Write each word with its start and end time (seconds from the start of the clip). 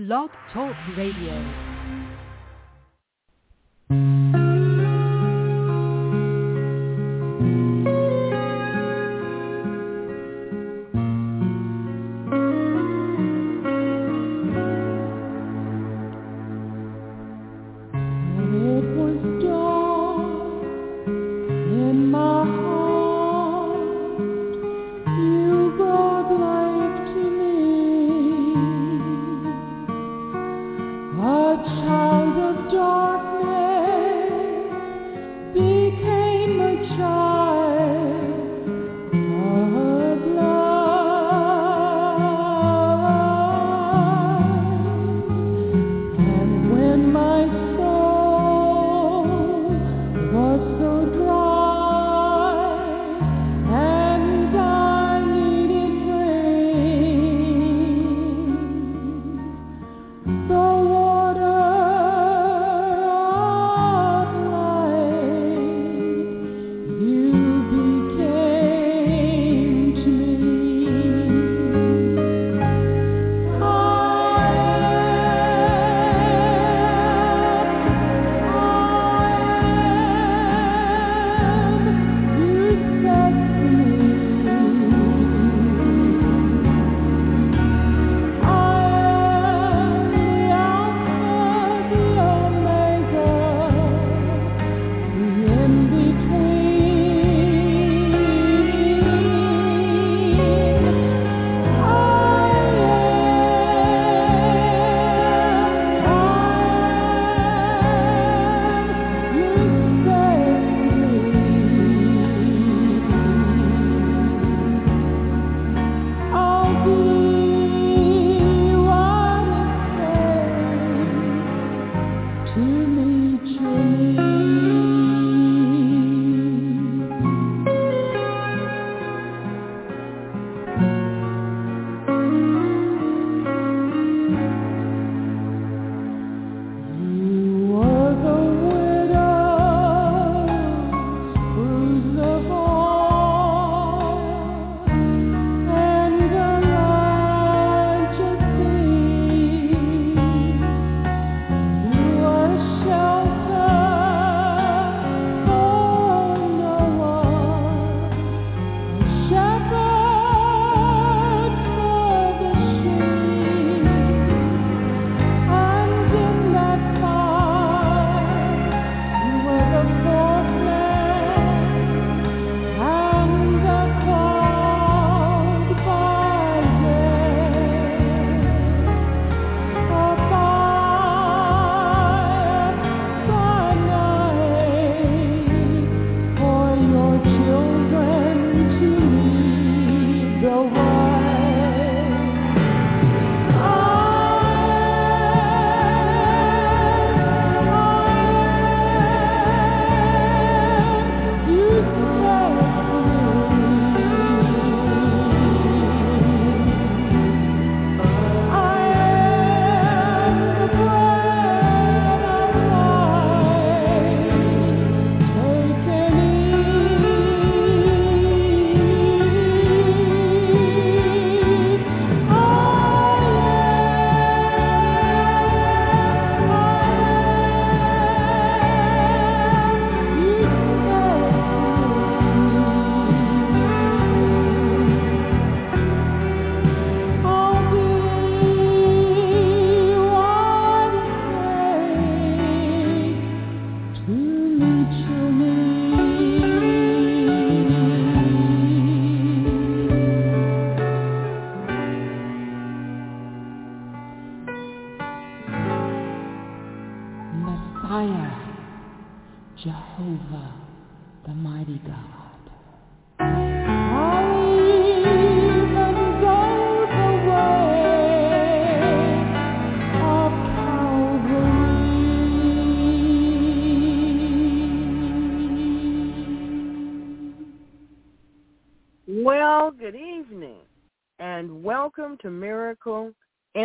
Blog 0.00 0.30
Talk 0.50 0.74
Radio. 0.96 1.69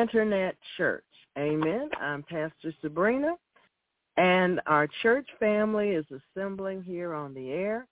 Internet 0.05 0.55
Church. 0.77 1.03
Amen. 1.35 1.89
I'm 1.99 2.21
Pastor 2.21 2.71
Sabrina, 2.79 3.33
and 4.17 4.61
our 4.67 4.87
church 5.01 5.27
family 5.39 5.89
is 5.89 6.05
assembling 6.11 6.83
here 6.83 7.15
on 7.15 7.33
the 7.33 7.49
air, 7.49 7.87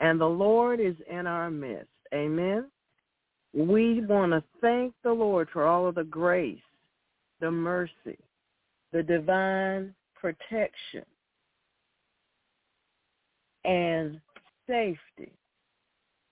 and 0.00 0.18
the 0.18 0.24
Lord 0.24 0.80
is 0.80 0.94
in 1.10 1.26
our 1.26 1.50
midst. 1.50 1.90
Amen. 2.14 2.70
We 3.52 4.00
want 4.00 4.32
to 4.32 4.42
thank 4.62 4.94
the 5.04 5.12
Lord 5.12 5.48
for 5.52 5.66
all 5.66 5.86
of 5.86 5.96
the 5.96 6.04
grace, 6.04 6.62
the 7.42 7.50
mercy, 7.50 8.16
the 8.94 9.02
divine 9.02 9.94
protection, 10.14 11.04
and 13.66 14.18
safety, 14.66 15.30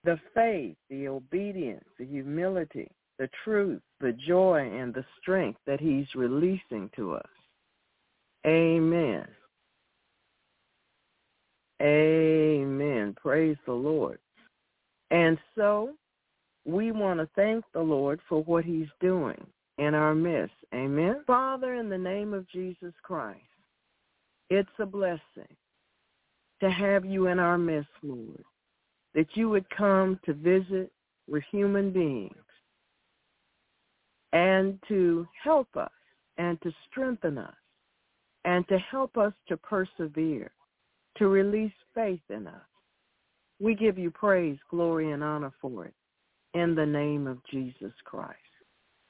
the 0.05 0.19
faith, 0.35 0.77
the 0.89 1.09
obedience, 1.09 1.85
the 1.99 2.07
humility, 2.07 2.91
the 3.19 3.29
truth, 3.45 3.81
the 4.01 4.13
joy, 4.13 4.71
and 4.73 4.95
the 4.95 5.05
strength 5.21 5.59
that 5.67 5.81
he's 5.81 6.07
releasing 6.15 6.91
to 6.97 7.15
us. 7.15 7.29
Amen. 8.47 9.27
Amen. 11.83 13.15
Praise 13.21 13.57
the 13.67 13.73
Lord. 13.73 14.19
And 15.11 15.39
so 15.57 15.95
we 16.65 16.93
want 16.93 17.21
to 17.21 17.29
thank 17.35 17.65
the 17.73 17.81
Lord 17.81 18.21
for 18.29 18.43
what 18.45 18.65
he's 18.65 18.89
doing 19.01 19.47
in 19.79 19.95
our 19.95 20.15
midst. 20.15 20.55
Amen. 20.75 21.23
Father, 21.27 21.75
in 21.75 21.89
the 21.89 21.99
name 21.99 22.35
of 22.35 22.49
Jesus 22.49 22.93
Christ, 23.03 23.41
it's 24.51 24.69
a 24.79 24.87
blessing 24.87 25.21
to 26.61 26.71
have 26.71 27.05
you 27.05 27.29
in 27.29 27.39
our 27.39 27.59
midst, 27.59 27.91
Lord, 28.03 28.45
that 29.15 29.29
you 29.35 29.49
would 29.49 29.69
come 29.71 30.19
to 30.27 30.35
visit 30.35 30.91
with 31.29 31.43
human 31.51 31.93
beings 31.93 32.35
and 34.33 34.79
to 34.89 35.27
help 35.43 35.69
us 35.77 35.91
and 36.37 36.61
to 36.63 36.73
strengthen 36.91 37.39
us 37.39 37.55
and 38.45 38.67
to 38.69 38.79
help 38.79 39.17
us 39.17 39.33
to 39.49 39.57
persevere, 39.57 40.51
to 41.17 41.29
release 41.29 41.73
faith 41.95 42.21
in 42.31 42.47
us. 42.47 42.63
We 43.61 43.75
give 43.75 43.99
you 43.99 44.11
praise, 44.11 44.59
glory, 44.71 45.11
and 45.13 45.25
honor 45.25 45.53
for 45.61 45.87
it 45.87 45.95
in 46.55 46.75
the 46.75 46.87
name 46.87 47.27
of 47.27 47.39
Jesus 47.51 47.93
Christ. 48.05 48.39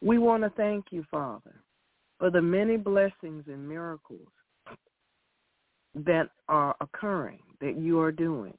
We 0.01 0.19
want 0.19 0.43
to 0.45 0.51
thank 0.51 0.87
you, 0.91 1.05
Father, 1.11 1.63
for 2.19 2.31
the 2.31 2.41
many 2.41 2.77
blessings 2.77 3.45
and 3.47 3.69
miracles 3.69 4.29
that 5.95 6.31
are 6.49 6.77
occurring, 6.81 7.41
that 7.61 7.77
you 7.77 8.01
are 8.01 8.13
doing, 8.13 8.57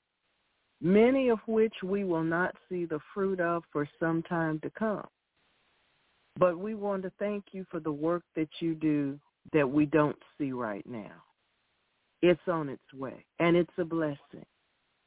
many 0.81 1.29
of 1.29 1.39
which 1.47 1.73
we 1.83 2.03
will 2.03 2.23
not 2.23 2.55
see 2.67 2.85
the 2.85 2.99
fruit 3.13 3.39
of 3.39 3.63
for 3.71 3.87
some 3.99 4.21
time 4.23 4.59
to 4.61 4.69
come. 4.77 5.07
But 6.39 6.57
we 6.57 6.73
want 6.73 7.03
to 7.03 7.11
thank 7.19 7.43
you 7.51 7.65
for 7.69 7.81
the 7.81 7.91
work 7.91 8.23
that 8.37 8.47
you 8.61 8.73
do 8.73 9.19
that 9.51 9.69
we 9.69 9.85
don't 9.85 10.17
see 10.37 10.53
right 10.53 10.85
now. 10.87 11.11
It's 12.21 12.39
on 12.47 12.69
its 12.69 12.93
way, 12.93 13.25
and 13.39 13.57
it's 13.57 13.69
a 13.77 13.83
blessing, 13.83 14.45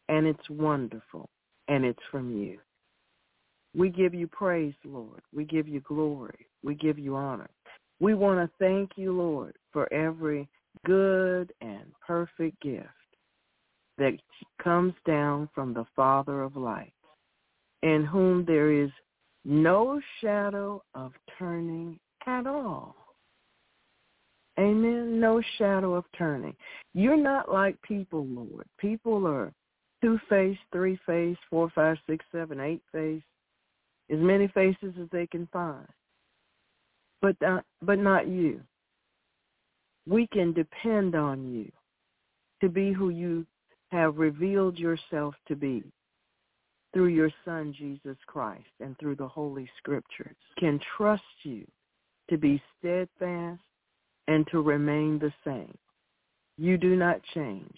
and 0.09 0.27
it's 0.27 0.51
wonderful, 0.51 1.31
and 1.69 1.85
it's 1.85 2.03
from 2.11 2.37
you. 2.37 2.59
We 3.75 3.89
give 3.89 4.13
you 4.13 4.29
praise, 4.29 4.75
Lord. 4.85 5.23
We 5.35 5.45
give 5.45 5.67
you 5.67 5.81
glory. 5.81 6.47
We 6.63 6.75
give 6.75 6.99
you 6.99 7.17
honor. 7.17 7.51
We 7.99 8.15
want 8.15 8.39
to 8.39 8.55
thank 8.59 8.91
you, 8.97 9.13
Lord, 9.13 9.57
for 9.73 9.91
every 9.93 10.49
good 10.85 11.53
and 11.63 11.85
perfect 12.07 12.61
gift 12.61 12.89
that 13.97 14.13
comes 14.63 14.95
down 15.07 15.49
from 15.55 15.73
the 15.73 15.87
Father 15.97 16.43
of 16.43 16.57
lights, 16.57 16.93
in 17.83 18.05
whom 18.05 18.45
there 18.45 18.71
is 18.71 18.91
no 19.45 20.01
shadow 20.21 20.83
of 20.95 21.13
turning 21.39 21.99
at 22.27 22.47
all. 22.47 22.95
Amen. 24.59 25.19
No 25.19 25.43
shadow 25.59 25.95
of 25.95 26.05
turning. 26.17 26.55
You're 26.95 27.17
not 27.17 27.51
like 27.51 27.81
people, 27.83 28.27
Lord. 28.27 28.67
People 28.79 29.27
are 29.27 29.53
two-faced, 30.03 30.61
three-faced, 30.73 31.41
four, 31.49 31.71
five, 31.75 31.97
six, 32.09 32.25
seven, 32.31 32.61
eight-faced, 32.61 33.25
as 34.11 34.19
many 34.19 34.49
faces 34.49 34.95
as 35.01 35.09
they 35.11 35.27
can 35.27 35.49
find. 35.53 35.87
But 37.23 37.37
not, 37.41 37.65
but 37.81 37.99
not 37.99 38.29
you. 38.29 38.61
We 40.07 40.27
can 40.27 40.53
depend 40.53 41.15
on 41.15 41.55
you 41.55 41.71
to 42.61 42.69
be 42.69 42.93
who 42.93 43.09
you 43.09 43.47
have 43.91 44.19
revealed 44.19 44.79
yourself 44.79 45.35
to 45.49 45.57
be 45.57 45.85
through 46.93 47.09
your 47.09 47.31
Son, 47.45 47.75
Jesus 47.77 48.17
Christ, 48.27 48.65
and 48.81 48.99
through 48.99 49.17
the 49.17 49.29
Holy 49.29 49.69
Scriptures. 49.79 50.37
Can 50.59 50.79
trust 50.97 51.23
you 51.43 51.67
to 52.31 52.39
be 52.39 52.63
steadfast 52.79 53.61
and 54.29 54.47
to 54.53 54.61
remain 54.61 55.19
the 55.19 55.33
same. 55.45 55.77
You 56.59 56.79
do 56.79 56.97
not 56.97 57.21
change. 57.35 57.77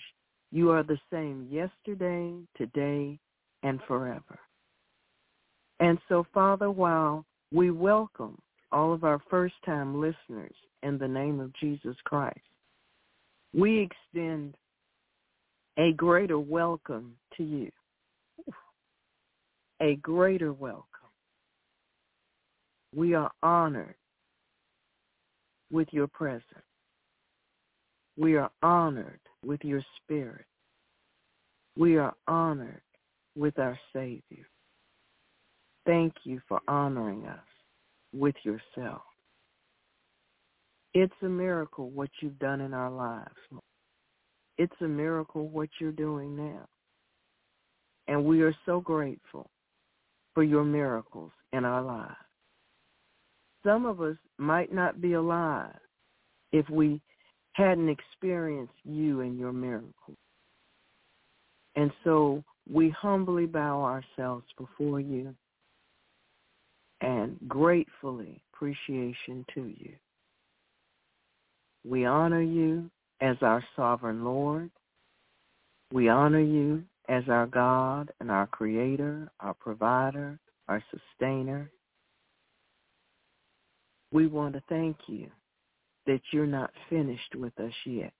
You 0.53 0.71
are 0.71 0.83
the 0.83 0.99
same 1.11 1.49
yesterday, 1.51 2.35
today, 2.57 3.19
and 3.63 3.81
forever. 3.89 4.39
And 5.81 5.99
so, 6.09 6.27
Father, 6.33 6.71
while 6.71 7.25
we 7.53 7.71
welcome 7.71 8.39
all 8.71 8.93
of 8.93 9.05
our 9.05 9.21
first-time 9.31 10.01
listeners 10.01 10.55
in 10.83 10.99
the 10.99 11.09
name 11.09 11.41
of 11.41 11.53
Jesus 11.55 11.97
Christ, 12.05 12.39
we 13.53 13.81
extend 13.81 14.57
a 15.79 15.93
greater 15.93 16.39
welcome 16.39 17.17
to 17.37 17.43
you. 17.43 17.71
A 19.81 19.97
greater 19.97 20.53
welcome. 20.53 20.87
We 22.95 23.15
are 23.15 23.31
honored 23.43 23.97
with 25.71 25.89
your 25.91 26.07
presence. 26.07 26.45
We 28.17 28.37
are 28.37 28.51
honored 28.63 29.21
with 29.45 29.61
your 29.65 29.83
spirit. 29.97 30.45
We 31.77 31.97
are 31.97 32.15
honored 32.29 32.83
with 33.37 33.59
our 33.59 33.77
Savior. 33.93 34.47
Thank 35.87 36.15
you 36.23 36.41
for 36.49 36.61
honoring 36.69 37.27
us 37.27 37.39
with 38.13 38.37
yourself. 38.45 39.03
It's 40.95 41.13
a 41.23 41.29
miracle 41.29 41.91
what 41.91 42.11
you've 42.21 42.39
done 42.39 42.61
in 42.61 42.73
our 42.73 42.91
lives. 42.91 43.35
It's 44.57 44.73
a 44.81 44.89
miracle 44.89 45.49
what 45.49 45.69
you're 45.81 45.91
doing 45.91 46.37
now. 46.37 46.65
And 48.07 48.25
we 48.25 48.43
are 48.43 48.55
so 48.65 48.81
grateful 48.81 49.51
for 50.35 50.43
your 50.43 50.65
miracles 50.65 51.31
in 51.53 51.65
our 51.65 51.83
lives 51.83 52.17
some 53.65 53.87
of 53.87 54.01
us 54.01 54.17
might 54.39 54.73
not 54.73 55.01
be 55.01 55.15
alive 55.15 55.75
if 56.53 56.69
we 56.69 57.01
hadn't 57.55 57.89
experienced 57.89 58.75
you 58.85 59.23
and 59.23 59.39
your 59.39 59.53
miracles. 59.53 60.19
And 61.77 61.91
so 62.05 62.45
we 62.71 62.91
humbly 62.91 63.47
bow 63.47 63.83
ourselves 63.83 64.45
before 64.59 65.01
you 65.01 65.35
and 67.01 67.37
gratefully 67.49 68.41
appreciation 68.53 69.45
to 69.55 69.63
you. 69.63 69.93
We 71.85 72.05
honor 72.05 72.43
you 72.43 72.91
as 73.21 73.37
our 73.43 73.65
sovereign 73.77 74.25
Lord. 74.25 74.71
We 75.93 76.09
honor 76.09 76.41
you 76.41 76.85
as 77.09 77.25
our 77.29 77.47
God 77.47 78.11
and 78.21 78.31
our 78.31 78.47
creator, 78.47 79.31
our 79.41 79.55
provider, 79.55 80.39
our 80.69 80.83
sustainer, 80.91 81.71
we 84.13 84.27
want 84.27 84.55
to 84.55 84.63
thank 84.69 84.97
you 85.07 85.29
that 86.07 86.21
you're 86.33 86.47
not 86.47 86.71
finished 86.89 87.35
with 87.35 87.59
us 87.59 87.73
yet. 87.85 88.13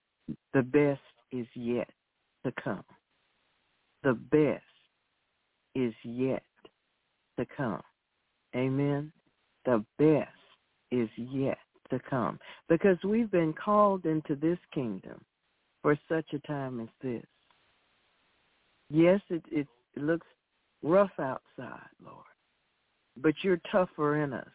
The 0.53 0.61
best 0.61 1.01
is 1.31 1.47
yet 1.53 1.89
to 2.45 2.51
come. 2.63 2.83
The 4.03 4.13
best 4.13 4.63
is 5.73 5.93
yet 6.03 6.43
to 7.39 7.45
come. 7.57 7.81
Amen. 8.55 9.11
The 9.65 9.83
best 9.97 10.29
is 10.91 11.09
yet 11.17 11.57
to 11.89 11.99
come 12.09 12.39
because 12.69 12.97
we've 13.03 13.31
been 13.31 13.53
called 13.53 14.05
into 14.05 14.35
this 14.35 14.59
kingdom 14.73 15.23
for 15.81 15.97
such 16.09 16.25
a 16.33 16.39
time 16.47 16.79
as 16.79 16.87
this. 17.01 17.25
Yes, 18.89 19.21
it, 19.29 19.43
it, 19.51 19.67
it 19.95 20.03
looks 20.03 20.27
rough 20.83 21.11
outside, 21.19 21.89
Lord, 22.03 22.25
but 23.17 23.33
you're 23.41 23.61
tougher 23.71 24.21
in 24.23 24.33
us 24.33 24.47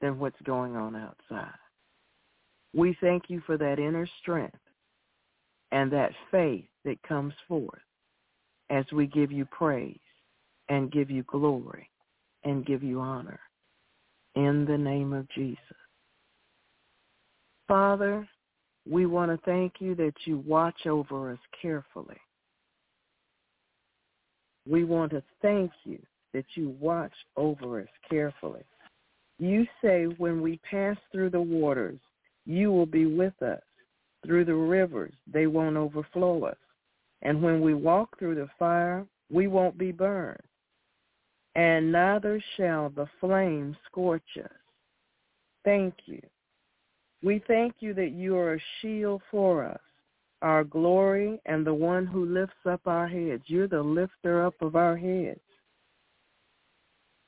than 0.00 0.18
what's 0.18 0.40
going 0.42 0.76
on 0.76 0.94
outside. 0.94 1.54
We 2.74 2.96
thank 3.00 3.24
you 3.28 3.42
for 3.46 3.56
that 3.56 3.78
inner 3.78 4.08
strength 4.20 4.58
and 5.72 5.90
that 5.92 6.12
faith 6.30 6.66
that 6.84 7.02
comes 7.02 7.34
forth 7.46 7.80
as 8.70 8.84
we 8.92 9.06
give 9.06 9.32
you 9.32 9.46
praise 9.46 9.98
and 10.68 10.92
give 10.92 11.10
you 11.10 11.22
glory 11.24 11.88
and 12.44 12.66
give 12.66 12.82
you 12.82 13.00
honor 13.00 13.40
in 14.34 14.64
the 14.66 14.78
name 14.78 15.12
of 15.12 15.28
Jesus. 15.30 15.58
Father, 17.66 18.28
we 18.88 19.06
want 19.06 19.30
to 19.30 19.44
thank 19.44 19.74
you 19.80 19.94
that 19.94 20.14
you 20.24 20.38
watch 20.46 20.86
over 20.86 21.32
us 21.32 21.38
carefully. 21.60 22.16
We 24.68 24.84
want 24.84 25.12
to 25.12 25.22
thank 25.42 25.70
you 25.84 25.98
that 26.34 26.44
you 26.54 26.76
watch 26.80 27.12
over 27.36 27.80
us 27.80 27.88
carefully. 28.10 28.64
You 29.38 29.66
say, 29.82 30.04
when 30.18 30.42
we 30.42 30.60
pass 30.70 30.96
through 31.10 31.30
the 31.30 31.40
waters, 31.40 32.00
you 32.44 32.72
will 32.72 32.86
be 32.86 33.06
with 33.06 33.40
us. 33.42 33.62
Through 34.26 34.46
the 34.46 34.54
rivers, 34.54 35.14
they 35.32 35.46
won't 35.46 35.76
overflow 35.76 36.44
us. 36.44 36.56
And 37.22 37.42
when 37.42 37.60
we 37.60 37.74
walk 37.74 38.18
through 38.18 38.34
the 38.34 38.48
fire, 38.58 39.06
we 39.30 39.46
won't 39.46 39.78
be 39.78 39.92
burned. 39.92 40.40
And 41.54 41.92
neither 41.92 42.42
shall 42.56 42.90
the 42.90 43.06
flame 43.20 43.76
scorch 43.86 44.22
us. 44.42 44.50
Thank 45.64 45.94
you 46.06 46.20
We 47.22 47.42
thank 47.46 47.76
you 47.80 47.94
that 47.94 48.12
you 48.12 48.36
are 48.36 48.54
a 48.54 48.62
shield 48.80 49.22
for 49.30 49.64
us, 49.64 49.80
our 50.42 50.64
glory, 50.64 51.40
and 51.46 51.66
the 51.66 51.74
one 51.74 52.06
who 52.06 52.24
lifts 52.24 52.66
up 52.68 52.80
our 52.86 53.08
heads. 53.08 53.42
You're 53.46 53.68
the 53.68 53.82
lifter 53.82 54.44
up 54.44 54.54
of 54.60 54.76
our 54.76 54.96
heads. 54.96 55.40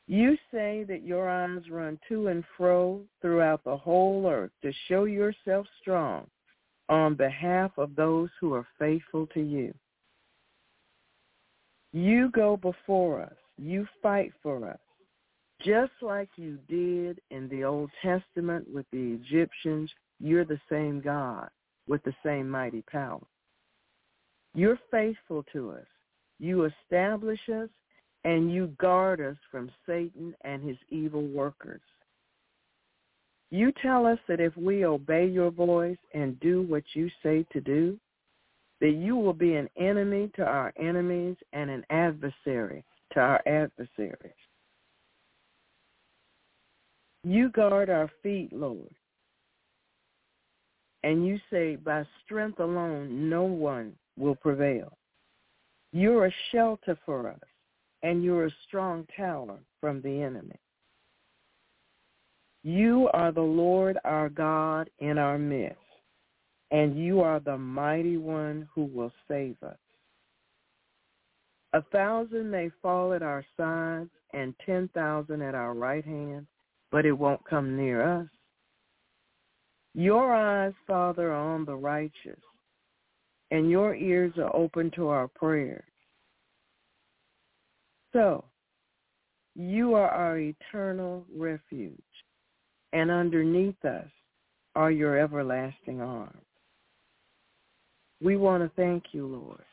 You 0.06 0.36
say 0.52 0.84
that 0.88 1.04
your 1.04 1.28
eyes 1.28 1.70
run 1.70 1.98
to 2.08 2.28
and 2.28 2.44
fro 2.56 3.00
throughout 3.22 3.62
the 3.64 3.76
whole 3.76 4.26
earth 4.28 4.50
to 4.62 4.72
show 4.88 5.04
yourself 5.04 5.66
strong 5.80 6.26
on 6.88 7.14
behalf 7.14 7.70
of 7.78 7.94
those 7.94 8.28
who 8.40 8.52
are 8.54 8.66
faithful 8.78 9.28
to 9.28 9.40
you. 9.40 9.72
You 11.92 12.30
go 12.30 12.56
before 12.56 13.20
us. 13.22 13.36
You 13.56 13.86
fight 14.02 14.32
for 14.42 14.68
us 14.68 14.78
just 15.64 15.92
like 16.00 16.28
you 16.36 16.58
did 16.68 17.20
in 17.30 17.48
the 17.48 17.64
Old 17.64 17.90
Testament 18.02 18.66
with 18.72 18.86
the 18.92 19.18
Egyptians, 19.20 19.90
you're 20.18 20.44
the 20.44 20.60
same 20.70 21.00
God 21.00 21.48
with 21.90 22.02
the 22.04 22.14
same 22.24 22.48
mighty 22.48 22.82
power. 22.82 23.20
You're 24.54 24.78
faithful 24.90 25.44
to 25.52 25.72
us. 25.72 25.86
You 26.38 26.64
establish 26.64 27.40
us 27.52 27.68
and 28.24 28.52
you 28.52 28.68
guard 28.78 29.20
us 29.20 29.36
from 29.50 29.70
Satan 29.86 30.34
and 30.44 30.66
his 30.66 30.76
evil 30.88 31.22
workers. 31.22 31.80
You 33.50 33.72
tell 33.82 34.06
us 34.06 34.18
that 34.28 34.40
if 34.40 34.56
we 34.56 34.84
obey 34.84 35.26
your 35.26 35.50
voice 35.50 35.98
and 36.14 36.38
do 36.38 36.62
what 36.62 36.84
you 36.94 37.10
say 37.24 37.44
to 37.52 37.60
do, 37.60 37.98
that 38.80 38.92
you 38.92 39.16
will 39.16 39.34
be 39.34 39.56
an 39.56 39.68
enemy 39.76 40.30
to 40.36 40.44
our 40.44 40.72
enemies 40.78 41.36
and 41.52 41.68
an 41.68 41.84
adversary 41.90 42.84
to 43.12 43.20
our 43.20 43.42
adversaries. 43.46 44.32
You 47.24 47.50
guard 47.50 47.90
our 47.90 48.10
feet, 48.22 48.52
Lord. 48.52 48.94
And 51.02 51.26
you 51.26 51.38
say, 51.50 51.76
by 51.76 52.04
strength 52.24 52.60
alone, 52.60 53.30
no 53.30 53.44
one 53.44 53.94
will 54.18 54.34
prevail. 54.34 54.96
You're 55.92 56.26
a 56.26 56.34
shelter 56.52 56.98
for 57.06 57.28
us, 57.28 57.40
and 58.02 58.22
you're 58.22 58.46
a 58.46 58.54
strong 58.66 59.06
tower 59.16 59.58
from 59.80 60.02
the 60.02 60.22
enemy. 60.22 60.58
You 62.62 63.08
are 63.14 63.32
the 63.32 63.40
Lord 63.40 63.98
our 64.04 64.28
God 64.28 64.90
in 64.98 65.16
our 65.16 65.38
midst, 65.38 65.78
and 66.70 67.02
you 67.02 67.22
are 67.22 67.40
the 67.40 67.56
mighty 67.56 68.18
one 68.18 68.68
who 68.74 68.84
will 68.84 69.12
save 69.26 69.56
us. 69.62 69.78
A 71.72 71.82
thousand 71.92 72.50
may 72.50 72.70
fall 72.82 73.14
at 73.14 73.22
our 73.22 73.44
sides 73.56 74.10
and 74.34 74.54
ten 74.66 74.88
thousand 74.92 75.40
at 75.40 75.54
our 75.54 75.72
right 75.72 76.04
hand, 76.04 76.46
but 76.92 77.06
it 77.06 77.12
won't 77.12 77.44
come 77.48 77.76
near 77.76 78.02
us. 78.02 78.28
Your 79.94 80.34
eyes, 80.34 80.72
Father, 80.86 81.32
are 81.32 81.54
on 81.54 81.64
the 81.64 81.74
righteous, 81.74 82.40
and 83.50 83.70
your 83.70 83.94
ears 83.94 84.32
are 84.38 84.54
open 84.54 84.90
to 84.92 85.08
our 85.08 85.26
prayers. 85.28 85.82
So, 88.12 88.44
you 89.56 89.94
are 89.94 90.08
our 90.08 90.38
eternal 90.38 91.24
refuge, 91.36 91.98
and 92.92 93.10
underneath 93.10 93.84
us 93.84 94.08
are 94.76 94.90
your 94.90 95.18
everlasting 95.18 96.00
arms. 96.00 96.36
We 98.22 98.36
want 98.36 98.62
to 98.62 98.70
thank 98.76 99.04
you, 99.12 99.26
Lord, 99.26 99.64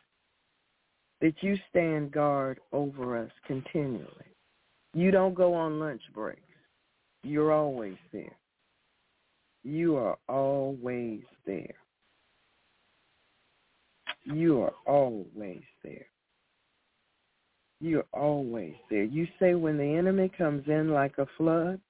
that 1.22 1.36
you 1.42 1.58
stand 1.70 2.12
guard 2.12 2.60
over 2.72 3.18
us 3.18 3.32
continually. 3.46 4.08
You 4.94 5.12
don't 5.12 5.36
go 5.36 5.54
on 5.54 5.80
lunch 5.80 6.02
breaks. 6.14 6.42
You're 7.24 7.52
always 7.52 7.98
there. 8.12 8.36
You 9.68 9.98
are 9.98 10.18
always 10.30 11.24
there. 11.46 11.76
You 14.24 14.62
are 14.62 14.72
always 14.86 15.62
there. 15.84 16.06
You're 17.82 18.06
always 18.14 18.76
there. 18.90 19.04
You 19.04 19.28
say 19.40 19.56
when 19.56 19.78
the 19.78 19.84
enemy 19.84 20.32
comes 20.38 20.64
in 20.68 20.94
like 20.94 21.18
a 21.18 21.28
flood, 21.36 21.82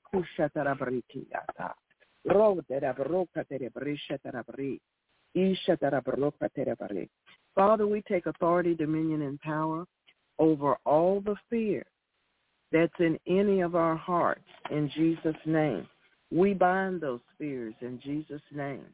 rode 2.24 2.80
rabroka 2.80 3.44
terebrisha 3.44 4.18
isha 5.34 5.76
terabroka 5.76 6.48
terebri 6.56 7.08
Father, 7.54 7.86
we 7.86 8.02
take 8.02 8.26
authority, 8.26 8.74
dominion, 8.74 9.22
and 9.22 9.40
power 9.40 9.86
over 10.38 10.76
all 10.84 11.22
the 11.22 11.34
fear 11.48 11.86
that's 12.72 12.92
in 12.98 13.18
any 13.26 13.60
of 13.60 13.74
our 13.74 13.96
hearts 13.96 14.48
in 14.70 14.90
Jesus' 14.94 15.36
name. 15.44 15.86
We 16.32 16.54
bind 16.54 17.00
those 17.00 17.20
fears 17.38 17.74
in 17.80 18.00
Jesus' 18.02 18.42
name. 18.52 18.86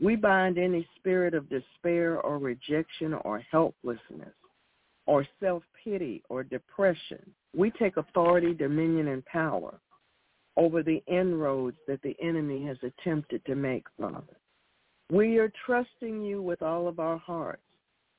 We 0.00 0.16
bind 0.16 0.58
any 0.58 0.86
spirit 0.96 1.34
of 1.34 1.48
despair 1.48 2.20
or 2.20 2.38
rejection 2.38 3.14
or 3.14 3.40
helplessness 3.50 4.34
or 5.06 5.26
self-pity 5.40 6.22
or 6.28 6.44
depression. 6.44 7.18
We 7.56 7.70
take 7.72 7.96
authority, 7.96 8.54
dominion, 8.54 9.08
and 9.08 9.24
power 9.26 9.78
over 10.56 10.82
the 10.82 11.02
inroads 11.06 11.76
that 11.88 12.02
the 12.02 12.16
enemy 12.22 12.64
has 12.66 12.76
attempted 12.82 13.44
to 13.46 13.54
make, 13.54 13.84
Father. 14.00 14.36
We 15.10 15.38
are 15.38 15.52
trusting 15.66 16.22
you 16.22 16.42
with 16.42 16.62
all 16.62 16.88
of 16.88 17.00
our 17.00 17.18
hearts. 17.18 17.62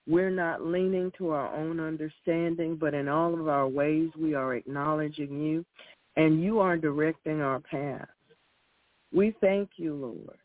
We're 0.07 0.29
not 0.29 0.65
leaning 0.65 1.11
to 1.17 1.29
our 1.29 1.55
own 1.55 1.79
understanding, 1.79 2.75
but 2.75 2.93
in 2.93 3.07
all 3.07 3.39
of 3.39 3.47
our 3.47 3.67
ways 3.67 4.09
we 4.19 4.33
are 4.33 4.55
acknowledging 4.55 5.39
you, 5.39 5.65
and 6.17 6.43
you 6.43 6.59
are 6.59 6.77
directing 6.77 7.41
our 7.41 7.59
path. 7.61 8.07
We 9.13 9.33
thank 9.39 9.71
you, 9.77 9.93
Lord, 9.93 10.37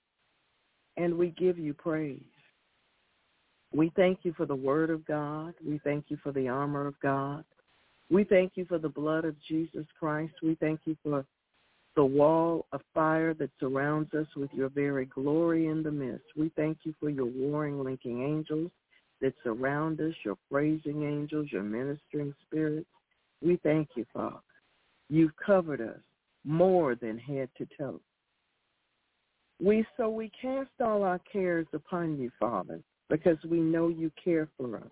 and 0.96 1.16
we 1.16 1.30
give 1.30 1.58
you 1.58 1.74
praise. 1.74 2.22
We 3.72 3.90
thank 3.96 4.20
you 4.22 4.32
for 4.34 4.46
the 4.46 4.54
word 4.54 4.90
of 4.90 5.04
God. 5.06 5.54
We 5.66 5.78
thank 5.82 6.06
you 6.08 6.18
for 6.22 6.32
the 6.32 6.48
armor 6.48 6.86
of 6.86 6.98
God. 7.00 7.44
We 8.10 8.24
thank 8.24 8.52
you 8.54 8.64
for 8.64 8.78
the 8.78 8.88
blood 8.88 9.24
of 9.24 9.34
Jesus 9.46 9.86
Christ. 9.98 10.34
We 10.42 10.54
thank 10.54 10.80
you 10.84 10.96
for 11.02 11.26
the 11.96 12.04
wall 12.04 12.66
of 12.72 12.80
fire 12.94 13.34
that 13.34 13.50
surrounds 13.58 14.14
us 14.14 14.26
with 14.36 14.50
your 14.54 14.68
very 14.68 15.06
glory 15.06 15.66
in 15.66 15.82
the 15.82 15.90
midst. 15.90 16.26
We 16.36 16.50
thank 16.54 16.78
you 16.84 16.94
for 17.00 17.10
your 17.10 17.26
warring, 17.26 17.82
linking 17.82 18.22
angels 18.22 18.70
that 19.20 19.34
surround 19.42 20.00
us, 20.00 20.14
your 20.24 20.36
praising 20.50 21.02
angels, 21.04 21.48
your 21.50 21.62
ministering 21.62 22.34
spirits. 22.46 22.88
We 23.42 23.58
thank 23.62 23.88
you, 23.96 24.04
Father. 24.12 24.36
You've 25.08 25.36
covered 25.44 25.80
us 25.80 26.00
more 26.44 26.94
than 26.94 27.18
head 27.18 27.48
to 27.58 27.66
toe. 27.78 28.00
We 29.60 29.84
so 29.96 30.08
we 30.08 30.30
cast 30.40 30.70
all 30.80 31.02
our 31.02 31.20
cares 31.32 31.66
upon 31.72 32.18
you, 32.18 32.30
Father, 32.38 32.80
because 33.10 33.38
we 33.48 33.58
know 33.58 33.88
you 33.88 34.12
care 34.22 34.48
for 34.56 34.76
us. 34.76 34.90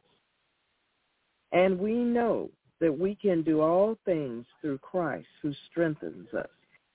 And 1.52 1.78
we 1.78 1.94
know 1.94 2.50
that 2.80 2.96
we 2.98 3.14
can 3.14 3.42
do 3.42 3.60
all 3.60 3.96
things 4.04 4.44
through 4.60 4.78
Christ 4.78 5.28
who 5.40 5.52
strengthens 5.70 6.32
us, 6.34 6.48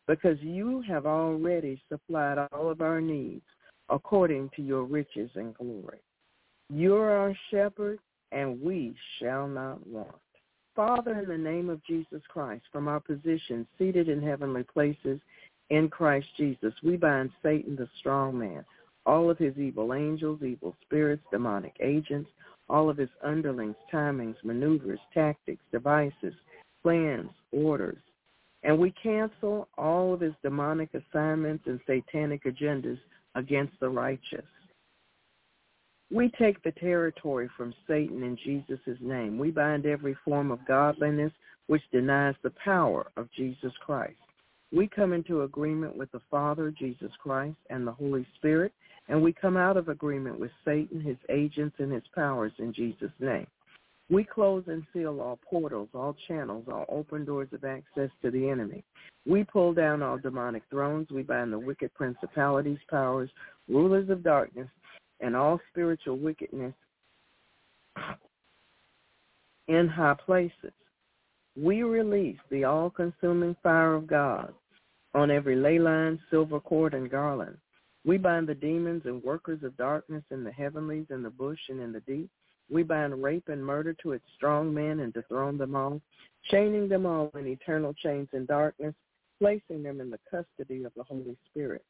because 0.07 0.37
you 0.41 0.81
have 0.87 1.05
already 1.05 1.81
supplied 1.89 2.37
all 2.51 2.69
of 2.69 2.81
our 2.81 2.99
needs 2.99 3.45
according 3.89 4.49
to 4.55 4.61
your 4.61 4.83
riches 4.83 5.31
and 5.35 5.55
glory. 5.55 6.01
You're 6.73 7.11
our 7.11 7.35
shepherd, 7.49 7.99
and 8.31 8.61
we 8.61 8.95
shall 9.19 9.45
not 9.45 9.85
want. 9.85 10.15
Father, 10.73 11.19
in 11.19 11.27
the 11.27 11.37
name 11.37 11.69
of 11.69 11.83
Jesus 11.83 12.21
Christ, 12.29 12.63
from 12.71 12.87
our 12.87 13.01
position 13.01 13.67
seated 13.77 14.07
in 14.07 14.21
heavenly 14.21 14.63
places 14.63 15.19
in 15.69 15.89
Christ 15.89 16.27
Jesus, 16.37 16.73
we 16.81 16.95
bind 16.95 17.29
Satan, 17.43 17.75
the 17.75 17.89
strong 17.99 18.39
man, 18.39 18.63
all 19.05 19.29
of 19.29 19.37
his 19.37 19.57
evil 19.57 19.93
angels, 19.93 20.43
evil 20.43 20.73
spirits, 20.83 21.23
demonic 21.29 21.75
agents, 21.81 22.29
all 22.69 22.89
of 22.89 22.95
his 22.95 23.09
underlings, 23.21 23.75
timings, 23.93 24.41
maneuvers, 24.45 24.99
tactics, 25.13 25.63
devices, 25.73 26.33
plans, 26.83 27.31
orders. 27.51 28.01
And 28.63 28.79
we 28.79 28.93
cancel 29.03 29.67
all 29.77 30.13
of 30.13 30.21
his 30.21 30.33
demonic 30.41 30.91
assignments 30.93 31.65
and 31.67 31.81
satanic 31.85 32.45
agendas 32.45 32.99
against 33.35 33.77
the 33.81 33.89
righteous. 33.89 34.45
We 36.13 36.29
take 36.37 36.61
the 36.61 36.73
territory 36.73 37.49
from 37.55 37.73
Satan 37.87 38.21
in 38.23 38.37
Jesus' 38.43 38.97
name. 38.99 39.37
We 39.37 39.49
bind 39.49 39.85
every 39.85 40.15
form 40.25 40.51
of 40.51 40.65
godliness 40.67 41.31
which 41.67 41.83
denies 41.93 42.35
the 42.43 42.51
power 42.63 43.07
of 43.15 43.29
Jesus 43.31 43.71
Christ. 43.85 44.17
We 44.73 44.87
come 44.87 45.13
into 45.13 45.43
agreement 45.43 45.95
with 45.95 46.11
the 46.11 46.21
Father, 46.29 46.71
Jesus 46.71 47.11
Christ, 47.21 47.57
and 47.69 47.87
the 47.87 47.93
Holy 47.93 48.25
Spirit, 48.35 48.73
and 49.07 49.21
we 49.21 49.31
come 49.31 49.55
out 49.55 49.77
of 49.77 49.87
agreement 49.87 50.39
with 50.39 50.51
Satan, 50.65 50.99
his 50.99 51.17
agents, 51.29 51.75
and 51.79 51.91
his 51.91 52.03
powers 52.13 52.51
in 52.59 52.73
Jesus' 52.73 53.11
name. 53.19 53.47
We 54.09 54.25
close 54.25 54.65
and 54.67 54.83
seal 54.91 55.21
all 55.21 55.39
portals, 55.49 55.87
all 55.93 56.15
channels, 56.27 56.65
all 56.69 56.85
open 56.89 57.23
doors 57.23 57.47
of 57.53 57.63
access 57.63 58.09
to 58.21 58.31
the 58.31 58.49
enemy. 58.49 58.83
We 59.25 59.45
pull 59.45 59.73
down 59.73 60.01
all 60.01 60.17
demonic 60.17 60.63
thrones. 60.69 61.07
We 61.09 61.23
bind 61.23 61.53
the 61.53 61.59
wicked 61.59 61.93
principalities, 61.93 62.79
powers, 62.89 63.29
rulers 63.69 64.09
of 64.09 64.23
darkness, 64.23 64.67
and 65.21 65.35
all 65.35 65.59
spiritual 65.71 66.17
wickedness 66.17 66.73
in 69.67 69.87
high 69.87 70.15
places. 70.25 70.73
We 71.55 71.83
release 71.83 72.39
the 72.49 72.63
all-consuming 72.63 73.55
fire 73.61 73.93
of 73.93 74.07
God 74.07 74.53
on 75.13 75.29
every 75.29 75.55
ley 75.55 75.79
line, 75.79 76.19
silver 76.29 76.59
cord, 76.59 76.93
and 76.93 77.09
garland. 77.09 77.57
We 78.05 78.17
bind 78.17 78.47
the 78.47 78.55
demons 78.55 79.03
and 79.05 79.23
workers 79.23 79.61
of 79.63 79.77
darkness 79.77 80.23
in 80.31 80.43
the 80.43 80.51
heavenlies, 80.51 81.05
in 81.09 81.21
the 81.21 81.29
bush, 81.29 81.59
and 81.69 81.79
in 81.79 81.91
the 81.91 81.99
deep. 82.01 82.29
We 82.69 82.83
bind 82.83 83.21
rape 83.21 83.49
and 83.49 83.63
murder 83.63 83.93
to 84.01 84.13
its 84.13 84.25
strong 84.35 84.73
men 84.73 85.01
and 85.01 85.13
dethrone 85.13 85.57
them 85.57 85.75
all, 85.75 86.01
chaining 86.49 86.87
them 86.87 87.05
all 87.05 87.29
in 87.37 87.45
eternal 87.45 87.93
chains 87.93 88.29
in 88.33 88.45
darkness, 88.45 88.95
placing 89.39 89.83
them 89.83 89.99
in 89.99 90.09
the 90.09 90.19
custody 90.29 90.83
of 90.85 90.93
the 90.95 91.03
Holy 91.03 91.35
Spirit. 91.49 91.83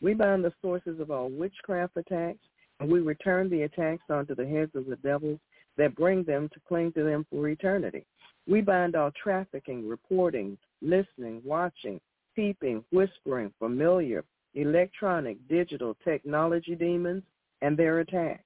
We 0.00 0.14
bind 0.14 0.44
the 0.44 0.52
sources 0.62 1.00
of 1.00 1.10
all 1.10 1.28
witchcraft 1.28 1.96
attacks, 1.96 2.38
we 2.86 3.00
return 3.00 3.50
the 3.50 3.62
attacks 3.62 4.04
onto 4.08 4.34
the 4.34 4.46
heads 4.46 4.74
of 4.74 4.86
the 4.86 4.96
devils 4.96 5.40
that 5.76 5.96
bring 5.96 6.24
them 6.24 6.48
to 6.52 6.60
cling 6.66 6.92
to 6.92 7.02
them 7.02 7.26
for 7.30 7.48
eternity. 7.48 8.04
We 8.46 8.60
bind 8.60 8.96
all 8.96 9.10
trafficking, 9.22 9.88
reporting, 9.88 10.56
listening, 10.80 11.42
watching, 11.44 12.00
peeping, 12.34 12.84
whispering, 12.92 13.52
familiar, 13.58 14.24
electronic, 14.54 15.36
digital, 15.48 15.96
technology 16.04 16.74
demons, 16.74 17.22
and 17.62 17.76
their 17.76 18.00
attacks. 18.00 18.44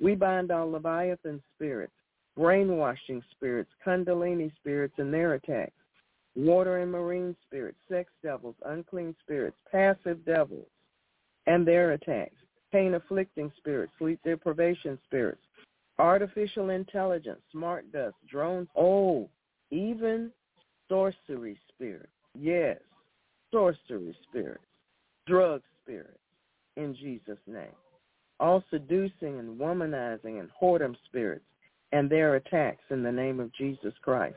We 0.00 0.14
bind 0.14 0.50
all 0.50 0.70
Leviathan 0.70 1.42
spirits, 1.54 1.92
brainwashing 2.36 3.22
spirits, 3.30 3.70
Kundalini 3.84 4.54
spirits, 4.56 4.94
and 4.98 5.12
their 5.12 5.34
attacks, 5.34 5.72
water 6.34 6.78
and 6.78 6.92
marine 6.92 7.36
spirits, 7.46 7.78
sex 7.90 8.10
devils, 8.22 8.56
unclean 8.64 9.14
spirits, 9.22 9.56
passive 9.70 10.24
devils, 10.24 10.66
and 11.46 11.66
their 11.66 11.92
attacks, 11.92 12.34
pain-afflicting 12.72 13.52
spirits, 13.56 13.92
sleep 13.98 14.20
deprivation 14.24 14.98
spirits, 15.06 15.42
artificial 15.98 16.70
intelligence, 16.70 17.40
smart 17.52 17.90
dust, 17.92 18.16
drones, 18.28 18.68
oh, 18.76 19.28
even 19.70 20.30
sorcery 20.88 21.58
spirits. 21.68 22.08
Yes, 22.38 22.78
sorcery 23.52 24.16
spirits, 24.28 24.64
drug 25.26 25.62
spirits, 25.82 26.18
in 26.76 26.94
Jesus' 26.94 27.38
name. 27.46 27.74
All 28.38 28.62
seducing 28.70 29.38
and 29.38 29.58
womanizing 29.58 30.38
and 30.40 30.50
whoredom 30.60 30.94
spirits 31.06 31.44
and 31.92 32.10
their 32.10 32.36
attacks 32.36 32.82
in 32.90 33.02
the 33.02 33.12
name 33.12 33.40
of 33.40 33.52
Jesus 33.54 33.94
Christ. 34.02 34.36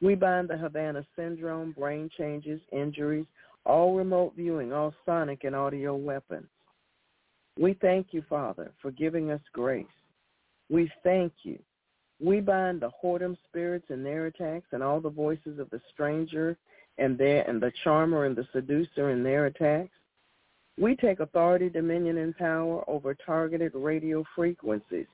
We 0.00 0.14
bind 0.14 0.48
the 0.48 0.56
Havana 0.56 1.04
syndrome, 1.16 1.72
brain 1.72 2.08
changes, 2.16 2.60
injuries, 2.72 3.26
all 3.66 3.94
remote 3.94 4.34
viewing, 4.36 4.72
all 4.72 4.94
sonic 5.04 5.44
and 5.44 5.56
audio 5.56 5.96
weapons. 5.96 6.46
We 7.58 7.74
thank 7.74 8.08
you, 8.12 8.22
Father, 8.28 8.72
for 8.80 8.90
giving 8.90 9.30
us 9.30 9.40
grace. 9.52 9.86
We 10.70 10.90
thank 11.02 11.32
you. 11.42 11.58
We 12.20 12.40
bind 12.40 12.80
the 12.80 12.90
whoredom 13.02 13.36
spirits 13.48 13.86
and 13.88 14.04
their 14.04 14.26
attacks 14.26 14.68
and 14.72 14.82
all 14.82 15.00
the 15.00 15.10
voices 15.10 15.58
of 15.58 15.70
the 15.70 15.80
stranger 15.92 16.56
and 16.98 17.16
their 17.16 17.48
and 17.48 17.60
the 17.60 17.72
charmer 17.82 18.26
and 18.26 18.36
the 18.36 18.46
seducer 18.52 19.10
and 19.10 19.24
their 19.24 19.46
attacks. 19.46 19.90
We 20.78 20.96
take 20.96 21.20
authority, 21.20 21.68
dominion, 21.68 22.18
and 22.18 22.36
power 22.36 22.84
over 22.88 23.14
targeted 23.14 23.72
radio 23.74 24.24
frequencies, 24.34 25.06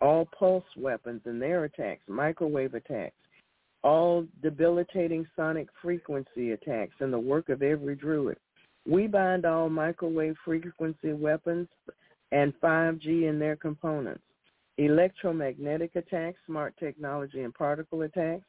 all 0.00 0.26
pulse 0.38 0.64
weapons 0.76 1.22
and 1.24 1.40
their 1.40 1.64
attacks, 1.64 2.02
microwave 2.08 2.74
attacks, 2.74 3.16
all 3.82 4.26
debilitating 4.42 5.26
sonic 5.36 5.68
frequency 5.82 6.52
attacks, 6.52 6.94
and 7.00 7.12
the 7.12 7.18
work 7.18 7.48
of 7.48 7.62
every 7.62 7.96
druid. 7.96 8.38
We 8.90 9.06
bind 9.06 9.46
all 9.46 9.70
microwave 9.70 10.34
frequency 10.44 11.12
weapons 11.12 11.68
and 12.32 12.52
5G 12.60 13.28
and 13.28 13.40
their 13.40 13.54
components, 13.54 14.24
electromagnetic 14.78 15.94
attacks, 15.94 16.40
smart 16.44 16.74
technology 16.76 17.42
and 17.42 17.54
particle 17.54 18.02
attacks, 18.02 18.42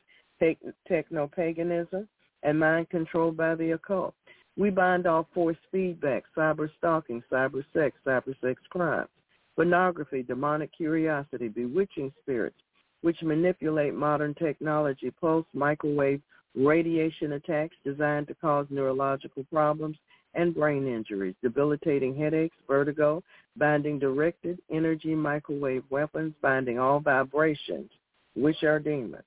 techno-paganism, 0.88 2.08
and 2.42 2.60
mind 2.60 2.90
control 2.90 3.32
by 3.32 3.54
the 3.54 3.74
occult. 3.74 4.16
We 4.58 4.72
bind 4.72 5.06
all 5.06 5.28
force 5.32 5.58
feedback, 5.72 6.24
cyber 6.36 6.72
stalking, 6.80 7.22
cyber 7.32 7.64
sex, 7.72 7.96
cyber 8.04 8.34
sex 8.42 8.60
crimes, 8.72 9.10
pornography, 9.56 10.24
demonic 10.24 10.72
curiosity, 10.76 11.50
bewitching 11.50 12.12
spirits, 12.20 12.58
which 13.02 13.22
manipulate 13.22 13.94
modern 13.94 14.34
technology, 14.34 15.12
pulse, 15.22 15.46
microwave, 15.54 16.20
radiation 16.56 17.34
attacks 17.34 17.76
designed 17.86 18.28
to 18.28 18.34
cause 18.34 18.66
neurological 18.72 19.46
problems 19.52 19.98
and 20.34 20.56
brain 20.56 20.88
injuries, 20.88 21.36
debilitating 21.41 22.15
headaches, 22.15 22.56
vertigo, 22.67 23.24
binding 23.58 24.00
directed 24.00 24.60
energy 24.72 25.13
microwave 25.13 25.84
weapons, 25.89 26.34
binding 26.41 26.80
all 26.80 27.00
vibrations, 27.00 27.89
which 28.36 28.63
are 28.63 28.80
demons. 28.80 29.24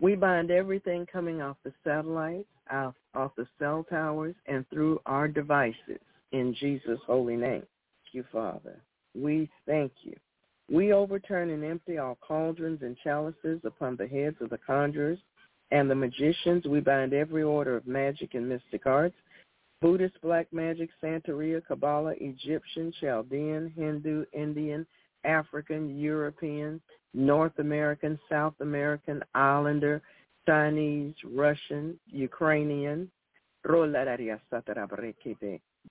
We 0.00 0.14
bind 0.16 0.50
everything 0.50 1.06
coming 1.06 1.40
off 1.42 1.56
the 1.64 1.72
satellites, 1.84 2.48
off, 2.70 2.94
off 3.14 3.32
the 3.36 3.46
cell 3.58 3.84
towers, 3.88 4.34
and 4.46 4.68
through 4.68 5.00
our 5.06 5.28
devices 5.28 6.00
in 6.32 6.54
Jesus' 6.58 6.98
holy 7.06 7.36
name. 7.36 7.62
Thank 7.62 8.12
you, 8.12 8.24
Father. 8.32 8.80
We 9.14 9.48
thank 9.66 9.92
you. 10.02 10.16
We 10.70 10.92
overturn 10.92 11.50
and 11.50 11.64
empty 11.64 11.98
all 11.98 12.18
cauldrons 12.20 12.82
and 12.82 12.96
chalices 13.04 13.60
upon 13.64 13.96
the 13.96 14.06
heads 14.06 14.36
of 14.40 14.50
the 14.50 14.58
conjurers 14.58 15.18
and 15.70 15.90
the 15.90 15.94
magicians. 15.94 16.64
We 16.64 16.80
bind 16.80 17.12
every 17.12 17.42
order 17.42 17.76
of 17.76 17.86
magic 17.86 18.34
and 18.34 18.48
mystic 18.48 18.86
arts, 18.86 19.14
Buddhist, 19.82 20.14
Black 20.22 20.46
Magic, 20.52 20.88
Santeria, 21.02 21.60
Kabbalah, 21.66 22.14
Egyptian, 22.20 22.92
Chaldean, 23.00 23.72
Hindu, 23.76 24.24
Indian, 24.32 24.86
African, 25.24 25.98
European, 25.98 26.80
North 27.12 27.58
American, 27.58 28.18
South 28.30 28.54
American, 28.60 29.22
Islander, 29.34 30.00
Chinese, 30.46 31.14
Russian, 31.24 31.98
Ukrainian, 32.06 33.10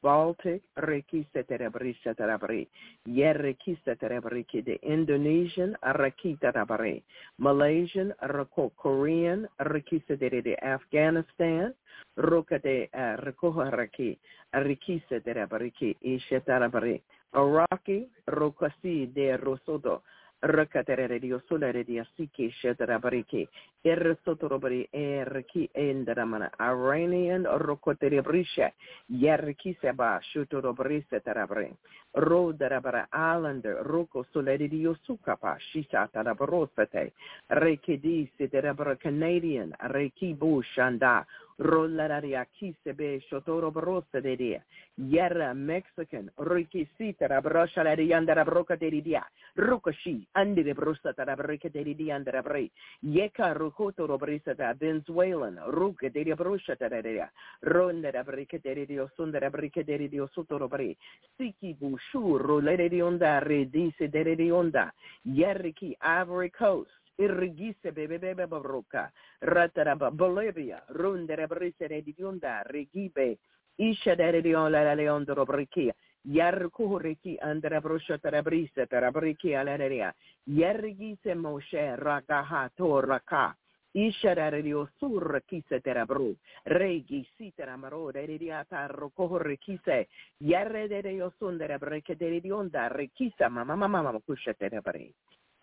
Baltic, 0.01 0.63
Reki 0.75 1.25
Seterebri 1.33 1.95
Seterebri, 2.03 2.67
Yereki 3.05 3.77
Seterebri 3.83 4.45
de 4.63 4.79
Indonesian, 4.83 5.77
Reki 5.81 6.39
Terebri, 6.39 7.03
Malaysian, 7.37 8.13
Rako 8.21 8.71
Korean, 8.75 9.47
Reki 9.59 10.01
de 10.07 10.57
Afghanistan, 10.61 11.75
Roka 12.15 12.59
de 12.59 12.89
uh, 12.93 13.21
Rekoharaki, 13.21 14.17
Reki 14.53 15.03
Seterebri, 15.09 15.71
Ishetarabri, 16.01 17.01
Iraqi, 17.33 18.09
Rokasi 18.27 19.07
de 19.13 19.37
Rosodo, 19.37 20.03
Rakatere 20.41 21.19
dio 21.19 21.39
solare 21.47 21.83
dia 21.85 22.03
siki 22.15 22.49
shedarabariki. 22.49 23.47
Irsotorobari 23.85 24.87
erki 24.91 25.67
endaramana. 25.73 26.49
Iranian 26.59 27.45
rokotere 27.45 28.21
brisha. 28.21 28.71
Yerki 29.09 29.77
seba 29.81 30.19
shutorobri 30.31 31.05
setarabri. 31.09 31.69
Ro 32.15 32.53
darabara 32.53 33.07
islander 33.13 33.83
roko 33.85 34.25
solare 34.33 34.67
dio 34.67 34.95
sukapa 35.05 35.57
shita 35.71 36.07
tarabarosate. 36.11 37.11
Reki 37.49 37.99
di 38.01 38.31
setarabara 38.37 38.97
Canadian. 38.97 39.75
Reki 39.93 40.33
bu 40.35 40.63
shanda. 40.73 41.23
Rolararia 41.61 42.43
Kisebe 42.57 43.21
Shotoro 43.29 43.71
Brosa 43.71 44.19
de 44.19 44.35
Dia. 44.35 44.65
Yerra 44.97 45.53
Mexican 45.53 46.31
Riki 46.37 46.89
Sita 46.97 47.39
Brosha 47.39 47.83
de 47.83 48.07
Yandara 48.07 48.43
Broca 48.43 48.75
de 48.75 48.89
Dia. 49.01 49.23
Rukashi 49.55 50.27
Andi 50.33 50.63
de 50.63 50.73
Brosa 50.73 51.13
Tarabrika 51.13 51.69
de 51.69 51.93
Dia 51.93 52.15
Andara 52.15 52.41
Bre. 52.41 52.71
Yeka 53.01 53.53
Rukoto 53.53 54.07
Robrisa 54.07 54.55
da 54.55 54.73
Venezuelan 54.73 55.59
Ruka 55.67 56.09
de 56.09 56.33
Brosha 56.33 56.75
Tararia. 56.75 57.31
Ronda 57.61 58.11
da 58.11 58.23
Brica 58.23 58.57
de 58.57 58.87
Dio 58.87 59.11
Sundara 59.15 59.51
Brica 59.51 59.83
de 59.83 60.09
Dio 60.09 60.27
Sotorobre. 60.29 60.97
Siki 61.37 61.75
Bushu 61.79 62.39
Rolere 62.39 63.03
Onda 63.03 63.39
Redise 63.39 64.07
de 64.07 64.51
Onda. 64.51 64.91
Yeriki 65.23 65.95
Ivory 66.01 66.49
Coast. 66.49 67.00
Irrigise 67.21 67.91
bebebe 67.91 68.33
babroka, 68.33 69.11
rataraba 69.39 70.09
Bolivia, 70.09 70.83
rundere 70.87 71.45
brisere 71.45 72.01
di 72.01 72.15
yunda, 72.17 72.63
rigibe, 72.65 73.37
isha 73.75 74.15
dere 74.15 74.41
di 74.41 74.53
on 74.53 74.71
la 74.71 74.93
leondro 74.95 75.45
brikia, 75.45 75.93
yarkuhuriki 76.23 77.37
andra 77.39 77.79
brosha 77.79 78.17
tarabrisa 78.17 78.87
tarabriki 78.87 79.53
alaria, 79.53 80.11
yargise 80.45 81.35
moshe 81.35 81.95
ragaha 81.95 82.69
toraka, 82.75 83.55
isha 83.93 84.33
dere 84.33 84.63
di 84.63 84.73
osur 84.73 85.41
kise 85.45 85.79
terabru, 85.79 86.35
regi 86.63 87.27
sitera 87.37 87.77
maro 87.77 88.11
dere 88.11 88.37
di 88.37 88.49
atarro 88.49 89.11
kohurikise, 89.13 90.07
yarre 90.39 90.87
dere 90.87 91.11
yosundere 91.11 91.77
breke 91.77 92.15
dere 92.15 92.39
di 92.39 92.49
onda, 92.49 92.87
rikisa 92.87 93.47
mama 93.49 93.75
mama 93.75 94.01
mama 94.01 94.19
kusha 94.25 94.53
terabri. 94.53 95.13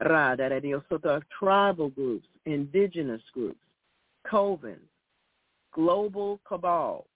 Rada 0.01 0.49
Sota 0.91 1.21
tribal 1.39 1.91
groups, 1.91 2.29
indigenous 2.47 3.23
groups, 3.35 3.59
covens, 4.31 4.89
global 5.75 6.41
cabal, 6.47 7.07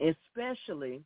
especially 0.00 1.02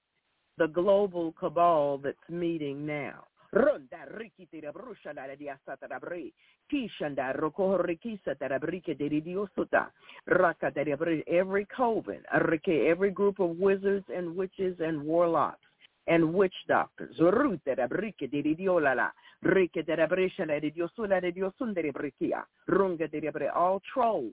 the 0.59 0.69
global 0.69 1.33
cabal 1.38 1.99
that's 1.99 2.17
meeting 2.29 2.87
now. 2.87 3.25
Ronda 3.53 4.07
rikitira 4.17 4.73
brusha 4.73 5.14
la 5.14 5.35
dia 5.37 5.59
sata 5.67 6.01
bri. 6.01 6.33
Kishanda 6.71 7.37
roko 7.37 7.79
rikisa 7.79 8.38
tara 8.38 8.59
brike 8.59 8.97
de 8.97 9.21
diosota. 9.21 9.90
Raka 10.27 10.73
every 11.29 11.67
coven, 11.67 12.23
every 12.33 13.11
group 13.11 13.38
of 13.40 13.59
wizards 13.59 14.07
and 14.14 14.35
witches 14.37 14.77
and 14.81 15.03
warlocks 15.03 15.67
and 16.07 16.35
witch 16.35 16.55
doctors. 16.67 17.19
All 23.55 23.81
trolls. 23.93 24.33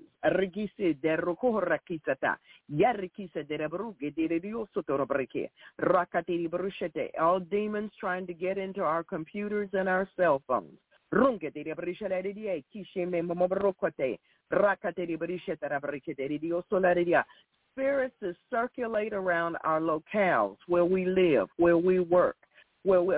All 7.20 7.40
demons 7.40 7.92
trying 8.00 8.26
to 8.28 8.34
get 8.34 8.58
into 8.58 8.84
our 8.84 9.04
computers 9.04 9.70
and 9.74 9.90
our 9.90 10.08
cell 10.16 10.42
phones. 10.48 10.80
Brescia 11.12 12.08
de 12.08 12.34
die. 12.34 12.64
Kishe 12.74 13.06
me 13.06 13.22
mamabrokote. 13.22 14.20
Rakate 14.50 15.06
de 15.06 15.18
brisheta 15.18 15.68
rabrike 15.68 16.14
de 16.16 16.40
diosola 16.40 16.94
de 16.94 17.04
dia 17.06 17.26
spirits 17.72 18.16
circulate 18.50 19.14
around 19.14 19.58
our 19.64 19.80
locales 19.80 20.58
where 20.68 20.86
we 20.86 21.06
live, 21.06 21.48
where 21.58 21.78
we 21.78 22.00
work, 22.00 22.38
where 22.84 23.02
we 23.02 23.16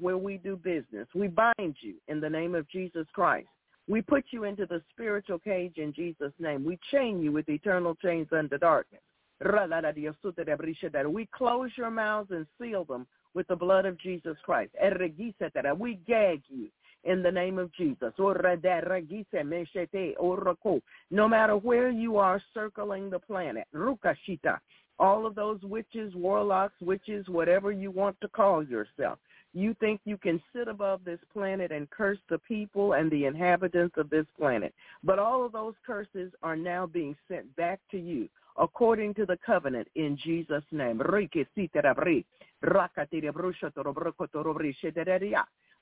where 0.00 0.18
we 0.18 0.36
do 0.38 0.56
business. 0.56 1.08
We 1.14 1.28
bind 1.28 1.76
you 1.80 1.94
in 2.08 2.20
the 2.20 2.30
name 2.30 2.54
of 2.54 2.68
Jesus 2.68 3.06
Christ. 3.12 3.48
We 3.88 4.00
put 4.00 4.24
you 4.30 4.44
into 4.44 4.66
the 4.66 4.82
spiritual 4.90 5.38
cage 5.38 5.74
in 5.76 5.92
Jesus' 5.92 6.32
name. 6.38 6.64
We 6.64 6.78
chain 6.90 7.20
you 7.20 7.32
with 7.32 7.48
eternal 7.48 7.94
chains 7.96 8.28
under 8.32 8.58
darkness. 8.58 9.02
We 9.44 11.28
close 11.34 11.70
your 11.76 11.90
mouths 11.90 12.30
and 12.30 12.46
seal 12.60 12.84
them 12.84 13.06
with 13.34 13.48
the 13.48 13.56
blood 13.56 13.86
of 13.86 13.98
Jesus 13.98 14.36
Christ. 14.44 14.72
We 15.78 15.94
gag 16.06 16.42
you 16.48 16.68
in 17.04 17.22
the 17.22 17.30
name 17.30 17.58
of 17.58 17.72
Jesus. 17.72 18.12
No 21.10 21.28
matter 21.28 21.56
where 21.56 21.90
you 21.90 22.16
are 22.16 22.42
circling 22.54 23.10
the 23.10 23.18
planet, 23.18 23.66
all 24.98 25.26
of 25.26 25.34
those 25.34 25.60
witches, 25.62 26.14
warlocks, 26.14 26.80
witches, 26.80 27.28
whatever 27.28 27.72
you 27.72 27.90
want 27.90 28.20
to 28.20 28.28
call 28.28 28.62
yourself, 28.62 29.18
you 29.54 29.74
think 29.80 30.00
you 30.04 30.16
can 30.16 30.40
sit 30.54 30.68
above 30.68 31.04
this 31.04 31.20
planet 31.32 31.72
and 31.72 31.90
curse 31.90 32.18
the 32.30 32.38
people 32.38 32.94
and 32.94 33.10
the 33.10 33.26
inhabitants 33.26 33.96
of 33.98 34.08
this 34.08 34.26
planet. 34.38 34.74
But 35.04 35.18
all 35.18 35.44
of 35.44 35.52
those 35.52 35.74
curses 35.86 36.32
are 36.42 36.56
now 36.56 36.86
being 36.86 37.16
sent 37.28 37.54
back 37.56 37.80
to 37.90 37.98
you 37.98 38.28
according 38.58 39.14
to 39.14 39.26
the 39.26 39.38
covenant 39.44 39.88
in 39.94 40.16
Jesus' 40.22 40.64
name. 40.70 41.00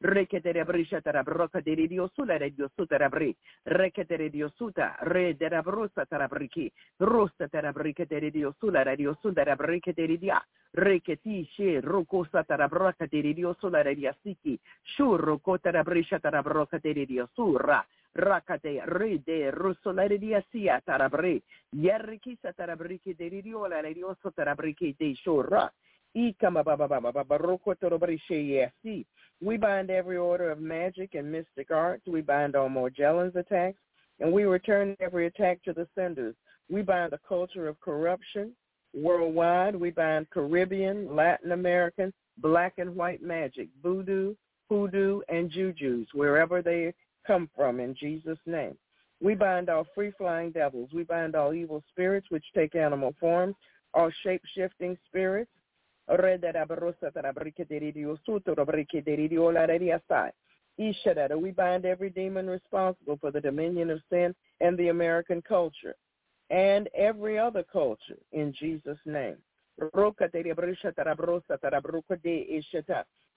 Reketere 0.01 0.65
brishatara 0.65 1.23
broka 1.23 1.61
de 1.61 1.77
diosula 1.77 2.39
de 2.39 2.51
diosuta 2.51 2.97
rabri. 2.97 3.37
Reketere 3.67 4.31
diosuta, 4.31 4.97
re 5.03 5.35
de 5.35 5.49
rabrusa 5.49 6.07
tarabriki. 6.07 6.73
Rusta 7.01 7.49
tarabrike 7.49 8.07
de 8.07 8.31
diosula 8.31 8.83
de 8.83 8.97
diosunda 8.97 9.45
rabrike 9.45 9.93
de 9.93 10.17
dia. 10.17 10.43
Reketi 10.73 11.45
she 11.55 11.83
rukosa 11.83 12.45
tarabroka 12.45 13.07
de 13.07 13.35
diosula 13.35 13.83
de 13.83 13.95
diasiki. 13.95 14.59
Shurro 14.97 15.39
kotara 15.39 15.83
brishatara 15.83 16.41
broka 16.43 16.79
de 16.79 17.05
diosura. 17.05 17.87
Rakate 18.15 18.81
re 18.87 19.19
de 19.19 19.51
rusola 19.51 20.09
de 20.09 20.19
diasia 20.19 20.81
tarabre. 20.81 21.43
Yerrikisa 21.73 22.55
tarabrike 22.55 23.15
de 23.15 23.43
diola 23.43 23.83
de 23.83 23.93
dioso 23.93 24.31
tarabrike 24.31 24.95
de 24.99 25.15
shura. 25.15 25.71
We 29.43 29.57
bind 29.57 29.91
every 29.91 30.19
order 30.19 30.51
of 30.51 30.61
magic 30.61 31.15
and 31.15 31.33
mystic 31.33 31.71
arts. 31.71 32.07
We 32.07 32.21
bind 32.21 32.55
all 32.55 32.69
Morgellons 32.69 33.37
attacks, 33.37 33.79
and 34.21 34.33
we 34.33 34.45
return 34.45 34.97
every 35.01 35.27
attack 35.27 35.63
to 35.65 35.73
the 35.73 35.89
senders. 35.95 36.35
We 36.69 36.83
bind 36.83 37.13
the 37.13 37.21
culture 37.27 37.67
of 37.67 37.81
corruption 37.81 38.53
worldwide. 38.93 39.75
We 39.75 39.91
bind 39.91 40.29
Caribbean, 40.31 41.15
Latin 41.17 41.53
American, 41.53 42.13
black 42.39 42.75
and 42.79 42.95
white 42.95 43.23
magic, 43.23 43.69
voodoo, 43.83 44.35
hoodoo, 44.69 45.21
and 45.29 45.51
jujus, 45.51 46.07
wherever 46.13 46.61
they 46.61 46.93
come 47.27 47.49
from, 47.57 47.81
in 47.81 47.95
Jesus' 47.95 48.39
name. 48.47 48.77
We 49.23 49.35
bind 49.35 49.69
all 49.69 49.87
free-flying 49.95 50.53
devils. 50.53 50.91
We 50.93 51.03
bind 51.03 51.35
all 51.35 51.53
evil 51.55 51.83
spirits 51.91 52.27
which 52.31 52.45
take 52.55 52.75
animal 52.75 53.15
forms, 53.19 53.55
all 53.95 54.11
shape-shifting 54.23 54.97
spirits, 55.07 55.51
we 61.39 61.51
bind 61.51 61.85
every 61.85 62.11
demon 62.11 62.49
responsible 62.49 63.19
for 63.21 63.31
the 63.31 63.41
dominion 63.41 63.91
of 63.91 64.01
sin 64.11 64.35
and 64.61 64.79
the 64.79 64.89
American 64.89 65.43
culture 65.43 65.95
and 66.51 66.89
every 66.97 67.39
other 67.39 67.65
culture 67.73 68.19
in 68.33 68.53
Jesus' 68.59 68.99
name. 69.05 69.37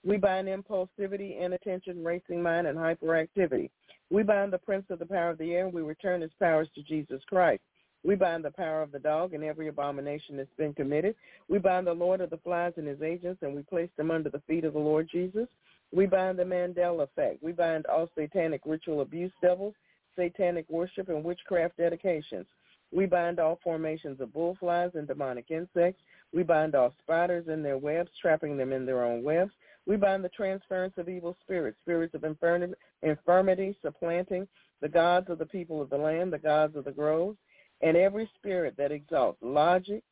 We 0.06 0.18
bind 0.18 0.48
impulsivity, 0.48 1.40
inattention, 1.42 2.04
racing 2.04 2.42
mind, 2.44 2.68
and 2.68 2.78
hyperactivity. 2.78 3.70
We 4.10 4.24
bind 4.24 4.52
the 4.52 4.58
prince 4.58 4.86
of 4.90 5.00
the 5.00 5.06
power 5.06 5.30
of 5.30 5.38
the 5.38 5.54
air, 5.54 5.66
and 5.66 5.74
we 5.74 5.82
return 5.82 6.22
his 6.22 6.34
powers 6.40 6.68
to 6.76 6.84
Jesus 6.84 7.22
Christ. 7.28 7.62
We 8.06 8.16
bind 8.16 8.44
the 8.44 8.52
power 8.52 8.82
of 8.82 8.92
the 8.92 9.00
dog 9.00 9.34
and 9.34 9.44
every 9.44 9.70
abomination 9.70 10.36
that's 10.36 10.50
been 10.58 10.74
committed. 10.74 11.16
We 11.48 11.58
bind 11.58 11.88
the 11.88 11.94
Lord 11.94 12.20
of 12.20 12.30
the 12.30 12.38
flies 12.38 12.74
and 12.76 12.88
his 12.88 13.02
agents, 13.02 13.42
and 13.42 13.56
we 13.56 13.62
place 13.64 13.90
them 13.96 14.12
under 14.12 14.30
the 14.30 14.42
feet 14.46 14.66
of 14.66 14.74
the 14.74 14.80
Lord 14.80 15.08
Jesus. 15.10 15.48
We 15.94 16.06
bind 16.06 16.38
the 16.38 16.44
Mandela 16.44 17.04
effect. 17.04 17.42
We 17.42 17.54
bind 17.54 17.86
all 17.86 18.10
satanic 18.18 18.62
ritual 18.66 19.02
abuse 19.02 19.32
devils, 19.42 19.74
satanic 20.18 20.66
worship, 20.70 21.08
and 21.08 21.24
witchcraft 21.24 21.78
dedications. 21.78 22.46
We 22.92 23.06
bind 23.06 23.40
all 23.40 23.60
formations 23.64 24.20
of 24.20 24.30
bullflies 24.34 24.96
and 24.96 25.08
demonic 25.08 25.46
insects. 25.50 26.02
We 26.34 26.44
bind 26.44 26.76
all 26.76 26.94
spiders 27.04 27.48
in 27.48 27.64
their 27.64 27.78
webs, 27.78 28.12
trapping 28.22 28.58
them 28.58 28.74
in 28.74 28.86
their 28.86 29.04
own 29.04 29.24
webs. 29.24 29.52
We 29.86 29.96
bind 29.96 30.24
the 30.24 30.30
transference 30.30 30.94
of 30.98 31.08
evil 31.08 31.38
spirits, 31.44 31.78
spirits 31.84 32.16
of 32.16 32.24
infirmity, 32.24 33.78
supplanting 33.82 34.48
the 34.82 34.90
gods 34.90 35.30
of 35.30 35.38
the 35.38 35.46
people 35.46 35.82
of 35.82 35.90
the 35.90 35.98
land, 35.98 36.34
the 36.34 36.38
gods 36.38 36.76
of 36.76 36.86
the 36.86 36.92
groves 36.92 37.38
and 37.84 37.98
every 37.98 38.30
spirit 38.38 38.76
that 38.78 38.92
exalts 38.92 39.38
logic, 39.42 40.04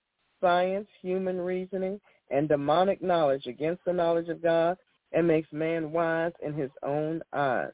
science, 0.41 0.87
human 1.01 1.39
reasoning, 1.39 1.99
and 2.29 2.49
demonic 2.49 3.01
knowledge 3.01 3.47
against 3.47 3.83
the 3.85 3.93
knowledge 3.93 4.29
of 4.29 4.43
God 4.43 4.77
and 5.13 5.27
makes 5.27 5.51
man 5.51 5.91
wise 5.91 6.33
in 6.45 6.53
his 6.53 6.71
own 6.83 7.21
eyes. 7.33 7.71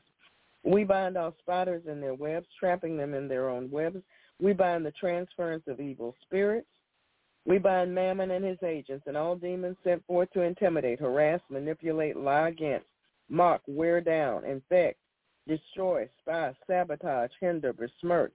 We 0.64 0.84
bind 0.84 1.18
all 1.18 1.34
spiders 1.40 1.84
in 1.90 2.02
their 2.02 2.14
webs, 2.14 2.48
trapping 2.60 2.98
them 2.98 3.14
in 3.14 3.28
their 3.28 3.50
own 3.50 3.72
webs. 3.72 4.02
We 4.40 4.54
bind 4.54 4.86
the 4.86 4.92
transference 4.92 5.64
of 5.68 5.80
evil 5.80 6.14
spirits. 6.24 6.68
We 7.46 7.58
bind 7.58 7.96
Mammon 7.96 8.32
and 8.32 8.44
his 8.44 8.62
agents 8.64 9.06
and 9.08 9.16
all 9.16 9.36
demons 9.36 9.78
sent 9.84 10.06
forth 10.06 10.30
to 10.34 10.42
intimidate, 10.42 11.00
harass, 11.00 11.40
manipulate, 11.50 12.18
lie 12.18 12.50
against, 12.50 12.88
mock, 13.30 13.62
wear 13.68 14.02
down, 14.02 14.44
infect, 14.44 15.00
destroy, 15.48 16.10
spy, 16.22 16.54
sabotage, 16.68 17.32
hinder, 17.40 17.72
besmirch, 17.72 18.34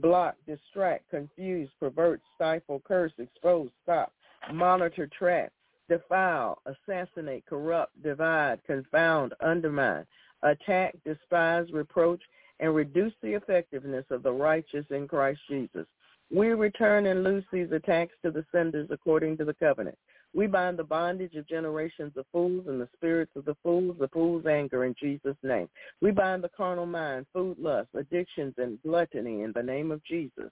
block, 0.00 0.36
distract, 0.46 1.08
confuse, 1.10 1.68
pervert, 1.80 2.20
stifle, 2.34 2.82
curse, 2.86 3.12
expose, 3.18 3.70
stop, 3.82 4.12
monitor, 4.52 5.08
track, 5.18 5.50
defile, 5.88 6.60
assassinate, 6.66 7.44
corrupt, 7.46 8.00
divide, 8.02 8.60
confound, 8.66 9.34
undermine, 9.40 10.04
attack, 10.42 10.94
despise, 11.04 11.66
reproach, 11.72 12.22
and 12.60 12.74
reduce 12.74 13.12
the 13.22 13.34
effectiveness 13.34 14.04
of 14.10 14.22
the 14.22 14.32
righteous 14.32 14.84
in 14.90 15.08
Christ 15.08 15.40
Jesus. 15.48 15.86
We 16.34 16.48
return 16.48 17.06
and 17.06 17.24
loose 17.24 17.44
these 17.52 17.72
attacks 17.72 18.12
to 18.22 18.30
the 18.30 18.44
senders 18.52 18.88
according 18.90 19.38
to 19.38 19.44
the 19.44 19.54
covenant. 19.54 19.96
We 20.34 20.46
bind 20.46 20.78
the 20.78 20.84
bondage 20.84 21.34
of 21.36 21.48
generations 21.48 22.12
of 22.16 22.26
fools 22.30 22.66
and 22.68 22.80
the 22.80 22.88
spirits 22.94 23.32
of 23.34 23.44
the 23.44 23.56
fools, 23.62 23.96
the 23.98 24.08
fool's 24.08 24.46
anger 24.46 24.84
in 24.84 24.94
Jesus' 25.00 25.36
name. 25.42 25.68
We 26.00 26.10
bind 26.10 26.44
the 26.44 26.50
carnal 26.50 26.86
mind, 26.86 27.26
food 27.32 27.58
lust, 27.58 27.88
addictions, 27.94 28.54
and 28.58 28.80
gluttony 28.82 29.42
in 29.42 29.52
the 29.54 29.62
name 29.62 29.90
of 29.90 30.04
Jesus. 30.04 30.50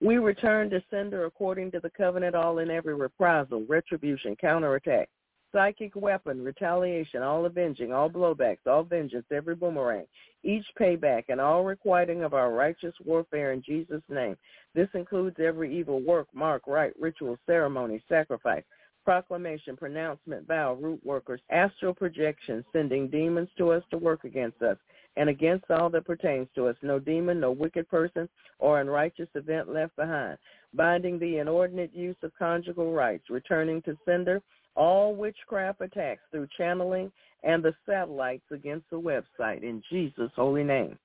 We 0.00 0.18
return 0.18 0.70
to 0.70 0.82
sender 0.90 1.24
according 1.24 1.72
to 1.72 1.80
the 1.80 1.90
covenant 1.90 2.36
all 2.36 2.58
in 2.58 2.70
every 2.70 2.94
reprisal, 2.94 3.64
retribution, 3.68 4.36
counterattack, 4.36 5.08
psychic 5.52 5.96
weapon, 5.96 6.44
retaliation, 6.44 7.22
all 7.22 7.46
avenging, 7.46 7.92
all 7.92 8.10
blowbacks, 8.10 8.66
all 8.66 8.84
vengeance, 8.84 9.26
every 9.32 9.56
boomerang, 9.56 10.04
each 10.44 10.66
payback, 10.78 11.24
and 11.28 11.40
all 11.40 11.64
requiting 11.64 12.22
of 12.22 12.34
our 12.34 12.52
righteous 12.52 12.94
warfare 13.04 13.52
in 13.52 13.62
Jesus' 13.62 14.02
name. 14.08 14.36
This 14.74 14.88
includes 14.94 15.36
every 15.40 15.76
evil 15.76 16.00
work, 16.00 16.28
mark, 16.32 16.62
rite, 16.66 16.94
ritual, 17.00 17.36
ceremony, 17.46 18.02
sacrifice, 18.08 18.62
proclamation, 19.08 19.74
pronouncement, 19.74 20.46
vow, 20.46 20.74
root 20.74 21.00
workers, 21.02 21.40
astral 21.48 21.94
projection, 21.94 22.62
sending 22.74 23.08
demons 23.08 23.48
to 23.56 23.72
us 23.72 23.82
to 23.90 23.96
work 23.96 24.24
against 24.24 24.60
us 24.60 24.76
and 25.16 25.30
against 25.30 25.64
all 25.70 25.88
that 25.88 26.04
pertains 26.04 26.46
to 26.54 26.66
us, 26.66 26.76
no 26.82 26.98
demon, 26.98 27.40
no 27.40 27.50
wicked 27.50 27.88
person, 27.88 28.28
or 28.58 28.82
unrighteous 28.82 29.30
event 29.34 29.72
left 29.72 29.96
behind, 29.96 30.36
binding 30.74 31.18
the 31.18 31.38
inordinate 31.38 31.94
use 31.94 32.16
of 32.22 32.30
conjugal 32.38 32.92
rights, 32.92 33.30
returning 33.30 33.80
to 33.80 33.96
sender 34.04 34.42
all 34.76 35.14
witchcraft 35.14 35.80
attacks 35.80 36.20
through 36.30 36.46
channeling 36.58 37.10
and 37.44 37.62
the 37.62 37.72
satellites 37.86 38.44
against 38.50 38.84
the 38.90 39.00
website. 39.00 39.62
In 39.62 39.82
Jesus' 39.90 40.30
holy 40.36 40.64
name. 40.64 40.98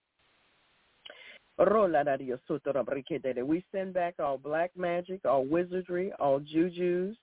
We 1.57 1.65
send 3.71 3.93
back 3.93 4.15
all 4.19 4.37
black 4.37 4.71
magic, 4.75 5.21
all 5.23 5.45
wizardry, 5.45 6.11
all 6.19 6.41
jujus, 6.41 7.15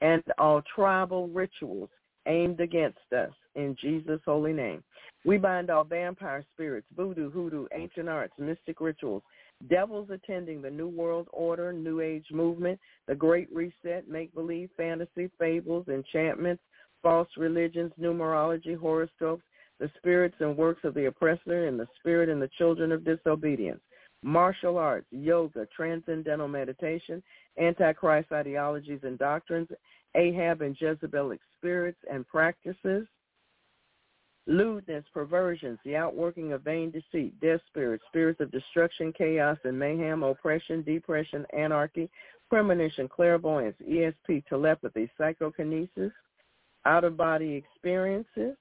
and 0.00 0.22
all 0.38 0.62
tribal 0.74 1.28
rituals 1.28 1.88
aimed 2.26 2.60
against 2.60 3.12
us 3.16 3.32
in 3.54 3.76
Jesus' 3.80 4.20
holy 4.24 4.52
name. 4.52 4.82
We 5.24 5.38
bind 5.38 5.70
all 5.70 5.84
vampire 5.84 6.44
spirits, 6.54 6.86
voodoo, 6.96 7.30
hoodoo, 7.30 7.66
ancient 7.74 8.08
arts, 8.08 8.34
mystic 8.38 8.80
rituals, 8.80 9.22
devils 9.68 10.10
attending 10.10 10.60
the 10.60 10.70
New 10.70 10.88
World 10.88 11.28
Order, 11.32 11.72
New 11.72 12.00
Age 12.00 12.26
movement, 12.30 12.78
the 13.08 13.14
Great 13.14 13.48
Reset, 13.52 14.08
make-believe, 14.08 14.70
fantasy, 14.76 15.30
fables, 15.38 15.88
enchantments, 15.88 16.62
false 17.02 17.28
religions, 17.36 17.92
numerology, 18.00 18.76
horoscopes, 18.76 19.44
the 19.78 19.90
spirits 19.96 20.36
and 20.40 20.56
works 20.56 20.84
of 20.84 20.94
the 20.94 21.06
oppressor, 21.06 21.66
and 21.66 21.78
the 21.78 21.88
spirit 21.98 22.28
and 22.28 22.40
the 22.40 22.50
children 22.58 22.92
of 22.92 23.04
disobedience, 23.04 23.80
martial 24.22 24.78
arts, 24.78 25.06
yoga, 25.10 25.66
transcendental 25.74 26.48
meditation, 26.48 27.22
antichrist 27.60 28.32
ideologies 28.32 29.00
and 29.02 29.18
doctrines, 29.18 29.68
Ahab 30.14 30.62
and 30.62 30.76
Jezebelic 30.76 31.38
spirits 31.58 31.98
and 32.10 32.26
practices, 32.26 33.06
lewdness, 34.46 35.04
perversions, 35.12 35.78
the 35.84 35.96
outworking 35.96 36.52
of 36.52 36.62
vain 36.62 36.90
deceit, 36.90 37.38
death 37.40 37.60
spirits, 37.66 38.04
spirits 38.08 38.40
of 38.40 38.50
destruction, 38.50 39.12
chaos, 39.16 39.58
and 39.64 39.78
mayhem, 39.78 40.22
oppression, 40.22 40.82
depression, 40.82 41.44
anarchy, 41.56 42.08
premonition, 42.48 43.08
clairvoyance, 43.08 43.76
ESP, 43.88 44.46
telepathy, 44.46 45.10
psychokinesis, 45.18 46.12
out-of-body 46.84 47.54
experiences, 47.54 48.56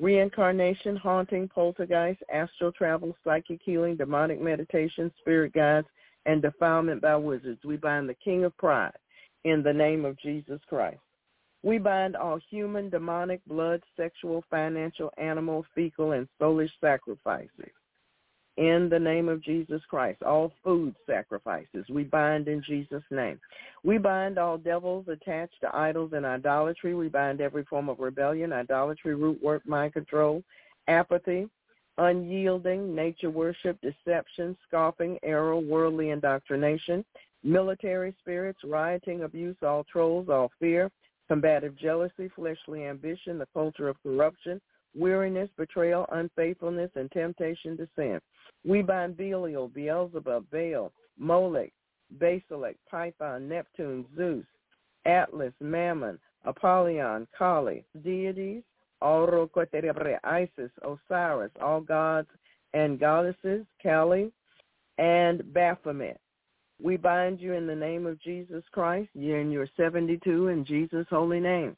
reincarnation, 0.00 0.96
haunting, 0.96 1.48
poltergeist, 1.48 2.22
astral 2.32 2.72
travel, 2.72 3.16
psychic 3.24 3.60
healing, 3.64 3.96
demonic 3.96 4.40
meditation, 4.40 5.12
spirit 5.20 5.52
guides, 5.52 5.86
and 6.26 6.42
defilement 6.42 7.00
by 7.00 7.16
wizards. 7.16 7.60
We 7.64 7.76
bind 7.76 8.08
the 8.08 8.14
king 8.14 8.44
of 8.44 8.56
pride 8.56 8.96
in 9.44 9.62
the 9.62 9.72
name 9.72 10.04
of 10.04 10.18
Jesus 10.18 10.60
Christ. 10.68 10.98
We 11.62 11.78
bind 11.78 12.16
all 12.16 12.38
human, 12.50 12.90
demonic, 12.90 13.40
blood, 13.46 13.82
sexual, 13.96 14.44
financial, 14.50 15.10
animal, 15.16 15.64
fecal, 15.74 16.12
and 16.12 16.28
soulish 16.40 16.70
sacrifices. 16.80 17.72
In 18.56 18.88
the 18.88 18.98
name 18.98 19.28
of 19.28 19.42
Jesus 19.42 19.82
Christ, 19.88 20.22
all 20.22 20.52
food 20.62 20.94
sacrifices 21.06 21.84
we 21.90 22.04
bind 22.04 22.46
in 22.46 22.62
Jesus' 22.62 23.02
name. 23.10 23.40
We 23.82 23.98
bind 23.98 24.38
all 24.38 24.58
devils 24.58 25.06
attached 25.08 25.60
to 25.62 25.76
idols 25.76 26.12
and 26.14 26.24
idolatry. 26.24 26.94
We 26.94 27.08
bind 27.08 27.40
every 27.40 27.64
form 27.64 27.88
of 27.88 27.98
rebellion, 27.98 28.52
idolatry, 28.52 29.16
root 29.16 29.42
work, 29.42 29.66
mind 29.66 29.94
control, 29.94 30.44
apathy, 30.86 31.48
unyielding, 31.98 32.94
nature 32.94 33.30
worship, 33.30 33.76
deception, 33.80 34.56
scoffing, 34.68 35.18
error, 35.24 35.56
worldly 35.56 36.10
indoctrination, 36.10 37.04
military 37.42 38.14
spirits, 38.20 38.60
rioting, 38.62 39.22
abuse, 39.22 39.56
all 39.62 39.84
trolls, 39.84 40.28
all 40.28 40.52
fear, 40.60 40.92
combative 41.28 41.76
jealousy, 41.76 42.30
fleshly 42.36 42.84
ambition, 42.84 43.38
the 43.38 43.48
culture 43.52 43.88
of 43.88 44.00
corruption, 44.04 44.60
weariness, 44.96 45.50
betrayal, 45.56 46.06
unfaithfulness, 46.12 46.90
and 46.94 47.10
temptation 47.10 47.76
to 47.76 47.88
sin. 47.96 48.20
We 48.64 48.82
bind 48.82 49.16
Belial, 49.16 49.68
Beelzebub, 49.68 50.46
Baal, 50.50 50.92
Molech, 51.18 51.72
Basilek, 52.18 52.76
Python, 52.90 53.48
Neptune, 53.48 54.04
Zeus, 54.16 54.44
Atlas, 55.06 55.52
Mammon, 55.60 56.18
Apollyon, 56.44 57.26
Kali, 57.36 57.84
deities, 58.02 58.62
Isis, 59.02 60.70
Osiris, 60.82 61.50
all 61.60 61.80
gods 61.80 62.28
and 62.72 62.98
goddesses, 62.98 63.66
Kali, 63.82 64.32
and 64.98 65.52
Baphomet. 65.52 66.18
We 66.82 66.96
bind 66.96 67.40
you 67.40 67.52
in 67.52 67.66
the 67.66 67.74
name 67.74 68.06
of 68.06 68.20
Jesus 68.20 68.64
Christ. 68.72 69.08
You're 69.14 69.40
in 69.40 69.50
your 69.50 69.68
72 69.76 70.48
in 70.48 70.64
Jesus' 70.64 71.06
holy 71.08 71.40
name. 71.40 71.76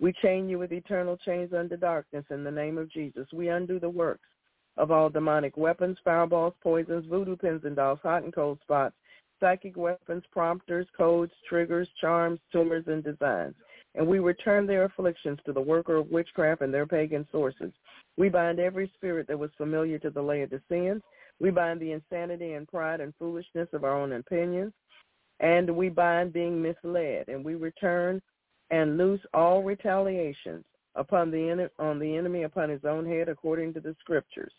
We 0.00 0.12
chain 0.12 0.48
you 0.48 0.58
with 0.58 0.72
eternal 0.72 1.16
chains 1.16 1.52
under 1.52 1.76
darkness 1.76 2.24
in 2.30 2.44
the 2.44 2.50
name 2.50 2.78
of 2.78 2.90
Jesus. 2.90 3.26
We 3.32 3.48
undo 3.48 3.78
the 3.78 3.88
works 3.88 4.28
of 4.76 4.90
all 4.90 5.08
demonic 5.08 5.56
weapons, 5.56 5.98
fireballs, 6.04 6.54
poisons, 6.62 7.06
voodoo 7.08 7.36
pins 7.36 7.62
and 7.64 7.76
dolls, 7.76 8.00
hot 8.02 8.24
and 8.24 8.34
cold 8.34 8.58
spots, 8.62 8.94
psychic 9.38 9.76
weapons, 9.76 10.24
prompters, 10.32 10.86
codes, 10.96 11.32
triggers, 11.48 11.88
charms, 12.00 12.40
tumors, 12.52 12.84
and 12.88 13.04
designs. 13.04 13.54
And 13.94 14.06
we 14.06 14.18
return 14.18 14.66
their 14.66 14.84
afflictions 14.84 15.38
to 15.46 15.52
the 15.52 15.60
worker 15.60 15.96
of 15.96 16.10
witchcraft 16.10 16.62
and 16.62 16.74
their 16.74 16.86
pagan 16.86 17.26
sources. 17.30 17.72
We 18.16 18.28
bind 18.28 18.58
every 18.58 18.90
spirit 18.96 19.28
that 19.28 19.38
was 19.38 19.50
familiar 19.56 19.98
to 20.00 20.10
the 20.10 20.22
Laodiceans 20.22 21.02
we 21.40 21.50
bind 21.50 21.80
the 21.80 21.92
insanity 21.92 22.52
and 22.52 22.68
pride 22.68 23.00
and 23.00 23.14
foolishness 23.18 23.68
of 23.72 23.84
our 23.84 24.00
own 24.00 24.12
opinions, 24.12 24.72
and 25.40 25.74
we 25.74 25.88
bind 25.88 26.32
being 26.32 26.62
misled, 26.62 27.28
and 27.28 27.44
we 27.44 27.54
return 27.54 28.22
and 28.70 28.96
loose 28.96 29.20
all 29.32 29.62
retaliations 29.62 30.64
upon 30.94 31.30
the 31.30 31.70
on 31.78 31.98
the 31.98 32.16
enemy 32.16 32.42
upon 32.44 32.68
his 32.68 32.84
own 32.84 33.06
head 33.06 33.28
according 33.28 33.74
to 33.74 33.80
the 33.80 33.96
scriptures. 34.00 34.52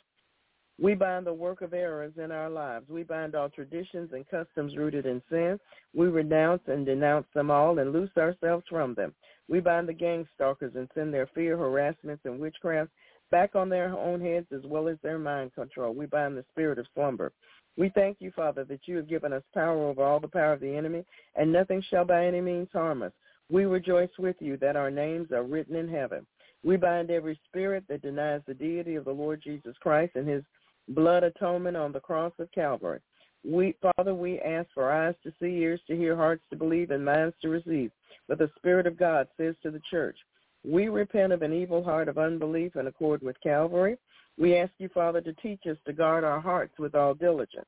We 0.80 0.94
bind 0.94 1.26
the 1.26 1.34
work 1.34 1.62
of 1.62 1.74
errors 1.74 2.14
in 2.22 2.32
our 2.32 2.50
lives. 2.50 2.90
We 2.90 3.04
bind 3.04 3.34
all 3.34 3.50
traditions 3.50 4.10
and 4.12 4.28
customs 4.28 4.76
rooted 4.76 5.06
in 5.06 5.22
sin. 5.30 5.58
We 5.94 6.08
renounce 6.08 6.64
and 6.68 6.86
denounce 6.86 7.28
them 7.34 7.50
all 7.50 7.80
and 7.80 7.94
loose 7.94 8.10
ourselves 8.18 8.66
from 8.70 8.94
them. 8.94 9.14
We 9.48 9.62
bind 9.62 9.88
the 9.88 9.94
gang 9.94 10.28
stalkers 10.36 10.74
and 10.76 10.90
send 10.94 11.14
their 11.14 11.28
fear, 11.28 11.56
harassments, 11.58 12.24
and 12.26 12.40
witchcraft 12.40 12.92
back 13.32 13.56
on 13.56 13.70
their 13.70 13.98
own 13.98 14.20
heads 14.20 14.48
as 14.54 14.64
well 14.66 14.90
as 14.90 14.98
their 15.02 15.18
mind 15.18 15.54
control. 15.56 15.94
We 15.94 16.08
bind 16.08 16.36
the 16.36 16.46
spirit 16.52 16.78
of 16.78 16.88
slumber. 16.94 17.32
We 17.78 17.90
thank 17.90 18.18
you, 18.20 18.32
Father, 18.36 18.66
that 18.66 18.82
you 18.86 18.98
have 18.98 19.10
given 19.10 19.32
us 19.32 19.44
power 19.54 19.88
over 19.88 20.04
all 20.04 20.20
the 20.20 20.28
power 20.28 20.54
of 20.54 20.62
the 20.62 20.76
enemy, 20.76 21.06
and 21.36 21.52
nothing 21.52 21.82
shall 21.90 22.06
by 22.06 22.26
any 22.26 22.42
means 22.42 22.70
harm 22.72 23.02
us. 23.02 23.12
We 23.50 23.66
rejoice 23.66 24.10
with 24.18 24.36
you 24.40 24.58
that 24.58 24.76
our 24.76 24.90
names 24.90 25.32
are 25.32 25.44
written 25.44 25.76
in 25.76 25.88
heaven. 25.88 26.26
We 26.64 26.78
bind 26.78 27.12
every 27.12 27.40
spirit 27.48 27.84
that 27.90 28.02
denies 28.02 28.42
the 28.48 28.54
deity 28.54 28.96
of 28.96 29.06
the 29.06 29.12
Lord 29.12 29.42
Jesus 29.44 29.76
Christ 29.80 30.14
and 30.16 30.28
his 30.28 30.44
blood 30.90 31.24
atonement 31.24 31.78
on 31.78 31.92
the 31.92 32.00
cross 32.00 32.34
of 32.40 32.52
Calvary. 32.52 33.00
We, 33.44 33.76
Father, 33.82 34.16
we 34.16 34.40
ask 34.40 34.68
for 34.74 34.92
eyes 34.92 35.14
to 35.24 35.32
see, 35.40 35.58
ears 35.58 35.82
to 35.88 35.96
hear, 35.96 36.16
hearts 36.16 36.44
to 36.50 36.56
believe, 36.56 36.90
and 36.90 37.06
minds 37.06 37.36
to 37.44 37.50
receive. 37.50 37.92
But 38.28 38.40
the 38.40 38.50
Spirit 38.58 38.88
of 38.88 38.98
God 38.98 39.28
says 39.38 39.54
to 39.62 39.70
the 39.70 39.82
church, 39.92 40.18
we 40.64 40.88
repent 40.88 41.32
of 41.32 41.44
an 41.44 41.54
evil 41.54 41.84
heart 41.84 42.08
of 42.08 42.18
unbelief 42.18 42.76
in 42.76 42.88
accord 42.88 43.22
with 43.22 43.40
Calvary. 43.42 43.98
We 44.40 44.58
ask 44.58 44.72
you, 44.80 44.90
Father, 44.90 45.22
to 45.22 45.34
teach 45.34 45.62
us 45.70 45.78
to 45.86 45.94
guard 45.94 46.24
our 46.24 46.40
hearts 46.40 46.74
with 46.80 46.96
all 46.96 47.14
diligence. 47.14 47.68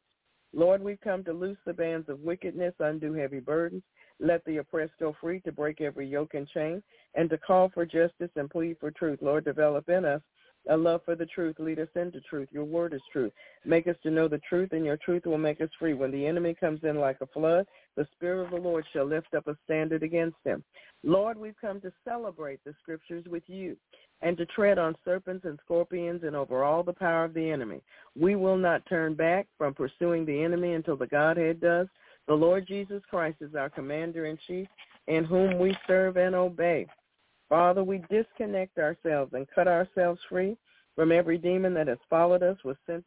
Lord, 0.53 0.81
we've 0.81 0.99
come 1.01 1.23
to 1.25 1.33
loose 1.33 1.59
the 1.65 1.73
bands 1.73 2.09
of 2.09 2.21
wickedness, 2.21 2.73
undo 2.79 3.13
heavy 3.13 3.39
burdens, 3.39 3.83
let 4.19 4.43
the 4.45 4.57
oppressed 4.57 4.93
go 4.99 5.15
free, 5.21 5.39
to 5.41 5.51
break 5.51 5.81
every 5.81 6.07
yoke 6.07 6.33
and 6.33 6.47
chain, 6.47 6.81
and 7.15 7.29
to 7.29 7.37
call 7.37 7.69
for 7.69 7.85
justice 7.85 8.31
and 8.35 8.49
plead 8.49 8.77
for 8.79 8.91
truth. 8.91 9.19
Lord, 9.21 9.45
develop 9.45 9.89
in 9.89 10.05
us 10.05 10.21
A 10.69 10.75
love 10.75 11.01
for 11.05 11.15
the 11.15 11.25
truth. 11.25 11.55
Lead 11.59 11.79
us 11.79 11.87
into 11.95 12.19
truth. 12.21 12.49
Your 12.51 12.65
word 12.65 12.93
is 12.93 13.01
truth. 13.11 13.31
Make 13.63 13.87
us 13.87 13.95
to 14.03 14.11
know 14.11 14.27
the 14.27 14.41
truth, 14.49 14.73
and 14.73 14.85
your 14.85 14.97
truth 14.97 15.25
will 15.25 15.37
make 15.37 15.61
us 15.61 15.69
free. 15.79 15.93
When 15.93 16.11
the 16.11 16.25
enemy 16.25 16.53
comes 16.53 16.81
in 16.83 16.97
like 16.99 17.21
a 17.21 17.27
flood, 17.27 17.65
the 17.95 18.07
Spirit 18.13 18.45
of 18.45 18.51
the 18.51 18.57
Lord 18.57 18.85
shall 18.91 19.05
lift 19.05 19.33
up 19.33 19.47
a 19.47 19.57
standard 19.63 20.03
against 20.03 20.37
him. 20.43 20.63
Lord, 21.03 21.37
we've 21.37 21.59
come 21.59 21.79
to 21.81 21.91
celebrate 22.03 22.59
the 22.65 22.73
scriptures 22.81 23.25
with 23.29 23.43
you 23.47 23.77
and 24.21 24.35
to 24.37 24.45
tread 24.47 24.77
on 24.77 24.95
serpents 25.05 25.45
and 25.45 25.59
scorpions 25.63 26.23
and 26.23 26.35
over 26.35 26.63
all 26.63 26.83
the 26.83 26.93
power 26.93 27.23
of 27.23 27.33
the 27.33 27.49
enemy. 27.49 27.81
We 28.19 28.35
will 28.35 28.57
not 28.57 28.85
turn 28.87 29.13
back 29.13 29.47
from 29.57 29.73
pursuing 29.73 30.25
the 30.25 30.43
enemy 30.43 30.73
until 30.73 30.97
the 30.97 31.07
Godhead 31.07 31.61
does. 31.61 31.87
The 32.27 32.33
Lord 32.33 32.67
Jesus 32.67 33.01
Christ 33.09 33.37
is 33.41 33.55
our 33.55 33.69
commander-in-chief 33.69 34.67
in 35.07 35.23
whom 35.23 35.59
we 35.59 35.75
serve 35.87 36.17
and 36.17 36.35
obey. 36.35 36.85
Father, 37.47 37.83
we 37.83 38.03
disconnect 38.09 38.77
ourselves 38.77 39.31
and 39.33 39.47
cut 39.55 39.67
ourselves 39.67 40.19
free 40.27 40.57
from 40.95 41.11
every 41.11 41.37
demon 41.37 41.73
that 41.75 41.87
has 41.87 41.99
followed 42.09 42.43
us. 42.43 42.57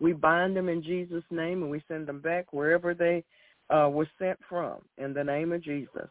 we 0.01 0.13
bind 0.13 0.57
them 0.57 0.69
in 0.69 0.83
Jesus' 0.83 1.25
name 1.31 1.63
and 1.63 1.71
we 1.71 1.83
send 1.89 2.07
them 2.07 2.21
back 2.21 2.53
wherever 2.53 2.95
they 2.95 3.23
uh, 3.69 3.89
were 3.91 4.09
sent 4.19 4.39
from 4.49 4.79
in 4.97 5.13
the 5.13 5.25
name 5.25 5.53
of 5.53 5.63
Jesus. 5.63 6.09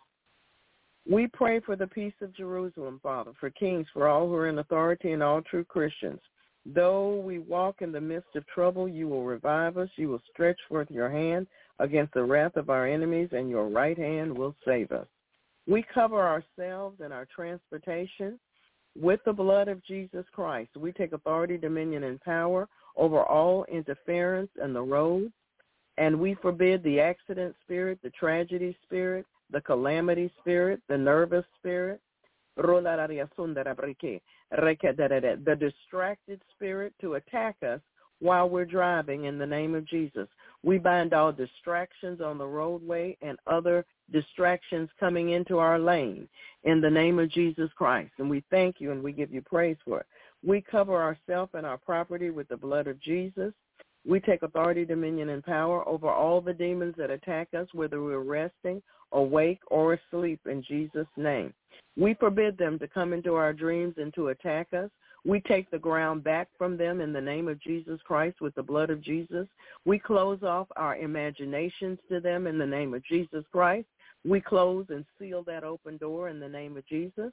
We 1.10 1.28
pray 1.28 1.60
for 1.62 1.76
the 1.76 1.88
peace 1.88 2.13
of 2.22 2.36
Jerusalem, 2.36 3.00
Father, 3.02 3.32
for 3.39 3.50
kings, 3.50 3.88
for 3.91 4.08
all 4.08 4.28
who 4.28 4.36
are 4.36 4.50
in 4.50 4.60
authority 4.60 5.13
and 5.13 5.24
all 5.24 5.41
true 5.41 5.63
Christians. 5.63 6.19
Though 6.65 7.15
we 7.15 7.39
walk 7.39 7.78
in 7.82 7.91
the 7.91 8.02
midst 8.02 8.36
of 8.36 8.45
trouble, 8.45 8.88
you 8.88 9.08
will 9.08 9.24
revive 9.24 9.78
us. 9.78 9.89
You 9.95 10.10
will 10.10 10.22
stretch 10.32 10.60
forth 10.67 10.91
your 10.91 11.10
hand 11.10 11.48
against 11.80 12.13
the 12.13 12.24
wrath 12.24 12.56
of 12.56 12.70
our 12.70 12.88
enemies, 12.88 13.30
and 13.32 13.50
your 13.50 13.68
right 13.70 13.98
hand 13.98 14.38
will 14.38 14.56
save 14.65 14.92
us. 14.92 15.08
We 15.68 15.84
cover 15.94 16.22
ourselves 16.22 17.00
and 17.02 17.13
our 17.13 17.26
transportation 17.34 18.39
with 19.00 19.20
the 19.26 19.34
blood 19.34 19.68
of 19.68 19.84
Jesus 19.86 20.26
Christ. 20.34 20.76
We 20.76 20.92
take 20.92 21.13
authority, 21.13 21.58
dominion, 21.58 22.04
and 22.04 22.20
power 22.22 22.68
over 22.98 23.24
all 23.24 23.65
interference 23.65 24.50
in 24.63 24.74
the 24.74 24.82
road, 24.82 25.32
and 25.98 26.20
we 26.20 26.34
forbid 26.36 26.84
the 26.84 27.00
accident 27.00 27.56
spirit, 27.63 28.00
the 28.02 28.10
tragedy 28.12 28.76
spirit, 28.84 29.26
the 29.52 29.62
calamity 29.62 30.32
spirit, 30.39 30.82
the 30.89 30.98
nervous 30.98 31.46
spirit, 31.58 32.02
the 32.56 32.63
distracted 35.60 36.42
spirit 36.56 36.94
to 37.00 37.13
attack 37.13 37.56
us 37.63 37.80
while 38.20 38.50
we're 38.50 38.65
driving 38.65 39.26
in 39.26 39.38
the 39.38 39.46
name 39.46 39.76
of 39.76 39.86
Jesus. 39.88 40.28
We 40.63 40.78
bind 40.78 41.13
all 41.13 41.32
distractions 41.32 42.22
on 42.22 42.38
the 42.38 42.45
roadway 42.45 43.17
and 43.22 43.38
other 43.48 43.86
distractions 44.12 44.89
coming 45.00 45.30
into 45.32 45.58
our 45.58 45.80
lane 45.80 46.28
in 46.63 46.82
the 46.82 46.89
name 46.89 47.19
of 47.19 47.32
Jesus 47.32 47.69
Christ. 47.78 48.12
And 48.17 48.30
we 48.30 48.43
thank 48.50 48.78
you 48.80 48.91
and 48.91 49.02
we 49.02 49.12
give 49.12 49.32
you 49.32 49.41
praise 49.41 49.78
for 49.86 50.02
it. 50.02 50.06
We 50.45 50.62
cover 50.62 51.02
ourselves 51.02 51.52
and 51.54 51.65
our 51.65 51.78
property 51.78 52.30
with 52.30 52.48
the 52.50 52.58
blood 52.58 52.88
of 52.88 53.00
Jesus. 53.02 53.54
We 54.08 54.19
take 54.19 54.43
authority, 54.43 54.86
dominion, 54.86 55.30
and 55.30 55.43
power 55.43 55.88
over 55.88 56.10
all 56.10 56.41
the 56.41 56.54
demons 56.54 56.95
that 56.98 57.12
attack 57.12 57.50
us, 57.54 57.67
whether 57.74 58.02
we're 58.02 58.19
resting, 58.19 58.82
awake, 59.12 59.60
or 59.67 59.93
asleep 59.93 60.39
in 60.45 60.63
Jesus' 60.63 61.08
name. 61.17 61.54
We 61.98 62.13
forbid 62.13 62.58
them 62.58 62.80
to 62.80 62.88
come 62.88 63.12
into 63.12 63.36
our 63.36 63.54
dreams 63.54 63.95
and 63.98 64.13
to 64.13 64.30
attack 64.30 64.67
us. 64.74 64.89
We 65.26 65.42
take 65.42 65.70
the 65.70 65.80
ground 65.80 66.24
back 66.24 66.48
from 66.58 66.78
them 66.78 67.02
in 67.02 67.12
the 67.12 67.22
name 67.22 67.48
of 67.48 67.62
Jesus 67.62 68.00
Christ 68.06 68.42
with 68.42 68.56
the 68.56 68.64
blood 68.64 68.90
of 68.90 69.02
Jesus. 69.02 69.48
We 69.86 70.00
close 70.00 70.44
off 70.44 70.68
our 70.76 70.96
imaginations 70.96 72.00
to 72.10 72.20
them 72.20 72.48
in 72.48 72.58
the 72.58 72.66
name 72.66 72.94
of 72.94 73.04
Jesus 73.06 73.44
Christ. 73.52 73.88
We 74.26 74.42
close 74.42 74.86
and 74.90 75.06
seal 75.18 75.44
that 75.44 75.64
open 75.64 75.98
door 75.98 76.30
in 76.30 76.40
the 76.40 76.50
name 76.50 76.78
of 76.78 76.88
Jesus. 76.88 77.32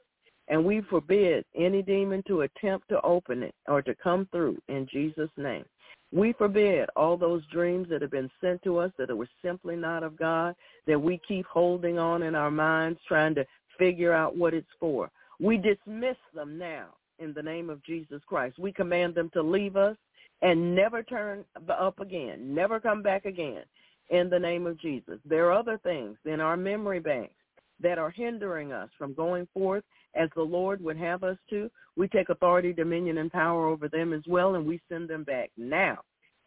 And 0.48 0.64
we 0.64 0.80
forbid 0.82 1.44
any 1.56 1.82
demon 1.82 2.22
to 2.28 2.42
attempt 2.42 2.88
to 2.88 3.00
open 3.02 3.42
it 3.42 3.54
or 3.66 3.82
to 3.82 3.94
come 3.96 4.28
through 4.30 4.58
in 4.68 4.86
Jesus' 4.92 5.30
name. 5.36 5.64
We 6.12 6.32
forbid 6.34 6.88
all 6.94 7.16
those 7.16 7.42
dreams 7.52 7.88
that 7.90 8.02
have 8.02 8.12
been 8.12 8.30
sent 8.40 8.62
to 8.62 8.78
us 8.78 8.92
that 8.96 9.16
were 9.16 9.28
simply 9.44 9.74
not 9.74 10.04
of 10.04 10.16
God, 10.16 10.54
that 10.86 11.00
we 11.00 11.20
keep 11.26 11.46
holding 11.46 11.98
on 11.98 12.22
in 12.22 12.36
our 12.36 12.50
minds, 12.50 13.00
trying 13.08 13.34
to 13.34 13.46
figure 13.76 14.12
out 14.12 14.36
what 14.36 14.54
it's 14.54 14.66
for. 14.78 15.10
We 15.40 15.56
dismiss 15.56 16.16
them 16.32 16.58
now 16.58 16.90
in 17.18 17.32
the 17.32 17.42
name 17.42 17.70
of 17.70 17.84
Jesus 17.84 18.20
Christ. 18.26 18.58
We 18.58 18.72
command 18.72 19.14
them 19.14 19.30
to 19.34 19.42
leave 19.42 19.76
us 19.76 19.96
and 20.42 20.74
never 20.74 21.02
turn 21.02 21.44
up 21.68 22.00
again, 22.00 22.54
never 22.54 22.78
come 22.78 23.02
back 23.02 23.24
again 23.24 23.62
in 24.10 24.30
the 24.30 24.38
name 24.38 24.66
of 24.66 24.78
Jesus. 24.80 25.18
There 25.24 25.46
are 25.46 25.58
other 25.58 25.78
things 25.78 26.16
in 26.24 26.40
our 26.40 26.56
memory 26.56 27.00
banks 27.00 27.34
that 27.80 27.98
are 27.98 28.10
hindering 28.10 28.72
us 28.72 28.88
from 28.98 29.14
going 29.14 29.48
forth 29.52 29.84
as 30.14 30.28
the 30.34 30.42
Lord 30.42 30.82
would 30.82 30.96
have 30.96 31.24
us 31.24 31.36
to. 31.50 31.70
We 31.96 32.08
take 32.08 32.28
authority, 32.28 32.72
dominion, 32.72 33.18
and 33.18 33.30
power 33.30 33.66
over 33.66 33.88
them 33.88 34.12
as 34.12 34.22
well, 34.26 34.54
and 34.54 34.66
we 34.66 34.80
send 34.88 35.08
them 35.08 35.24
back 35.24 35.50
now 35.56 35.98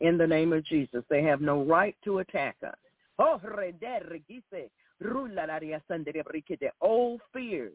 in 0.02 0.18
the 0.18 0.28
name 0.28 0.54
of 0.54 0.66
Jesus. 0.66 1.04
They 1.10 1.24
have 1.24 1.42
no 1.42 1.64
right 1.64 1.96
to 2.06 2.20
attack 2.20 2.56
us. 2.66 2.76
Oh, 3.20 3.40
old 6.82 7.22
fears 7.34 7.74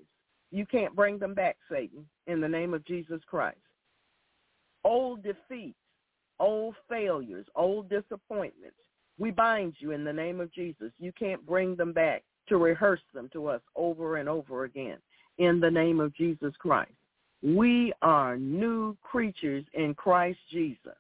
you 0.54 0.64
can't 0.64 0.94
bring 0.94 1.18
them 1.18 1.34
back, 1.34 1.56
Satan, 1.70 2.06
in 2.28 2.40
the 2.40 2.48
name 2.48 2.74
of 2.74 2.84
Jesus 2.84 3.20
Christ. 3.26 3.58
Old 4.84 5.22
defeats, 5.22 5.78
old 6.38 6.76
failures, 6.88 7.46
old 7.56 7.88
disappointments, 7.88 8.76
we 9.18 9.30
bind 9.30 9.74
you 9.78 9.90
in 9.90 10.04
the 10.04 10.12
name 10.12 10.40
of 10.40 10.52
Jesus. 10.52 10.92
You 10.98 11.12
can't 11.18 11.44
bring 11.44 11.74
them 11.74 11.92
back 11.92 12.22
to 12.48 12.56
rehearse 12.56 13.00
them 13.12 13.28
to 13.32 13.48
us 13.48 13.62
over 13.74 14.18
and 14.18 14.28
over 14.28 14.64
again 14.64 14.98
in 15.38 15.58
the 15.58 15.70
name 15.70 15.98
of 15.98 16.14
Jesus 16.14 16.54
Christ. 16.58 16.92
We 17.42 17.92
are 18.02 18.36
new 18.36 18.96
creatures 19.02 19.64
in 19.74 19.94
Christ 19.94 20.38
Jesus, 20.50 20.96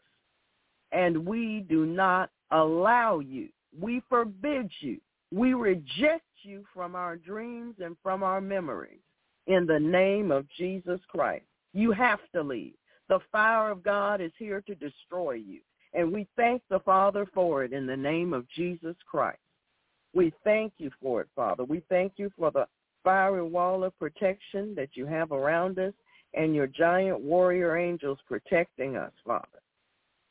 and 0.92 1.24
we 1.24 1.64
do 1.68 1.86
not 1.86 2.30
allow 2.50 3.20
you. 3.20 3.48
We 3.78 4.02
forbid 4.08 4.70
you. 4.80 4.98
We 5.32 5.54
reject 5.54 6.24
you 6.42 6.64
from 6.74 6.94
our 6.94 7.16
dreams 7.16 7.76
and 7.78 7.96
from 8.02 8.22
our 8.22 8.40
memories 8.40 9.00
in 9.46 9.66
the 9.66 9.78
name 9.78 10.30
of 10.30 10.46
Jesus 10.56 11.00
Christ. 11.08 11.44
You 11.72 11.92
have 11.92 12.20
to 12.34 12.42
leave. 12.42 12.74
The 13.08 13.20
fire 13.30 13.70
of 13.70 13.82
God 13.82 14.20
is 14.20 14.32
here 14.38 14.62
to 14.62 14.74
destroy 14.74 15.32
you. 15.32 15.60
And 15.92 16.12
we 16.12 16.26
thank 16.36 16.62
the 16.70 16.80
Father 16.80 17.26
for 17.34 17.64
it 17.64 17.72
in 17.72 17.86
the 17.86 17.96
name 17.96 18.32
of 18.32 18.48
Jesus 18.48 18.96
Christ. 19.08 19.38
We 20.14 20.32
thank 20.44 20.72
you 20.78 20.90
for 21.02 21.20
it, 21.20 21.28
Father. 21.34 21.64
We 21.64 21.82
thank 21.88 22.12
you 22.16 22.30
for 22.36 22.50
the 22.50 22.66
fiery 23.02 23.42
wall 23.42 23.84
of 23.84 23.98
protection 23.98 24.74
that 24.76 24.90
you 24.94 25.06
have 25.06 25.32
around 25.32 25.78
us 25.78 25.92
and 26.32 26.54
your 26.54 26.66
giant 26.66 27.20
warrior 27.20 27.76
angels 27.76 28.18
protecting 28.26 28.96
us, 28.96 29.12
Father. 29.26 29.60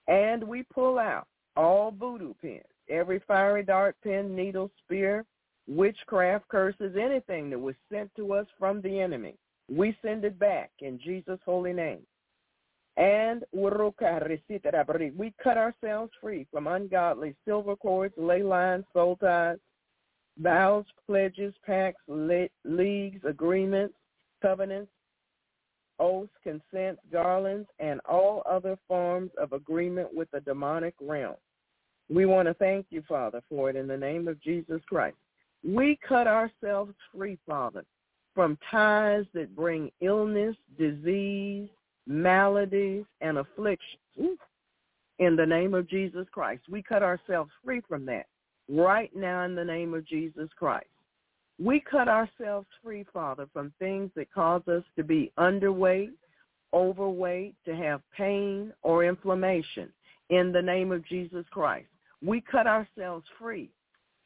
And 0.08 0.44
we 0.44 0.64
pull 0.64 1.00
out 1.00 1.28
all 1.56 1.92
voodoo 1.92 2.34
pins, 2.42 2.64
every 2.90 3.22
fiery 3.28 3.64
dart 3.64 3.96
pin, 4.04 4.36
needle, 4.36 4.72
spear, 4.84 5.26
witchcraft 5.68 6.48
curses, 6.50 6.96
anything 7.00 7.50
that 7.50 7.60
was 7.60 7.76
sent 7.92 8.14
to 8.16 8.34
us 8.34 8.48
from 8.60 8.82
the 8.82 9.00
enemy. 9.00 9.36
We 9.70 9.98
send 10.02 10.26
it 10.26 10.38
back 10.38 10.72
in 10.80 11.00
Jesus' 11.00 11.40
holy 11.46 11.74
name. 11.74 12.02
And 12.96 13.44
we 13.54 15.34
cut 15.44 15.58
ourselves 15.58 16.12
free 16.22 16.46
from 16.52 16.68
ungodly 16.68 17.36
silver 17.46 17.76
cords, 17.76 18.14
ley 18.18 18.44
lines, 18.44 18.86
soul 18.94 19.16
ties, 19.16 19.58
vows, 20.38 20.86
pledges, 21.08 21.56
pacts, 21.66 22.02
leagues, 22.08 23.22
agreements, 23.26 23.96
covenants, 24.42 24.92
oaths, 26.00 26.34
consents, 26.44 27.02
garlands, 27.12 27.68
and 27.80 28.00
all 28.08 28.44
other 28.50 28.78
forms 28.88 29.32
of 29.40 29.54
agreement 29.54 30.14
with 30.14 30.30
the 30.32 30.42
demonic 30.42 30.94
realm. 31.02 31.36
We 32.10 32.26
want 32.26 32.48
to 32.48 32.54
thank 32.56 32.88
you, 32.90 33.02
Father, 33.08 33.42
for 33.50 33.70
it 33.70 33.76
in 33.76 33.88
the 33.88 33.98
name 33.98 34.28
of 34.28 34.42
Jesus 34.42 34.82
Christ. 34.88 35.18
We 35.66 35.98
cut 36.08 36.28
ourselves 36.28 36.94
free, 37.16 37.38
Father, 37.48 37.86
from 38.36 38.58
ties 38.70 39.26
that 39.34 39.56
bring 39.56 39.92
illness, 40.02 40.56
disease, 40.78 41.70
maladies, 42.06 43.06
and 43.22 43.38
afflictions. 43.38 44.40
In 45.20 45.36
the 45.36 45.46
name 45.46 45.74
of 45.74 45.88
Jesus 45.88 46.28
Christ, 46.32 46.64
we 46.70 46.82
cut 46.82 47.04
ourselves 47.04 47.52
free 47.64 47.82
from 47.88 48.06
that 48.08 48.26
right 48.68 49.16
now 49.16 49.44
in 49.44 49.56
the 49.56 49.64
name 49.64 49.94
of 49.94 50.06
Jesus 50.06 50.50
Christ. 50.58 50.88
We 51.60 51.80
cut 51.80 52.10
ourselves 52.10 52.68
free, 52.84 53.06
Father, 53.14 53.48
from 53.54 53.72
things 53.80 54.10
that 54.16 54.34
cause 54.34 54.68
us 54.68 54.84
to 54.98 55.04
be 55.04 55.32
underweight, 55.38 56.12
overweight, 56.74 57.56
to 57.66 57.76
have 57.76 58.02
pain 58.18 58.74
or 58.82 59.04
inflammation 59.04 59.94
in 60.30 60.52
the 60.52 60.62
name 60.62 60.92
of 60.92 61.06
Jesus 61.06 61.46
Christ. 61.52 61.88
We 62.22 62.42
cut 62.42 62.66
ourselves 62.66 63.26
free 63.38 63.70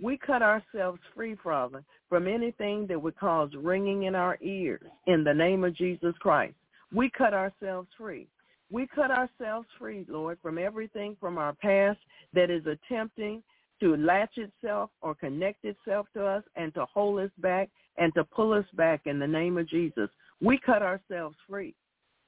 we 0.02 0.18
cut 0.18 0.42
ourselves 0.42 1.00
free, 1.16 1.36
Father, 1.44 1.84
from 2.10 2.28
anything 2.28 2.88
that 2.88 3.02
would 3.02 3.18
cause 3.18 3.50
ringing 3.58 4.04
in 4.04 4.16
our 4.16 4.38
ears 4.42 4.82
in 5.08 5.24
the 5.24 5.34
name 5.34 5.64
of 5.64 5.76
Jesus 5.76 6.16
Christ. 6.20 6.56
We 6.94 7.10
cut 7.10 7.34
ourselves 7.34 7.90
free. 7.98 8.28
We 8.70 8.88
cut 8.88 9.12
ourselves 9.12 9.68
free, 9.80 10.06
Lord, 10.08 10.38
from 10.42 10.58
everything 10.58 11.18
from 11.20 11.38
our 11.38 11.54
past 11.54 12.00
that 12.34 12.50
is 12.50 12.64
attempting 12.66 13.42
to 13.80 13.96
latch 13.98 14.38
itself 14.38 14.90
or 15.02 15.16
connect 15.16 15.66
itself 15.66 16.08
to 16.14 16.26
us 16.26 16.44
and 16.56 16.74
to 16.76 16.86
hold 16.86 17.20
us 17.20 17.32
back 17.40 17.70
and 17.98 18.14
to 18.16 18.24
pull 18.24 18.54
us 18.54 18.66
back 18.74 19.02
in 19.06 19.20
the 19.20 19.28
name 19.28 19.58
of 19.58 19.70
Jesus. 19.70 20.10
We 20.42 20.60
cut 20.60 20.82
ourselves 20.82 21.38
free. 21.50 21.76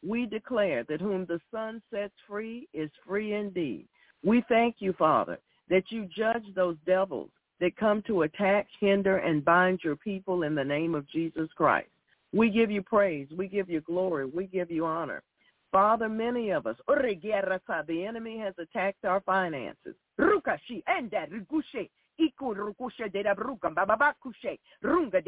we 0.01 0.25
declare 0.25 0.83
that 0.85 1.01
whom 1.01 1.25
the 1.25 1.41
Son 1.51 1.81
sets 1.91 2.13
free 2.27 2.67
is 2.73 2.89
free 3.05 3.33
indeed. 3.33 3.87
We 4.23 4.43
thank 4.47 4.77
you, 4.79 4.93
Father, 4.93 5.39
that 5.69 5.83
you 5.89 6.07
judge 6.15 6.43
those 6.55 6.77
devils 6.85 7.29
that 7.59 7.75
come 7.77 8.01
to 8.07 8.23
attack, 8.23 8.67
hinder, 8.79 9.17
and 9.17 9.43
bind 9.43 9.79
your 9.83 9.95
people 9.95 10.43
in 10.43 10.55
the 10.55 10.63
name 10.63 10.95
of 10.95 11.09
Jesus 11.09 11.49
Christ. 11.55 11.89
We 12.33 12.49
give 12.49 12.69
you 12.69 12.81
praise. 12.81 13.27
We 13.35 13.47
give 13.47 13.69
you 13.69 13.81
glory. 13.81 14.25
We 14.25 14.45
give 14.47 14.69
you 14.71 14.85
honor. 14.85 15.23
Father, 15.71 16.09
many 16.09 16.49
of 16.51 16.65
us, 16.67 16.77
the 16.87 18.05
enemy 18.07 18.39
has 18.39 18.53
attacked 18.57 19.05
our 19.05 19.21
finances 19.21 19.95
kushe 20.19 21.89
runga 24.83 25.21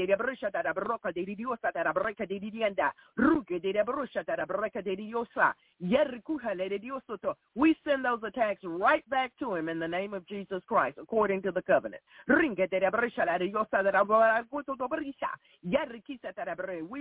we 7.55 7.75
send 7.88 8.03
those 8.05 8.19
attacks 8.23 8.61
right 8.63 9.09
back 9.09 9.32
to 9.39 9.55
him 9.55 9.69
in 9.69 9.79
the 9.79 9.88
name 9.88 10.13
of 10.13 10.27
Jesus 10.27 10.61
Christ 10.67 10.97
according 11.01 11.41
to 11.41 11.51
the 11.51 11.61
covenant. 11.61 12.01
We 12.27 12.36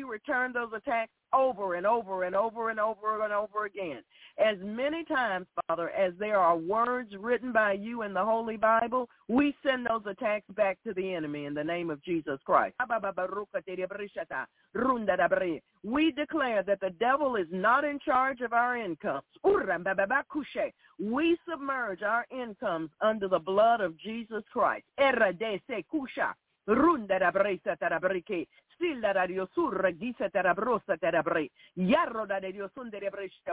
return 0.02 0.52
those 0.52 0.72
attacks 0.74 1.12
over 1.32 1.74
and 1.74 1.86
over 1.86 2.24
and 2.24 2.34
over 2.34 2.70
and 2.70 2.80
over 2.80 3.24
and 3.24 3.32
over 3.32 3.66
again. 3.66 4.02
As 4.38 4.56
many 4.62 5.04
times 5.04 5.46
father 5.68 5.90
as 5.90 6.12
there 6.18 6.38
are 6.38 6.56
words 6.56 7.14
written 7.18 7.52
by 7.52 7.72
you 7.72 8.02
in 8.02 8.14
the 8.14 8.24
holy 8.24 8.56
bible 8.56 9.08
we 9.28 9.54
send 9.64 9.86
those 9.86 10.02
attacks 10.06 10.46
back 10.56 10.78
to 10.84 10.92
the 10.94 11.14
enemy 11.14 11.44
in 11.44 11.54
the 11.54 11.62
name 11.62 11.88
of 11.88 12.02
Jesus 12.02 12.40
Christ. 12.44 12.74
We 15.82 16.12
declare 16.12 16.62
that 16.64 16.80
the 16.80 16.90
devil 16.90 17.36
is 17.36 17.46
not 17.50 17.84
in 17.84 17.98
charge 18.00 18.42
of 18.42 18.52
our 18.52 18.76
incomes. 18.76 19.22
We 21.02 21.38
submerge 21.48 22.02
our 22.02 22.26
incomes 22.30 22.90
under 23.00 23.28
the 23.28 23.38
blood 23.38 23.80
of 23.80 23.98
Jesus 23.98 24.42
Christ. 24.52 24.84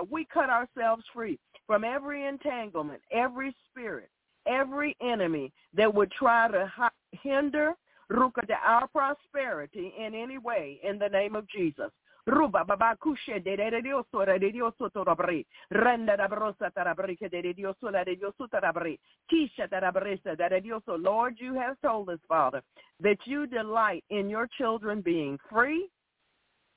We 0.09 0.27
cut 0.33 0.49
ourselves 0.49 1.03
free 1.13 1.39
from 1.65 1.83
every 1.83 2.25
entanglement, 2.25 3.01
every 3.11 3.55
spirit, 3.69 4.09
every 4.45 4.97
enemy 5.01 5.53
that 5.73 5.93
would 5.93 6.11
try 6.11 6.49
to 6.49 6.71
hinder 7.11 7.73
our 8.11 8.87
prosperity 8.87 9.93
in 9.97 10.13
any 10.13 10.37
way 10.37 10.79
in 10.83 10.99
the 10.99 11.09
name 11.09 11.35
of 11.35 11.47
Jesus. 11.49 11.91
Ruba 12.27 12.65
baba 12.65 12.93
kushe 12.97 13.41
de 13.41 13.55
de 13.55 13.81
Dios 13.81 14.05
ora 14.13 14.37
de 14.37 14.51
Dios 14.51 14.73
torabri 14.93 15.45
renda 15.71 16.17
da 16.17 16.27
brosa 16.27 16.69
tarabrike 16.71 17.29
de 17.29 17.53
Dios 17.53 17.77
ola 17.81 18.03
de 18.03 18.17
Dios 18.17 18.35
tarabri 18.51 18.99
kisha 19.31 19.65
tarabresa 19.69 20.35
de 20.35 20.59
Dios 20.59 20.83
Lord 20.87 21.39
you 21.39 21.53
have 21.53 21.77
told 21.81 22.09
us 22.09 22.19
Father 22.27 22.61
that 22.99 23.17
you 23.25 23.47
delight 23.47 24.03
in 24.09 24.29
your 24.29 24.49
children 24.57 24.99
being 24.99 25.39
free 25.49 25.89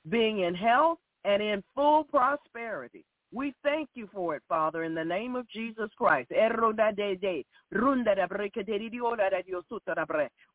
being 0.07 0.39
in 0.39 0.55
health 0.55 0.99
and 1.25 1.43
in 1.43 1.61
full 1.75 2.05
prosperity 2.05 3.03
we 3.33 3.53
thank 3.63 3.89
you 3.93 4.09
for 4.13 4.35
it, 4.35 4.43
Father, 4.49 4.83
in 4.83 4.93
the 4.93 5.05
name 5.05 5.37
of 5.37 5.47
Jesus 5.49 5.89
Christ. 5.97 6.29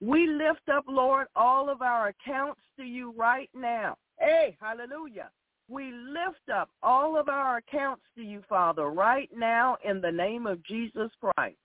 We 0.01 0.27
lift 0.27 0.69
up, 0.69 0.85
Lord, 0.87 1.27
all 1.35 1.71
of 1.71 1.81
our 1.81 2.09
accounts 2.09 2.61
to 2.77 2.85
you 2.85 3.15
right 3.17 3.49
now. 3.55 3.97
Hey, 4.19 4.57
hallelujah. 4.61 5.31
We 5.69 5.93
lift 5.93 6.49
up 6.55 6.71
all 6.83 7.19
of 7.19 7.29
our 7.29 7.57
accounts 7.57 8.03
to 8.17 8.23
you, 8.23 8.43
Father, 8.49 8.91
right 8.91 9.31
now 9.37 9.77
in 9.85 10.01
the 10.01 10.13
name 10.13 10.47
of 10.47 10.65
Jesus 10.65 11.11
Christ. 11.21 11.57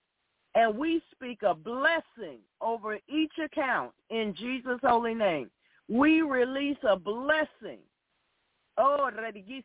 And 0.54 0.76
we 0.76 1.02
speak 1.12 1.42
a 1.42 1.54
blessing 1.54 2.40
over 2.60 2.98
each 3.08 3.32
account 3.42 3.92
in 4.10 4.34
Jesus' 4.36 4.80
holy 4.82 5.14
name. 5.14 5.50
We 5.88 6.22
release 6.22 6.78
a 6.88 6.96
blessing 6.96 7.78
Oh, 8.78 9.10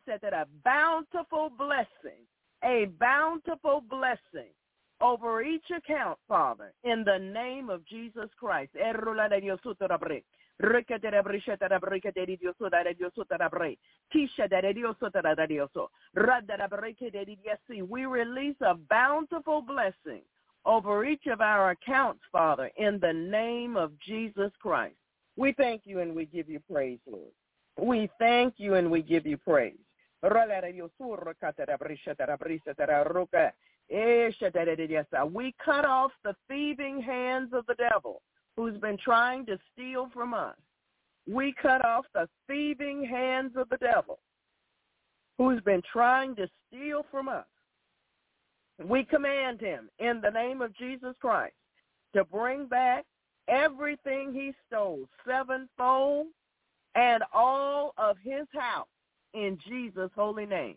said 0.06 0.20
that 0.22 0.32
a 0.32 0.46
bountiful 0.64 1.50
blessing, 1.56 2.26
a 2.62 2.86
bountiful 3.00 3.82
blessing 3.88 4.52
over 5.00 5.42
each 5.42 5.64
account, 5.74 6.18
Father, 6.28 6.72
in 6.84 7.04
the 7.04 7.18
name 7.18 7.70
of 7.70 7.86
Jesus 7.86 8.28
Christ. 8.38 8.72
We 10.60 10.66
release 18.06 18.56
a 18.60 18.74
bountiful 18.74 19.62
blessing 19.62 20.22
over 20.66 21.04
each 21.04 21.26
of 21.26 21.40
our 21.40 21.70
accounts, 21.70 22.20
Father, 22.32 22.70
in 22.76 22.98
the 23.00 23.12
name 23.12 23.76
of 23.76 23.92
Jesus 24.00 24.50
Christ. 24.60 24.96
We 25.36 25.52
thank 25.52 25.82
you 25.84 26.00
and 26.00 26.12
we 26.14 26.26
give 26.26 26.48
you 26.48 26.60
praise, 26.70 26.98
Lord. 27.06 27.30
We 27.80 28.10
thank 28.18 28.54
you 28.56 28.74
and 28.74 28.90
we 28.90 29.02
give 29.02 29.24
you 29.24 29.36
praise. 29.36 29.78
We 30.22 30.28
cut 35.64 35.84
off 35.84 36.10
the 36.24 36.34
thieving 36.48 37.00
hands 37.00 37.52
of 37.52 37.64
the 37.66 37.76
devil 37.76 38.20
who's 38.58 38.76
been 38.78 38.98
trying 38.98 39.46
to 39.46 39.56
steal 39.72 40.10
from 40.12 40.34
us. 40.34 40.56
We 41.28 41.54
cut 41.62 41.84
off 41.84 42.06
the 42.12 42.28
thieving 42.48 43.04
hands 43.04 43.52
of 43.54 43.68
the 43.68 43.76
devil 43.76 44.18
who's 45.38 45.60
been 45.60 45.82
trying 45.92 46.34
to 46.34 46.48
steal 46.66 47.06
from 47.08 47.28
us. 47.28 47.46
We 48.84 49.04
command 49.04 49.60
him 49.60 49.88
in 50.00 50.20
the 50.20 50.30
name 50.30 50.60
of 50.60 50.76
Jesus 50.76 51.14
Christ 51.20 51.54
to 52.16 52.24
bring 52.24 52.66
back 52.66 53.04
everything 53.46 54.32
he 54.34 54.52
stole 54.66 55.08
sevenfold 55.24 56.26
and 56.96 57.22
all 57.32 57.94
of 57.96 58.16
his 58.24 58.46
house 58.52 58.88
in 59.34 59.56
Jesus' 59.68 60.10
holy 60.16 60.46
name. 60.46 60.76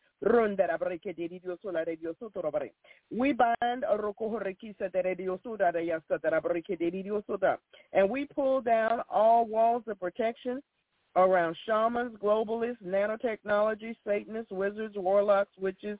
ronda 0.21 0.67
rabrike 0.67 1.15
de 1.15 1.39
rabre 2.41 2.71
we 3.11 3.33
bind 3.33 3.83
roko 3.97 4.39
rekisa 4.39 4.91
de 4.91 5.01
radio 5.01 5.39
suda 5.43 5.71
de 5.71 5.79
yasa 5.79 6.19
terabrike 6.19 6.77
de 6.77 7.21
suda 7.27 7.57
and 7.93 8.09
we 8.09 8.25
pull 8.25 8.61
down 8.61 9.01
all 9.09 9.45
walls 9.45 9.83
of 9.87 9.99
protection 9.99 10.61
around 11.15 11.55
shamans, 11.65 12.15
globalists, 12.23 12.81
nanotechnology, 12.85 13.95
Satanists, 14.05 14.51
wizards, 14.51 14.95
warlocks, 14.95 15.51
witches, 15.59 15.99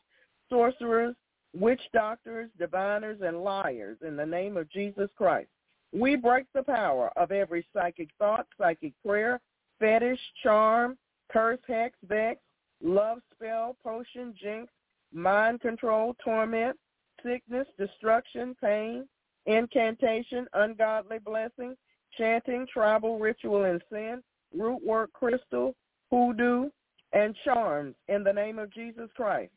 sorcerers, 0.50 1.16
witch 1.54 1.82
doctors, 1.94 2.50
diviners, 2.58 3.20
and 3.22 3.44
liars 3.44 3.98
in 4.06 4.16
the 4.16 4.26
name 4.26 4.58
of 4.58 4.70
Jesus 4.70 5.10
Christ. 5.18 5.50
We 5.94 6.16
break 6.16 6.46
the 6.54 6.64
power 6.64 7.12
of 7.18 7.32
every 7.32 7.66
psychic 7.74 8.10
thought, 8.18 8.48
psychic 8.58 8.94
prayer, 9.06 9.42
fetish, 9.80 10.20
charm, 10.42 10.98
curse, 11.32 11.60
hex, 11.68 11.96
vex, 12.08 12.40
love 12.84 13.20
spell, 13.34 13.76
potion, 13.84 14.34
jinx, 14.42 14.72
mind 15.14 15.62
control, 15.62 16.16
torment, 16.24 16.78
sickness, 17.24 17.68
destruction, 17.78 18.56
pain, 18.62 19.08
incantation, 19.46 20.48
ungodly 20.54 21.20
blessing, 21.20 21.76
chanting, 22.18 22.68
tribal 22.72 23.20
ritual 23.20 23.66
and 23.66 23.82
sin, 23.92 24.22
root 24.56 24.82
work 24.86 25.12
crystal, 25.14 25.76
hoodoo, 26.10 26.70
and 27.14 27.36
charms 27.44 27.96
in 28.08 28.24
the 28.24 28.34
name 28.34 28.60
of 28.60 28.74
Jesus 28.74 29.10
Christ. 29.16 29.52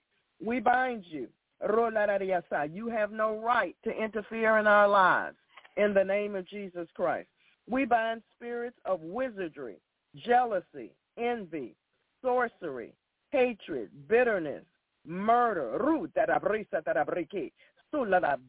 We 0.45 0.61
bind 0.61 1.05
you. 1.07 1.29
You 1.63 2.89
have 2.91 3.13
no 3.13 3.39
right 3.39 3.77
to 3.85 3.91
interfere 3.91 4.59
in 4.59 4.67
our 4.67 4.89
lives 4.89 5.37
in 5.77 5.95
the 5.95 6.05
name 6.05 6.35
of 6.35 6.47
Jesus 6.49 6.89
Christ. 6.95 7.29
We 7.69 7.85
bind 7.85 8.23
spirits 8.37 8.77
of 8.85 9.01
wizardry, 9.01 9.77
jealousy, 10.17 10.91
envy, 11.17 11.75
sorcery, 12.21 12.93
hatred, 13.35 13.91
bitterness, 14.09 14.65
murder, 15.05 15.79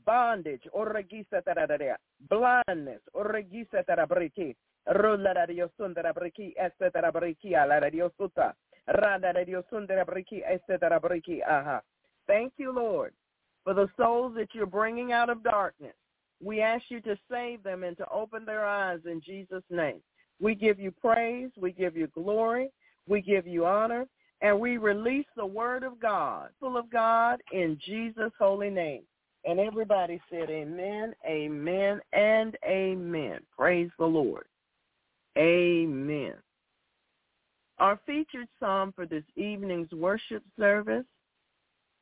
bondage, 0.05 0.61
or 0.71 0.93
regisa 0.93 1.43
tara, 1.43 1.97
blindness, 2.29 3.01
or 3.13 3.31
regisa 3.33 3.85
tara 3.85 4.07
breki, 4.07 4.55
rulada 4.87 5.47
de 5.47 5.53
yo 5.55 5.69
sundarabriki, 5.79 6.53
terabriki 6.79 7.53
a 7.55 7.65
la 7.65 7.79
deosta. 7.79 8.53
Radarediosundabriki 8.87 10.43
Estetarabriki 10.45 11.41
Aha. 11.47 11.81
Thank 12.27 12.53
you, 12.57 12.71
Lord, 12.71 13.13
for 13.63 13.73
the 13.73 13.89
souls 13.97 14.33
that 14.35 14.49
you're 14.53 14.65
bringing 14.65 15.11
out 15.11 15.29
of 15.29 15.43
darkness. 15.43 15.95
We 16.43 16.61
ask 16.61 16.83
you 16.89 17.01
to 17.01 17.17
save 17.31 17.63
them 17.63 17.83
and 17.83 17.97
to 17.97 18.07
open 18.09 18.45
their 18.45 18.65
eyes 18.65 18.99
in 19.05 19.21
Jesus' 19.21 19.63
name. 19.69 20.01
We 20.39 20.53
give 20.53 20.79
you 20.79 20.91
praise. 20.91 21.49
We 21.57 21.71
give 21.71 21.95
you 21.95 22.07
glory. 22.07 22.69
We 23.07 23.21
give 23.21 23.47
you 23.47 23.65
honor. 23.65 24.05
And 24.45 24.59
we 24.59 24.77
release 24.77 25.25
the 25.35 25.45
word 25.45 25.81
of 25.81 25.99
God, 25.99 26.49
full 26.59 26.77
of 26.77 26.91
God, 26.91 27.41
in 27.51 27.79
Jesus' 27.83 28.31
holy 28.37 28.69
name. 28.69 29.01
And 29.43 29.59
everybody 29.59 30.21
said 30.29 30.51
amen, 30.51 31.15
amen, 31.27 31.99
and 32.13 32.55
amen. 32.63 33.39
Praise 33.57 33.89
the 33.97 34.05
Lord. 34.05 34.43
Amen. 35.35 36.35
Our 37.79 37.99
featured 38.05 38.47
psalm 38.59 38.93
for 38.95 39.07
this 39.07 39.23
evening's 39.35 39.91
worship 39.91 40.43
service 40.59 41.07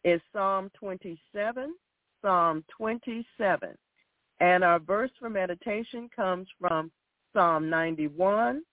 is 0.04 0.20
Psalm 0.34 0.70
27, 0.78 1.74
Psalm 2.22 2.66
27. 2.78 3.70
And 4.42 4.66
our 4.66 4.80
verse 4.80 5.12
for 5.18 5.30
meditation 5.30 6.10
comes 6.14 6.50
from 6.60 6.92
Psalm 7.32 7.70
91, 7.70 8.64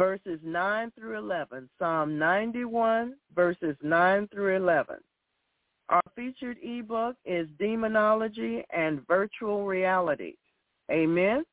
verses 0.00 0.40
9 0.42 0.92
through 0.98 1.18
11. 1.18 1.68
Psalm 1.78 2.18
91, 2.18 3.16
verses 3.36 3.76
9 3.82 4.28
through 4.32 4.56
11. 4.56 4.96
Our 5.90 6.00
featured 6.16 6.56
ebook 6.62 7.16
is 7.26 7.46
Demonology 7.58 8.64
and 8.74 9.06
Virtual 9.06 9.66
Reality. 9.66 10.36
Amen. 10.90 11.44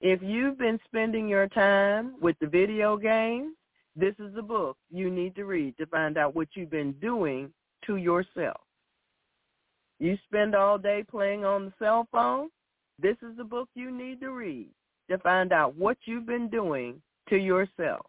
If 0.00 0.22
you've 0.22 0.58
been 0.58 0.78
spending 0.84 1.26
your 1.26 1.48
time 1.48 2.14
with 2.20 2.36
the 2.40 2.46
video 2.46 2.96
games, 2.96 3.56
this 3.96 4.14
is 4.20 4.32
the 4.32 4.42
book 4.42 4.76
you 4.88 5.10
need 5.10 5.34
to 5.34 5.44
read 5.44 5.76
to 5.78 5.86
find 5.86 6.16
out 6.16 6.36
what 6.36 6.46
you've 6.54 6.70
been 6.70 6.92
doing 7.00 7.52
to 7.86 7.96
yourself. 7.96 8.60
You 9.98 10.16
spend 10.28 10.54
all 10.54 10.78
day 10.78 11.02
playing 11.10 11.44
on 11.44 11.64
the 11.64 11.72
cell 11.80 12.06
phone, 12.12 12.48
this 13.00 13.16
is 13.28 13.36
the 13.36 13.44
book 13.44 13.68
you 13.74 13.90
need 13.90 14.20
to 14.20 14.30
read 14.30 14.68
to 15.10 15.18
find 15.18 15.52
out 15.52 15.74
what 15.74 15.96
you've 16.04 16.26
been 16.26 16.48
doing 16.48 17.02
to 17.28 17.36
yourself. 17.36 18.06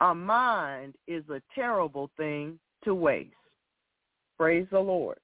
A 0.00 0.14
mind 0.14 0.94
is 1.06 1.24
a 1.30 1.40
terrible 1.54 2.10
thing 2.16 2.58
to 2.84 2.94
waste. 2.94 3.34
Praise 4.38 4.66
the 4.70 4.80
Lord. 4.80 5.18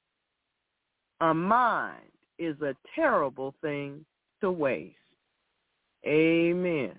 A 1.20 1.34
mind 1.34 2.12
is 2.38 2.60
a 2.62 2.74
terrible 2.94 3.54
thing 3.60 4.04
to 4.40 4.50
waste. 4.50 4.96
Amen. 6.06 6.94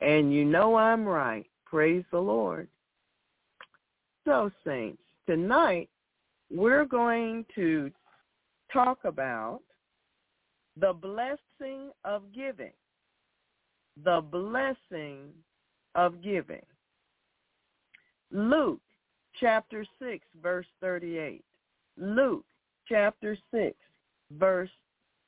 And 0.00 0.32
you 0.34 0.44
know 0.44 0.76
I'm 0.76 1.04
right. 1.04 1.46
Praise 1.64 2.04
the 2.10 2.18
Lord. 2.18 2.68
So, 4.24 4.50
saints, 4.66 5.02
tonight 5.26 5.88
we're 6.50 6.84
going 6.84 7.44
to 7.54 7.90
talk 8.72 8.98
about 9.04 9.60
the 10.80 10.92
blessing 10.92 11.90
of 12.04 12.22
giving. 12.34 12.72
The 14.04 14.20
blessing 14.20 15.30
of 15.94 16.22
giving. 16.22 16.64
Luke 18.30 18.80
chapter 19.40 19.84
6, 20.00 20.24
verse 20.42 20.66
38. 20.80 21.44
Luke 21.96 22.44
chapter 22.88 23.36
6, 23.52 23.74
verse 24.32 24.70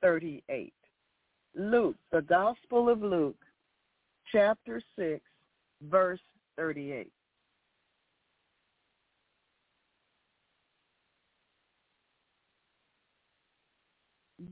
38. 0.02 0.72
Luke, 1.56 1.96
the 2.12 2.22
Gospel 2.22 2.88
of 2.88 3.02
Luke, 3.02 3.42
chapter 4.30 4.80
6, 4.96 5.20
verse 5.82 6.20
38. 6.56 7.10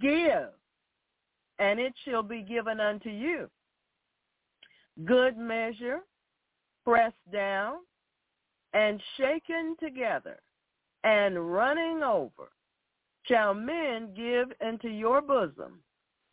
Give, 0.01 0.51
and 1.59 1.81
it 1.81 1.95
shall 2.05 2.23
be 2.23 2.43
given 2.43 2.79
unto 2.81 3.09
you. 3.09 3.49
Good 5.05 5.37
measure, 5.37 6.01
pressed 6.85 7.17
down, 7.33 7.79
and 8.73 9.01
shaken 9.17 9.77
together, 9.81 10.39
and 11.05 11.53
running 11.53 12.03
over, 12.03 12.51
shall 13.23 13.55
men 13.55 14.13
give 14.15 14.49
into 14.61 14.89
your 14.89 15.21
bosom. 15.21 15.83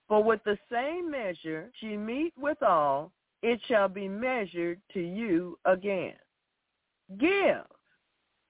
For 0.08 0.24
with 0.24 0.44
the 0.46 0.58
same 0.72 1.10
measure 1.12 1.72
ye 1.80 1.98
mete 1.98 2.34
withal, 2.38 3.12
it 3.42 3.60
shall 3.68 3.88
be 3.88 4.08
measured 4.08 4.82
to 4.94 5.00
you 5.00 5.58
again. 5.66 6.16
Give, 7.20 7.66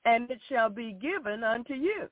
and 0.06 0.30
it 0.32 0.40
shall 0.48 0.70
be 0.70 0.94
given 0.94 1.44
unto 1.44 1.74
you. 1.74 2.10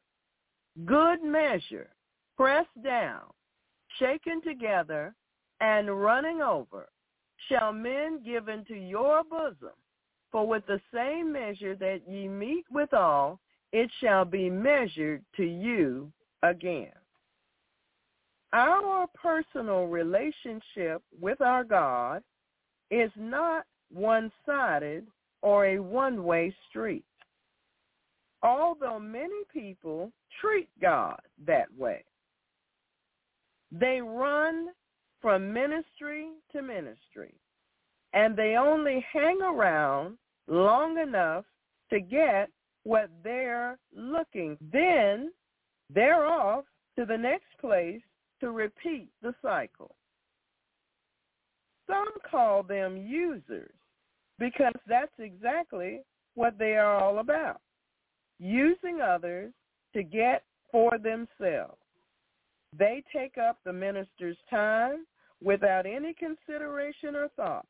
Good 0.86 1.24
measure, 1.24 1.89
pressed 2.36 2.84
down, 2.84 3.24
shaken 3.99 4.41
together, 4.41 5.16
and 5.62 6.01
running 6.01 6.41
over, 6.41 6.89
shall 7.50 7.74
men 7.74 8.22
give 8.24 8.48
into 8.48 8.76
your 8.76 9.24
bosom. 9.24 9.76
For 10.32 10.48
with 10.48 10.66
the 10.66 10.82
same 10.94 11.32
measure 11.32 11.76
that 11.76 12.02
ye 12.08 12.28
mete 12.28 12.66
withal, 12.72 13.39
it 13.72 13.89
shall 14.00 14.26
be 14.26 14.50
measured 14.50 15.24
to 15.38 15.44
you 15.44 16.12
again. 16.41 16.91
Our 18.52 19.08
personal 19.16 19.86
relationship 19.86 21.02
with 21.20 21.41
our 21.41 21.64
God 21.64 22.24
is 22.91 23.12
not 23.16 23.66
one-sided 23.91 25.08
or 25.41 25.66
a 25.66 25.80
one-way 25.80 26.56
street. 26.70 27.06
Although 28.44 29.00
many 29.00 29.44
people 29.52 30.12
treat 30.39 30.70
God 30.82 31.20
that 31.46 31.68
way. 31.78 32.04
They 33.72 34.02
run 34.02 34.68
from 35.24 35.53
ministry 35.53 36.28
to 36.51 36.61
ministry, 36.61 37.34
and 38.11 38.36
they 38.36 38.57
only 38.57 39.03
hang 39.11 39.41
around 39.41 40.17
long 40.47 40.99
enough 40.99 41.45
to 41.89 42.01
get 42.01 42.49
what 42.84 43.09
they're 43.24 43.80
looking. 43.95 44.57
Then 44.74 45.32
they're 45.89 46.26
off 46.26 46.65
to 46.99 47.05
the 47.05 47.17
next 47.17 47.47
place 47.61 48.01
to 48.41 48.51
repeat 48.51 49.07
the 49.21 49.34
cycle. 49.41 49.95
Some 51.88 52.09
call 52.30 52.61
them 52.61 52.97
users 52.97 53.71
because 54.39 54.74
that's 54.86 55.13
exactly 55.19 56.01
what 56.36 56.59
they 56.59 56.76
are 56.76 56.97
all 56.97 57.19
about, 57.19 57.61
using 58.39 58.99
others 58.99 59.53
to 59.93 60.03
get 60.03 60.43
for 60.69 60.97
themselves. 60.97 61.78
They 62.78 63.03
take 63.15 63.38
up 63.38 63.59
the 63.63 63.71
minister's 63.71 64.38
time 64.49 65.05
without 65.44 65.86
any 65.86 66.14
consideration 66.14 67.16
or 67.16 67.28
thought, 67.36 67.66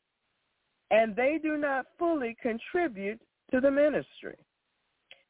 and 0.91 1.15
they 1.15 1.39
do 1.41 1.57
not 1.57 1.85
fully 1.97 2.35
contribute 2.41 3.19
to 3.51 3.59
the 3.59 3.71
ministry. 3.71 4.37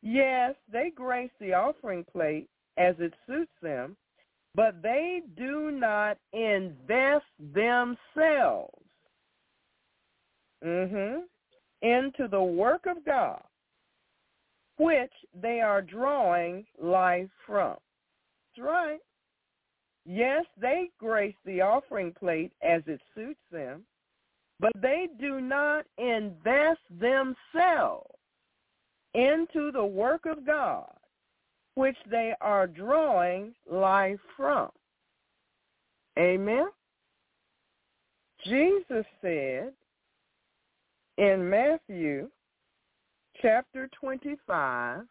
Yes, 0.02 0.56
they 0.72 0.92
grace 0.94 1.32
the 1.40 1.54
offering 1.54 2.06
plate 2.12 2.48
as 2.78 2.96
it 3.00 3.14
suits 3.26 3.52
them, 3.62 3.96
but 4.56 4.82
they 4.82 5.22
do 5.38 5.72
not 5.72 6.18
invest 6.34 7.26
themselves 7.54 8.74
mm-hmm, 10.64 11.20
into 11.82 12.28
the 12.30 12.42
work 12.42 12.86
of 12.86 13.06
God, 13.06 13.42
which 14.78 15.12
they 15.42 15.62
are 15.62 15.82
drawing 15.82 16.66
life 16.82 17.30
from. 17.46 17.78
That's 18.56 18.68
right. 18.68 19.00
Yes, 20.06 20.46
they 20.60 20.90
grace 21.00 21.36
the 21.46 21.62
offering 21.62 22.12
plate 22.12 22.52
as 22.62 22.82
it 22.88 23.00
suits 23.16 23.40
them, 23.52 23.84
but 24.60 24.74
they 24.82 25.08
do 25.20 25.40
not 25.40 25.86
invest 25.98 26.82
themselves 27.00 28.10
into 29.14 29.72
the 29.72 29.86
work 29.86 30.26
of 30.26 30.46
God, 30.46 30.92
which 31.76 31.98
they 32.10 32.34
are 32.42 32.68
drawing 32.68 33.54
life 33.70 34.20
from. 34.36 34.70
Amen. 36.20 36.68
Jesus 38.46 39.06
said 39.22 39.72
in 41.18 41.50
Matthew 41.50 42.30
chapter 43.42 43.90
25. 44.00 45.02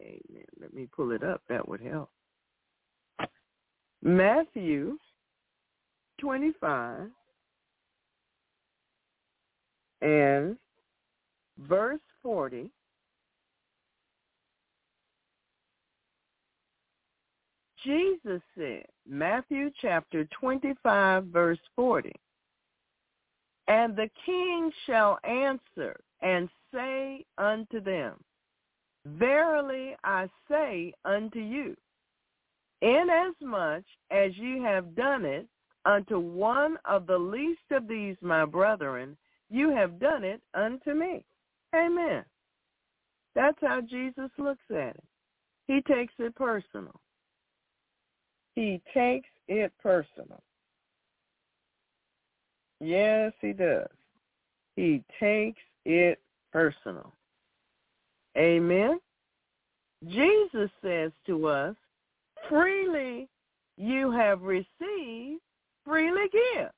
Amen. 0.00 0.44
Let 0.60 0.74
me 0.74 0.88
pull 0.94 1.12
it 1.12 1.22
up. 1.22 1.42
That 1.48 1.68
would 1.68 1.80
help. 1.80 2.10
Matthew 4.02 4.98
25 6.20 7.08
and 10.00 10.56
verse 11.58 12.00
40. 12.22 12.70
Jesus 17.84 18.40
said, 18.56 18.84
Matthew 19.08 19.70
chapter 19.80 20.28
25, 20.40 21.24
verse 21.26 21.58
40, 21.74 22.12
And 23.66 23.96
the 23.96 24.08
king 24.24 24.70
shall 24.86 25.18
answer 25.24 25.98
and 26.20 26.48
say 26.72 27.24
unto 27.38 27.80
them, 27.80 28.14
Verily 29.04 29.96
I 30.04 30.28
say 30.48 30.92
unto 31.04 31.40
you, 31.40 31.76
inasmuch 32.82 33.84
as 34.10 34.36
you 34.36 34.62
have 34.62 34.94
done 34.94 35.24
it 35.24 35.46
unto 35.84 36.18
one 36.18 36.76
of 36.84 37.06
the 37.06 37.18
least 37.18 37.60
of 37.70 37.88
these 37.88 38.16
my 38.20 38.44
brethren, 38.44 39.16
you 39.50 39.70
have 39.70 39.98
done 39.98 40.24
it 40.24 40.42
unto 40.54 40.92
me. 40.92 41.24
Amen. 41.74 42.24
That's 43.34 43.58
how 43.60 43.80
Jesus 43.80 44.30
looks 44.38 44.64
at 44.70 44.96
it. 44.96 45.04
He 45.66 45.80
takes 45.82 46.12
it 46.18 46.34
personal. 46.34 47.00
He 48.54 48.82
takes 48.92 49.28
it 49.48 49.72
personal. 49.82 50.42
Yes, 52.80 53.32
he 53.40 53.52
does. 53.52 53.86
He 54.76 55.02
takes 55.20 55.60
it 55.84 56.18
personal. 56.52 57.12
Amen. 58.36 58.98
Jesus 60.08 60.70
says 60.82 61.12
to 61.26 61.46
us, 61.46 61.76
freely 62.48 63.28
you 63.76 64.10
have 64.10 64.42
received, 64.42 65.40
freely 65.84 66.28
give. 66.32 66.70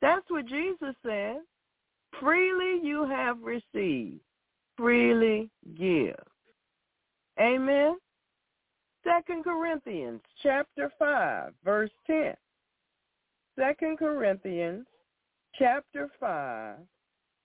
That's 0.00 0.28
what 0.28 0.46
Jesus 0.46 0.94
said. 1.04 1.38
Freely 2.18 2.80
you 2.82 3.06
have 3.06 3.38
received, 3.42 4.20
freely 4.76 5.50
give. 5.78 6.16
Amen. 7.40 7.96
Second 9.04 9.44
Corinthians 9.44 10.20
chapter 10.42 10.92
5, 10.98 11.52
verse 11.64 11.90
10. 12.06 12.34
Second 13.58 13.98
Corinthians 13.98 14.86
chapter 15.58 16.10
5 16.18 16.76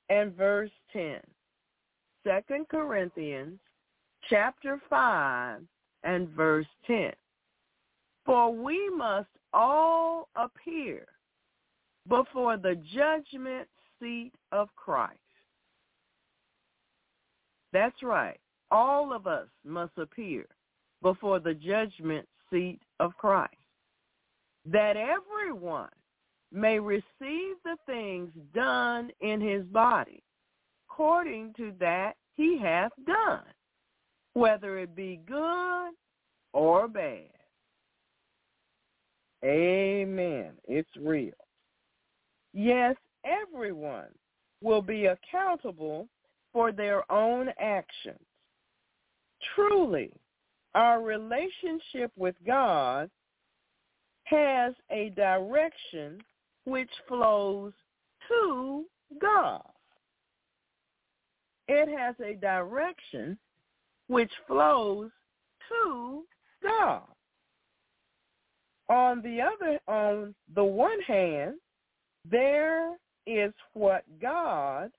and 0.09 0.36
verse 0.36 0.71
10. 0.93 1.19
Second 2.25 2.67
Corinthians 2.69 3.59
chapter 4.29 4.81
5 4.89 5.61
and 6.06 6.30
verse 6.30 6.68
10. 6.88 7.12
For 8.26 8.53
we 8.53 8.89
must 8.95 9.28
all 9.53 10.30
appear 10.36 11.06
before 12.08 12.58
the 12.58 12.76
judgment 12.93 13.68
seat 13.99 14.32
of 14.51 14.70
Christ. 14.76 15.20
That's 17.74 18.01
right. 18.01 18.39
All 18.72 19.14
of 19.14 19.28
us 19.28 19.47
must 19.66 19.97
appear 19.97 20.45
before 21.01 21.39
the 21.39 21.53
judgment 21.53 22.28
seat 22.49 22.80
of 22.99 23.12
Christ, 23.18 23.53
that 24.66 24.95
everyone 24.95 25.89
may 26.51 26.80
receive 26.80 27.01
the 27.20 27.78
things 27.86 28.30
done 28.53 29.12
in 29.20 29.41
his 29.41 29.66
body 29.66 30.24
according 30.95 31.53
to 31.58 31.74
that 31.78 32.14
he 32.36 32.58
hath 32.58 32.91
done, 33.06 33.43
whether 34.36 34.77
it 34.77 34.95
be 34.95 35.19
good 35.27 35.91
or 36.53 36.88
bad. 36.88 37.29
Amen. 39.43 40.51
It's 40.67 40.89
real. 40.99 41.33
Yes, 42.53 42.95
everyone 43.25 44.09
will 44.61 44.81
be 44.81 45.07
accountable 45.07 46.07
for 46.53 46.71
their 46.71 47.09
own 47.11 47.49
actions. 47.59 48.19
Truly, 49.55 50.11
our 50.73 51.01
relationship 51.01 52.11
with 52.17 52.36
God 52.45 53.09
has 54.25 54.73
a 54.91 55.09
direction 55.15 56.21
which 56.65 56.89
flows 57.07 57.73
to 58.27 58.86
God. 59.21 59.61
It 61.67 61.88
has 61.97 62.15
a 62.19 62.33
direction 62.36 63.38
which 64.08 64.32
flows 64.47 65.10
to 65.70 66.24
God. 66.64 67.03
On 68.89 69.22
the 69.22 69.39
other, 69.41 69.80
on 69.88 70.36
the 70.53 70.64
one 70.64 70.99
hand, 71.01 71.56
there 72.30 72.95
is 73.26 73.51
what 73.74 74.03
God 74.22 74.91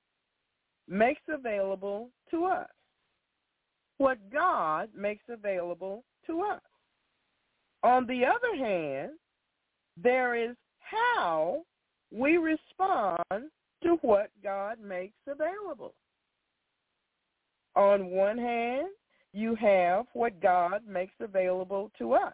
makes 0.88 1.22
available 1.28 2.10
to 2.30 2.46
us 2.46 2.68
what 3.98 4.18
God 4.30 4.88
makes 4.96 5.24
available 5.28 6.04
to 6.26 6.42
us. 6.42 6.60
On 7.82 8.06
the 8.06 8.24
other 8.24 8.56
hand, 8.56 9.12
there 10.02 10.34
is 10.34 10.56
how 10.80 11.62
we 12.12 12.36
respond 12.36 13.50
to 13.82 13.96
what 14.02 14.30
God 14.42 14.78
makes 14.80 15.16
available. 15.26 15.94
On 17.76 18.06
one 18.06 18.38
hand, 18.38 18.88
you 19.32 19.54
have 19.56 20.06
what 20.14 20.40
God 20.40 20.82
makes 20.88 21.14
available 21.20 21.90
to 21.98 22.14
us. 22.14 22.32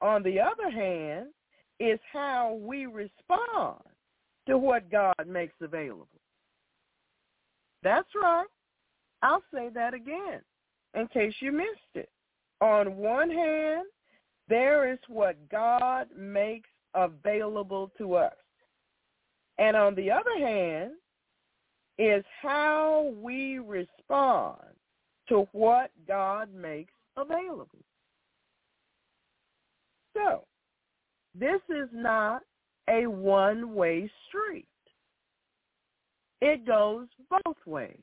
On 0.00 0.22
the 0.22 0.40
other 0.40 0.70
hand, 0.70 1.26
is 1.80 1.98
how 2.12 2.58
we 2.62 2.86
respond 2.86 3.80
to 4.46 4.58
what 4.58 4.90
God 4.90 5.14
makes 5.26 5.54
available. 5.60 6.06
That's 7.82 8.08
right. 8.14 8.46
I'll 9.22 9.42
say 9.52 9.70
that 9.74 9.94
again 9.94 10.40
in 10.94 11.06
case 11.08 11.34
you 11.40 11.52
missed 11.52 11.94
it. 11.94 12.10
On 12.60 12.96
one 12.96 13.30
hand, 13.30 13.86
there 14.48 14.92
is 14.92 14.98
what 15.08 15.36
God 15.48 16.08
makes 16.16 16.68
available 16.94 17.90
to 17.96 18.14
us. 18.14 18.34
And 19.58 19.76
on 19.76 19.94
the 19.94 20.10
other 20.10 20.38
hand, 20.38 20.92
is 22.00 22.24
how 22.40 23.12
we 23.20 23.58
respond 23.58 24.56
to 25.28 25.46
what 25.52 25.90
God 26.08 26.48
makes 26.54 26.94
available. 27.16 27.68
So, 30.16 30.44
this 31.34 31.60
is 31.68 31.88
not 31.92 32.42
a 32.88 33.06
one-way 33.06 34.10
street. 34.26 34.66
It 36.40 36.66
goes 36.66 37.06
both 37.28 37.56
ways. 37.66 38.00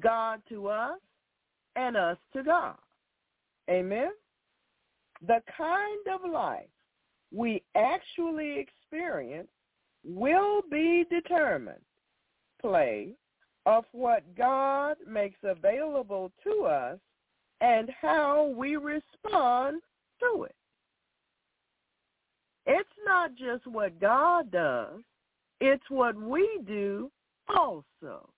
God 0.00 0.42
to 0.48 0.66
us 0.66 0.98
and 1.76 1.96
us 1.96 2.18
to 2.34 2.42
God. 2.42 2.74
Amen? 3.70 4.10
The 5.24 5.40
kind 5.56 6.06
of 6.12 6.28
life 6.28 6.66
we 7.32 7.62
actually 7.76 8.58
experience 8.58 9.48
will 10.04 10.60
be 10.70 11.04
determined, 11.08 11.78
play, 12.68 13.08
of 13.66 13.84
what 13.92 14.22
God 14.36 14.96
makes 15.08 15.38
available 15.42 16.30
to 16.42 16.64
us 16.64 16.98
and 17.60 17.90
how 18.00 18.54
we 18.56 18.76
respond 18.76 19.80
to 20.20 20.44
it. 20.44 20.54
It's 22.66 22.88
not 23.04 23.30
just 23.34 23.66
what 23.66 24.00
God 24.00 24.50
does, 24.50 25.00
it's 25.60 25.84
what 25.88 26.16
we 26.16 26.60
do 26.66 27.10
also 27.48 28.28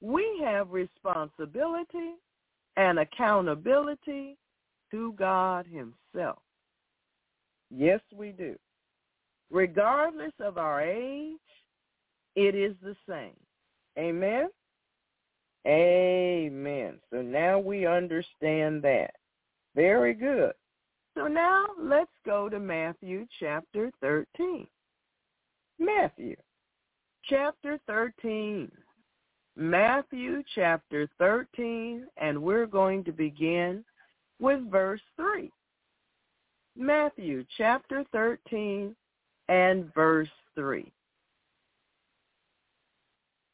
we 0.00 0.40
have 0.44 0.70
responsibility 0.70 2.14
and 2.76 2.98
accountability 2.98 4.36
to 4.90 5.12
God 5.18 5.66
himself. 5.66 6.38
Yes, 7.70 8.00
we 8.14 8.30
do. 8.30 8.56
Regardless 9.50 10.32
of 10.40 10.56
our 10.58 10.80
age, 10.80 11.36
it 12.38 12.54
is 12.54 12.76
the 12.80 12.94
same. 13.08 13.36
Amen? 13.98 14.48
Amen. 15.66 17.00
So 17.10 17.20
now 17.20 17.58
we 17.58 17.84
understand 17.84 18.80
that. 18.82 19.10
Very 19.74 20.14
good. 20.14 20.52
So 21.16 21.26
now 21.26 21.66
let's 21.80 22.12
go 22.24 22.48
to 22.48 22.60
Matthew 22.60 23.26
chapter 23.40 23.90
13. 24.00 24.68
Matthew 25.80 26.36
chapter 27.24 27.76
13. 27.88 28.70
Matthew 29.56 30.44
chapter 30.54 31.08
13, 31.18 32.06
and 32.18 32.40
we're 32.40 32.66
going 32.66 33.02
to 33.02 33.10
begin 33.10 33.84
with 34.38 34.70
verse 34.70 35.00
3. 35.16 35.50
Matthew 36.76 37.44
chapter 37.56 38.04
13 38.12 38.94
and 39.48 39.92
verse 39.92 40.28
3. 40.54 40.92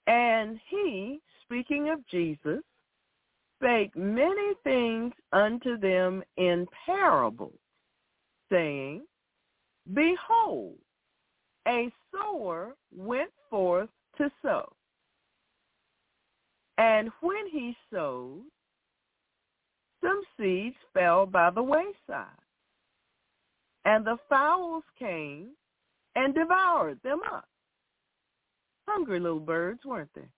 And 0.07 0.61
he, 0.69 1.21
speaking 1.45 1.91
of 1.91 2.07
Jesus, 2.09 2.61
spake 3.57 3.97
many 3.97 4.53
things 4.63 5.13
unto 5.33 5.79
them 5.79 6.23
in 6.37 6.67
parables, 6.85 7.59
saying, 8.51 9.05
Behold, 9.93 10.77
a 11.67 11.91
sower 12.13 12.75
went 12.95 13.31
forth 13.49 13.89
to 14.19 14.31
sow. 14.43 14.71
And 16.77 17.11
when 17.21 17.47
he 17.51 17.75
sowed, 17.93 18.43
some 20.03 20.21
seeds 20.39 20.77
fell 20.93 21.25
by 21.25 21.51
the 21.51 21.63
wayside, 21.63 22.27
and 23.85 24.05
the 24.05 24.19
fowls 24.29 24.85
came 24.99 25.51
and 26.15 26.35
devoured 26.35 26.99
them 27.03 27.21
up. 27.33 27.49
Hungry 28.87 29.21
little 29.21 29.41
birds, 29.41 29.85
weren't 29.85 30.11
they? 30.15 30.29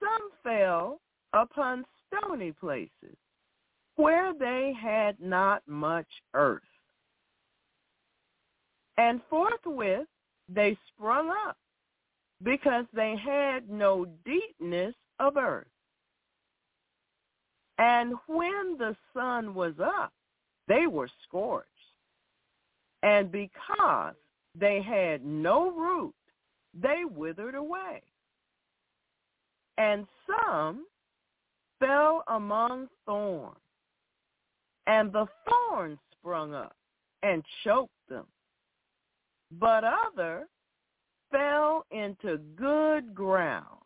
Some 0.00 0.30
fell 0.42 1.00
upon 1.32 1.84
stony 2.06 2.52
places 2.52 3.16
where 3.96 4.32
they 4.34 4.72
had 4.80 5.18
not 5.20 5.62
much 5.66 6.06
earth. 6.34 6.62
And 8.98 9.20
forthwith 9.28 10.06
they 10.48 10.78
sprung 10.88 11.30
up 11.46 11.56
because 12.42 12.84
they 12.92 13.16
had 13.16 13.68
no 13.68 14.06
deepness 14.24 14.94
of 15.18 15.36
earth. 15.36 15.66
And 17.78 18.14
when 18.26 18.76
the 18.78 18.96
sun 19.14 19.54
was 19.54 19.74
up, 19.82 20.12
they 20.68 20.86
were 20.86 21.08
scorched. 21.24 21.68
And 23.02 23.30
because 23.30 24.14
they 24.54 24.80
had 24.82 25.24
no 25.24 25.70
root, 25.70 26.14
they 26.80 27.02
withered 27.04 27.54
away. 27.54 28.02
And 29.78 30.06
some 30.26 30.86
fell 31.78 32.24
among 32.28 32.88
thorns, 33.04 33.56
and 34.86 35.12
the 35.12 35.26
thorns 35.46 35.98
sprung 36.12 36.54
up 36.54 36.74
and 37.22 37.44
choked 37.64 37.92
them. 38.08 38.26
But 39.52 39.84
other 39.84 40.48
fell 41.30 41.84
into 41.90 42.38
good 42.56 43.14
ground 43.14 43.82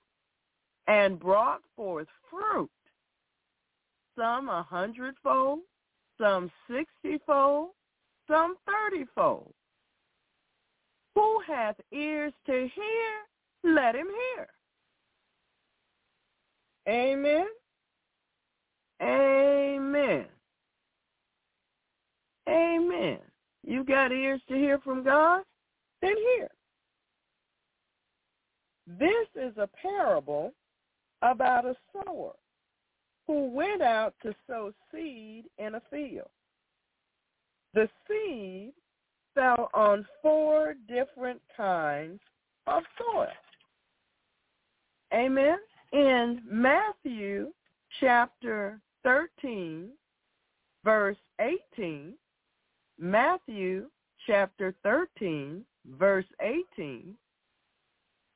and 0.87 1.19
brought 1.19 1.63
forth 1.77 2.09
fruit, 2.31 2.71
some 4.17 4.49
a 4.49 4.63
hundredfold, 4.63 5.61
some 6.19 6.51
sixtyfold, 6.69 7.71
some 8.29 8.57
thirtyfold. 8.69 9.53
Who 11.21 11.43
hath 11.47 11.77
ears 11.93 12.33
to 12.47 12.53
hear, 12.75 13.75
let 13.75 13.95
him 13.95 14.07
hear. 14.07 14.47
Amen. 16.89 17.47
Amen. 19.03 20.25
Amen. 22.49 23.19
You 23.63 23.85
got 23.85 24.13
ears 24.13 24.41
to 24.49 24.55
hear 24.55 24.79
from 24.79 25.05
God? 25.05 25.43
Then 26.01 26.17
hear. 26.17 26.49
This 28.87 29.29
is 29.35 29.53
a 29.59 29.69
parable 29.83 30.55
about 31.21 31.67
a 31.67 31.77
sower 31.93 32.33
who 33.27 33.51
went 33.51 33.83
out 33.83 34.15
to 34.23 34.35
sow 34.47 34.73
seed 34.91 35.45
in 35.59 35.75
a 35.75 35.83
field. 35.91 36.31
The 37.75 37.91
seed 38.09 38.73
fell 39.41 39.71
on 39.73 40.07
four 40.21 40.75
different 40.87 41.41
kinds 41.57 42.21
of 42.67 42.83
soil. 42.99 43.27
Amen. 45.15 45.57
In 45.93 46.43
Matthew 46.47 47.49
chapter 48.01 48.79
13, 49.03 49.89
verse 50.85 51.17
18, 51.41 52.13
Matthew 52.99 53.87
chapter 54.27 54.75
13, 54.83 55.65
verse 55.99 56.27
18, 56.43 57.15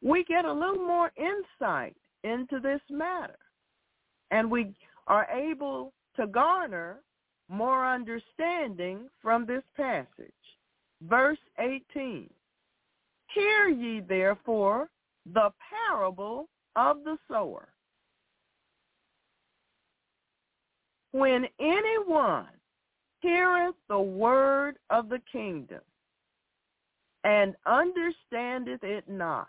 we 0.03 0.25
get 0.25 0.47
a 0.47 0.53
little 0.53 0.87
more 0.87 1.13
insight 1.19 1.97
into 2.25 2.61
this 2.61 2.81
matter. 2.91 3.39
And 4.31 4.51
we 4.51 4.75
are 5.07 5.29
able 5.31 5.93
to 6.17 6.27
garner 6.27 7.01
more 7.51 7.87
understanding 7.87 9.11
from 9.21 9.45
this 9.45 9.63
passage. 9.77 10.33
Verse 11.09 11.39
18, 11.59 12.31
Hear 13.35 13.69
ye 13.69 14.01
therefore 14.01 14.89
the 15.27 15.53
parable 15.71 16.49
of 16.77 17.05
the 17.05 17.19
sower. 17.29 17.69
When 21.13 21.47
anyone 21.61 22.49
heareth 23.21 23.75
the 23.89 24.01
word 24.01 24.77
of 24.91 25.09
the 25.09 25.21
kingdom 25.31 25.81
and 27.25 27.55
understandeth 27.67 28.83
it 28.83 29.09
not, 29.09 29.49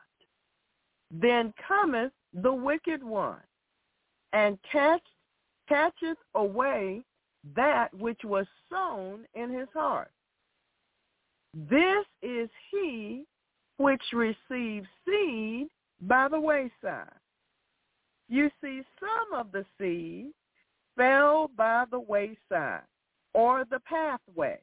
then 1.11 1.53
cometh 1.67 2.11
the 2.33 2.53
wicked 2.53 3.03
one 3.03 3.41
and 4.33 4.57
catch, 4.69 5.03
catcheth 5.69 6.17
away 6.35 7.03
that 7.55 7.93
which 7.93 8.23
was 8.23 8.45
sown 8.69 9.25
in 9.35 9.51
his 9.51 9.67
heart. 9.73 10.11
This 11.55 12.05
is 12.21 12.49
he 12.69 13.23
which 13.77 14.03
receives 14.11 14.87
seed 15.05 15.67
by 16.01 16.27
the 16.27 16.39
wayside. 16.39 17.09
You 18.27 18.49
see, 18.61 18.81
some 18.99 19.39
of 19.39 19.53
the 19.53 19.65
seed 19.79 20.33
fell 20.97 21.49
by 21.55 21.85
the 21.89 21.99
wayside 21.99 22.81
or 23.33 23.63
the 23.65 23.79
pathway. 23.81 24.59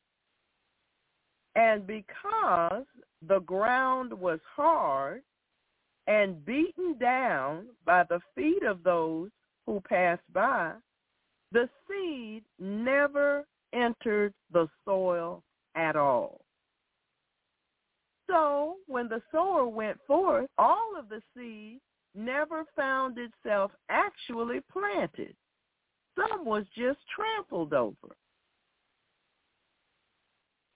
And 1.54 1.86
because 1.86 2.84
the 3.26 3.40
ground 3.40 4.12
was 4.12 4.40
hard 4.54 5.22
and 6.06 6.44
beaten 6.44 6.98
down 6.98 7.68
by 7.86 8.04
the 8.04 8.20
feet 8.34 8.64
of 8.64 8.82
those 8.82 9.30
who 9.64 9.80
passed 9.80 10.30
by, 10.34 10.72
the 11.52 11.68
seed 11.88 12.42
never 12.58 13.46
entered 13.72 14.34
the 14.52 14.68
soil 14.84 15.42
at 15.74 15.96
all. 15.96 16.41
So 18.28 18.76
when 18.86 19.08
the 19.08 19.22
sower 19.30 19.66
went 19.66 19.98
forth, 20.06 20.48
all 20.58 20.94
of 20.98 21.08
the 21.08 21.22
seed 21.36 21.80
never 22.14 22.64
found 22.76 23.18
itself 23.18 23.72
actually 23.88 24.60
planted. 24.72 25.34
Some 26.16 26.44
was 26.44 26.64
just 26.76 26.98
trampled 27.14 27.72
over. 27.72 28.16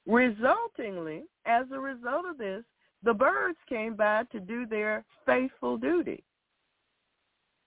Resultingly, 0.08 1.22
as 1.46 1.66
a 1.72 1.78
result 1.78 2.26
of 2.26 2.38
this, 2.38 2.64
the 3.02 3.14
birds 3.14 3.58
came 3.68 3.94
by 3.94 4.24
to 4.32 4.40
do 4.40 4.66
their 4.66 5.04
faithful 5.26 5.76
duty. 5.76 6.22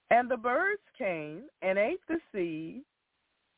And 0.09 0.29
the 0.29 0.37
birds 0.37 0.81
came 0.97 1.43
and 1.61 1.77
ate 1.77 2.01
the 2.07 2.19
seed, 2.33 2.81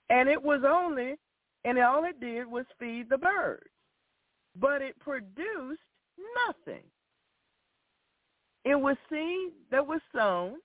and 0.10 0.28
it 0.28 0.42
was 0.42 0.62
only, 0.68 1.16
and 1.64 1.80
all 1.80 2.04
it 2.04 2.20
did 2.20 2.46
was 2.46 2.66
feed 2.78 3.10
the 3.10 3.18
birds. 3.18 3.70
But 4.60 4.82
it 4.82 5.00
produced 5.00 5.80
nothing. 6.48 6.84
It 8.64 8.76
was 8.76 8.96
seed 9.10 9.52
that 9.72 9.86
was 9.86 10.02
sown. 10.14 10.56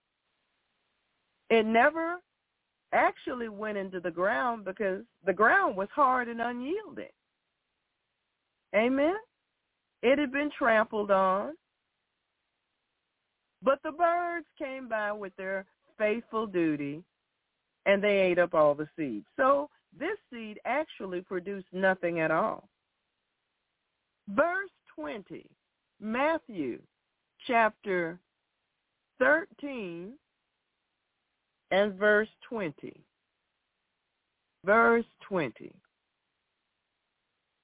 It 1.49 1.65
never 1.65 2.17
actually 2.93 3.49
went 3.49 3.79
into 3.79 4.01
the 4.01 4.11
ground 4.11 4.65
because 4.65 5.03
the 5.25 5.33
ground 5.33 5.77
was 5.77 5.89
hard 5.95 6.29
and 6.29 6.41
unyielding. 6.41 7.07
Amen? 8.75 9.17
It 10.03 10.19
had 10.19 10.33
been 10.33 10.51
trampled 10.57 11.11
on. 11.11 11.55
But 13.63 13.81
the 13.83 13.93
birds 13.93 14.47
came 14.59 14.89
by 14.89 15.13
with 15.13 15.35
their 15.37 15.65
faithful 15.99 16.47
duty 16.47 17.03
and 17.87 18.03
they 18.03 18.19
ate 18.19 18.39
up 18.39 18.55
all 18.55 18.75
the 18.75 18.89
seed. 18.97 19.25
So 19.37 19.71
this 19.99 20.19
seed 20.31 20.61
actually 20.65 21.23
produced 21.23 21.69
nothing 21.73 22.21
at 22.21 22.31
all. 22.31 22.69
Verse 24.29 24.71
20, 24.99 25.47
Matthew 26.01 26.81
chapter 27.47 28.19
13 29.19 30.13
and 31.71 31.95
verse 31.95 32.29
20. 32.49 32.93
Verse 34.65 35.05
20. 35.29 35.73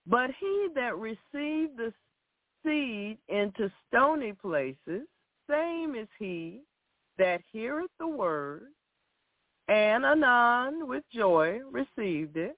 But 0.06 0.30
he 0.38 0.68
that 0.74 0.96
received 0.96 1.76
the 1.76 1.92
seed 2.64 3.18
into 3.28 3.70
stony 3.88 4.32
places, 4.32 5.06
same 5.48 5.94
is 5.94 6.08
he 6.18 6.60
that 7.18 7.40
heareth 7.52 7.90
the 7.98 8.06
word, 8.06 8.68
and 9.68 10.04
anon 10.04 10.88
with 10.88 11.04
joy 11.12 11.60
received 11.70 12.36
it, 12.36 12.56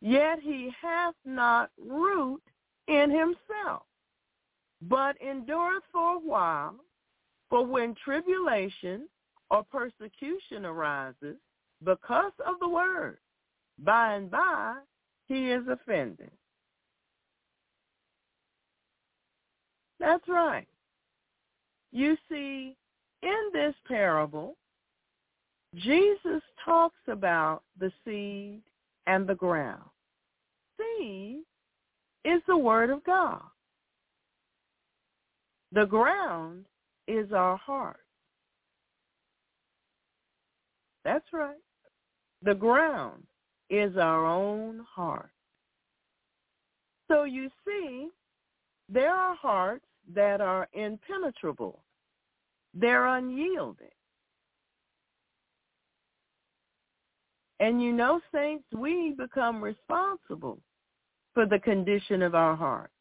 yet 0.00 0.38
he 0.40 0.70
hath 0.80 1.14
not 1.24 1.70
root 1.78 2.42
in 2.88 3.10
himself, 3.10 3.82
but 4.82 5.16
endureth 5.20 5.84
for 5.92 6.16
a 6.16 6.18
while. 6.18 6.74
For 7.50 7.64
when 7.64 7.94
tribulation 8.04 9.08
or 9.50 9.64
persecution 9.64 10.66
arises 10.66 11.36
because 11.82 12.32
of 12.46 12.56
the 12.60 12.68
word, 12.68 13.18
by 13.78 14.14
and 14.14 14.30
by 14.30 14.74
he 15.28 15.50
is 15.50 15.62
offended. 15.68 16.30
That's 19.98 20.28
right. 20.28 20.68
You 21.90 22.16
see, 22.28 22.76
in 23.22 23.50
this 23.52 23.74
parable, 23.86 24.56
Jesus 25.74 26.42
talks 26.64 27.00
about 27.08 27.62
the 27.78 27.90
seed 28.04 28.60
and 29.06 29.26
the 29.26 29.34
ground. 29.34 29.84
Seed 30.78 31.40
is 32.24 32.42
the 32.46 32.56
word 32.56 32.90
of 32.90 33.04
God. 33.04 33.42
The 35.72 35.84
ground 35.84 36.64
is 37.06 37.32
our 37.32 37.56
heart. 37.56 38.00
That's 41.04 41.26
right. 41.32 41.56
The 42.42 42.54
ground 42.54 43.24
is 43.70 43.96
our 43.96 44.26
own 44.26 44.84
heart. 44.94 45.30
So 47.08 47.24
you 47.24 47.48
see, 47.66 48.08
there 48.88 49.14
are 49.14 49.34
hearts 49.34 49.84
that 50.14 50.40
are 50.40 50.68
impenetrable. 50.72 51.82
They're 52.74 53.06
unyielding. 53.06 53.88
And 57.60 57.82
you 57.82 57.92
know, 57.92 58.20
saints, 58.32 58.64
we 58.72 59.14
become 59.18 59.62
responsible 59.62 60.58
for 61.38 61.46
the 61.46 61.60
condition 61.60 62.20
of 62.20 62.34
our 62.34 62.56
hearts 62.56 62.92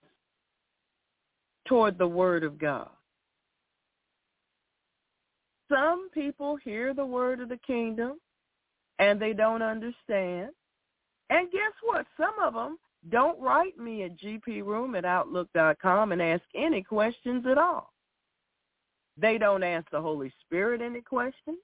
toward 1.68 1.98
the 1.98 2.08
Word 2.08 2.44
of 2.44 2.60
God. 2.60 2.92
Some 5.68 6.12
people 6.14 6.56
hear 6.56 6.94
the 6.94 7.04
word 7.04 7.42
of 7.42 7.50
the 7.50 7.58
kingdom 7.66 8.20
and 9.00 9.20
they 9.20 9.34
don't 9.34 9.64
understand. 9.64 10.52
And 11.32 11.52
guess 11.52 11.74
what? 11.84 12.06
Some 12.16 12.36
of 12.40 12.54
them 12.54 12.78
don't 13.10 13.42
write 13.42 13.80
me 13.80 14.04
at 14.04 14.20
gproom 14.20 14.96
at 14.96 15.04
outlook.com 15.04 16.12
and 16.12 16.22
ask 16.22 16.44
any 16.54 16.84
questions 16.84 17.44
at 17.50 17.58
all. 17.58 17.92
They 19.20 19.40
don't 19.40 19.64
ask 19.64 19.90
the 19.90 20.00
Holy 20.00 20.32
Spirit 20.46 20.84
any 20.84 21.02
questions. 21.02 21.58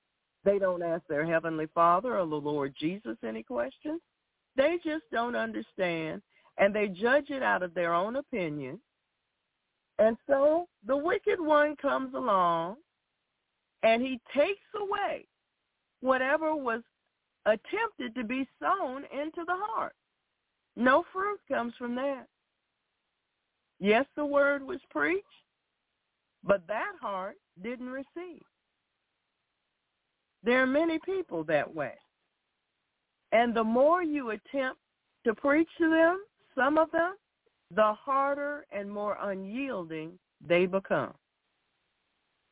They 0.43 0.57
don't 0.57 0.81
ask 0.81 1.03
their 1.07 1.23
Heavenly 1.23 1.67
Father 1.75 2.17
or 2.17 2.25
the 2.25 2.35
Lord 2.35 2.73
Jesus 2.79 3.17
any 3.23 3.43
questions. 3.43 4.01
They 4.55 4.77
just 4.83 5.03
don't 5.11 5.35
understand 5.35 6.23
and 6.57 6.73
they 6.73 6.87
judge 6.87 7.29
it 7.29 7.43
out 7.43 7.63
of 7.63 7.73
their 7.73 7.93
own 7.93 8.17
opinion. 8.17 8.79
And 9.99 10.17
so 10.27 10.67
the 10.85 10.97
wicked 10.97 11.39
one 11.39 11.75
comes 11.75 12.13
along 12.13 12.77
and 13.83 14.01
he 14.01 14.19
takes 14.35 14.61
away 14.75 15.27
whatever 16.01 16.55
was 16.55 16.81
attempted 17.45 18.15
to 18.15 18.23
be 18.23 18.47
sown 18.61 19.03
into 19.11 19.43
the 19.45 19.55
heart. 19.55 19.93
No 20.75 21.03
fruit 21.13 21.39
comes 21.47 21.73
from 21.77 21.95
that. 21.95 22.27
Yes, 23.79 24.05
the 24.15 24.25
word 24.25 24.63
was 24.63 24.79
preached, 24.89 25.25
but 26.43 26.65
that 26.67 26.93
heart 27.01 27.35
didn't 27.61 27.89
receive. 27.89 28.41
There 30.43 30.61
are 30.61 30.67
many 30.67 30.99
people 31.05 31.43
that 31.45 31.73
way. 31.73 31.93
And 33.31 33.55
the 33.55 33.63
more 33.63 34.03
you 34.03 34.31
attempt 34.31 34.79
to 35.25 35.33
preach 35.33 35.69
to 35.79 35.89
them, 35.89 36.19
some 36.55 36.77
of 36.77 36.91
them, 36.91 37.15
the 37.75 37.93
harder 37.93 38.65
and 38.71 38.89
more 38.89 39.17
unyielding 39.21 40.17
they 40.45 40.65
become. 40.65 41.13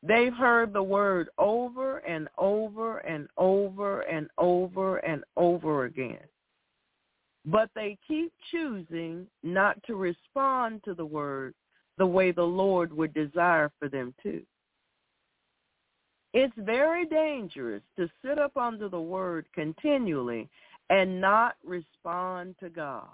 They've 0.02 0.34
heard 0.34 0.72
the 0.72 0.82
word 0.82 1.28
over 1.38 1.98
and 1.98 2.28
over 2.36 2.98
and 2.98 3.28
over 3.36 4.00
and 4.00 4.28
over 4.36 4.96
and 4.98 5.22
over 5.36 5.84
again. 5.84 6.18
But 7.44 7.70
they 7.74 7.98
keep 8.06 8.32
choosing 8.50 9.26
not 9.42 9.80
to 9.84 9.94
respond 9.94 10.82
to 10.84 10.94
the 10.94 11.06
word 11.06 11.54
the 11.98 12.06
way 12.06 12.32
the 12.32 12.42
Lord 12.42 12.92
would 12.92 13.14
desire 13.14 13.70
for 13.78 13.88
them 13.88 14.14
to. 14.22 14.42
It's 16.34 16.54
very 16.56 17.04
dangerous 17.04 17.82
to 17.96 18.08
sit 18.24 18.38
up 18.38 18.56
under 18.56 18.88
the 18.88 19.00
word 19.00 19.46
continually 19.54 20.48
and 20.88 21.20
not 21.20 21.56
respond 21.64 22.56
to 22.60 22.70
God. 22.70 23.08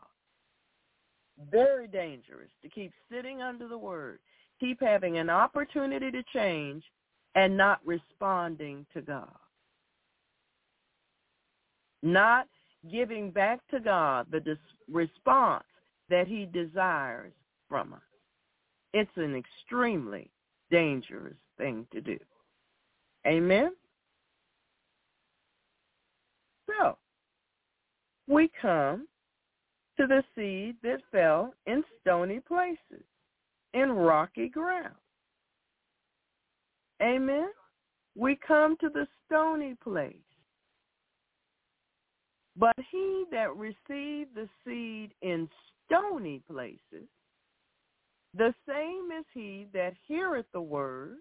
Very 1.51 1.87
dangerous 1.87 2.51
to 2.63 2.69
keep 2.69 2.93
sitting 3.11 3.43
under 3.43 3.69
the 3.69 3.79
word 3.79 4.19
keep 4.61 4.81
having 4.81 5.19
an 5.19 5.31
opportunity 5.31 6.11
to 6.11 6.23
change 6.35 6.83
and 7.35 7.57
not 7.57 7.81
responding 7.85 8.87
to 8.93 9.01
God. 9.01 9.31
Not 12.03 12.47
giving 12.91 13.31
back 13.31 13.61
to 13.71 13.81
God 13.81 14.27
the 14.31 14.41
dis- 14.41 14.57
response 14.91 15.65
that 16.09 16.27
he 16.27 16.47
desires 16.47 17.33
from 17.69 17.93
us. 17.93 18.01
It's 18.95 19.11
an 19.17 19.35
extremely 19.37 20.31
dangerous 20.71 21.37
thing 21.59 21.87
to 21.93 22.01
do. 22.01 22.19
Amen? 23.27 23.73
So, 26.67 26.97
we 28.27 28.51
come 28.61 29.07
to 29.99 30.07
the 30.07 30.23
seed 30.35 30.77
that 30.83 31.01
fell 31.11 31.53
in 31.67 31.83
stony 32.01 32.41
places 32.41 33.05
in 33.75 33.91
rocky 33.91 34.49
ground. 34.49 34.95
Amen. 37.03 37.49
We 38.17 38.39
come 38.47 38.77
to 38.81 38.89
the 38.89 39.07
stony 39.27 39.77
place. 39.83 40.15
But 42.57 42.75
he 42.91 43.25
that 43.31 43.55
received 43.57 44.35
the 44.35 44.49
seed 44.65 45.13
in 45.23 45.49
stony 45.87 46.43
places, 46.51 47.09
the 48.37 48.53
same 48.69 49.11
is 49.17 49.25
he 49.33 49.67
that 49.73 49.95
heareth 50.07 50.47
the 50.53 50.61
word, 50.61 51.19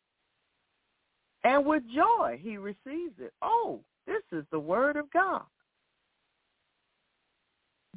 and 1.44 1.66
with 1.66 1.84
joy 1.94 2.40
he 2.42 2.58
receives 2.58 3.14
it. 3.20 3.34
Oh, 3.42 3.82
this 4.08 4.24
is 4.32 4.46
the 4.52 4.60
word 4.60 4.98
of 4.98 5.12
God. 5.12 5.44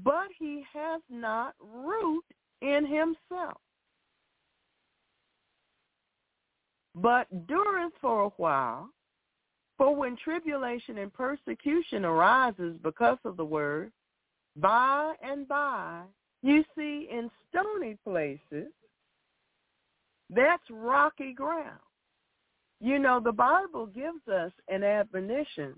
But 0.03 0.29
he 0.39 0.65
has 0.73 1.01
not 1.11 1.55
root 1.61 2.25
in 2.63 2.87
himself 2.87 3.61
but 6.95 7.27
dureth 7.47 7.93
for 8.01 8.25
a 8.25 8.29
while. 8.31 8.89
For 9.79 9.95
when 9.95 10.17
tribulation 10.17 10.99
and 10.99 11.13
persecution 11.13 12.05
arises 12.05 12.77
because 12.83 13.19
of 13.25 13.37
the 13.37 13.45
word, 13.45 13.93
by 14.57 15.15
and 15.23 15.49
by, 15.49 16.03
you 16.43 16.65
see 16.77 17.09
in 17.11 17.31
stony 17.49 17.97
places, 18.05 18.73
that's 20.29 20.63
rocky 20.71 21.33
ground. 21.33 21.79
You 22.81 22.99
know, 22.99 23.21
the 23.21 23.33
Bible 23.33 23.87
gives 23.87 24.27
us 24.29 24.53
an 24.69 24.83
admonition 24.83 25.75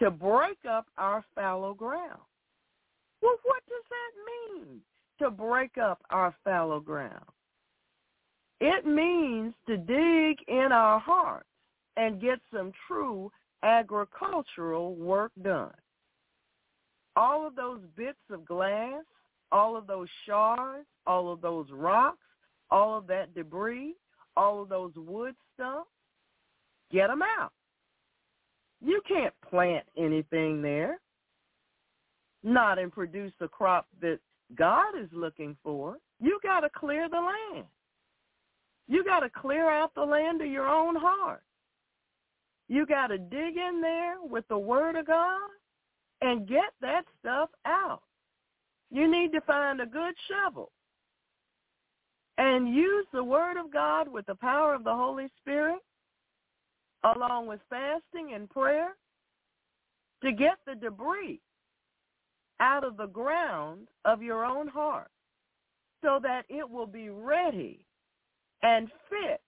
to 0.00 0.10
break 0.10 0.58
up 0.68 0.86
our 0.98 1.24
fallow 1.34 1.74
ground. 1.74 2.20
Well, 3.22 3.36
what 3.44 3.62
does 3.68 3.84
that 3.90 4.58
mean, 4.64 4.80
to 5.20 5.30
break 5.30 5.78
up 5.78 6.00
our 6.10 6.34
fallow 6.44 6.80
ground? 6.80 7.24
It 8.60 8.86
means 8.86 9.54
to 9.66 9.76
dig 9.76 10.38
in 10.48 10.68
our 10.72 10.98
hearts 10.98 11.48
and 11.96 12.20
get 12.20 12.38
some 12.52 12.72
true 12.86 13.30
agricultural 13.62 14.94
work 14.94 15.32
done. 15.42 15.72
All 17.16 17.46
of 17.46 17.56
those 17.56 17.80
bits 17.96 18.18
of 18.30 18.44
glass, 18.44 19.02
all 19.52 19.76
of 19.76 19.86
those 19.86 20.08
shards, 20.26 20.86
all 21.06 21.32
of 21.32 21.40
those 21.40 21.66
rocks, 21.72 22.18
all 22.70 22.96
of 22.96 23.06
that 23.08 23.34
debris, 23.34 23.94
all 24.36 24.62
of 24.62 24.68
those 24.68 24.92
wood 24.96 25.34
stumps, 25.54 25.90
get 26.92 27.08
them 27.08 27.22
out. 27.22 27.52
You 28.80 29.02
can't 29.06 29.34
plant 29.48 29.84
anything 29.98 30.62
there, 30.62 31.00
not 32.42 32.78
and 32.78 32.92
produce 32.92 33.32
a 33.40 33.48
crop 33.48 33.86
that 34.00 34.18
God 34.56 34.98
is 35.00 35.08
looking 35.12 35.56
for. 35.62 35.96
You 36.20 36.38
got 36.42 36.60
to 36.60 36.70
clear 36.74 37.08
the 37.08 37.16
land. 37.16 37.66
You 38.88 39.04
got 39.04 39.20
to 39.20 39.30
clear 39.30 39.70
out 39.70 39.94
the 39.94 40.02
land 40.02 40.40
of 40.40 40.48
your 40.48 40.68
own 40.68 40.96
heart. 40.96 41.42
You 42.68 42.86
got 42.86 43.08
to 43.08 43.18
dig 43.18 43.56
in 43.56 43.80
there 43.80 44.16
with 44.22 44.46
the 44.48 44.58
word 44.58 44.96
of 44.96 45.06
God 45.06 45.50
and 46.22 46.48
get 46.48 46.72
that 46.80 47.04
stuff 47.18 47.50
out. 47.66 48.02
You 48.90 49.10
need 49.10 49.32
to 49.32 49.40
find 49.42 49.80
a 49.80 49.86
good 49.86 50.14
shovel 50.28 50.70
and 52.38 52.74
use 52.74 53.06
the 53.12 53.22
word 53.22 53.56
of 53.56 53.72
God 53.72 54.08
with 54.08 54.26
the 54.26 54.34
power 54.34 54.74
of 54.74 54.84
the 54.84 54.94
Holy 54.94 55.28
Spirit 55.40 55.78
along 57.04 57.46
with 57.46 57.60
fasting 57.68 58.34
and 58.34 58.48
prayer 58.50 58.96
to 60.22 60.32
get 60.32 60.58
the 60.66 60.74
debris 60.74 61.40
out 62.60 62.84
of 62.84 62.96
the 62.96 63.06
ground 63.06 63.88
of 64.04 64.22
your 64.22 64.44
own 64.44 64.68
heart 64.68 65.10
so 66.02 66.18
that 66.22 66.44
it 66.48 66.68
will 66.68 66.86
be 66.86 67.08
ready 67.08 67.84
and 68.62 68.88
fit 69.08 69.40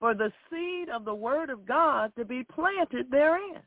for 0.00 0.14
the 0.14 0.32
seed 0.50 0.88
of 0.88 1.04
the 1.04 1.14
word 1.14 1.50
of 1.50 1.66
God 1.66 2.12
to 2.18 2.24
be 2.24 2.44
planted 2.44 3.10
therein. 3.10 3.62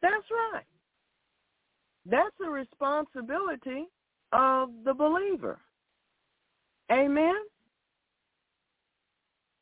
That's 0.00 0.24
right. 0.30 0.64
That's 2.06 2.34
the 2.38 2.50
responsibility 2.50 3.86
of 4.32 4.70
the 4.84 4.92
believer. 4.92 5.58
Amen. 6.92 7.34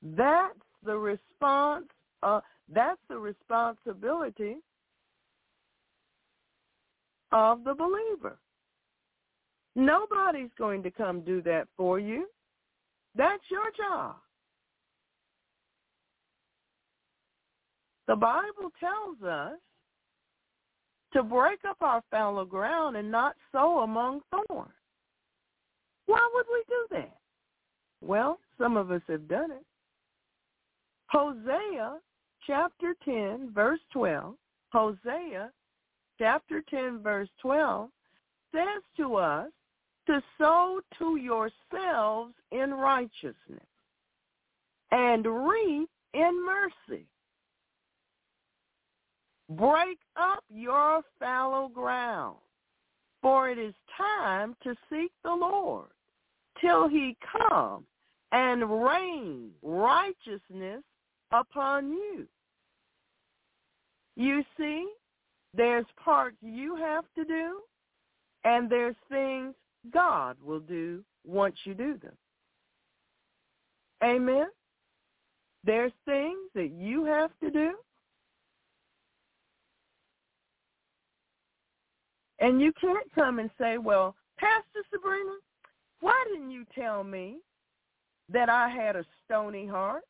That's 0.02 0.58
the 0.84 0.98
response. 0.98 1.86
Uh, 2.22 2.40
that's 2.68 3.00
the 3.08 3.18
responsibility 3.18 4.56
of 7.32 7.64
the 7.64 7.74
believer. 7.74 8.38
Nobody's 9.74 10.50
going 10.58 10.82
to 10.82 10.90
come 10.90 11.22
do 11.22 11.42
that 11.42 11.66
for 11.76 11.98
you. 11.98 12.26
That's 13.14 13.42
your 13.50 13.70
job. 13.76 14.16
The 18.06 18.16
Bible 18.16 18.70
tells 18.78 19.22
us 19.22 19.58
to 21.12 21.22
break 21.22 21.60
up 21.68 21.76
our 21.80 22.02
fallow 22.10 22.44
ground 22.44 22.96
and 22.96 23.10
not 23.10 23.34
sow 23.52 23.80
among 23.80 24.20
thorns. 24.30 24.72
Why 26.06 26.28
would 26.34 26.46
we 26.52 26.62
do 26.68 26.86
that? 26.96 27.16
Well, 28.02 28.38
some 28.58 28.76
of 28.76 28.90
us 28.90 29.02
have 29.08 29.28
done 29.28 29.52
it. 29.52 29.64
Hosea 31.10 31.98
chapter 32.46 32.94
10, 33.04 33.52
verse 33.54 33.80
12, 33.92 34.34
Hosea 34.72 35.50
chapter 36.22 36.62
10, 36.70 37.00
verse 37.02 37.28
12 37.40 37.90
says 38.54 38.82
to 38.96 39.16
us 39.16 39.48
to 40.06 40.22
sow 40.38 40.80
to 40.96 41.16
yourselves 41.16 42.32
in 42.52 42.72
righteousness 42.72 43.66
and 44.92 45.26
reap 45.26 45.90
in 46.14 46.46
mercy. 46.46 47.06
Break 49.50 49.98
up 50.14 50.44
your 50.48 51.02
fallow 51.18 51.68
ground, 51.68 52.36
for 53.20 53.50
it 53.50 53.58
is 53.58 53.74
time 53.96 54.54
to 54.62 54.76
seek 54.88 55.10
the 55.24 55.34
Lord 55.34 55.88
till 56.60 56.88
he 56.88 57.16
come 57.36 57.84
and 58.30 58.84
rain 58.84 59.50
righteousness 59.60 60.84
upon 61.32 61.90
you. 61.90 62.28
You 64.14 64.44
see, 64.56 64.86
there's 65.54 65.86
parts 66.02 66.36
you 66.40 66.76
have 66.76 67.04
to 67.16 67.24
do, 67.24 67.60
and 68.44 68.70
there's 68.70 68.96
things 69.08 69.54
God 69.92 70.36
will 70.42 70.60
do 70.60 71.04
once 71.24 71.56
you 71.64 71.74
do 71.74 71.98
them. 71.98 72.16
Amen? 74.02 74.48
There's 75.64 75.92
things 76.04 76.38
that 76.54 76.72
you 76.72 77.04
have 77.04 77.30
to 77.40 77.50
do, 77.50 77.74
And 82.42 82.60
you 82.60 82.72
can't 82.80 83.06
come 83.14 83.38
and 83.38 83.48
say, 83.56 83.78
well, 83.78 84.16
Pastor 84.36 84.82
Sabrina, 84.92 85.36
why 86.00 86.24
didn't 86.28 86.50
you 86.50 86.66
tell 86.74 87.04
me 87.04 87.36
that 88.28 88.48
I 88.48 88.68
had 88.68 88.96
a 88.96 89.04
stony 89.24 89.64
heart? 89.64 90.02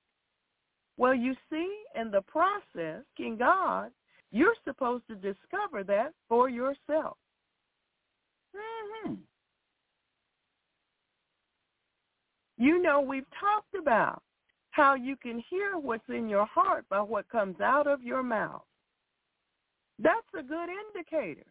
Well, 0.97 1.14
you 1.14 1.34
see, 1.51 1.70
in 1.95 2.11
the 2.11 2.22
process, 2.22 3.03
King 3.18 3.36
God, 3.36 3.90
you're 4.33 4.55
supposed 4.64 5.07
to 5.09 5.14
discover 5.14 5.85
that 5.85 6.12
for 6.28 6.49
yourself. 6.49 7.18
Mm-hmm. 8.57 9.14
You 12.57 12.83
know, 12.83 13.01
we've 13.01 13.26
talked 13.39 13.74
about 13.78 14.22
how 14.70 14.95
you 14.95 15.16
can 15.16 15.43
hear 15.51 15.76
what's 15.78 16.09
in 16.09 16.28
your 16.28 16.47
heart 16.47 16.85
by 16.89 17.01
what 17.01 17.28
comes 17.28 17.61
out 17.61 17.87
of 17.87 18.03
your 18.03 18.22
mouth. 18.22 18.62
That's 19.99 20.16
a 20.39 20.43
good 20.43 20.68
indicator 20.97 21.47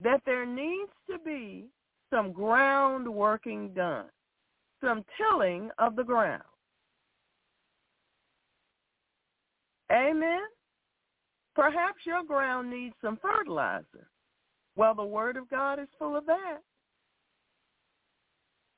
that 0.00 0.20
there 0.24 0.46
needs 0.46 0.92
to 1.10 1.18
be 1.24 1.66
some 2.10 2.32
ground 2.32 3.08
working 3.08 3.72
done, 3.74 4.06
some 4.80 5.04
tilling 5.16 5.70
of 5.78 5.96
the 5.96 6.04
ground. 6.04 6.42
Amen? 9.92 10.40
Perhaps 11.54 11.98
your 12.04 12.24
ground 12.24 12.70
needs 12.70 12.94
some 13.00 13.18
fertilizer. 13.22 14.08
Well, 14.76 14.94
the 14.94 15.04
Word 15.04 15.36
of 15.36 15.48
God 15.48 15.78
is 15.78 15.88
full 15.98 16.16
of 16.16 16.26
that. 16.26 16.58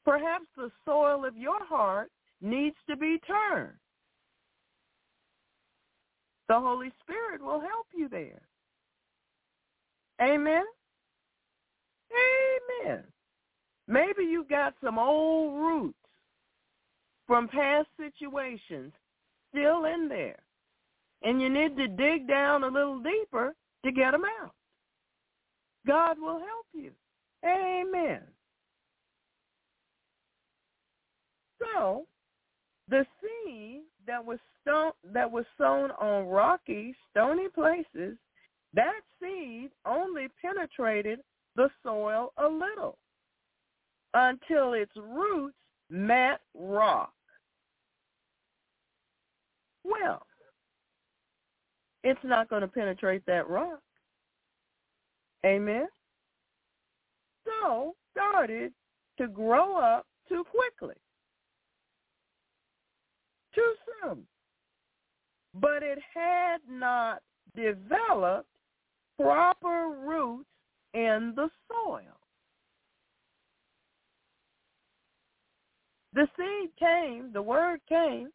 Perhaps 0.04 0.44
the 0.56 0.70
soil 0.84 1.24
of 1.24 1.36
your 1.36 1.64
heart 1.64 2.10
needs 2.40 2.76
to 2.88 2.96
be 2.96 3.18
turned. 3.26 3.72
The 6.48 6.60
Holy 6.60 6.92
Spirit 7.02 7.42
will 7.42 7.60
help 7.60 7.86
you 7.96 8.08
there. 8.08 8.42
Amen? 10.22 10.62
Amen. 12.84 13.02
Maybe 13.88 14.24
you 14.24 14.46
got 14.48 14.74
some 14.82 14.98
old 14.98 15.54
roots 15.54 15.98
from 17.26 17.48
past 17.48 17.88
situations 17.98 18.92
still 19.50 19.86
in 19.86 20.08
there. 20.08 20.38
And 21.22 21.40
you 21.40 21.48
need 21.48 21.76
to 21.76 21.88
dig 21.88 22.28
down 22.28 22.62
a 22.62 22.68
little 22.68 23.00
deeper 23.00 23.54
to 23.84 23.92
get 23.92 24.12
them 24.12 24.22
out. 24.42 24.52
God 25.86 26.18
will 26.18 26.38
help 26.38 26.66
you. 26.72 26.90
Amen. 27.44 28.20
So, 31.60 32.06
the 32.88 33.06
seed 33.20 33.82
that 34.06 34.24
was 34.24 34.38
stone, 34.60 34.92
that 35.12 35.30
was 35.30 35.44
sown 35.58 35.90
on 35.92 36.26
rocky, 36.26 36.94
stony 37.10 37.48
places, 37.54 38.16
that 38.74 39.00
seed 39.20 39.70
only 39.86 40.28
penetrated 40.42 41.20
the 41.56 41.68
soil 41.82 42.32
a 42.36 42.46
little 42.46 42.98
until 44.14 44.74
its 44.74 44.92
roots 44.96 45.56
met 45.90 46.40
rock. 46.54 47.12
Well, 49.84 50.26
it's 52.06 52.20
not 52.22 52.48
going 52.48 52.60
to 52.60 52.68
penetrate 52.68 53.26
that 53.26 53.50
rock. 53.50 53.80
Amen? 55.44 55.88
So 57.44 57.96
started 58.12 58.72
to 59.18 59.26
grow 59.26 59.76
up 59.76 60.06
too 60.28 60.44
quickly, 60.44 60.94
too 63.52 63.74
soon. 64.04 64.24
But 65.60 65.82
it 65.82 65.98
had 66.14 66.58
not 66.70 67.22
developed 67.56 68.50
proper 69.18 69.88
roots 70.06 70.48
in 70.94 71.32
the 71.34 71.48
soil. 71.68 72.20
The 76.12 76.28
seed 76.36 76.70
came, 76.78 77.32
the 77.32 77.42
word 77.42 77.80
came, 77.88 78.30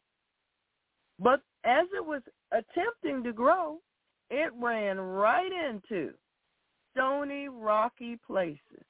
but 1.19 1.41
as 1.63 1.85
it 1.95 2.05
was 2.05 2.21
attempting 2.51 3.23
to 3.23 3.33
grow, 3.33 3.79
it 4.29 4.51
ran 4.59 4.99
right 4.99 5.51
into 5.69 6.11
stony, 6.91 7.47
rocky 7.49 8.17
places. 8.25 8.85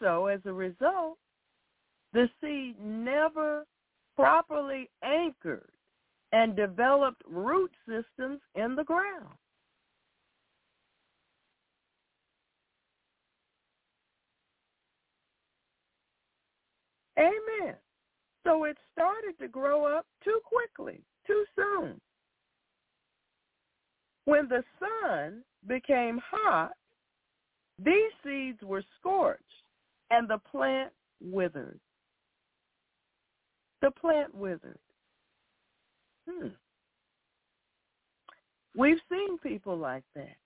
So 0.00 0.26
as 0.26 0.40
a 0.44 0.52
result, 0.52 1.18
the 2.12 2.28
seed 2.40 2.76
never 2.80 3.66
properly 4.16 4.90
anchored 5.02 5.70
and 6.32 6.56
developed 6.56 7.22
root 7.26 7.70
systems 7.86 8.40
in 8.54 8.74
the 8.74 8.84
ground. 8.84 9.34
Amen. 17.18 17.76
So 18.44 18.64
it 18.64 18.76
started 18.92 19.38
to 19.40 19.48
grow 19.48 19.86
up 19.86 20.06
too 20.24 20.40
quickly, 20.44 21.00
too 21.26 21.44
soon. 21.56 22.00
When 24.24 24.48
the 24.48 24.62
sun 24.80 25.42
became 25.66 26.20
hot, 26.30 26.72
these 27.78 28.12
seeds 28.22 28.58
were 28.62 28.84
scorched 28.98 29.42
and 30.10 30.28
the 30.28 30.38
plant 30.50 30.92
withered. 31.20 31.80
The 33.82 33.90
plant 33.90 34.34
withered. 34.34 34.78
Hmm. 36.28 36.48
We've 38.76 39.00
seen 39.10 39.38
people 39.38 39.76
like 39.76 40.04
that. 40.14 40.36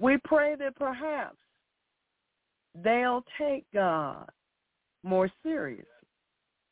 We 0.00 0.16
pray 0.24 0.54
that 0.56 0.76
perhaps 0.76 1.36
they'll 2.74 3.24
take 3.38 3.64
God 3.74 4.28
more 5.02 5.30
seriously 5.42 5.84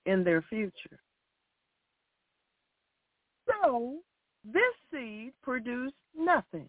in 0.06 0.24
their 0.24 0.42
future. 0.42 1.00
So 3.48 3.96
this 4.44 4.62
seed 4.90 5.32
produced 5.42 5.94
nothing. 6.16 6.68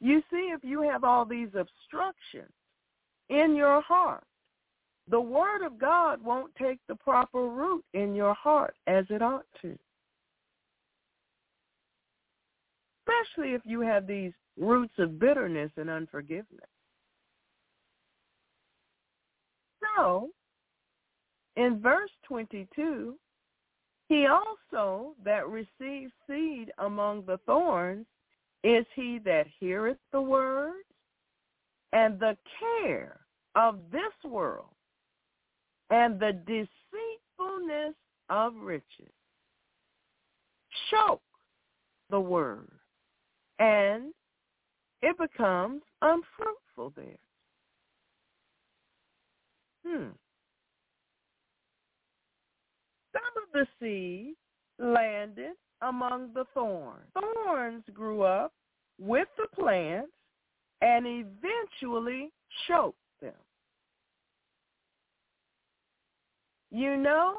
You 0.00 0.22
see, 0.30 0.50
if 0.54 0.64
you 0.64 0.82
have 0.82 1.04
all 1.04 1.24
these 1.24 1.48
obstructions 1.48 2.52
in 3.28 3.54
your 3.54 3.82
heart, 3.82 4.24
the 5.08 5.20
word 5.20 5.64
of 5.64 5.78
God 5.78 6.22
won't 6.22 6.54
take 6.54 6.78
the 6.88 6.94
proper 6.94 7.48
root 7.48 7.84
in 7.94 8.14
your 8.14 8.34
heart 8.34 8.74
as 8.86 9.04
it 9.10 9.22
ought 9.22 9.46
to. 9.62 9.76
Especially 13.06 13.54
if 13.54 13.62
you 13.64 13.80
have 13.80 14.06
these 14.06 14.32
roots 14.56 14.94
of 14.98 15.18
bitterness 15.18 15.70
and 15.76 15.90
unforgiveness. 15.90 16.46
So, 19.96 20.30
in 21.56 21.80
verse 21.80 22.10
22, 22.26 23.16
he 24.10 24.26
also 24.26 25.14
that 25.24 25.48
receives 25.48 26.12
seed 26.26 26.72
among 26.78 27.24
the 27.26 27.38
thorns 27.46 28.06
is 28.64 28.84
he 28.96 29.20
that 29.24 29.46
heareth 29.60 29.98
the 30.12 30.20
word, 30.20 30.82
and 31.92 32.18
the 32.18 32.36
care 32.58 33.20
of 33.54 33.78
this 33.92 34.30
world 34.30 34.74
and 35.90 36.18
the 36.18 36.32
deceitfulness 36.44 37.94
of 38.28 38.54
riches 38.56 39.12
choke 40.90 41.22
the 42.10 42.20
word, 42.20 42.70
and 43.60 44.12
it 45.02 45.16
becomes 45.18 45.82
unfruitful 46.02 46.92
there. 46.96 47.18
Hmm. 49.86 50.08
Some 53.12 53.42
of 53.42 53.52
the 53.52 53.66
seed 53.80 54.34
landed 54.78 55.52
among 55.82 56.32
the 56.34 56.44
thorns. 56.54 57.06
Thorns 57.14 57.84
grew 57.92 58.22
up 58.22 58.52
with 58.98 59.28
the 59.36 59.48
plants 59.54 60.12
and 60.80 61.06
eventually 61.06 62.30
choked 62.68 62.96
them. 63.20 63.32
You 66.70 66.96
know, 66.96 67.38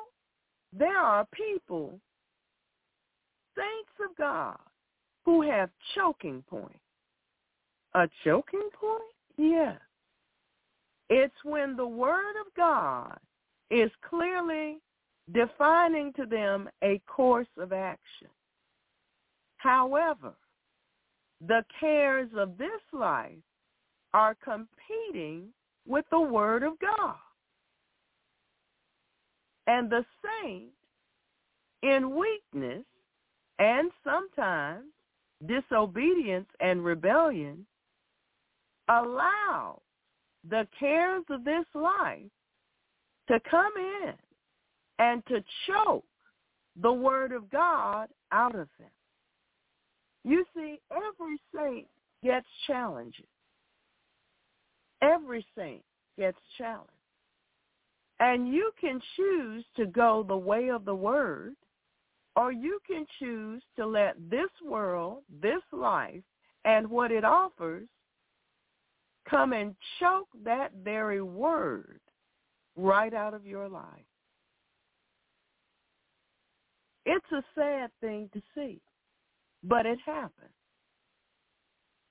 there 0.73 0.97
are 0.97 1.25
people, 1.33 1.99
saints 3.55 4.09
of 4.09 4.15
God, 4.17 4.57
who 5.25 5.41
have 5.41 5.69
choking 5.95 6.43
points. 6.49 6.79
A 7.93 8.07
choking 8.23 8.69
point? 8.79 9.01
Yes. 9.37 9.79
It's 11.09 11.35
when 11.43 11.75
the 11.75 11.85
word 11.87 12.35
of 12.39 12.53
God 12.55 13.17
is 13.69 13.91
clearly 14.07 14.79
defining 15.33 16.13
to 16.13 16.25
them 16.25 16.69
a 16.83 17.01
course 17.07 17.47
of 17.57 17.73
action. 17.73 18.27
However, 19.57 20.33
the 21.45 21.63
cares 21.79 22.29
of 22.35 22.57
this 22.57 22.81
life 22.93 23.31
are 24.13 24.35
competing 24.43 25.47
with 25.87 26.05
the 26.11 26.19
word 26.19 26.63
of 26.63 26.73
God. 26.79 27.15
And 29.67 29.89
the 29.89 30.03
saint, 30.23 30.71
in 31.83 32.15
weakness 32.15 32.83
and 33.59 33.91
sometimes 34.03 34.85
disobedience 35.47 36.47
and 36.59 36.83
rebellion, 36.83 37.65
allow 38.89 39.81
the 40.47 40.67
cares 40.77 41.23
of 41.29 41.43
this 41.43 41.65
life 41.73 42.29
to 43.27 43.39
come 43.49 43.71
in 43.77 44.13
and 45.01 45.25
to 45.25 45.43
choke 45.67 46.05
the 46.79 46.93
word 46.93 47.31
of 47.31 47.49
God 47.49 48.07
out 48.31 48.53
of 48.53 48.67
them. 48.79 48.91
You 50.23 50.45
see, 50.55 50.79
every 50.91 51.39
saint 51.53 51.87
gets 52.23 52.45
challenges. 52.67 53.25
Every 55.01 55.43
saint 55.57 55.81
gets 56.19 56.37
challenged. 56.55 56.91
And 58.19 58.47
you 58.47 58.71
can 58.79 59.01
choose 59.15 59.65
to 59.75 59.87
go 59.87 60.23
the 60.25 60.37
way 60.37 60.69
of 60.69 60.85
the 60.85 60.93
word, 60.93 61.55
or 62.35 62.51
you 62.51 62.79
can 62.85 63.07
choose 63.17 63.63
to 63.77 63.87
let 63.87 64.13
this 64.29 64.51
world, 64.63 65.23
this 65.41 65.63
life, 65.71 66.21
and 66.63 66.87
what 66.87 67.11
it 67.11 67.25
offers 67.25 67.87
come 69.27 69.53
and 69.53 69.75
choke 69.99 70.27
that 70.45 70.73
very 70.83 71.23
word 71.23 71.99
right 72.75 73.15
out 73.15 73.33
of 73.33 73.47
your 73.47 73.67
life. 73.67 74.05
It's 77.05 77.31
a 77.31 77.43
sad 77.55 77.89
thing 77.99 78.29
to 78.33 78.41
see. 78.55 78.79
But 79.63 79.85
it 79.85 79.99
happened. 80.05 80.49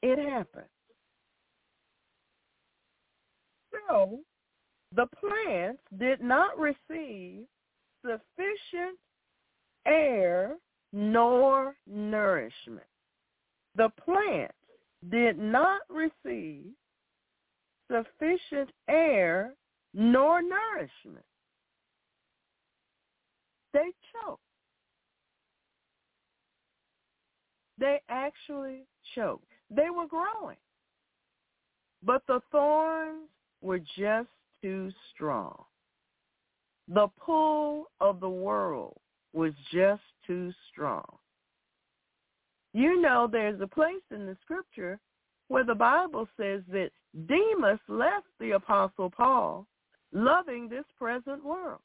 It 0.03 0.18
happened. 0.18 0.64
So 3.88 4.20
the 4.95 5.07
plants 5.18 5.82
did 5.99 6.20
not 6.20 6.59
receive 6.59 7.45
sufficient 8.05 8.99
air 9.86 10.57
nor 10.93 11.76
nourishment. 11.86 12.86
The 13.76 13.91
plants 14.05 14.55
did 15.11 15.38
not 15.38 15.82
receive 15.88 16.66
sufficient 17.91 18.70
air 18.88 19.55
nor 19.95 20.43
nourishment. 20.43 21.24
They 23.72 23.93
choked. 24.12 24.43
They 27.81 28.01
actually 28.09 28.85
choked. 29.14 29.45
They 29.70 29.91
were 29.91 30.07
growing. 30.07 30.59
But 32.03 32.22
the 32.28 32.41
thorns 32.53 33.28
were 33.61 33.78
just 33.78 34.28
too 34.62 34.91
strong. 35.12 35.64
The 36.89 37.09
pull 37.24 37.87
of 38.01 38.20
the 38.20 38.28
world 38.28 38.97
was 39.33 39.53
just 39.72 40.03
too 40.26 40.53
strong. 40.70 41.05
You 42.72 43.01
know 43.01 43.28
there's 43.31 43.61
a 43.61 43.66
place 43.66 44.03
in 44.11 44.26
the 44.26 44.37
scripture 44.43 44.99
where 45.49 45.64
the 45.64 45.74
Bible 45.74 46.28
says 46.37 46.62
that 46.70 46.91
Demas 47.26 47.81
left 47.89 48.26
the 48.39 48.53
Apostle 48.53 49.11
Paul 49.11 49.66
loving 50.12 50.68
this 50.68 50.85
present 50.99 51.45
world. 51.45 51.81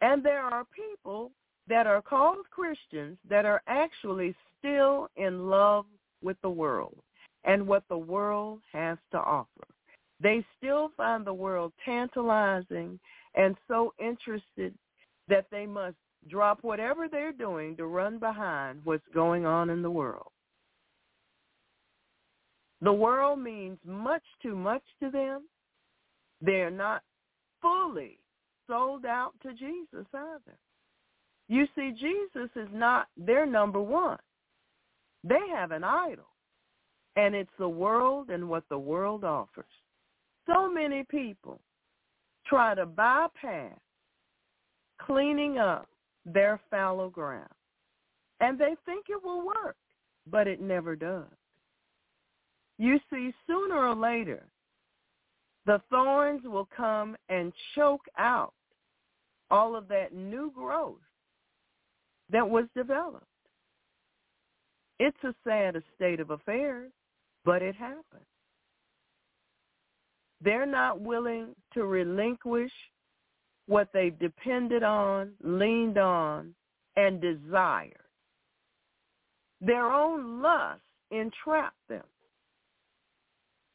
And 0.00 0.24
there 0.24 0.42
are 0.42 0.64
people 0.64 1.32
that 1.68 1.86
are 1.86 2.02
called 2.02 2.48
Christians 2.50 3.18
that 3.28 3.44
are 3.44 3.62
actually 3.66 4.34
still 4.58 5.08
in 5.16 5.48
love 5.48 5.84
with 6.22 6.36
the 6.42 6.50
world 6.50 6.96
and 7.44 7.66
what 7.66 7.84
the 7.88 7.98
world 7.98 8.60
has 8.72 8.98
to 9.12 9.18
offer. 9.18 9.66
They 10.20 10.44
still 10.56 10.90
find 10.96 11.24
the 11.24 11.34
world 11.34 11.72
tantalizing 11.84 12.98
and 13.34 13.56
so 13.68 13.92
interested 14.00 14.74
that 15.28 15.46
they 15.50 15.66
must 15.66 15.96
drop 16.28 16.58
whatever 16.62 17.06
they're 17.08 17.32
doing 17.32 17.76
to 17.76 17.86
run 17.86 18.18
behind 18.18 18.80
what's 18.84 19.06
going 19.14 19.46
on 19.46 19.70
in 19.70 19.82
the 19.82 19.90
world. 19.90 20.32
The 22.80 22.92
world 22.92 23.38
means 23.40 23.78
much 23.84 24.22
too 24.42 24.56
much 24.56 24.82
to 25.02 25.10
them. 25.10 25.42
They're 26.40 26.70
not 26.70 27.02
fully 27.60 28.18
sold 28.66 29.04
out 29.04 29.32
to 29.42 29.52
Jesus 29.52 30.06
either. 30.14 30.58
You 31.48 31.66
see, 31.74 31.92
Jesus 31.98 32.50
is 32.56 32.68
not 32.72 33.08
their 33.16 33.46
number 33.46 33.80
one. 33.80 34.18
They 35.24 35.40
have 35.54 35.70
an 35.70 35.82
idol, 35.82 36.28
and 37.16 37.34
it's 37.34 37.50
the 37.58 37.68
world 37.68 38.30
and 38.30 38.48
what 38.48 38.64
the 38.68 38.78
world 38.78 39.24
offers. 39.24 39.64
So 40.46 40.70
many 40.70 41.04
people 41.10 41.60
try 42.46 42.74
to 42.74 42.86
bypass 42.86 43.78
cleaning 45.00 45.58
up 45.58 45.88
their 46.24 46.60
fallow 46.70 47.08
ground, 47.08 47.48
and 48.40 48.58
they 48.58 48.76
think 48.84 49.06
it 49.08 49.22
will 49.22 49.46
work, 49.46 49.76
but 50.30 50.46
it 50.46 50.60
never 50.60 50.94
does. 50.94 51.24
You 52.78 53.00
see, 53.10 53.32
sooner 53.46 53.88
or 53.88 53.94
later, 53.94 54.46
the 55.66 55.80
thorns 55.90 56.42
will 56.44 56.68
come 56.74 57.16
and 57.28 57.52
choke 57.74 58.06
out 58.18 58.52
all 59.50 59.74
of 59.74 59.88
that 59.88 60.14
new 60.14 60.52
growth 60.54 61.00
that 62.30 62.48
was 62.48 62.66
developed. 62.74 63.24
It's 64.98 65.16
a 65.24 65.34
sad 65.44 65.80
state 65.94 66.20
of 66.20 66.30
affairs, 66.30 66.90
but 67.44 67.62
it 67.62 67.74
happened. 67.76 68.24
They're 70.40 70.66
not 70.66 71.00
willing 71.00 71.54
to 71.74 71.84
relinquish 71.84 72.72
what 73.66 73.88
they've 73.92 74.18
depended 74.18 74.82
on, 74.82 75.32
leaned 75.42 75.98
on, 75.98 76.54
and 76.96 77.20
desired. 77.20 77.94
Their 79.60 79.86
own 79.92 80.42
lust 80.42 80.80
entrapped 81.10 81.76
them. 81.88 82.04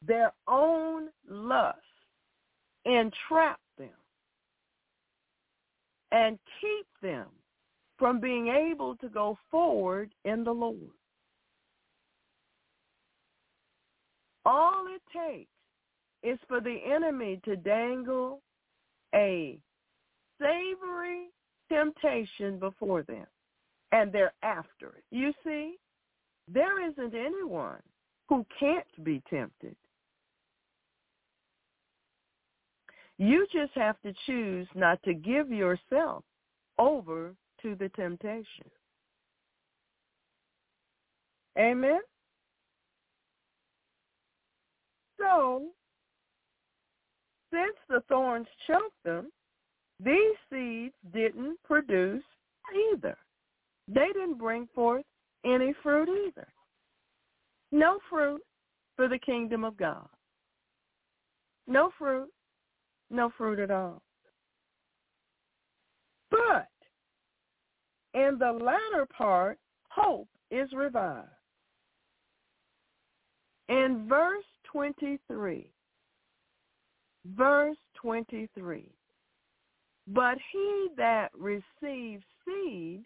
Their 0.06 0.32
own 0.46 1.08
lust 1.28 1.78
entrapped 2.84 3.60
them 3.78 3.88
and 6.12 6.38
keep 6.60 6.86
them 7.02 7.26
from 7.98 8.20
being 8.20 8.48
able 8.48 8.96
to 8.96 9.08
go 9.08 9.38
forward 9.50 10.12
in 10.24 10.44
the 10.44 10.52
Lord. 10.52 10.76
All 14.44 14.86
it 14.88 15.02
takes 15.16 15.50
is 16.22 16.38
for 16.48 16.60
the 16.60 16.76
enemy 16.86 17.40
to 17.44 17.56
dangle 17.56 18.40
a 19.14 19.58
savory 20.40 21.28
temptation 21.70 22.58
before 22.58 23.02
them, 23.02 23.26
and 23.92 24.12
they're 24.12 24.34
after 24.42 24.88
it. 24.88 25.04
You 25.10 25.32
see, 25.44 25.76
there 26.52 26.86
isn't 26.86 27.14
anyone 27.14 27.80
who 28.28 28.44
can't 28.58 29.04
be 29.04 29.22
tempted. 29.30 29.76
You 33.16 33.46
just 33.52 33.72
have 33.76 34.00
to 34.02 34.12
choose 34.26 34.66
not 34.74 35.02
to 35.04 35.14
give 35.14 35.50
yourself 35.50 36.24
over 36.78 37.34
to 37.64 37.74
the 37.74 37.88
temptation. 37.90 38.70
Amen? 41.58 42.00
So, 45.18 45.68
since 47.50 47.76
the 47.88 48.02
thorns 48.08 48.46
choked 48.66 49.02
them, 49.04 49.30
these 49.98 50.36
seeds 50.50 50.94
didn't 51.12 51.56
produce 51.64 52.22
either. 52.92 53.16
They 53.88 54.08
didn't 54.12 54.38
bring 54.38 54.68
forth 54.74 55.04
any 55.44 55.72
fruit 55.82 56.08
either. 56.26 56.48
No 57.72 57.98
fruit 58.10 58.42
for 58.96 59.08
the 59.08 59.18
kingdom 59.18 59.64
of 59.64 59.76
God. 59.76 60.06
No 61.66 61.90
fruit 61.98 62.28
no 63.10 63.30
fruit 63.36 63.58
at 63.58 63.70
all. 63.70 64.02
But 66.30 66.68
in 68.14 68.38
the 68.38 68.52
latter 68.52 69.06
part, 69.06 69.58
hope 69.88 70.28
is 70.50 70.72
revived. 70.72 71.28
In 73.68 74.06
verse 74.08 74.44
23, 74.64 75.68
verse 77.26 77.76
23, 77.96 78.84
but 80.08 80.38
he 80.52 80.88
that 80.96 81.30
receives 81.36 82.22
seed 82.44 83.04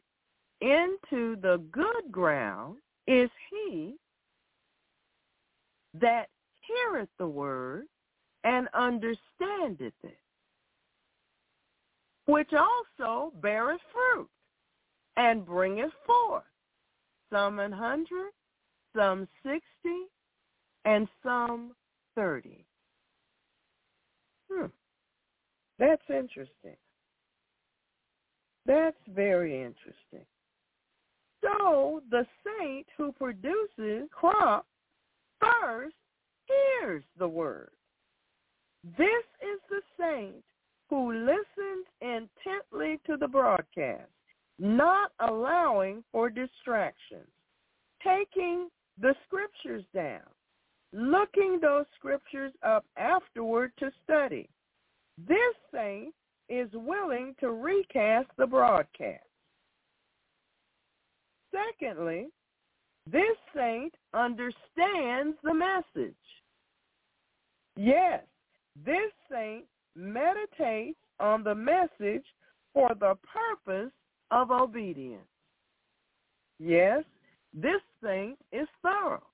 into 0.60 1.36
the 1.40 1.62
good 1.70 2.10
ground 2.10 2.76
is 3.06 3.30
he 3.50 3.94
that 5.94 6.28
heareth 6.66 7.08
the 7.18 7.26
word 7.26 7.84
and 8.44 8.68
understandeth 8.74 9.94
it, 10.02 10.18
which 12.26 12.50
also 12.52 13.32
beareth 13.40 13.80
fruit 13.92 14.28
and 15.18 15.44
bringeth 15.44 15.92
forth 16.06 16.44
some 17.30 17.58
an 17.58 17.72
hundred, 17.72 18.32
some 18.96 19.28
sixty, 19.42 20.06
and 20.86 21.06
some 21.22 21.72
thirty. 22.14 22.64
Hmm. 24.50 24.66
That's 25.78 26.08
interesting. 26.08 26.76
That's 28.64 28.96
very 29.14 29.54
interesting. 29.54 30.24
So 31.42 32.02
the 32.10 32.26
saint 32.44 32.86
who 32.96 33.12
produces 33.12 34.08
crop 34.10 34.66
first 35.40 35.94
hears 36.46 37.04
the 37.18 37.28
word 37.28 37.70
this 38.96 39.24
is 39.42 39.60
the 39.68 39.82
saint 39.98 40.44
who 40.88 41.12
listens 41.12 41.86
intently 42.00 43.00
to 43.06 43.16
the 43.16 43.28
broadcast, 43.28 44.10
not 44.58 45.12
allowing 45.20 46.02
for 46.10 46.28
distractions, 46.28 47.28
taking 48.02 48.68
the 49.00 49.14
scriptures 49.26 49.84
down, 49.94 50.22
looking 50.92 51.58
those 51.60 51.84
scriptures 51.96 52.52
up 52.62 52.84
afterward 52.96 53.72
to 53.78 53.90
study. 54.04 54.48
This 55.26 55.54
saint 55.72 56.14
is 56.48 56.68
willing 56.72 57.34
to 57.40 57.50
recast 57.50 58.28
the 58.36 58.46
broadcast. 58.46 59.24
Secondly, 61.52 62.28
this 63.06 63.36
saint 63.54 63.94
understands 64.14 65.36
the 65.42 65.54
message. 65.54 66.14
Yes, 67.76 68.22
this 68.84 69.12
saint 69.30 69.64
meditates 69.94 70.98
on 71.20 71.42
the 71.42 71.54
message 71.54 72.24
for 72.74 72.90
the 73.00 73.16
purpose 73.32 73.92
of 74.30 74.50
obedience. 74.50 75.22
Yes, 76.58 77.04
this 77.54 77.80
thing 78.02 78.36
is 78.52 78.68
thorough. 78.82 79.26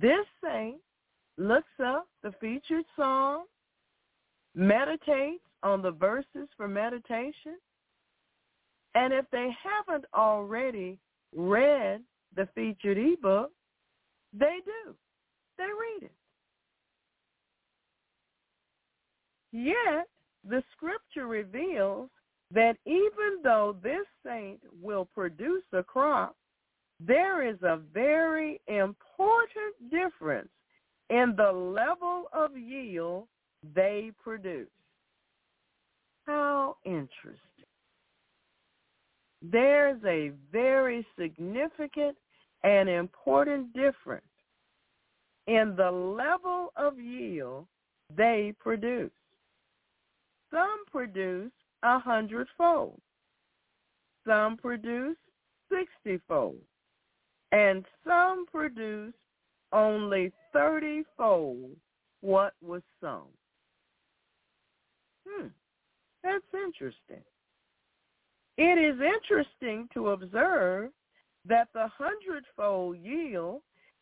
This 0.00 0.26
saint 0.42 0.76
looks 1.38 1.66
up 1.84 2.08
the 2.22 2.32
featured 2.40 2.84
song, 2.96 3.44
meditates 4.54 5.42
on 5.62 5.82
the 5.82 5.90
verses 5.90 6.48
for 6.56 6.68
meditation, 6.68 7.58
and 8.94 9.12
if 9.12 9.24
they 9.32 9.50
haven't 9.62 10.04
already 10.14 10.98
read 11.34 12.00
the 12.36 12.48
featured 12.54 12.98
ebook, 12.98 13.50
they 14.32 14.58
do. 14.64 14.94
They 15.58 15.64
read 15.64 16.04
it. 16.04 16.12
Yet 19.52 20.08
the 20.48 20.62
scripture 20.72 21.26
reveals 21.26 22.10
that 22.54 22.76
even 22.86 23.42
though 23.42 23.76
this 23.82 24.06
saint 24.24 24.60
will 24.80 25.04
produce 25.04 25.64
a 25.72 25.82
crop, 25.82 26.36
there 27.00 27.46
is 27.46 27.60
a 27.62 27.80
very 27.92 28.60
important 28.68 29.90
difference 29.90 30.48
in 31.10 31.34
the 31.36 31.52
level 31.52 32.28
of 32.32 32.56
yield 32.56 33.26
they 33.74 34.12
produce. 34.22 34.68
How 36.26 36.76
interesting. 36.84 37.38
There's 39.42 40.02
a 40.06 40.30
very 40.50 41.06
significant 41.18 42.16
and 42.62 42.88
important 42.88 43.74
difference 43.74 44.24
in 45.46 45.74
the 45.76 45.90
level 45.90 46.72
of 46.76 46.98
yield 46.98 47.66
they 48.16 48.54
produce. 48.58 49.10
Some 50.50 50.84
produce 50.90 51.52
a 51.84 51.98
hundredfold. 51.98 53.00
Some 54.26 54.56
produce 54.56 55.16
sixtyfold. 55.70 56.56
And 57.52 57.84
some 58.04 58.46
produce 58.50 59.14
only 59.72 60.32
thirtyfold 60.54 61.70
what 62.20 62.54
was 62.62 62.82
sown. 63.00 63.28
Hmm, 65.28 65.48
that's 66.22 66.44
interesting. 66.52 67.22
It 68.56 68.78
is 68.78 69.00
interesting 69.00 69.88
to 69.94 70.10
observe 70.10 70.90
that 71.46 71.68
the 71.74 71.88
hundredfold 71.98 72.98
yield 72.98 73.60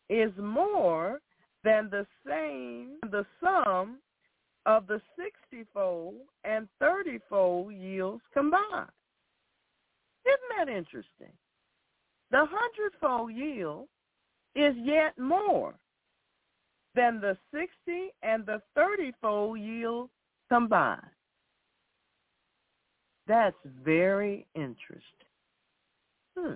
is 0.09 0.31
more 0.37 1.19
than 1.63 1.89
the 1.89 2.05
same 2.25 2.97
the 3.11 3.25
sum 3.41 3.97
of 4.65 4.87
the 4.87 5.01
60-fold 5.19 6.15
and 6.43 6.67
30-fold 6.81 7.73
yields 7.73 8.23
combined. 8.33 8.89
Isn't 10.25 10.57
that 10.57 10.69
interesting? 10.69 11.33
The 12.31 12.45
hundredfold 12.49 13.33
yield 13.33 13.87
is 14.55 14.73
yet 14.77 15.17
more 15.19 15.75
than 16.95 17.19
the 17.19 17.37
60 17.53 17.69
and 18.21 18.45
the 18.45 18.61
30-fold 18.77 19.59
yield 19.59 20.09
combined. 20.49 21.01
That's 23.27 23.55
very 23.83 24.45
interesting. 24.55 25.03
Hmm. 26.37 26.53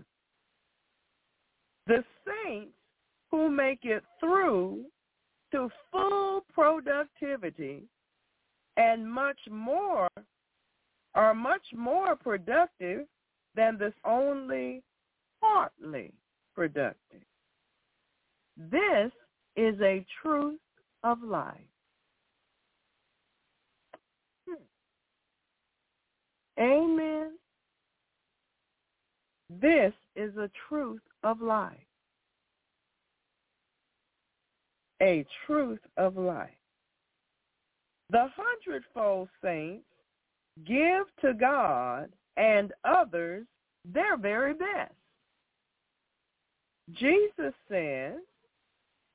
The 1.88 2.04
saints 2.26 2.74
who 3.32 3.50
make 3.50 3.80
it 3.84 4.04
through 4.20 4.86
to 5.52 5.70
full 5.92 6.46
productivity 6.54 7.84
and 8.78 9.10
much 9.10 9.40
more 9.50 10.08
are 11.16 11.34
much 11.34 11.66
more 11.76 12.16
productive 12.16 13.06
than 13.56 13.78
this 13.78 13.94
only 14.06 14.84
partly 15.42 16.14
productive. 16.56 17.22
This 18.56 19.12
is 19.56 19.76
a 19.82 20.06
truth 20.22 20.60
of 21.04 21.22
life. 21.24 21.58
Hmm. 24.48 24.64
Amen. 26.60 27.32
This 29.50 29.94
is 30.16 30.36
a 30.38 30.50
truth 30.68 31.02
of 31.24 31.42
life. 31.42 31.78
A 35.02 35.26
truth 35.46 35.80
of 35.98 36.18
life. 36.18 36.50
The 38.10 38.30
hundredfold 38.36 39.30
saints 39.44 39.86
give 40.66 41.06
to 41.22 41.34
God 41.34 42.10
and 42.38 42.72
others 42.84 43.46
their 43.86 44.18
very 44.18 44.54
best. 44.54 44.94
Jesus 46.94 47.54
says 47.70 48.16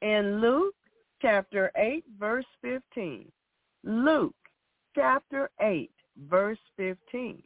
in 0.02 0.40
Luke 0.40 0.74
chapter 1.22 1.70
8, 1.76 2.04
verse 2.18 2.44
15. 2.60 3.30
Luke 3.84 4.34
chapter 4.94 5.50
8, 5.60 5.90
verse 6.28 6.58
15. 6.76 7.42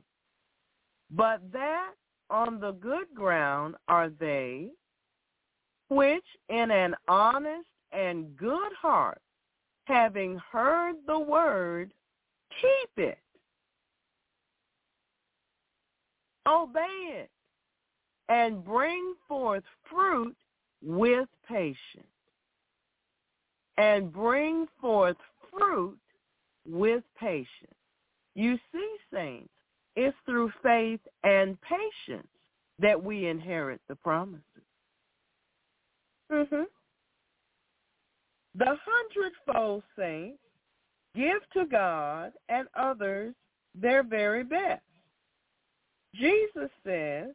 But 1.10 1.40
that 1.52 1.92
on 2.28 2.58
the 2.58 2.72
good 2.72 3.06
ground 3.14 3.76
are 3.86 4.08
they 4.08 4.70
which 5.88 6.24
in 6.48 6.70
an 6.72 6.96
honest 7.06 7.68
and 7.92 8.36
good 8.36 8.72
heart, 8.80 9.20
having 9.86 10.40
heard 10.52 10.96
the 11.06 11.18
word, 11.18 11.92
keep 12.60 13.04
it. 13.04 13.18
Obey 16.46 16.80
it 17.10 17.30
and 18.28 18.64
bring 18.64 19.14
forth 19.26 19.64
fruit 19.90 20.36
with 20.82 21.28
patience. 21.48 21.76
And 23.78 24.12
bring 24.12 24.66
forth 24.80 25.16
fruit 25.50 25.98
with 26.66 27.02
patience. 27.20 27.48
You 28.34 28.58
see, 28.72 28.96
saints, 29.12 29.50
it's 29.96 30.16
through 30.24 30.50
faith 30.62 31.00
and 31.24 31.58
patience 31.60 32.26
that 32.78 33.02
we 33.02 33.26
inherit 33.26 33.80
the 33.88 33.96
promises. 33.96 34.42
Mm-hmm. 36.32 36.62
The 38.58 38.76
hundredfold 38.86 39.82
saints 39.98 40.38
give 41.14 41.42
to 41.52 41.66
God 41.66 42.32
and 42.48 42.68
others 42.74 43.34
their 43.74 44.02
very 44.02 44.44
best. 44.44 44.82
Jesus 46.14 46.70
says 46.84 47.28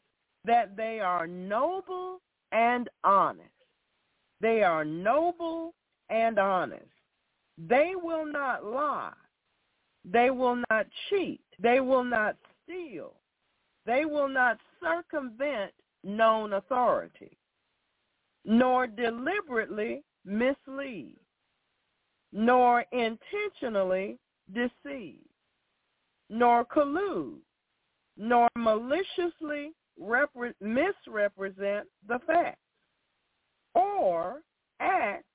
that 0.45 0.75
they 0.75 0.99
are 0.99 1.27
noble 1.27 2.21
and 2.51 2.89
honest. 3.03 3.47
They 4.39 4.63
are 4.63 4.83
noble 4.83 5.75
and 6.09 6.39
honest. 6.39 6.85
They 7.69 7.91
will 7.95 8.25
not 8.25 8.65
lie. 8.65 9.13
They 10.03 10.31
will 10.31 10.61
not 10.71 10.87
cheat. 11.09 11.41
They 11.59 11.79
will 11.79 12.03
not 12.03 12.35
steal. 12.63 13.13
They 13.85 14.05
will 14.05 14.27
not 14.27 14.57
circumvent 14.81 15.71
known 16.03 16.53
authority, 16.53 17.37
nor 18.43 18.87
deliberately 18.87 20.03
mislead, 20.25 21.17
nor 22.31 22.85
intentionally 22.91 24.17
deceive, 24.53 25.25
nor 26.29 26.65
collude, 26.65 27.39
nor 28.17 28.47
maliciously 28.55 29.71
repre- 30.01 30.53
misrepresent 30.61 31.87
the 32.07 32.19
facts, 32.27 32.59
or 33.73 34.41
act 34.79 35.25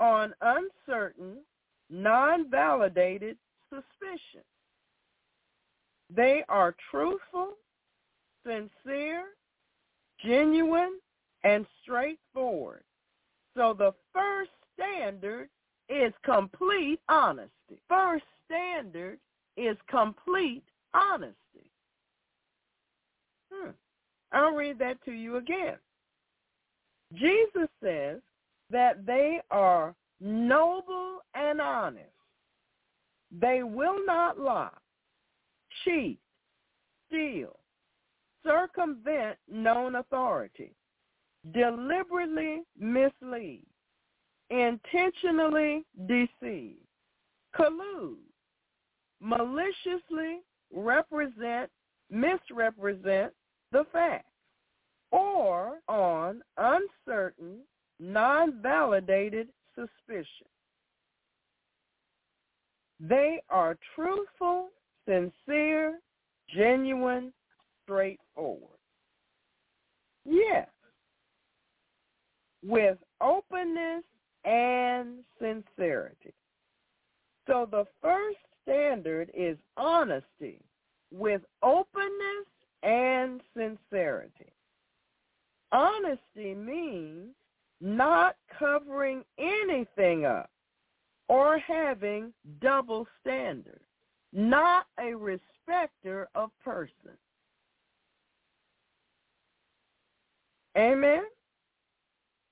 on 0.00 0.34
uncertain, 0.40 1.38
non-validated 1.90 3.36
suspicion. 3.68 4.42
They 6.14 6.44
are 6.48 6.74
truthful, 6.90 7.54
sincere, 8.44 9.24
genuine, 10.24 10.98
and 11.44 11.66
straightforward. 11.82 12.84
So 13.56 13.74
the 13.76 13.92
first 14.12 14.50
standard 14.74 15.48
is 15.88 16.12
complete 16.24 17.00
honesty. 17.08 17.80
First 17.88 18.24
standard 18.46 19.18
is 19.56 19.76
complete 19.88 20.64
honesty. 20.92 21.70
Hmm. 23.52 23.70
I'll 24.32 24.54
read 24.54 24.78
that 24.80 25.02
to 25.04 25.12
you 25.12 25.36
again. 25.36 25.76
Jesus 27.14 27.68
says 27.82 28.20
that 28.70 29.06
they 29.06 29.40
are 29.50 29.94
noble 30.20 31.18
and 31.34 31.60
honest. 31.60 32.08
They 33.30 33.62
will 33.62 34.04
not 34.06 34.38
lie, 34.38 34.68
cheat, 35.84 36.18
steal, 37.06 37.56
circumvent 38.44 39.38
known 39.50 39.96
authority, 39.96 40.72
deliberately 41.52 42.62
mislead, 42.78 43.64
intentionally 44.50 45.84
deceive, 46.06 46.76
collude, 47.54 48.16
maliciously 49.20 50.40
represent, 50.72 51.70
misrepresent 52.10 53.32
the 53.72 53.84
facts, 53.92 54.26
or 55.10 55.80
on 55.88 56.42
uncertain, 56.56 57.58
non-validated 58.00 59.48
suspicion. 59.74 60.46
They 63.00 63.42
are 63.50 63.76
truthful, 63.94 64.70
sincere, 65.06 65.98
genuine, 66.54 67.32
straightforward. 67.82 68.78
Yes, 70.24 70.68
with 72.66 72.98
openness 73.20 74.04
and 74.44 75.18
sincerity. 75.38 76.34
So 77.46 77.68
the 77.70 77.84
first 78.00 78.38
standard 78.62 79.30
is 79.34 79.56
honesty 79.76 80.60
with 81.12 81.42
openness 81.62 82.46
and 82.82 83.40
sincerity. 83.56 84.52
Honesty 85.72 86.54
means 86.54 87.34
not 87.80 88.36
covering 88.58 89.24
anything 89.38 90.24
up 90.24 90.50
or 91.28 91.58
having 91.58 92.32
double 92.60 93.06
standards, 93.20 93.84
not 94.32 94.86
a 94.98 95.14
respecter 95.14 96.28
of 96.34 96.50
persons. 96.64 97.18
Amen? 100.76 101.22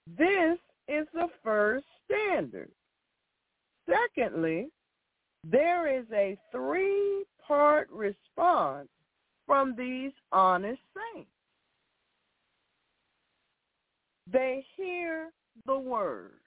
This 0.06 0.58
is 0.88 1.06
the 1.14 1.28
first 1.42 1.86
standard. 2.04 2.70
Secondly, 3.88 4.68
there 5.44 5.98
is 5.98 6.06
a 6.12 6.38
three-part 6.50 7.90
response 7.90 8.88
from 9.46 9.74
these 9.76 10.12
honest 10.30 10.80
saints. 11.14 11.30
They 14.30 14.64
hear 14.76 15.30
the 15.66 15.78
word. 15.78 16.38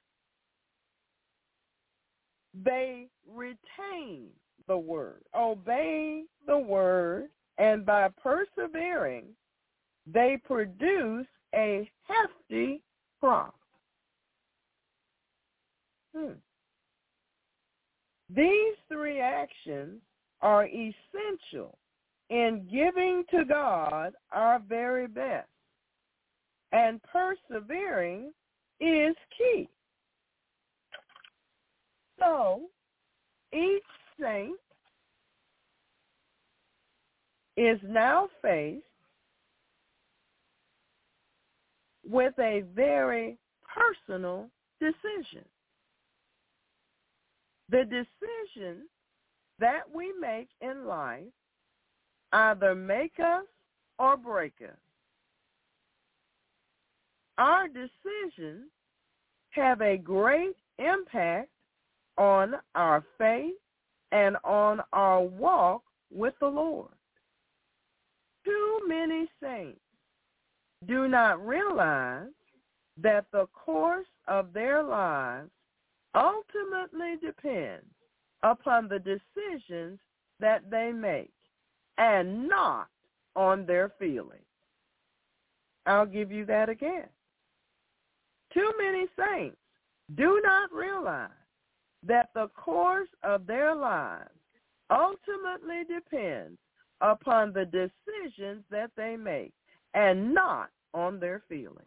They 2.63 3.07
retain 3.29 4.29
the 4.67 4.77
word, 4.77 5.21
obey 5.35 6.23
the 6.47 6.57
word, 6.57 7.25
and 7.57 7.85
by 7.85 8.09
persevering, 8.21 9.25
they 10.07 10.37
produce 10.43 11.27
a 11.53 11.89
hefty 12.07 12.81
crop. 13.19 13.55
Hmm. 16.15 16.33
These 18.29 18.75
three 18.89 19.19
actions 19.19 20.01
are 20.41 20.65
essential 20.65 21.77
in 22.29 22.67
giving 22.71 23.23
to 23.31 23.45
God 23.45 24.13
our 24.31 24.59
very 24.67 25.07
best. 25.07 25.47
And 26.71 26.99
persevering 27.03 28.33
is 28.79 29.15
key. 29.37 29.69
So 32.19 32.63
each 33.53 33.83
saint 34.19 34.57
is 37.57 37.79
now 37.83 38.27
faced 38.41 38.83
with 42.09 42.33
a 42.39 42.63
very 42.75 43.37
personal 43.73 44.49
decision. 44.79 45.45
The 47.69 47.83
decisions 47.83 48.87
that 49.59 49.81
we 49.93 50.13
make 50.19 50.49
in 50.61 50.85
life 50.85 51.23
either 52.31 52.75
make 52.75 53.19
us 53.19 53.45
or 53.97 54.17
break 54.17 54.53
us. 54.61 54.77
Our 57.37 57.67
decisions 57.67 58.69
have 59.51 59.81
a 59.81 59.97
great 59.97 60.55
impact 60.79 61.49
on 62.17 62.55
our 62.75 63.03
faith 63.17 63.55
and 64.11 64.37
on 64.43 64.81
our 64.93 65.21
walk 65.21 65.81
with 66.13 66.33
the 66.39 66.47
Lord. 66.47 66.91
Too 68.45 68.79
many 68.87 69.27
saints 69.41 69.79
do 70.87 71.07
not 71.07 71.45
realize 71.45 72.29
that 73.01 73.25
the 73.31 73.47
course 73.53 74.07
of 74.27 74.53
their 74.53 74.83
lives 74.83 75.49
ultimately 76.13 77.15
depends 77.21 77.85
upon 78.43 78.87
the 78.87 78.99
decisions 78.99 79.99
that 80.39 80.69
they 80.69 80.91
make 80.91 81.33
and 81.97 82.47
not 82.47 82.87
on 83.35 83.65
their 83.65 83.91
feelings. 83.99 84.41
I'll 85.85 86.05
give 86.05 86.31
you 86.31 86.45
that 86.45 86.69
again. 86.69 87.07
Too 88.53 88.71
many 88.77 89.07
saints 89.17 89.57
do 90.15 90.41
not 90.43 90.71
realize 90.71 91.29
that 92.03 92.29
the 92.33 92.47
course 92.55 93.09
of 93.23 93.45
their 93.47 93.75
lives 93.75 94.29
ultimately 94.89 95.83
depends 95.87 96.57
upon 97.01 97.51
the 97.51 97.65
decisions 97.65 98.63
that 98.69 98.91
they 98.95 99.17
make 99.17 99.53
and 99.95 100.33
not 100.33 100.69
on 100.93 101.19
their 101.19 101.41
feelings. 101.49 101.79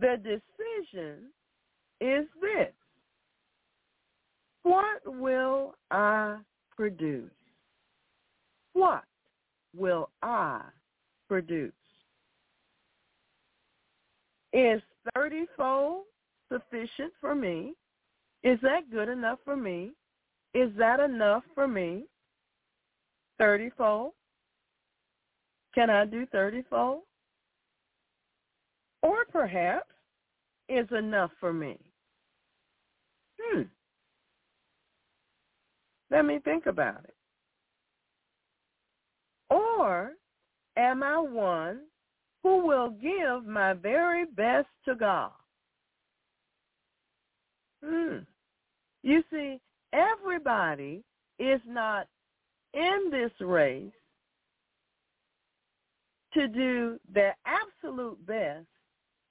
The 0.00 0.16
decision 0.22 1.30
is 2.00 2.26
this. 2.40 2.72
What 4.62 5.00
will 5.04 5.74
I 5.90 6.38
produce? 6.76 7.30
What 8.72 9.04
will 9.74 10.10
I 10.22 10.60
produce? 11.28 11.72
Is 14.52 14.80
30-fold 15.16 16.02
sufficient 16.52 17.12
for 17.20 17.34
me? 17.34 17.74
Is 18.42 18.58
that 18.62 18.90
good 18.90 19.08
enough 19.08 19.38
for 19.44 19.56
me? 19.56 19.92
Is 20.54 20.70
that 20.78 21.00
enough 21.00 21.42
for 21.54 21.66
me? 21.66 22.04
30-fold? 23.40 24.12
Can 25.74 25.90
I 25.90 26.04
do 26.04 26.26
30-fold? 26.34 27.02
Or 29.02 29.24
perhaps 29.30 29.88
is 30.68 30.86
enough 30.96 31.30
for 31.38 31.52
me? 31.52 31.78
Hmm. 33.40 33.62
Let 36.10 36.24
me 36.24 36.38
think 36.44 36.66
about 36.66 37.04
it. 37.04 37.14
Or 39.50 40.12
am 40.76 41.02
I 41.02 41.18
one 41.18 41.80
who 42.42 42.66
will 42.66 42.90
give 42.90 43.46
my 43.46 43.74
very 43.74 44.24
best 44.24 44.68
to 44.86 44.94
God? 44.94 45.30
Hmm. 47.84 48.18
You 49.02 49.22
see, 49.30 49.60
everybody 49.92 51.04
is 51.38 51.60
not 51.66 52.08
in 52.76 53.10
this 53.10 53.32
race 53.40 53.90
to 56.34 56.46
do 56.48 57.00
their 57.12 57.34
absolute 57.46 58.24
best 58.26 58.66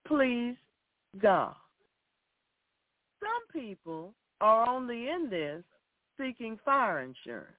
please 0.07 0.55
God. 1.21 1.55
Some 3.19 3.61
people 3.61 4.13
are 4.41 4.67
only 4.69 5.09
in 5.09 5.29
this 5.29 5.63
seeking 6.19 6.57
fire 6.63 7.01
insurance. 7.01 7.51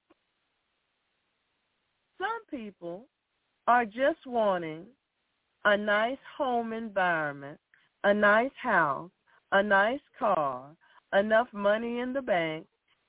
Some 2.18 2.44
people 2.50 3.06
are 3.66 3.84
just 3.84 4.26
wanting 4.26 4.84
a 5.64 5.76
nice 5.76 6.18
home 6.36 6.72
environment, 6.72 7.58
a 8.04 8.14
nice 8.14 8.50
house, 8.60 9.10
a 9.52 9.62
nice 9.62 10.00
car, 10.18 10.70
enough 11.18 11.48
money 11.52 12.00
in 12.00 12.12
the 12.12 12.22
bank, 12.22 12.66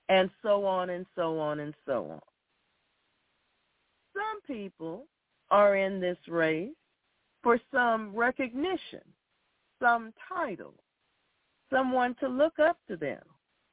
and 0.09 0.29
so 0.41 0.65
on 0.65 0.89
and 0.89 1.05
so 1.15 1.39
on 1.39 1.59
and 1.59 1.73
so 1.85 2.09
on. 2.11 2.21
Some 4.17 4.41
people 4.47 5.05
are 5.51 5.75
in 5.75 5.99
this 6.01 6.17
race 6.27 6.73
for 7.43 7.59
some 7.71 8.15
recognition, 8.15 9.03
some 9.79 10.11
title, 10.27 10.73
someone 11.71 12.15
to 12.19 12.27
look 12.27 12.57
up 12.59 12.77
to 12.87 12.97
them, 12.97 13.21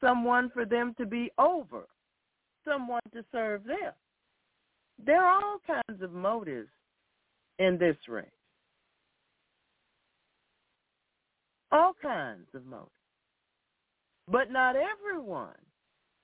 someone 0.02 0.50
for 0.52 0.66
them 0.66 0.94
to 0.98 1.06
be 1.06 1.30
over, 1.38 1.86
someone 2.62 3.00
to 3.14 3.24
serve 3.32 3.64
them. 3.64 3.92
There 5.04 5.24
are 5.24 5.42
all 5.42 5.58
kinds 5.66 6.02
of 6.02 6.12
motives 6.12 6.68
in 7.58 7.78
this 7.78 7.96
race. 8.06 8.26
All 11.72 11.94
kinds 12.00 12.48
of 12.54 12.66
motives. 12.66 12.90
But 14.28 14.50
not 14.50 14.76
everyone 14.76 15.56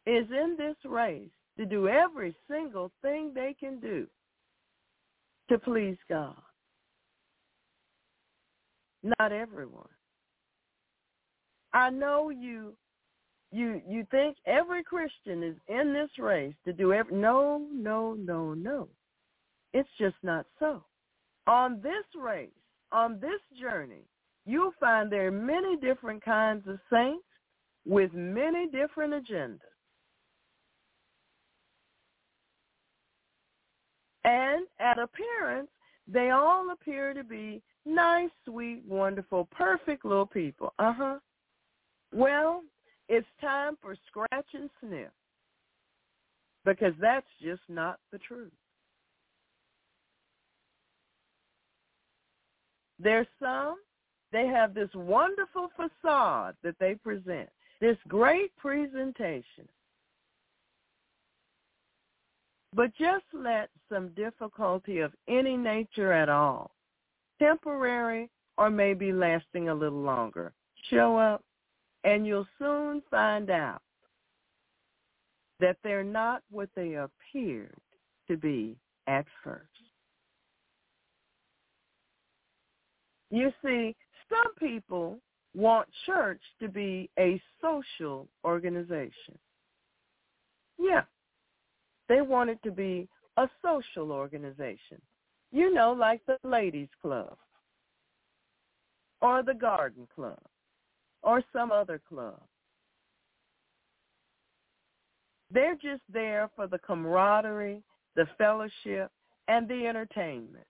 is 0.06 0.26
in 0.30 0.56
this 0.58 0.76
race 0.84 1.30
to 1.60 1.66
do 1.66 1.88
every 1.88 2.34
single 2.50 2.90
thing 3.02 3.32
they 3.34 3.54
can 3.60 3.78
do 3.80 4.06
to 5.50 5.58
please 5.58 5.98
God. 6.08 6.40
Not 9.02 9.30
everyone. 9.30 9.90
I 11.74 11.90
know 11.90 12.30
you 12.30 12.72
you 13.52 13.82
you 13.86 14.06
think 14.10 14.38
every 14.46 14.82
Christian 14.82 15.42
is 15.42 15.56
in 15.68 15.92
this 15.92 16.08
race 16.18 16.54
to 16.64 16.72
do 16.72 16.94
every 16.94 17.14
no, 17.14 17.66
no, 17.70 18.14
no, 18.14 18.54
no. 18.54 18.88
It's 19.74 19.88
just 19.98 20.16
not 20.22 20.46
so. 20.58 20.82
On 21.46 21.82
this 21.82 22.06
race, 22.18 22.48
on 22.90 23.20
this 23.20 23.40
journey, 23.60 24.04
you'll 24.46 24.72
find 24.80 25.12
there 25.12 25.26
are 25.26 25.30
many 25.30 25.76
different 25.76 26.24
kinds 26.24 26.66
of 26.66 26.78
saints 26.90 27.24
with 27.84 28.14
many 28.14 28.66
different 28.68 29.12
agendas. 29.12 29.69
And 34.24 34.66
at 34.78 34.98
appearance, 34.98 35.68
they 36.06 36.30
all 36.30 36.70
appear 36.70 37.14
to 37.14 37.24
be 37.24 37.62
nice, 37.86 38.30
sweet, 38.44 38.82
wonderful, 38.86 39.48
perfect 39.50 40.04
little 40.04 40.26
people. 40.26 40.74
Uh-huh. 40.78 41.18
Well, 42.12 42.62
it's 43.08 43.26
time 43.40 43.76
for 43.80 43.96
scratch 44.08 44.46
and 44.54 44.68
sniff 44.80 45.10
because 46.64 46.92
that's 47.00 47.26
just 47.42 47.62
not 47.68 47.98
the 48.12 48.18
truth. 48.18 48.52
There's 52.98 53.26
some, 53.42 53.76
they 54.30 54.46
have 54.46 54.74
this 54.74 54.90
wonderful 54.94 55.70
facade 55.74 56.54
that 56.62 56.76
they 56.78 56.94
present, 56.96 57.48
this 57.80 57.96
great 58.08 58.54
presentation. 58.56 59.66
But 62.74 62.94
just 62.94 63.24
let 63.32 63.68
some 63.88 64.10
difficulty 64.10 65.00
of 65.00 65.12
any 65.28 65.56
nature 65.56 66.12
at 66.12 66.28
all, 66.28 66.70
temporary 67.40 68.30
or 68.56 68.70
maybe 68.70 69.12
lasting 69.12 69.68
a 69.68 69.74
little 69.74 70.02
longer, 70.02 70.52
show 70.88 71.16
up 71.16 71.42
and 72.04 72.26
you'll 72.26 72.46
soon 72.58 73.02
find 73.10 73.50
out 73.50 73.82
that 75.58 75.76
they're 75.82 76.04
not 76.04 76.42
what 76.50 76.70
they 76.74 76.94
appeared 76.94 77.74
to 78.28 78.36
be 78.36 78.76
at 79.06 79.26
first. 79.44 79.66
You 83.30 83.52
see, 83.64 83.94
some 84.28 84.54
people 84.54 85.18
want 85.54 85.88
church 86.06 86.40
to 86.60 86.68
be 86.68 87.10
a 87.18 87.40
social 87.60 88.28
organization. 88.44 89.38
Yeah, 90.78 91.02
they 92.10 92.22
want 92.22 92.50
it 92.50 92.58
to 92.64 92.72
be 92.72 93.08
a 93.36 93.48
social 93.64 94.10
organization. 94.10 95.00
You 95.52 95.72
know, 95.72 95.92
like 95.92 96.20
the 96.26 96.36
ladies 96.42 96.88
club 97.00 97.36
or 99.22 99.44
the 99.44 99.54
garden 99.54 100.08
club 100.12 100.40
or 101.22 101.42
some 101.52 101.70
other 101.70 102.00
club. 102.08 102.40
They're 105.52 105.76
just 105.76 106.02
there 106.12 106.50
for 106.56 106.66
the 106.66 106.78
camaraderie, 106.78 107.82
the 108.16 108.26
fellowship, 108.36 109.10
and 109.46 109.68
the 109.68 109.86
entertainment. 109.86 110.66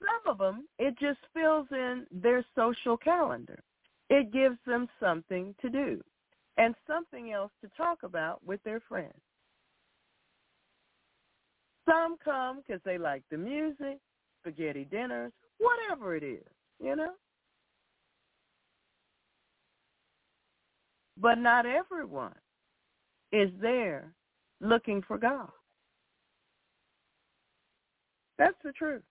Some 0.00 0.32
of 0.32 0.38
them, 0.38 0.66
it 0.78 0.98
just 0.98 1.18
fills 1.34 1.66
in 1.72 2.06
their 2.10 2.44
social 2.54 2.96
calendar. 2.96 3.62
It 4.08 4.32
gives 4.32 4.58
them 4.66 4.88
something 4.98 5.54
to 5.60 5.68
do 5.68 6.02
and 6.56 6.74
something 6.86 7.32
else 7.32 7.52
to 7.62 7.70
talk 7.76 8.02
about 8.02 8.44
with 8.44 8.62
their 8.64 8.80
friends. 8.88 9.12
Some 11.88 12.16
come 12.24 12.62
because 12.66 12.80
they 12.84 12.98
like 12.98 13.22
the 13.30 13.36
music, 13.36 13.98
spaghetti 14.40 14.86
dinners, 14.90 15.32
whatever 15.58 16.16
it 16.16 16.22
is, 16.22 16.46
you 16.82 16.96
know. 16.96 17.12
But 21.18 21.36
not 21.36 21.64
everyone 21.64 22.34
is 23.32 23.50
there 23.60 24.12
looking 24.60 25.02
for 25.06 25.18
God. 25.18 25.48
That's 28.38 28.56
the 28.64 28.72
truth. 28.72 29.02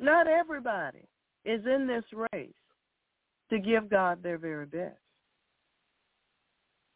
Not 0.00 0.26
everybody 0.26 1.06
is 1.44 1.60
in 1.66 1.86
this 1.86 2.04
race 2.32 2.50
to 3.50 3.58
give 3.58 3.88
God 3.88 4.22
their 4.22 4.38
very 4.38 4.66
best. 4.66 4.96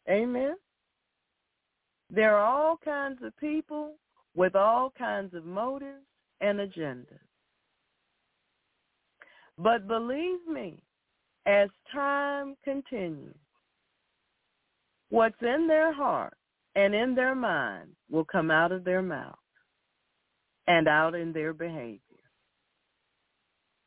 Amen. 0.09 0.55
There 2.09 2.35
are 2.35 2.45
all 2.45 2.77
kinds 2.83 3.19
of 3.23 3.35
people 3.37 3.95
with 4.35 4.55
all 4.55 4.91
kinds 4.97 5.33
of 5.33 5.45
motives 5.45 6.05
and 6.41 6.59
agendas. 6.59 7.19
But 9.57 9.87
believe 9.87 10.45
me, 10.47 10.81
as 11.45 11.69
time 11.93 12.55
continues, 12.63 13.35
what's 15.09 15.41
in 15.41 15.67
their 15.67 15.93
heart 15.93 16.33
and 16.75 16.95
in 16.95 17.15
their 17.15 17.35
mind 17.35 17.89
will 18.09 18.25
come 18.25 18.49
out 18.49 18.71
of 18.71 18.83
their 18.83 19.01
mouth 19.01 19.37
and 20.67 20.87
out 20.87 21.15
in 21.15 21.33
their 21.33 21.53
behavior. 21.53 21.99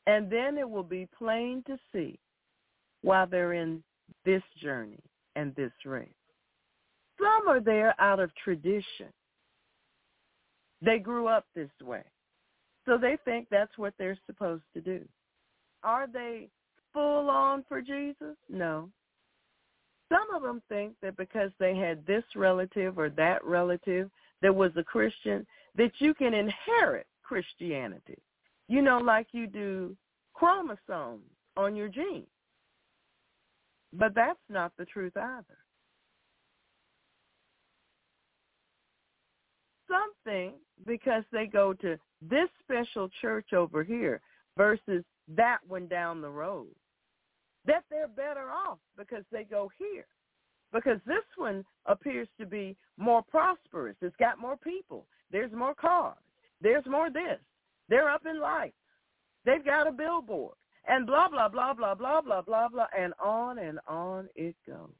And 0.06 0.30
then 0.30 0.58
it 0.58 0.68
will 0.68 0.82
be 0.84 1.08
plain 1.18 1.62
to 1.66 1.78
see 1.92 2.18
while 3.02 3.26
they're 3.26 3.54
in 3.54 3.82
this 4.24 4.42
journey 4.62 5.02
and 5.36 5.54
this 5.54 5.72
race. 5.84 6.08
Some 7.18 7.48
are 7.48 7.60
there 7.60 7.94
out 8.00 8.20
of 8.20 8.30
tradition. 8.36 9.08
They 10.82 10.98
grew 10.98 11.28
up 11.28 11.46
this 11.54 11.70
way. 11.82 12.02
So 12.86 12.98
they 12.98 13.16
think 13.24 13.48
that's 13.50 13.78
what 13.78 13.94
they're 13.98 14.18
supposed 14.26 14.64
to 14.74 14.80
do. 14.80 15.00
Are 15.82 16.06
they 16.06 16.48
full 16.92 17.30
on 17.30 17.64
for 17.68 17.80
Jesus? 17.80 18.36
No. 18.48 18.90
Some 20.10 20.34
of 20.34 20.42
them 20.42 20.62
think 20.68 20.94
that 21.02 21.16
because 21.16 21.50
they 21.58 21.74
had 21.76 22.06
this 22.06 22.24
relative 22.36 22.98
or 22.98 23.08
that 23.10 23.44
relative 23.44 24.10
that 24.42 24.54
was 24.54 24.72
a 24.76 24.84
Christian, 24.84 25.46
that 25.76 25.92
you 25.98 26.12
can 26.14 26.34
inherit 26.34 27.06
Christianity. 27.22 28.18
You 28.68 28.82
know, 28.82 28.98
like 28.98 29.28
you 29.32 29.46
do 29.46 29.96
chromosomes 30.34 31.24
on 31.56 31.74
your 31.74 31.88
genes. 31.88 32.26
But 33.94 34.14
that's 34.14 34.38
not 34.48 34.72
the 34.76 34.84
truth 34.84 35.16
either. 35.16 35.58
Something 39.88 40.54
because 40.86 41.22
they 41.30 41.46
go 41.46 41.72
to 41.74 41.96
this 42.20 42.48
special 42.62 43.08
church 43.20 43.52
over 43.52 43.84
here 43.84 44.20
versus 44.56 45.04
that 45.28 45.58
one 45.66 45.86
down 45.86 46.20
the 46.20 46.30
road 46.30 46.68
that 47.66 47.84
they're 47.90 48.08
better 48.08 48.50
off 48.50 48.78
because 48.96 49.24
they 49.32 49.44
go 49.44 49.70
here. 49.78 50.06
Because 50.72 50.98
this 51.06 51.24
one 51.36 51.64
appears 51.86 52.28
to 52.38 52.46
be 52.46 52.76
more 52.98 53.22
prosperous. 53.22 53.96
It's 54.02 54.16
got 54.16 54.40
more 54.40 54.56
people. 54.56 55.06
There's 55.30 55.52
more 55.52 55.74
cars. 55.74 56.18
There's 56.60 56.84
more 56.86 57.10
this. 57.10 57.38
They're 57.88 58.10
up 58.10 58.22
in 58.28 58.40
life. 58.40 58.72
They've 59.44 59.64
got 59.64 59.86
a 59.86 59.92
billboard. 59.92 60.56
And 60.86 61.06
blah, 61.06 61.28
blah, 61.28 61.48
blah, 61.48 61.72
blah, 61.74 61.94
blah, 61.94 62.20
blah, 62.20 62.42
blah, 62.42 62.68
blah, 62.68 62.86
and 62.98 63.14
on 63.22 63.58
and 63.58 63.78
on 63.88 64.28
it 64.34 64.54
goes. 64.66 64.90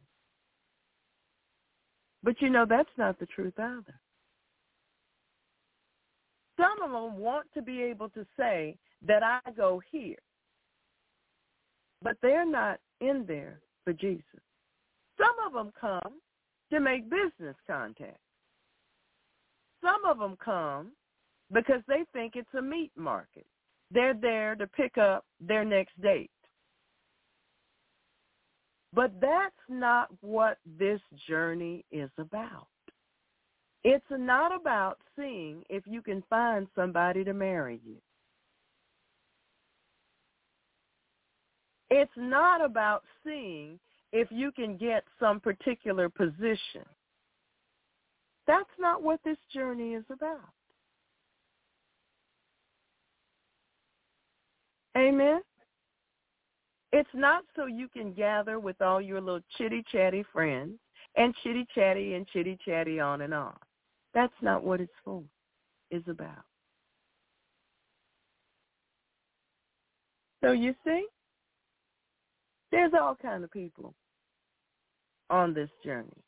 But 2.23 2.41
you 2.41 2.49
know, 2.49 2.65
that's 2.69 2.89
not 2.97 3.19
the 3.19 3.27
truth 3.27 3.55
either. 3.59 4.01
Some 6.59 6.83
of 6.83 6.91
them 6.91 7.19
want 7.19 7.47
to 7.55 7.63
be 7.63 7.83
able 7.83 8.09
to 8.11 8.25
say 8.39 8.77
that 9.07 9.23
I 9.23 9.41
go 9.51 9.83
here 9.91 10.17
but 12.05 12.19
they're 12.21 12.49
not 12.49 12.79
in 13.01 13.25
there 13.27 13.61
for 13.83 13.95
Jesus. 13.95 14.43
Some 15.19 15.35
of 15.47 15.55
them 15.55 15.73
come 15.81 16.21
to 16.71 16.79
make 16.79 17.11
business 17.11 17.57
contacts. 17.67 18.21
Some 19.83 20.05
of 20.07 20.19
them 20.19 20.37
come 20.43 20.93
because 21.53 21.81
they 21.89 22.05
think 22.13 22.35
it's 22.37 22.55
a 22.57 22.63
meat 22.63 22.93
market. 22.97 23.47
They're 23.91 24.15
there 24.15 24.57
to 24.57 24.67
pick 24.67 24.99
up 24.99 25.25
their 25.41 25.65
next 25.65 26.01
date. 26.01 26.31
But 28.93 29.13
that's 29.21 29.55
not 29.69 30.09
what 30.21 30.59
this 30.79 31.01
journey 31.29 31.85
is 31.91 32.11
about. 32.19 32.69
It's 33.83 34.05
not 34.11 34.55
about 34.55 34.99
seeing 35.17 35.63
if 35.69 35.85
you 35.87 36.01
can 36.01 36.23
find 36.31 36.67
somebody 36.75 37.25
to 37.25 37.35
marry 37.35 37.81
you. 37.85 37.97
It's 41.91 42.11
not 42.17 42.65
about 42.65 43.03
seeing 43.25 43.79
if 44.13 44.29
you 44.31 44.53
can 44.53 44.77
get 44.77 45.05
some 45.21 45.39
particular 45.39 46.09
position. 46.09 46.85
That's 48.47 48.65
not 48.79 49.03
what 49.03 49.21
this 49.25 49.39
journey 49.53 49.95
is 49.95 50.05
about. 50.11 50.51
Amen. 54.97 55.41
It's 56.93 57.11
not 57.13 57.43
so 57.57 57.67
you 57.67 57.89
can 57.89 58.13
gather 58.13 58.61
with 58.61 58.81
all 58.81 59.01
your 59.01 59.21
little 59.21 59.41
chitty 59.59 59.83
chatty 59.91 60.25
friends 60.33 60.79
and 61.17 61.35
chitty 61.43 61.67
chatty 61.75 62.15
and 62.15 62.27
chitty 62.29 62.57
chatty 62.65 63.01
on 63.01 63.23
and 63.23 63.35
on. 63.35 63.57
That's 64.15 64.33
not 64.41 64.63
what 64.63 64.81
it's 64.81 64.93
for. 65.05 65.23
Is 65.91 66.03
about. 66.09 66.45
So 70.43 70.53
you 70.53 70.75
see, 70.85 71.07
there's 72.71 72.93
all 73.01 73.17
kind 73.21 73.45
of 73.45 73.51
people 73.51 73.95
on 75.31 75.55
this 75.55 75.71
journey, 75.85 76.23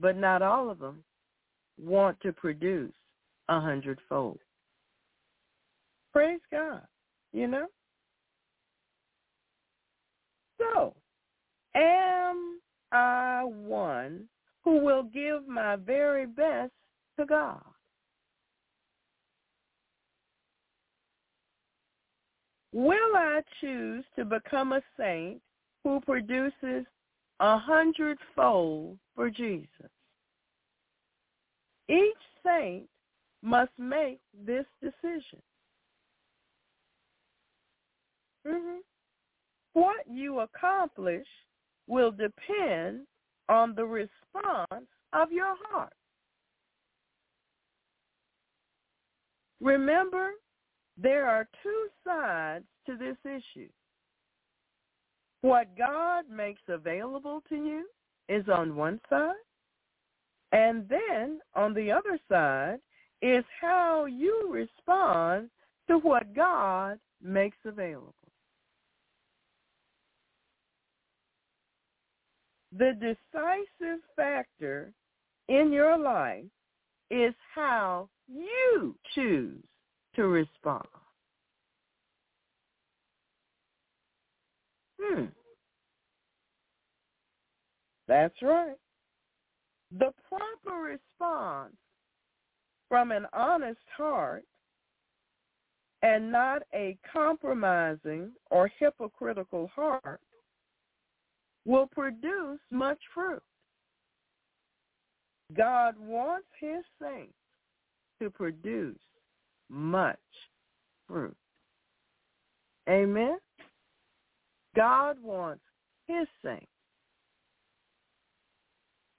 but 0.00 0.16
not 0.16 0.42
all 0.42 0.70
of 0.70 0.78
them 0.78 1.02
want 1.80 2.20
to 2.20 2.32
produce 2.32 2.92
a 3.48 3.60
hundredfold. 3.60 4.38
Praise 6.12 6.40
God, 6.50 6.82
you 7.32 7.46
know? 7.46 7.66
So, 10.58 10.94
am 11.74 12.60
I 12.92 13.42
one 13.44 14.28
who 14.64 14.78
will 14.78 15.04
give 15.04 15.46
my 15.46 15.76
very 15.76 16.26
best 16.26 16.72
to 17.18 17.26
God? 17.26 17.62
Will 22.72 23.16
I 23.16 23.40
choose 23.60 24.04
to 24.16 24.24
become 24.24 24.72
a 24.72 24.82
saint 24.98 25.40
who 25.82 26.00
produces 26.00 26.84
a 27.40 27.58
hundredfold 27.58 28.98
for 29.14 29.30
Jesus. 29.30 29.90
Each 31.88 32.14
saint 32.44 32.88
must 33.42 33.70
make 33.78 34.18
this 34.44 34.64
decision. 34.82 35.42
Mm-hmm. 38.46 38.78
What 39.76 40.06
you 40.10 40.38
accomplish 40.40 41.26
will 41.86 42.10
depend 42.10 43.00
on 43.50 43.74
the 43.74 43.84
response 43.84 44.86
of 45.12 45.30
your 45.30 45.54
heart. 45.68 45.92
Remember, 49.60 50.30
there 50.96 51.26
are 51.28 51.46
two 51.62 51.88
sides 52.06 52.64
to 52.86 52.96
this 52.96 53.18
issue. 53.26 53.68
What 55.42 55.76
God 55.76 56.24
makes 56.30 56.62
available 56.68 57.42
to 57.50 57.54
you 57.56 57.86
is 58.30 58.46
on 58.48 58.76
one 58.76 58.98
side. 59.10 59.34
And 60.52 60.88
then 60.88 61.40
on 61.54 61.74
the 61.74 61.92
other 61.92 62.18
side 62.30 62.78
is 63.20 63.44
how 63.60 64.06
you 64.06 64.48
respond 64.50 65.50
to 65.88 65.98
what 65.98 66.34
God 66.34 66.98
makes 67.22 67.58
available. 67.66 68.14
The 72.78 72.92
decisive 73.00 74.00
factor 74.16 74.92
in 75.48 75.72
your 75.72 75.96
life 75.96 76.44
is 77.10 77.34
how 77.54 78.08
you 78.28 78.96
choose 79.14 79.62
to 80.16 80.24
respond. 80.24 80.86
Hmm. 85.00 85.24
That's 88.08 88.34
right. 88.42 88.76
The 89.98 90.12
proper 90.28 90.82
response 90.82 91.74
from 92.88 93.10
an 93.10 93.26
honest 93.32 93.80
heart 93.96 94.44
and 96.02 96.30
not 96.30 96.62
a 96.74 96.96
compromising 97.12 98.32
or 98.50 98.70
hypocritical 98.78 99.70
heart 99.74 100.20
will 101.66 101.88
produce 101.88 102.60
much 102.70 102.98
fruit. 103.12 103.42
God 105.56 105.94
wants 105.98 106.46
his 106.60 106.84
saints 107.00 107.34
to 108.22 108.30
produce 108.30 108.98
much 109.68 110.16
fruit. 111.06 111.36
Amen? 112.88 113.38
God 114.74 115.16
wants 115.22 115.62
his 116.06 116.26
saints 116.44 116.66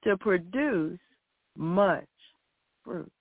to 0.03 0.15
produce 0.18 0.99
much 1.57 2.06
fruit. 2.84 3.11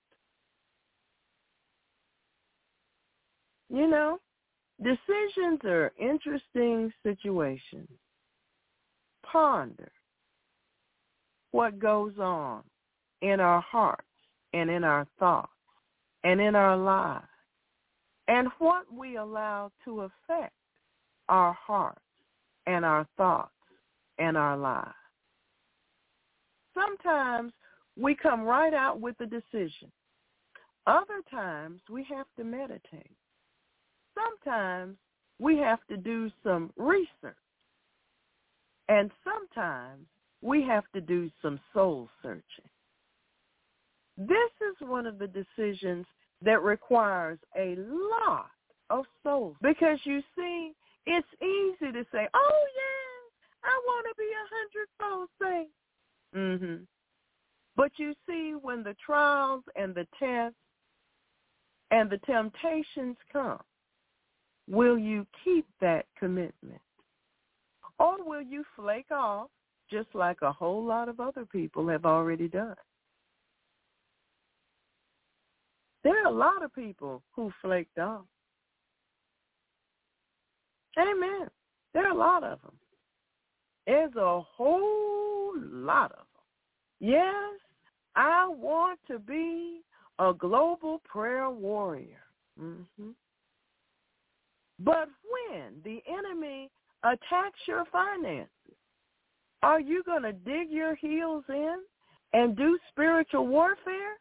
You 3.69 3.87
know, 3.87 4.19
decisions 4.81 5.59
are 5.65 5.91
interesting 5.99 6.93
situations. 7.03 7.89
Ponder 9.31 9.91
what 11.51 11.79
goes 11.79 12.13
on 12.19 12.63
in 13.21 13.39
our 13.39 13.61
hearts 13.61 14.03
and 14.53 14.69
in 14.69 14.83
our 14.83 15.07
thoughts 15.19 15.51
and 16.23 16.39
in 16.39 16.55
our 16.55 16.77
lives 16.77 17.25
and 18.27 18.47
what 18.59 18.85
we 18.93 19.17
allow 19.17 19.71
to 19.85 20.01
affect 20.01 20.53
our 21.29 21.53
hearts 21.53 21.99
and 22.65 22.85
our 22.85 23.07
thoughts 23.17 23.51
and 24.17 24.37
our 24.37 24.57
lives. 24.57 24.93
Sometimes 26.73 27.53
we 27.99 28.15
come 28.15 28.41
right 28.43 28.73
out 28.73 28.99
with 28.99 29.15
a 29.19 29.25
decision. 29.25 29.91
Other 30.85 31.21
times 31.29 31.81
we 31.89 32.05
have 32.09 32.27
to 32.37 32.43
meditate. 32.43 33.11
Sometimes 34.15 34.95
we 35.39 35.57
have 35.57 35.79
to 35.89 35.97
do 35.97 36.31
some 36.43 36.71
research. 36.77 37.35
And 38.89 39.11
sometimes 39.23 40.05
we 40.41 40.63
have 40.63 40.85
to 40.93 41.01
do 41.01 41.29
some 41.41 41.59
soul 41.73 42.09
searching. 42.21 42.69
This 44.17 44.51
is 44.61 44.87
one 44.87 45.05
of 45.05 45.19
the 45.19 45.27
decisions 45.27 46.05
that 46.41 46.61
requires 46.63 47.39
a 47.57 47.75
lot 47.77 48.49
of 48.89 49.05
soul. 49.23 49.55
Because 49.61 49.99
you 50.03 50.21
see, 50.35 50.73
it's 51.05 51.27
easy 51.41 51.91
to 51.91 52.05
say, 52.11 52.27
oh, 52.33 52.65
yeah, 52.75 53.69
I 53.69 53.81
want 53.85 54.07
to 54.07 54.15
be 54.17 54.29
a 54.31 54.45
hundredfold 55.05 55.29
saint. 55.41 55.69
Mm-hmm. 56.35 56.83
But 57.75 57.91
you 57.97 58.13
see, 58.27 58.55
when 58.59 58.83
the 58.83 58.95
trials 59.05 59.63
and 59.75 59.93
the 59.93 60.07
tests 60.19 60.57
and 61.91 62.09
the 62.09 62.17
temptations 62.25 63.17
come, 63.31 63.59
will 64.67 64.97
you 64.97 65.25
keep 65.43 65.65
that 65.81 66.05
commitment? 66.17 66.81
Or 67.99 68.23
will 68.23 68.41
you 68.41 68.63
flake 68.75 69.11
off 69.11 69.49
just 69.89 70.07
like 70.13 70.41
a 70.41 70.51
whole 70.51 70.83
lot 70.83 71.09
of 71.09 71.19
other 71.19 71.45
people 71.45 71.87
have 71.87 72.05
already 72.05 72.47
done? 72.47 72.75
There 76.03 76.23
are 76.23 76.31
a 76.31 76.35
lot 76.35 76.63
of 76.63 76.73
people 76.73 77.23
who 77.35 77.51
flaked 77.61 77.97
off. 77.97 78.25
Amen. 80.97 81.47
There 81.93 82.07
are 82.07 82.11
a 82.11 82.17
lot 82.17 82.43
of 82.43 82.61
them. 82.61 82.73
There's 83.85 84.15
a 84.15 84.41
whole 84.41 85.53
lot 85.57 86.11
of 86.11 86.17
them. 86.17 86.25
Yes, 86.99 87.59
I 88.15 88.47
want 88.47 88.99
to 89.07 89.19
be 89.19 89.81
a 90.19 90.33
global 90.33 91.01
prayer 91.05 91.49
warrior. 91.49 92.23
Mm-hmm. 92.59 93.09
But 94.79 95.09
when 95.31 95.73
the 95.83 96.01
enemy 96.07 96.69
attacks 97.13 97.59
your 97.67 97.85
finances, 97.91 98.49
are 99.63 99.79
you 99.79 100.03
going 100.03 100.23
to 100.23 100.33
dig 100.33 100.69
your 100.69 100.95
heels 100.95 101.43
in 101.49 101.77
and 102.33 102.55
do 102.55 102.77
spiritual 102.89 103.47
warfare? 103.47 104.17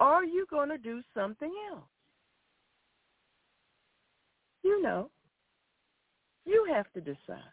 Are 0.00 0.24
you 0.24 0.46
going 0.50 0.68
to 0.68 0.78
do 0.78 1.02
something 1.14 1.52
else? 1.72 1.84
You 4.62 4.82
know, 4.82 5.10
you 6.44 6.66
have 6.72 6.90
to 6.94 7.00
decide. 7.00 7.52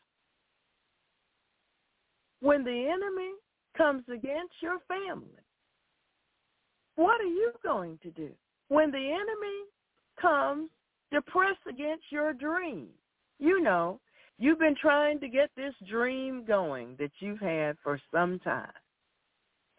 When 2.42 2.64
the 2.64 2.88
enemy 2.88 3.32
comes 3.78 4.04
against 4.10 4.54
your 4.62 4.80
family, 4.88 5.30
what 6.96 7.22
are 7.22 7.26
you 7.26 7.52
going 7.64 7.98
to 8.04 8.12
do? 8.12 8.30
When 8.68 8.92
the 8.92 8.98
enemy 8.98 9.60
comes 10.20 10.70
to 11.14 11.22
press 11.22 11.56
against 11.70 12.04
your 12.12 12.34
dream, 12.34 12.88
you 13.44 13.62
know, 13.62 14.00
you've 14.40 14.60
been 14.60 14.76
trying 14.82 15.20
to 15.20 15.28
get 15.28 15.50
this 15.58 15.74
dream 15.90 16.46
going 16.46 16.96
that 16.98 17.12
you've 17.20 17.42
had 17.42 17.76
for 17.84 18.00
some 18.10 18.40
time. 18.40 18.72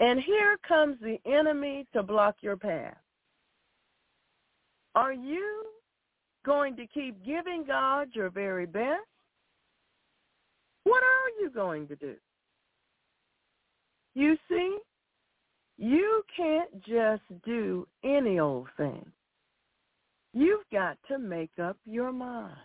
And 0.01 0.21
here 0.21 0.59
comes 0.69 0.99
the 1.01 1.17
enemy 1.25 1.87
to 1.95 2.03
block 2.03 2.37
your 2.43 2.59
path. 2.59 2.99
Are 4.95 5.15
you 5.15 5.65
going 6.45 6.77
to 6.77 6.87
keep 6.87 7.25
giving 7.25 7.65
God 7.67 8.09
your 8.13 8.29
very 8.29 8.67
best? 8.67 9.01
What 10.83 11.03
are 11.03 11.43
you 11.43 11.49
going 11.49 11.89
to 11.89 11.97
do? 11.97 12.17
You 14.15 14.37
see, 14.47 14.79
you 15.79 16.23
can't 16.37 16.85
just 16.85 17.23
do 17.47 17.89
any 18.05 18.39
old 18.39 18.69
thing. 18.77 19.11
You've 20.35 20.69
got 20.71 20.99
to 21.09 21.19
make 21.19 21.59
up 21.59 21.79
your 21.87 22.13
mind. 22.13 22.59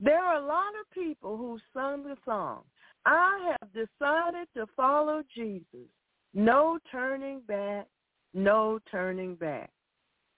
There 0.00 0.22
are 0.22 0.36
a 0.36 0.46
lot 0.46 0.72
of 0.80 0.90
people 0.92 1.36
who 1.36 1.58
sung 1.72 2.04
the 2.04 2.16
song, 2.24 2.62
I 3.06 3.54
have 3.60 3.72
decided 3.72 4.48
to 4.54 4.66
follow 4.76 5.22
Jesus. 5.34 5.88
No 6.34 6.78
turning 6.90 7.40
back, 7.46 7.86
no 8.34 8.78
turning 8.90 9.36
back. 9.36 9.70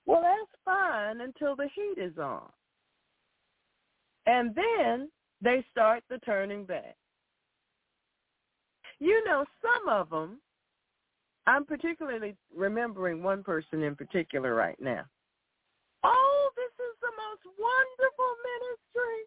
Well, 0.06 0.22
that's 0.22 0.62
fine 0.64 1.20
until 1.22 1.56
the 1.56 1.68
heat 1.74 2.00
is 2.00 2.16
on. 2.18 2.48
And 4.26 4.54
then 4.54 5.10
they 5.42 5.64
start 5.70 6.04
the 6.08 6.18
turning 6.18 6.64
back. 6.64 6.96
You 9.00 9.24
know, 9.26 9.44
some 9.62 9.88
of 9.88 10.10
them, 10.10 10.38
I'm 11.46 11.64
particularly 11.64 12.36
remembering 12.54 13.22
one 13.22 13.42
person 13.42 13.82
in 13.82 13.96
particular 13.96 14.54
right 14.54 14.78
now. 14.80 15.04
Oh, 16.04 16.50
this 16.54 16.72
is 16.84 16.96
the 17.00 17.10
most 17.16 17.56
wonderful 17.58 18.32
ministry. 18.44 19.24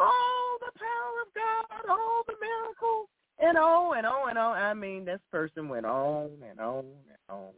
Oh, 0.00 0.58
the 0.60 0.78
power 0.78 1.22
of 1.22 1.34
God, 1.34 1.90
all 1.90 2.22
the 2.26 2.34
miracles, 2.40 3.08
and 3.38 3.56
on 3.56 3.98
and 3.98 4.06
on 4.06 4.30
and 4.30 4.38
on. 4.38 4.56
I 4.56 4.74
mean, 4.74 5.04
this 5.04 5.20
person 5.30 5.68
went 5.68 5.86
on 5.86 6.30
and 6.48 6.60
on 6.60 6.84
and 6.84 7.18
on. 7.28 7.52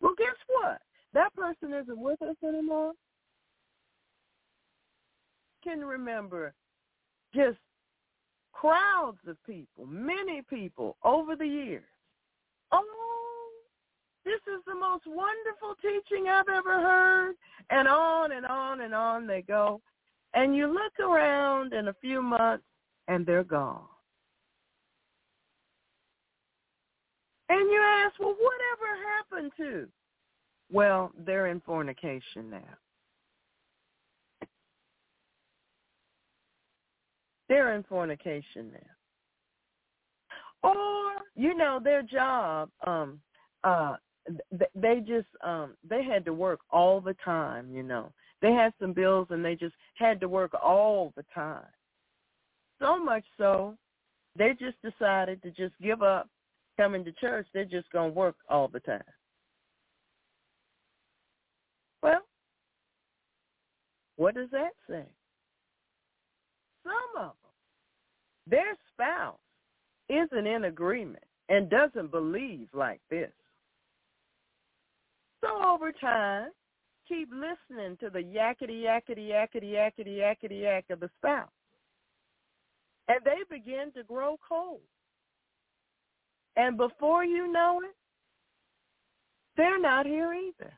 Well, 0.00 0.14
guess 0.18 0.36
what? 0.48 0.80
That 1.14 1.34
person 1.34 1.72
isn't 1.72 1.98
with 1.98 2.20
us 2.22 2.36
anymore. 2.46 2.92
Can 5.62 5.80
remember 5.80 6.52
just 7.34 7.58
crowds 8.52 9.18
of 9.26 9.36
people, 9.46 9.86
many 9.86 10.42
people 10.48 10.96
over 11.04 11.36
the 11.36 11.46
years. 11.46 11.84
Oh, 12.72 13.50
this 14.24 14.40
is 14.46 14.62
the 14.66 14.74
most 14.74 15.04
wonderful 15.06 15.74
teaching 15.80 16.28
I've 16.28 16.48
ever 16.48 16.80
heard. 16.80 17.34
And 17.70 17.88
on 17.88 18.32
and 18.32 18.46
on 18.46 18.80
and 18.82 18.94
on 18.94 19.26
they 19.26 19.42
go. 19.42 19.80
And 20.34 20.56
you 20.56 20.66
look 20.66 20.98
around 21.00 21.72
in 21.72 21.88
a 21.88 21.94
few 21.94 22.20
months 22.20 22.64
and 23.08 23.24
they're 23.24 23.44
gone. 23.44 23.84
And 27.48 27.70
you 27.70 27.80
ask, 27.80 28.18
well, 28.18 28.36
whatever 28.38 28.96
happened 29.16 29.52
to? 29.58 29.88
Well, 30.72 31.12
they're 31.24 31.48
in 31.48 31.60
fornication 31.60 32.50
now. 32.50 32.78
They're 37.48 37.74
in 37.74 37.82
fornication 37.84 38.72
now. 38.72 38.90
Or, 40.62 41.12
you 41.36 41.54
know, 41.54 41.78
their 41.82 42.02
job, 42.02 42.70
um, 42.86 43.20
uh, 43.62 43.96
they 44.74 45.00
just 45.00 45.26
um 45.44 45.74
they 45.88 46.02
had 46.02 46.24
to 46.24 46.32
work 46.32 46.60
all 46.70 47.00
the 47.00 47.14
time, 47.22 47.70
you 47.70 47.82
know. 47.82 48.10
They 48.44 48.52
had 48.52 48.74
some 48.78 48.92
bills 48.92 49.28
and 49.30 49.42
they 49.42 49.54
just 49.54 49.74
had 49.94 50.20
to 50.20 50.28
work 50.28 50.52
all 50.62 51.14
the 51.16 51.24
time. 51.34 51.64
So 52.78 53.02
much 53.02 53.24
so 53.38 53.74
they 54.36 54.50
just 54.50 54.76
decided 54.82 55.42
to 55.44 55.50
just 55.50 55.72
give 55.82 56.02
up 56.02 56.28
coming 56.76 57.06
to 57.06 57.12
church. 57.12 57.46
They're 57.54 57.64
just 57.64 57.90
going 57.90 58.10
to 58.12 58.14
work 58.14 58.36
all 58.50 58.68
the 58.68 58.80
time. 58.80 59.00
Well, 62.02 62.20
what 64.16 64.34
does 64.34 64.50
that 64.50 64.72
say? 64.90 65.06
Some 66.82 67.22
of 67.22 67.28
them, 67.28 67.50
their 68.46 68.76
spouse 68.92 69.38
isn't 70.10 70.46
in 70.46 70.64
agreement 70.64 71.24
and 71.48 71.70
doesn't 71.70 72.10
believe 72.10 72.68
like 72.74 73.00
this. 73.08 73.32
So 75.42 75.48
over 75.66 75.92
time, 75.92 76.50
keep 77.08 77.28
listening 77.32 77.96
to 77.98 78.10
the 78.10 78.20
yakety 78.20 78.82
yakety 78.82 79.30
yakety 79.30 79.72
yakety 79.72 80.18
yakety 80.18 80.62
yak 80.62 80.84
of 80.90 81.00
the 81.00 81.10
spouse. 81.16 81.48
And 83.08 83.20
they 83.24 83.38
begin 83.50 83.92
to 83.96 84.04
grow 84.04 84.38
cold. 84.46 84.80
And 86.56 86.76
before 86.76 87.24
you 87.24 87.52
know 87.52 87.80
it, 87.84 87.94
they're 89.56 89.80
not 89.80 90.06
here 90.06 90.32
either. 90.32 90.72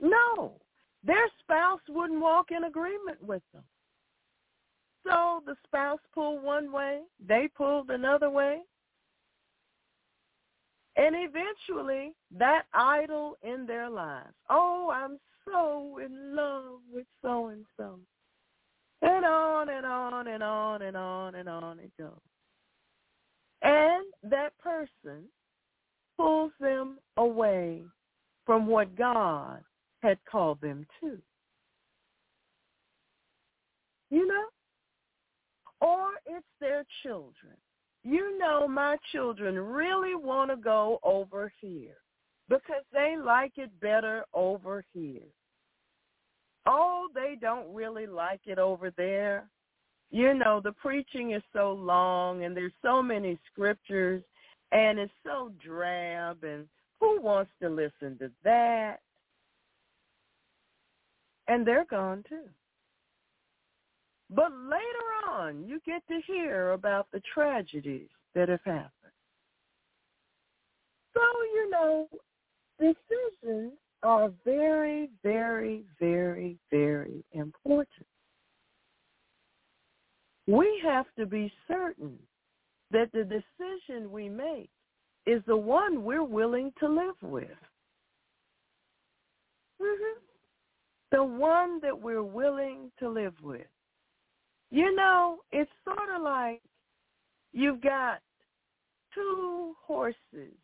No, 0.00 0.60
their 1.04 1.28
spouse 1.40 1.80
wouldn't 1.88 2.20
walk 2.20 2.50
in 2.50 2.64
agreement 2.64 3.22
with 3.22 3.42
them. 3.52 3.64
So 5.06 5.42
the 5.46 5.56
spouse 5.66 6.00
pulled 6.14 6.42
one 6.42 6.72
way, 6.72 7.00
they 7.26 7.48
pulled 7.54 7.90
another 7.90 8.30
way. 8.30 8.60
And 11.00 11.16
eventually, 11.16 12.12
that 12.36 12.64
idol 12.74 13.38
in 13.42 13.64
their 13.64 13.88
lives, 13.88 14.34
oh, 14.50 14.92
I'm 14.94 15.18
so 15.46 15.98
in 15.98 16.36
love 16.36 16.80
with 16.92 17.06
so-and-so. 17.22 17.98
And 19.00 19.24
on 19.24 19.70
and 19.70 19.86
on 19.86 20.26
and 20.26 20.42
on 20.42 20.82
and 20.82 20.96
on 20.98 21.34
and 21.36 21.48
on 21.48 21.78
it 21.78 21.90
goes. 21.98 22.10
And 23.62 24.04
that 24.24 24.52
person 24.58 25.24
pulls 26.18 26.52
them 26.60 26.98
away 27.16 27.80
from 28.44 28.66
what 28.66 28.94
God 28.94 29.62
had 30.02 30.18
called 30.30 30.60
them 30.60 30.86
to. 31.00 31.16
You 34.10 34.26
know? 34.26 34.44
Or 35.80 36.08
it's 36.26 36.44
their 36.60 36.84
children. 37.02 37.56
You 38.02 38.38
know 38.38 38.66
my 38.66 38.96
children 39.12 39.58
really 39.58 40.14
want 40.14 40.50
to 40.50 40.56
go 40.56 40.98
over 41.02 41.52
here. 41.60 41.96
because 42.50 42.82
they 42.92 43.16
like 43.16 43.52
it 43.56 43.70
better 43.80 44.24
over 44.34 44.84
here. 44.92 45.22
Oh, 46.66 47.08
they 47.14 47.36
don't 47.40 47.72
really 47.72 48.06
like 48.06 48.40
it 48.44 48.58
over 48.58 48.90
there. 48.96 49.48
You 50.10 50.34
know, 50.34 50.60
the 50.62 50.72
preaching 50.72 51.30
is 51.30 51.42
so 51.52 51.72
long 51.72 52.44
and 52.44 52.56
there's 52.56 52.72
so 52.82 53.00
many 53.00 53.38
scriptures 53.50 54.22
and 54.72 54.98
it's 54.98 55.12
so 55.24 55.52
drab 55.64 56.42
and 56.42 56.66
who 56.98 57.20
wants 57.22 57.52
to 57.62 57.68
listen 57.68 58.18
to 58.18 58.30
that? 58.44 58.96
And 61.48 61.66
they're 61.66 61.86
gone 61.86 62.24
too. 62.28 62.48
But 64.32 64.52
later 64.52 65.28
on, 65.28 65.64
you 65.66 65.80
get 65.84 66.06
to 66.08 66.20
hear 66.26 66.72
about 66.72 67.08
the 67.12 67.20
tragedies 67.34 68.08
that 68.34 68.48
have 68.48 68.62
happened. 68.64 68.92
So, 71.14 71.20
you 71.54 71.70
know, 71.70 72.08
decisions 72.78 73.72
are 74.02 74.30
very, 74.44 75.10
very, 75.22 75.82
very, 75.98 76.56
very 76.70 77.24
important. 77.32 78.06
We 80.46 80.80
have 80.84 81.06
to 81.18 81.26
be 81.26 81.52
certain 81.66 82.16
that 82.92 83.10
the 83.12 83.24
decision 83.24 84.10
we 84.10 84.28
make 84.28 84.70
is 85.26 85.42
the 85.46 85.56
one 85.56 86.04
we're 86.04 86.24
willing 86.24 86.72
to 86.80 86.88
live 86.88 87.16
with. 87.22 87.48
Mm-hmm. 89.82 90.20
The 91.12 91.24
one 91.24 91.80
that 91.80 92.00
we're 92.00 92.22
willing 92.22 92.90
to 93.00 93.08
live 93.08 93.34
with. 93.42 93.66
You 94.70 94.94
know, 94.94 95.38
it's 95.50 95.70
sort 95.84 96.08
of 96.14 96.22
like 96.22 96.60
you've 97.52 97.80
got 97.80 98.20
two 99.14 99.74
horses. 99.84 100.54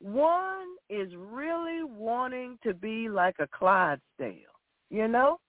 One 0.00 0.66
is 0.90 1.08
really 1.16 1.82
wanting 1.82 2.58
to 2.62 2.74
be 2.74 3.08
like 3.08 3.36
a 3.40 3.48
Clydesdale, 3.48 4.54
you 4.90 5.08
know? 5.08 5.40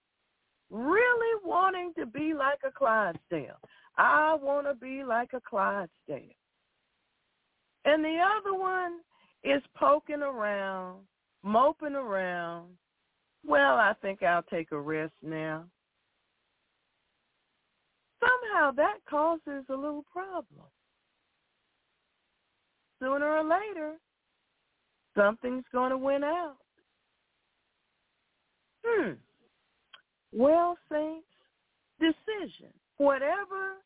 Really 0.71 1.41
wanting 1.43 1.93
to 1.97 2.05
be 2.05 2.33
like 2.33 2.59
a 2.65 2.71
Clydesdale. 2.71 3.59
I 3.97 4.35
want 4.41 4.67
to 4.67 4.73
be 4.73 5.03
like 5.03 5.31
a 5.33 5.41
Clydesdale. 5.41 6.35
And 7.85 8.03
the 8.03 8.17
other 8.19 8.57
one 8.57 8.99
is 9.43 9.61
poking 9.75 10.21
around, 10.21 10.99
moping 11.43 11.95
around. 11.95 12.69
Well, 13.45 13.75
I 13.75 13.93
think 14.01 14.23
I'll 14.23 14.43
take 14.43 14.71
a 14.71 14.79
rest 14.79 15.13
now 15.21 15.65
somehow 18.49 18.71
that 18.71 18.97
causes 19.09 19.65
a 19.69 19.73
little 19.73 20.05
problem. 20.11 20.67
Sooner 23.01 23.25
or 23.25 23.43
later, 23.43 23.93
something's 25.15 25.65
going 25.71 25.91
to 25.91 25.97
win 25.97 26.23
out. 26.23 26.57
Hmm. 28.85 29.11
Well, 30.33 30.77
saints, 30.91 31.27
decision. 31.99 32.73
Whatever, 32.97 33.77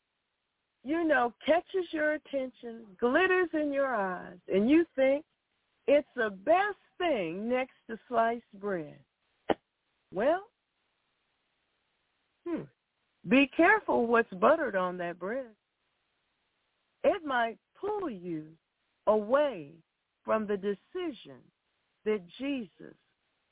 you 0.84 1.04
know, 1.04 1.34
catches 1.46 1.86
your 1.92 2.14
attention, 2.14 2.82
glitters 3.00 3.50
in 3.54 3.72
your 3.72 3.94
eyes, 3.94 4.38
and 4.52 4.70
you 4.70 4.86
think 4.96 5.24
it's 5.88 6.08
the 6.16 6.32
best 6.32 6.78
thing 6.98 7.48
next 7.48 7.76
to 7.90 7.98
sliced 8.08 8.44
bread. 8.60 8.98
Well, 10.12 10.44
hmm, 12.48 12.64
be 13.28 13.50
careful 13.56 14.06
what's 14.08 14.34
buttered 14.34 14.76
on 14.76 14.98
that 14.98 15.20
bread. 15.20 15.46
It 17.04 17.26
might 17.26 17.58
pull 17.80 18.10
you 18.10 18.46
away 19.08 19.72
from 20.24 20.48
the 20.48 20.58
decision 20.58 21.40
that 22.06 22.22
Jesus 22.40 22.96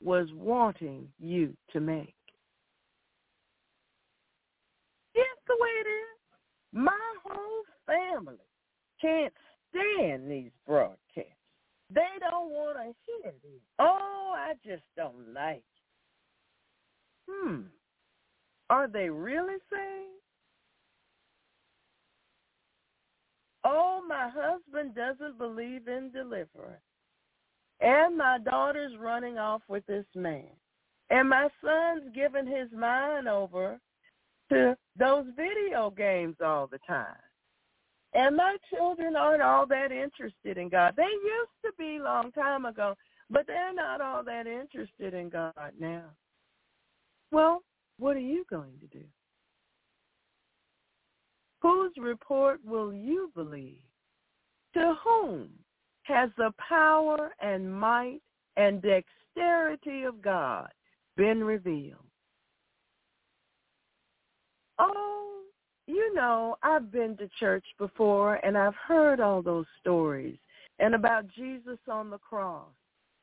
was 0.02 0.28
wanting 0.34 1.08
you 1.18 1.54
to 1.72 1.80
make. 1.80 2.14
It's 5.14 5.40
the 5.46 5.56
way 5.58 5.68
it 5.68 5.88
is. 5.88 6.18
My 6.72 6.98
whole 7.24 7.64
family 7.86 8.36
can't 9.00 9.32
stand 9.70 10.30
these 10.30 10.50
broadcasts. 10.66 11.32
They 11.90 12.00
don't 12.20 12.50
want 12.50 12.78
to 12.78 12.94
hear 13.06 13.32
these. 13.42 13.60
Oh, 13.78 14.32
I 14.34 14.54
just 14.66 14.84
don't 14.96 15.34
like 15.34 15.56
it. 15.58 15.62
Hmm. 17.30 17.60
Are 18.72 18.88
they 18.88 19.10
really 19.10 19.58
saved? 19.70 20.22
Oh, 23.64 24.00
my 24.08 24.30
husband 24.34 24.94
doesn't 24.94 25.36
believe 25.36 25.88
in 25.88 26.10
deliverance. 26.10 26.80
And 27.82 28.16
my 28.16 28.38
daughter's 28.38 28.96
running 28.98 29.36
off 29.36 29.60
with 29.68 29.84
this 29.84 30.06
man. 30.14 30.48
And 31.10 31.28
my 31.28 31.48
son's 31.62 32.14
giving 32.14 32.46
his 32.46 32.68
mind 32.72 33.28
over 33.28 33.78
to 34.50 34.74
those 34.98 35.26
video 35.36 35.90
games 35.90 36.36
all 36.42 36.66
the 36.66 36.78
time. 36.88 37.14
And 38.14 38.34
my 38.36 38.56
children 38.74 39.16
aren't 39.16 39.42
all 39.42 39.66
that 39.66 39.92
interested 39.92 40.56
in 40.56 40.70
God. 40.70 40.94
They 40.96 41.02
used 41.02 41.60
to 41.66 41.72
be 41.78 41.98
long 41.98 42.32
time 42.32 42.64
ago, 42.64 42.94
but 43.28 43.46
they're 43.46 43.74
not 43.74 44.00
all 44.00 44.24
that 44.24 44.46
interested 44.46 45.12
in 45.12 45.28
God 45.28 45.72
now. 45.78 46.04
Well, 47.30 47.62
what 48.02 48.16
are 48.16 48.20
you 48.20 48.44
going 48.50 48.72
to 48.80 48.86
do? 48.88 49.04
Whose 51.62 51.92
report 51.96 52.58
will 52.64 52.92
you 52.92 53.30
believe? 53.36 53.78
To 54.74 54.94
whom 55.04 55.50
has 56.02 56.28
the 56.36 56.50
power 56.68 57.30
and 57.40 57.72
might 57.72 58.20
and 58.56 58.82
dexterity 58.82 60.02
of 60.02 60.20
God 60.20 60.68
been 61.16 61.44
revealed? 61.44 62.00
Oh, 64.80 65.42
you 65.86 66.12
know, 66.12 66.56
I've 66.64 66.90
been 66.90 67.16
to 67.18 67.28
church 67.38 67.64
before 67.78 68.44
and 68.44 68.58
I've 68.58 68.74
heard 68.74 69.20
all 69.20 69.42
those 69.42 69.66
stories 69.80 70.38
and 70.80 70.96
about 70.96 71.28
Jesus 71.28 71.78
on 71.88 72.10
the 72.10 72.18
cross 72.18 72.72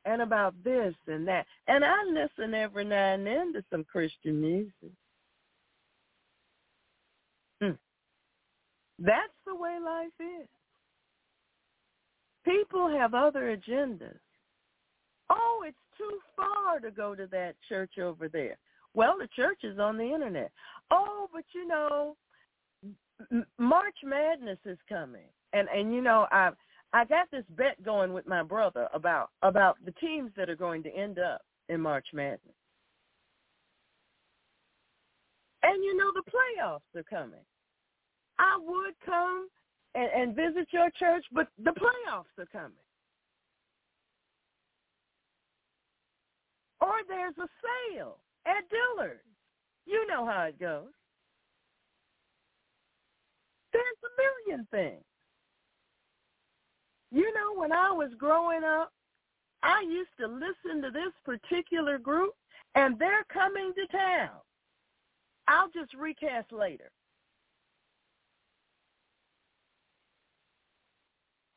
and 0.04 0.22
about 0.22 0.54
this 0.64 0.94
and 1.06 1.26
that. 1.28 1.46
And 1.68 1.84
I 1.84 1.96
listen 2.04 2.54
every 2.54 2.84
now 2.84 3.14
and 3.14 3.26
then 3.26 3.52
to 3.52 3.64
some 3.70 3.84
Christian 3.84 4.40
music. 4.40 4.92
Hmm. 7.60 7.72
That's 8.98 9.32
the 9.46 9.54
way 9.54 9.78
life 9.84 10.08
is. 10.18 10.48
People 12.44 12.88
have 12.88 13.14
other 13.14 13.56
agendas. 13.56 14.18
Oh, 15.28 15.62
it's 15.66 15.76
too 15.98 16.18
far 16.34 16.80
to 16.80 16.90
go 16.90 17.14
to 17.14 17.26
that 17.28 17.54
church 17.68 17.98
over 17.98 18.28
there. 18.28 18.56
Well, 18.94 19.16
the 19.18 19.28
church 19.36 19.60
is 19.62 19.78
on 19.78 19.96
the 19.96 20.12
internet. 20.12 20.50
Oh, 20.90 21.28
but 21.32 21.44
you 21.54 21.68
know, 21.68 22.16
March 23.58 23.94
Madness 24.02 24.58
is 24.64 24.78
coming, 24.88 25.28
and 25.52 25.68
and 25.68 25.94
you 25.94 26.00
know, 26.00 26.26
I 26.32 26.50
I 26.92 27.04
got 27.04 27.30
this 27.30 27.44
bet 27.56 27.82
going 27.84 28.12
with 28.12 28.26
my 28.26 28.42
brother 28.42 28.88
about 28.92 29.30
about 29.42 29.76
the 29.84 29.92
teams 29.92 30.32
that 30.36 30.50
are 30.50 30.56
going 30.56 30.82
to 30.82 30.90
end 30.90 31.18
up 31.18 31.42
in 31.68 31.80
March 31.80 32.06
Madness. 32.12 32.54
And 35.62 35.84
you 35.84 35.96
know 35.96 36.10
the 36.14 36.30
playoffs 36.30 36.98
are 36.98 37.04
coming. 37.04 37.44
I 38.38 38.58
would 38.58 38.94
come 39.04 39.48
and, 39.94 40.10
and 40.10 40.36
visit 40.36 40.68
your 40.72 40.90
church, 40.98 41.24
but 41.32 41.48
the 41.62 41.72
playoffs 41.72 42.38
are 42.38 42.48
coming. 42.50 42.72
Or 46.80 46.94
there's 47.06 47.36
a 47.38 47.48
sale 47.92 48.16
at 48.46 48.64
Dillard's. 48.70 49.20
You 49.84 50.06
know 50.06 50.24
how 50.24 50.44
it 50.44 50.58
goes. 50.58 50.88
There's 53.72 53.84
a 53.84 54.48
million 54.50 54.66
things. 54.70 55.04
You 57.10 57.32
know, 57.34 57.60
when 57.60 57.72
I 57.72 57.90
was 57.90 58.10
growing 58.18 58.62
up, 58.64 58.92
I 59.62 59.82
used 59.82 60.10
to 60.20 60.26
listen 60.26 60.80
to 60.82 60.90
this 60.90 61.12
particular 61.24 61.98
group, 61.98 62.34
and 62.74 62.98
they're 62.98 63.24
coming 63.32 63.72
to 63.74 63.96
town. 63.96 64.30
I'll 65.48 65.70
just 65.70 65.92
recast 65.94 66.52
later. 66.52 66.90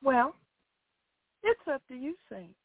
Well, 0.04 0.36
it's 1.44 1.62
up 1.72 1.82
to 1.88 1.96
you, 1.96 2.16
Saint. 2.30 2.56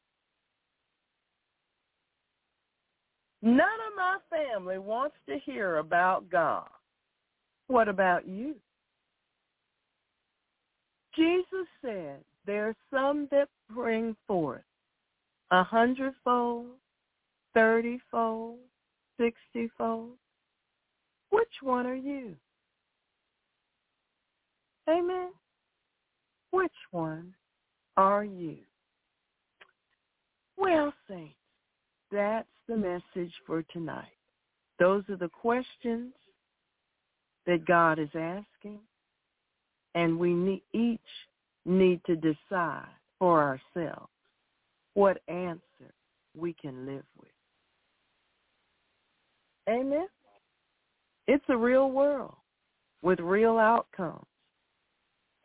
None 3.43 3.60
of 3.60 3.97
my 3.97 4.16
family 4.31 4.78
wants 4.78 5.15
to 5.28 5.39
hear 5.39 5.77
about 5.77 6.28
God. 6.28 6.69
What 7.69 7.89
about 7.89 8.27
you? 8.27 8.56
Jesus 11.15 11.66
said, 11.82 12.19
there 12.49 12.69
are 12.69 12.77
some 12.91 13.29
that 13.31 13.47
bring 13.70 14.16
forth 14.27 14.62
a 15.51 15.62
hundredfold, 15.62 16.65
thirtyfold, 17.55 18.57
sixtyfold. 19.20 20.12
Which 21.29 21.53
one 21.61 21.87
are 21.87 21.95
you? 21.95 22.35
Amen. 24.89 25.29
Which 26.51 26.73
one 26.91 27.35
are 27.99 28.25
you? 28.25 28.57
Well, 30.57 30.95
saints, 31.07 31.35
that's 32.11 32.49
the 32.66 32.77
message 32.77 33.33
for 33.47 33.62
tonight. 33.65 34.07
Those 34.79 35.05
are 35.11 35.16
the 35.16 35.29
questions 35.29 36.15
that 37.47 37.66
God 37.66 37.99
is 37.99 38.09
asking, 38.15 38.79
and 39.95 40.19
we 40.19 40.33
need, 40.33 40.62
each 40.73 41.01
need 41.69 42.01
to 42.07 42.16
decide 42.16 42.89
for 43.19 43.43
ourselves 43.43 44.09
what 44.95 45.20
answer 45.28 45.93
we 46.36 46.55
can 46.55 46.86
live 46.86 47.05
with. 47.20 47.31
Amen? 49.69 50.09
It's 51.27 51.45
a 51.49 51.57
real 51.57 51.90
world 51.90 52.35
with 53.03 53.20
real 53.20 53.59
outcomes. 53.59 54.24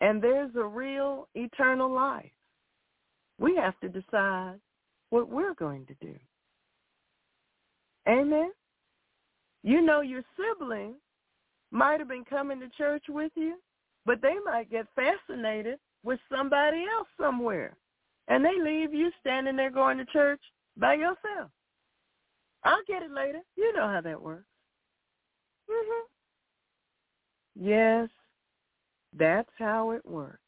And 0.01 0.21
there's 0.21 0.51
a 0.55 0.63
real 0.63 1.27
eternal 1.35 1.93
life. 1.93 2.31
We 3.39 3.55
have 3.57 3.79
to 3.81 3.89
decide 3.89 4.55
what 5.09 5.29
we're 5.29 5.53
going 5.55 5.85
to 5.87 5.93
do. 6.01 6.15
Amen? 8.07 8.51
You 9.63 9.81
know 9.81 10.01
your 10.01 10.23
sibling 10.37 10.95
might 11.71 11.99
have 11.99 12.09
been 12.09 12.25
coming 12.25 12.59
to 12.59 12.69
church 12.77 13.03
with 13.09 13.31
you, 13.35 13.55
but 14.05 14.21
they 14.21 14.35
might 14.45 14.69
get 14.69 14.85
fascinated 14.95 15.79
with 16.03 16.19
somebody 16.29 16.85
else 16.97 17.07
somewhere. 17.19 17.75
And 18.27 18.43
they 18.43 18.59
leave 18.61 18.93
you 18.93 19.11
standing 19.19 19.55
there 19.55 19.71
going 19.71 19.97
to 19.97 20.05
church 20.05 20.41
by 20.77 20.95
yourself. 20.95 21.51
I'll 22.63 22.83
get 22.87 23.03
it 23.03 23.11
later. 23.11 23.39
You 23.55 23.73
know 23.73 23.87
how 23.87 24.01
that 24.01 24.21
works. 24.21 24.45
Mhm. 25.69 26.07
Yes, 27.55 28.09
that's 29.13 29.51
how 29.57 29.91
it 29.91 30.05
works. 30.05 30.39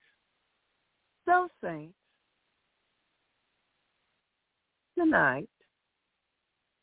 So, 1.26 1.50
saints, 1.62 1.98
tonight 4.98 5.50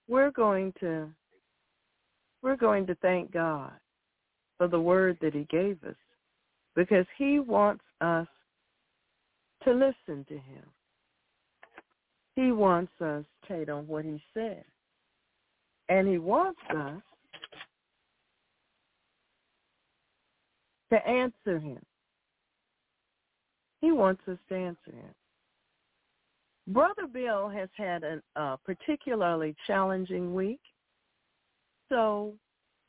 we're 0.09 0.31
going 0.31 0.73
to 0.81 1.12
we're 2.43 2.57
going 2.57 2.86
to 2.86 2.94
thank 2.97 3.31
God 3.31 3.73
for 4.59 4.69
the 4.69 4.81
word 4.81 5.16
that 5.20 5.32
he 5.32 5.44
gave 5.44 5.82
us 5.85 5.97
because 6.74 7.07
he 7.16 7.39
wants 7.39 7.85
us 8.01 8.27
to 9.64 9.72
listen 9.72 10.24
to 10.28 10.34
him. 10.34 10.64
He 12.36 12.52
wants 12.52 12.93
us 13.01 13.24
to 13.47 13.59
take 13.59 13.68
on 13.68 13.86
what 13.86 14.05
he 14.05 14.22
said. 14.34 14.64
And 15.89 16.09
he 16.09 16.18
wants 16.18 16.60
us 16.70 17.02
to 20.90 21.06
answer 21.06 21.59
him. 21.59 21.80
He 23.80 23.93
wants 23.93 24.22
us 24.28 24.39
to 24.48 24.55
answer 24.55 24.93
him. 24.93 25.14
Brother 26.68 27.06
Bill 27.12 27.48
has 27.48 27.68
had 27.76 28.05
a 28.05 28.22
uh, 28.36 28.56
particularly 28.64 29.55
challenging 29.66 30.32
week, 30.32 30.60
so 31.89 32.34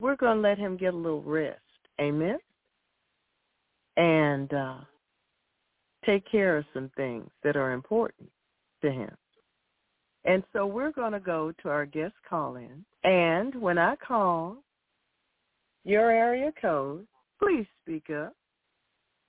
we're 0.00 0.16
going 0.16 0.36
to 0.36 0.48
let 0.48 0.58
him 0.58 0.76
get 0.76 0.94
a 0.94 0.96
little 0.96 1.22
rest. 1.22 1.60
Amen? 2.00 2.38
And 3.96 4.52
uh, 4.52 4.78
take 6.04 6.30
care 6.30 6.56
of 6.56 6.64
some 6.72 6.90
things 6.96 7.28
that 7.42 7.56
are 7.56 7.72
important 7.72 8.28
to 8.82 8.90
him. 8.90 9.10
And 10.24 10.42
so 10.52 10.66
we're 10.66 10.92
going 10.92 11.12
to 11.12 11.20
go 11.20 11.52
to 11.62 11.68
our 11.68 11.84
guest 11.84 12.14
call-in. 12.28 12.84
And 13.04 13.54
when 13.60 13.76
I 13.78 13.96
call 13.96 14.56
your 15.84 16.10
area 16.10 16.50
code, 16.60 17.06
please 17.38 17.66
speak 17.82 18.08
up 18.10 18.34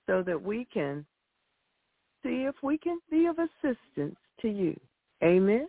so 0.06 0.22
that 0.22 0.40
we 0.40 0.66
can 0.72 1.04
see 2.22 2.44
if 2.44 2.54
we 2.62 2.78
can 2.78 2.98
be 3.10 3.26
of 3.26 3.36
assistance 3.38 4.16
to 4.40 4.48
you. 4.48 4.78
Amen? 5.22 5.68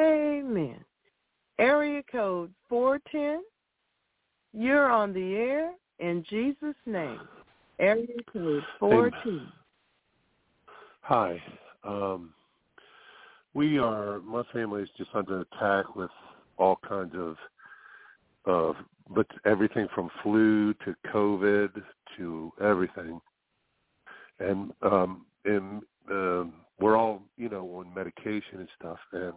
Amen. 0.00 0.82
Area 1.58 2.02
code 2.10 2.52
410, 2.68 3.42
you're 4.52 4.90
on 4.90 5.12
the 5.12 5.34
air 5.34 5.72
in 5.98 6.24
Jesus' 6.28 6.74
name. 6.86 7.20
Area 7.78 8.06
code 8.32 8.62
410. 8.78 9.52
Hi. 11.08 11.40
Um, 11.84 12.30
we 13.54 13.78
are, 13.78 14.18
my 14.22 14.42
family 14.52 14.82
is 14.82 14.88
just 14.98 15.10
under 15.14 15.42
attack 15.42 15.94
with 15.94 16.10
all 16.58 16.80
kinds 16.88 17.14
of, 17.14 17.36
uh, 18.44 18.80
but 19.14 19.28
everything 19.44 19.86
from 19.94 20.10
flu 20.24 20.74
to 20.84 20.96
COVID 21.14 21.80
to 22.16 22.52
everything. 22.60 23.20
And, 24.40 24.72
um, 24.82 25.26
and, 25.44 25.82
um, 26.10 26.54
we're 26.80 26.96
all, 26.96 27.22
you 27.36 27.50
know, 27.50 27.64
on 27.76 27.94
medication 27.94 28.58
and 28.58 28.68
stuff. 28.76 28.98
And 29.12 29.32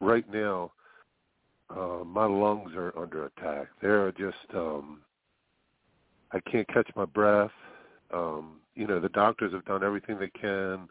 right 0.00 0.24
now, 0.32 0.70
uh, 1.68 2.04
my 2.06 2.26
lungs 2.26 2.70
are 2.76 2.96
under 2.96 3.26
attack. 3.26 3.70
They're 3.82 4.12
just, 4.12 4.54
um, 4.54 5.00
I 6.30 6.38
can't 6.48 6.68
catch 6.68 6.88
my 6.94 7.06
breath. 7.06 7.50
Um, 8.14 8.60
you 8.78 8.86
know, 8.86 9.00
the 9.00 9.10
doctors 9.10 9.52
have 9.52 9.64
done 9.66 9.84
everything 9.84 10.18
they 10.18 10.30
can 10.30 10.88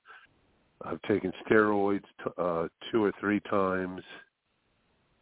I've 0.84 1.01
taken 1.03 1.34
steroids 1.47 2.03
t- 2.23 2.31
uh, 2.38 2.68
two 2.91 3.03
or 3.03 3.11
three 3.19 3.39
times 3.41 4.01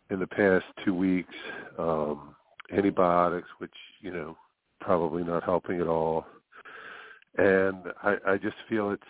in 0.09 0.19
the 0.19 0.27
past 0.27 0.65
two 0.83 0.93
weeks. 0.93 1.33
Um, 1.77 2.35
antibiotics, 2.71 3.47
which 3.59 3.73
you 4.01 4.11
know 4.11 4.35
probably 4.81 5.23
not 5.23 5.43
helping 5.43 5.79
at 5.79 5.87
all. 5.87 6.25
And 7.37 7.77
I, 8.03 8.15
I 8.27 8.37
just 8.37 8.55
feel 8.69 8.91
it's 8.91 9.03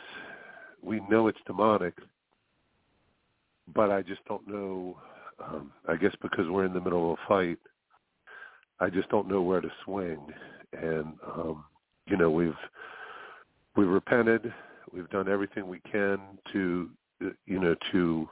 we 0.84 1.02
know 1.10 1.27
it's 1.27 1.40
demonic, 1.48 1.95
but 3.73 3.91
I 3.91 4.02
just 4.02 4.23
don't 4.26 4.48
know. 4.48 4.98
Um, 5.44 5.72
I 5.88 5.95
guess 5.95 6.14
because 6.22 6.48
we're 6.49 6.65
in 6.65 6.73
the 6.73 6.82
middle 6.82 7.14
of 7.14 7.19
a 7.19 7.27
fight, 7.27 7.60
I 8.80 8.90
just 8.90 9.10
don't 9.10 9.27
know 9.27 9.41
where 9.41 9.61
to 9.61 9.69
swing. 9.84 10.19
And 10.73 11.14
um, 11.26 11.65
you 12.07 12.18
know 12.18 12.30
we've 12.30 12.53
we've 13.76 13.88
repented 13.88 14.53
We've 14.95 15.10
done 15.10 15.27
everything 15.27 15.68
we 15.68 15.80
can 15.91 16.19
to, 16.53 16.89
you 17.19 17.60
know, 17.60 17.76
to. 17.91 18.30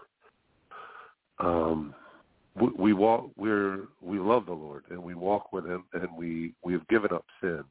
Um, 1.39 1.93
we, 2.55 2.69
we 2.77 2.93
walk. 2.93 3.31
We're 3.35 3.87
we 4.01 4.17
love 4.17 4.45
the 4.45 4.53
Lord 4.53 4.85
and 4.89 5.03
we 5.03 5.13
walk 5.13 5.51
with 5.51 5.65
Him 5.65 5.83
and 5.93 6.07
we 6.17 6.53
we 6.63 6.71
have 6.71 6.87
given 6.87 7.11
up 7.11 7.25
sin. 7.41 7.63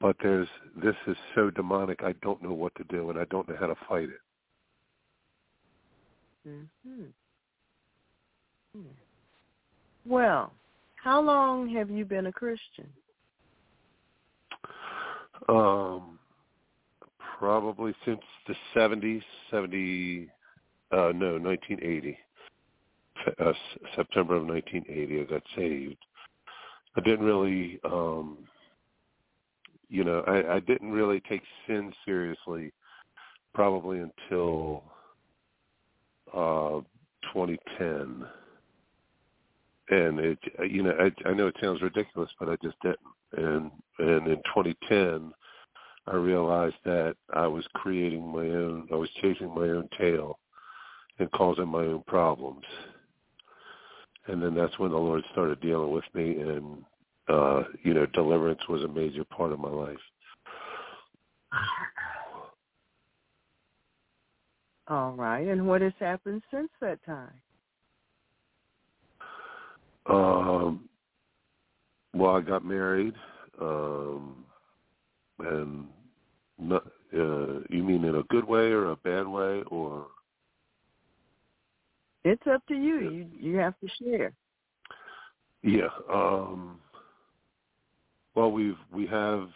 But 0.00 0.16
there's 0.20 0.48
this 0.82 0.96
is 1.06 1.16
so 1.36 1.50
demonic. 1.50 2.02
I 2.02 2.14
don't 2.22 2.42
know 2.42 2.52
what 2.52 2.74
to 2.76 2.84
do 2.84 3.10
and 3.10 3.18
I 3.18 3.24
don't 3.26 3.48
know 3.48 3.56
how 3.58 3.68
to 3.68 3.76
fight 3.88 4.08
it. 4.08 4.20
Mm-hmm. 6.48 7.04
Hmm. 8.74 8.88
Well, 10.04 10.52
how 10.96 11.20
long 11.20 11.68
have 11.74 11.90
you 11.90 12.04
been 12.04 12.26
a 12.26 12.32
Christian? 12.32 12.88
Um, 15.48 16.15
probably 17.38 17.94
since 18.04 18.20
the 18.46 18.54
70s, 18.74 19.22
70, 19.50 20.28
uh, 20.92 21.12
no, 21.14 21.38
1980. 21.38 22.18
Uh, 23.38 23.52
September 23.94 24.36
of 24.36 24.46
1980, 24.46 25.20
I 25.20 25.24
got 25.24 25.42
saved. 25.56 25.96
I 26.96 27.00
didn't 27.00 27.24
really, 27.24 27.80
um, 27.84 28.38
you 29.88 30.04
know, 30.04 30.20
I, 30.26 30.56
I 30.56 30.60
didn't 30.60 30.92
really 30.92 31.20
take 31.28 31.42
sin 31.66 31.92
seriously 32.04 32.72
probably 33.54 34.00
until 34.00 34.84
uh, 36.32 36.80
2010. 37.32 38.26
And 39.88 40.18
it, 40.18 40.38
you 40.68 40.82
know, 40.82 40.92
I, 40.98 41.28
I 41.28 41.32
know 41.32 41.46
it 41.46 41.56
sounds 41.60 41.82
ridiculous, 41.82 42.30
but 42.38 42.48
I 42.48 42.56
just 42.62 42.76
didn't. 42.82 42.98
And 43.36 43.70
and 43.98 44.26
in 44.28 44.36
2010, 44.54 45.32
I 46.08 46.14
realized 46.16 46.76
that 46.84 47.16
I 47.34 47.46
was 47.46 47.64
creating 47.74 48.26
my 48.26 48.46
own, 48.46 48.88
I 48.92 48.96
was 48.96 49.10
chasing 49.20 49.54
my 49.54 49.68
own 49.68 49.88
tail 49.98 50.38
and 51.18 51.30
causing 51.32 51.68
my 51.68 51.80
own 51.80 52.02
problems. 52.06 52.64
And 54.26 54.42
then 54.42 54.54
that's 54.54 54.78
when 54.78 54.90
the 54.90 54.96
Lord 54.96 55.24
started 55.32 55.60
dealing 55.60 55.90
with 55.90 56.04
me 56.14 56.38
and, 56.40 56.84
uh, 57.28 57.62
you 57.82 57.94
know, 57.94 58.06
deliverance 58.06 58.60
was 58.68 58.82
a 58.82 58.88
major 58.88 59.24
part 59.24 59.52
of 59.52 59.58
my 59.58 59.70
life. 59.70 59.96
All 64.88 65.12
right. 65.12 65.46
And 65.46 65.66
what 65.66 65.80
has 65.80 65.92
happened 65.98 66.42
since 66.52 66.70
that 66.80 67.04
time? 67.04 67.32
Um, 70.08 70.88
well, 72.14 72.36
I 72.36 72.40
got 72.40 72.64
married, 72.64 73.14
um, 73.60 74.44
and 75.40 75.86
uh, 76.70 76.80
you 77.12 77.82
mean 77.82 78.04
in 78.04 78.16
a 78.16 78.22
good 78.24 78.44
way 78.44 78.70
or 78.70 78.90
a 78.90 78.96
bad 78.96 79.26
way, 79.26 79.62
or? 79.68 80.06
It's 82.24 82.42
up 82.50 82.66
to 82.66 82.74
you. 82.74 83.10
You 83.10 83.26
you 83.38 83.56
have 83.56 83.74
to 83.80 83.88
share. 84.02 84.32
Yeah. 85.62 85.88
Um, 86.12 86.80
well, 88.34 88.50
we've 88.50 88.78
we 88.92 89.06
have 89.06 89.48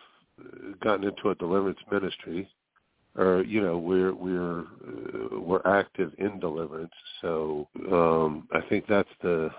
gotten 0.81 1.05
into 1.05 1.31
a 1.31 1.35
deliverance 1.35 1.79
ministry, 1.91 2.49
or 3.17 3.43
you 3.43 3.61
know 3.61 3.79
we're 3.79 4.15
we're 4.15 4.61
uh, 4.61 5.39
we're 5.41 5.63
active 5.67 6.13
in 6.19 6.39
deliverance 6.39 6.93
so 7.21 7.69
um 7.91 8.49
i 8.53 8.61
think 8.69 8.87
that's 8.89 9.09
the 9.23 9.51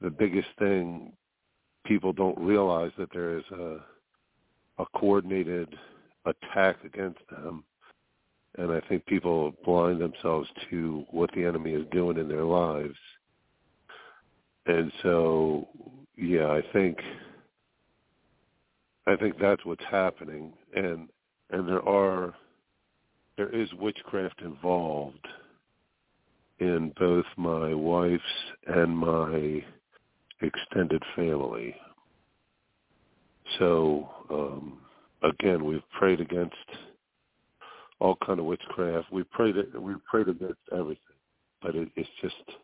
the 0.00 0.10
biggest 0.10 0.48
thing 0.58 1.12
people 1.86 2.12
don't 2.12 2.38
realize 2.38 2.92
that 2.98 3.08
there 3.12 3.38
is 3.38 3.44
a 3.52 3.78
a 4.78 4.84
coordinated 4.96 5.68
attack 6.26 6.76
against 6.84 7.20
them. 7.30 7.64
And 8.56 8.70
i 8.70 8.80
think 8.88 9.04
people 9.06 9.52
blind 9.64 10.00
themselves 10.00 10.48
to 10.70 11.04
what 11.10 11.30
the 11.34 11.44
enemy 11.44 11.72
is 11.72 11.86
doing 11.90 12.18
in 12.18 12.28
their 12.28 12.44
lives. 12.44 12.96
And 14.66 14.92
so 15.02 15.68
yeah 16.16 16.48
i 16.50 16.62
think 16.72 16.98
i 19.06 19.16
think 19.16 19.38
that's 19.40 19.64
what's 19.64 19.84
happening. 19.90 20.52
And 20.74 21.08
and 21.50 21.68
there 21.68 21.86
are 21.88 22.34
there 23.36 23.48
is 23.48 23.68
witchcraft 23.74 24.40
involved 24.42 25.26
in 26.60 26.92
both 26.98 27.24
my 27.36 27.74
wife's 27.74 28.22
and 28.66 28.96
my 28.96 29.62
extended 30.40 31.02
family. 31.16 31.74
So 33.58 34.08
um, 34.30 34.78
again, 35.24 35.64
we've 35.64 35.88
prayed 35.98 36.20
against 36.20 36.54
all 38.00 38.16
kind 38.24 38.38
of 38.38 38.46
witchcraft. 38.46 39.10
We 39.12 39.24
prayed 39.24 39.56
we 39.78 39.94
prayed 40.08 40.28
against 40.28 40.60
everything, 40.72 40.98
but 41.62 41.74
it, 41.74 41.88
it's 41.96 42.08
just 42.22 42.58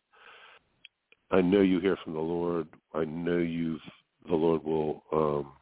I 1.30 1.40
know 1.40 1.60
you 1.60 1.80
hear 1.80 1.96
from 2.04 2.14
the 2.14 2.20
Lord. 2.20 2.68
I 2.94 3.04
know 3.04 3.38
you've 3.38 3.80
the 4.28 4.34
Lord 4.36 4.62
will 4.64 5.02
um, 5.12 5.52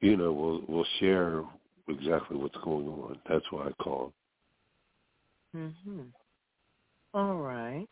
you 0.00 0.16
know, 0.16 0.32
we'll 0.32 0.62
we'll 0.68 0.86
share 1.00 1.42
exactly 1.88 2.36
what's 2.36 2.56
going 2.62 2.86
on. 2.86 3.18
That's 3.28 3.44
why 3.50 3.68
I 3.68 3.82
called. 3.82 4.12
Mhm. 5.54 6.12
All 7.14 7.36
right. 7.36 7.86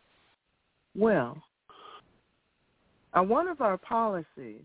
Well, 0.94 1.42
uh, 3.14 3.22
one 3.22 3.48
of 3.48 3.60
our 3.60 3.78
policies 3.78 4.64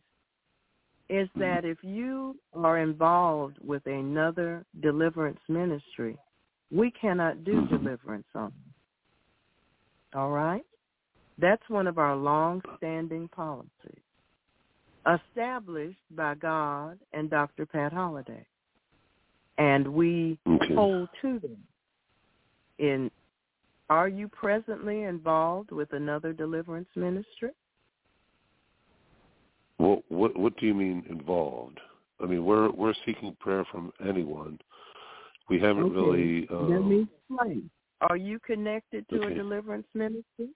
is 1.11 1.27
Mm-hmm. 1.29 1.39
that 1.41 1.65
if 1.65 1.77
you 1.83 2.37
are 2.55 2.79
involved 2.79 3.57
with 3.61 3.85
another 3.85 4.65
deliverance 4.81 5.39
ministry, 5.49 6.17
we 6.71 6.91
cannot 6.91 7.43
do 7.43 7.61
Mm-hmm. 7.61 7.75
deliverance 7.83 8.27
on. 8.33 8.45
them. 8.51 8.73
All 10.15 10.31
right? 10.31 10.65
That's 11.37 11.67
one 11.69 11.87
of 11.87 11.97
our 11.97 12.15
long-standing 12.15 13.27
policies 13.29 14.03
established 15.11 15.97
by 16.11 16.35
God 16.35 16.99
and 17.13 17.29
Dr. 17.29 17.65
Pat 17.65 17.91
Holliday. 17.91 18.45
And 19.57 19.87
we 19.87 20.37
Okay. 20.47 20.75
hold 20.75 21.09
to 21.21 21.39
them. 21.39 21.57
In 22.79 23.11
are 23.89 24.07
you 24.07 24.29
presently 24.29 25.03
involved 25.03 25.71
with 25.71 25.91
another 25.91 26.31
deliverance 26.31 26.87
ministry? 26.95 27.51
What 29.81 30.03
what 30.09 30.37
what 30.37 30.55
do 30.57 30.67
you 30.67 30.75
mean 30.75 31.03
involved? 31.09 31.79
I 32.21 32.27
mean, 32.27 32.45
we're 32.45 32.69
we're 32.69 32.93
seeking 33.03 33.35
prayer 33.39 33.65
from 33.71 33.91
anyone. 34.07 34.59
We 35.49 35.59
haven't 35.59 35.85
Okay. 35.85 35.91
really. 35.91 36.47
Um, 36.49 36.69
Let 36.69 36.85
me 36.85 37.07
explain. 37.17 37.69
Are 38.01 38.15
you 38.17 38.39
connected 38.45 39.09
to 39.09 39.23
Okay. 39.23 39.33
a 39.33 39.35
deliverance 39.35 39.87
ministry? 39.95 40.49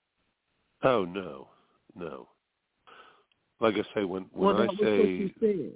Oh 0.84 1.06
no, 1.06 1.48
no. 1.96 2.28
Like 3.60 3.76
I 3.76 3.84
say, 3.96 4.04
when 4.04 4.28
when 4.32 4.56
well, 4.56 4.62
I 4.62 4.68
say 4.76 5.00
what 5.00 5.10
you 5.10 5.32
said. 5.40 5.72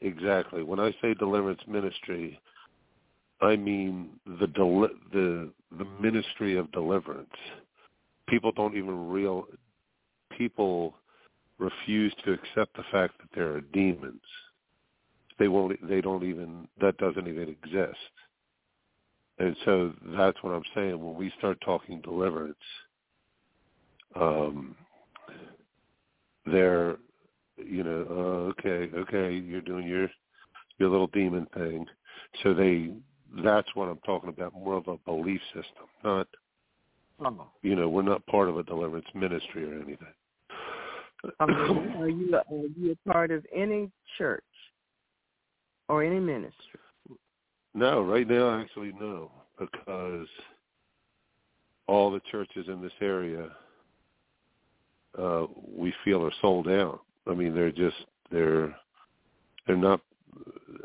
exactly 0.00 0.62
when 0.62 0.78
I 0.78 0.94
say 1.02 1.14
deliverance 1.14 1.62
ministry, 1.66 2.40
I 3.40 3.56
mean 3.56 4.20
the 4.38 4.46
deli- 4.46 4.94
the 5.12 5.52
the 5.76 5.86
ministry 6.00 6.56
of 6.56 6.70
deliverance. 6.70 7.34
People 8.28 8.52
don't 8.52 8.76
even 8.76 9.08
real 9.08 9.48
people 10.38 10.94
refuse 11.62 12.14
to 12.24 12.32
accept 12.32 12.76
the 12.76 12.84
fact 12.90 13.14
that 13.18 13.28
there 13.34 13.52
are 13.52 13.60
demons. 13.72 14.22
They 15.38 15.48
won't. 15.48 15.88
They 15.88 16.00
don't 16.00 16.24
even. 16.24 16.68
That 16.80 16.96
doesn't 16.98 17.26
even 17.26 17.48
exist. 17.48 17.98
And 19.38 19.56
so 19.64 19.92
that's 20.16 20.42
what 20.42 20.52
I'm 20.52 20.62
saying. 20.74 21.02
When 21.02 21.16
we 21.16 21.32
start 21.38 21.58
talking 21.64 22.00
deliverance, 22.02 22.54
um, 24.14 24.76
they're, 26.46 26.96
you 27.56 27.82
know, 27.82 28.06
uh, 28.10 28.60
okay, 28.60 28.94
okay, 28.94 29.34
you're 29.34 29.62
doing 29.62 29.86
your 29.86 30.08
your 30.78 30.90
little 30.90 31.08
demon 31.08 31.46
thing. 31.54 31.86
So 32.42 32.54
they. 32.54 32.90
That's 33.42 33.68
what 33.74 33.88
I'm 33.88 34.00
talking 34.04 34.28
about. 34.28 34.52
More 34.52 34.74
of 34.74 34.88
a 34.88 34.98
belief 35.06 35.40
system, 35.54 35.86
not 36.04 36.28
you 37.62 37.76
know, 37.76 37.88
we're 37.88 38.02
not 38.02 38.26
part 38.26 38.48
of 38.48 38.58
a 38.58 38.62
deliverance 38.62 39.06
ministry 39.14 39.64
or 39.64 39.74
anything. 39.76 40.14
I 41.40 41.46
mean, 41.46 41.56
are 41.98 42.08
you 42.08 42.34
are 42.34 42.66
you 42.76 42.92
a 42.92 43.10
part 43.10 43.30
of 43.30 43.44
any 43.54 43.90
church 44.18 44.44
or 45.88 46.02
any 46.02 46.20
ministry? 46.20 46.80
no, 47.74 48.02
right 48.02 48.28
now 48.28 48.60
actually 48.60 48.92
no, 49.00 49.30
because 49.58 50.26
all 51.86 52.10
the 52.10 52.20
churches 52.30 52.66
in 52.68 52.80
this 52.80 52.92
area 53.00 53.48
uh 55.18 55.46
we 55.76 55.92
feel 56.04 56.24
are 56.24 56.32
sold 56.40 56.68
out. 56.68 57.00
I 57.26 57.34
mean, 57.34 57.54
they're 57.54 57.72
just 57.72 57.96
they're 58.30 58.74
they're 59.66 59.76
not 59.76 60.00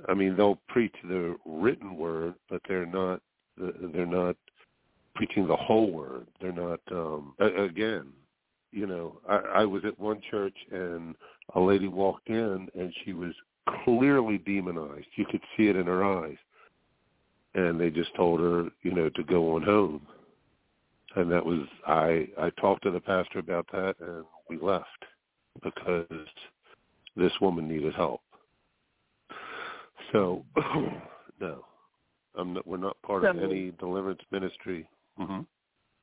I 0.08 0.14
mean, 0.14 0.36
they'll 0.36 0.60
preach 0.68 0.96
the 1.04 1.36
written 1.46 1.96
word, 1.96 2.36
but 2.50 2.62
they're 2.68 2.86
not 2.86 3.22
they're 3.58 4.06
not 4.06 4.36
preaching 5.16 5.48
the 5.48 5.56
whole 5.56 5.92
word. 5.92 6.28
They're 6.40 6.52
not 6.52 6.80
um 6.92 7.34
again, 7.40 8.08
you 8.72 8.86
know, 8.86 9.20
I, 9.30 9.62
I 9.62 9.66
was 9.66 9.84
at 9.86 10.00
one 10.00 10.22
church 10.30 10.56
and 10.72 11.16
a 11.56 11.60
lady 11.60 11.88
walked 11.88 12.30
in 12.30 12.68
and 12.78 12.94
she 13.04 13.14
was 13.14 13.34
clearly 13.84 14.38
demonized. 14.40 15.08
You 15.16 15.26
could 15.26 15.42
see 15.56 15.68
it 15.68 15.76
in 15.76 15.86
her 15.88 16.04
eyes. 16.04 16.38
And 17.56 17.80
they 17.80 17.90
just 17.90 18.14
told 18.16 18.40
her, 18.40 18.70
you 18.84 18.94
know, 18.94 19.10
to 19.10 19.24
go 19.24 19.56
on 19.56 19.64
home. 19.64 20.06
And 21.16 21.32
that 21.32 21.46
was 21.46 21.62
I 21.88 22.28
I 22.40 22.52
talked 22.62 22.84
to 22.84 22.92
the 22.92 23.00
pastor 23.00 23.40
about 23.40 23.66
that 23.72 23.96
and 24.00 24.24
we 24.50 24.60
left 24.60 24.88
because 25.64 26.06
this 27.16 27.32
woman 27.42 27.68
needed 27.68 27.96
help. 27.96 28.22
So 30.12 30.44
no. 31.40 31.66
I'm 32.36 32.54
not, 32.54 32.68
we're 32.68 32.78
not 32.78 33.02
part 33.02 33.24
of 33.24 33.38
any 33.38 33.72
deliverance 33.80 34.22
ministry. 34.32 34.88
hmm 35.18 35.40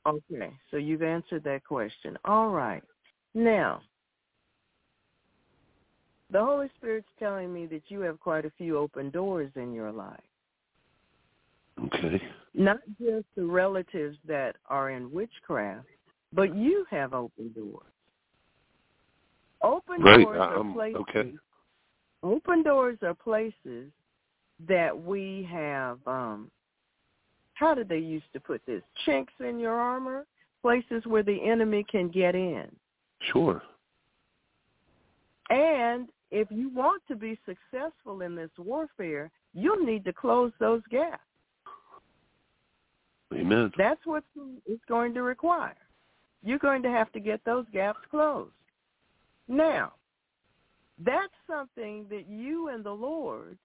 Okay, 0.06 0.52
so 0.70 0.76
you've 0.76 1.02
answered 1.02 1.44
that 1.44 1.64
question. 1.64 2.18
All 2.24 2.50
right. 2.50 2.82
Now, 3.34 3.80
the 6.30 6.44
Holy 6.44 6.68
Spirit's 6.76 7.08
telling 7.18 7.52
me 7.52 7.66
that 7.66 7.82
you 7.88 8.00
have 8.00 8.20
quite 8.20 8.44
a 8.44 8.52
few 8.58 8.76
open 8.76 9.10
doors 9.10 9.50
in 9.56 9.72
your 9.72 9.90
life. 9.90 10.20
Okay. 11.86 12.22
Not 12.54 12.78
just 13.00 13.26
the 13.36 13.44
relatives 13.44 14.16
that 14.26 14.56
are 14.68 14.90
in 14.90 15.10
witchcraft, 15.10 15.86
but 16.32 16.54
you 16.54 16.84
have 16.90 17.14
open 17.14 17.52
doors. 17.54 17.92
Open 19.62 20.02
Right, 20.02 20.24
doors 20.24 20.38
are 20.40 20.58
um, 20.58 20.72
places. 20.72 21.02
okay. 21.08 21.32
Open 22.22 22.62
doors 22.62 22.98
are 23.02 23.14
places 23.14 23.90
that 24.68 24.96
we 24.96 25.48
have. 25.50 25.98
um 26.06 26.50
How 27.54 27.74
did 27.74 27.88
they 27.88 27.98
used 27.98 28.32
to 28.32 28.40
put 28.40 28.60
this? 28.66 28.82
Chinks 29.04 29.32
in 29.40 29.58
your 29.58 29.74
armor, 29.74 30.26
places 30.62 31.04
where 31.06 31.22
the 31.22 31.40
enemy 31.42 31.84
can 31.90 32.08
get 32.08 32.34
in. 32.34 32.66
Sure. 33.32 33.62
And 35.50 36.08
if 36.30 36.48
you 36.50 36.68
want 36.68 37.02
to 37.08 37.16
be 37.16 37.38
successful 37.46 38.22
in 38.22 38.34
this 38.34 38.50
warfare, 38.58 39.30
you'll 39.52 39.84
need 39.84 40.04
to 40.04 40.12
close 40.12 40.52
those 40.58 40.82
gaps. 40.90 41.22
Amen. 43.32 43.72
That's 43.76 44.04
what 44.04 44.24
it's 44.66 44.84
going 44.88 45.14
to 45.14 45.22
require. 45.22 45.76
You're 46.42 46.58
going 46.58 46.82
to 46.82 46.90
have 46.90 47.10
to 47.12 47.20
get 47.20 47.40
those 47.44 47.66
gaps 47.72 48.00
closed. 48.10 48.52
Now, 49.48 49.92
that's 51.04 51.32
something 51.48 52.06
that 52.10 52.28
you 52.28 52.68
and 52.68 52.84
the 52.84 52.92
Lord 52.92 53.58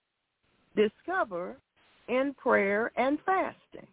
discover 0.76 1.58
in 2.10 2.34
prayer 2.34 2.92
and 2.98 3.18
fasting. 3.26 3.88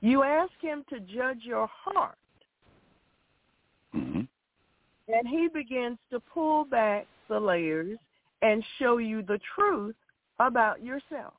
You 0.00 0.22
ask 0.22 0.52
him 0.60 0.84
to 0.90 1.00
judge 1.00 1.40
your 1.42 1.68
heart, 1.84 2.16
hmm 3.92 4.20
and 5.06 5.28
he 5.28 5.48
begins 5.52 5.98
to 6.10 6.18
pull 6.18 6.64
back 6.64 7.06
the 7.28 7.38
layers 7.38 7.98
and 8.40 8.64
show 8.78 8.96
you 8.96 9.20
the 9.20 9.38
truth 9.54 9.94
about 10.40 10.82
yourself. 10.82 11.34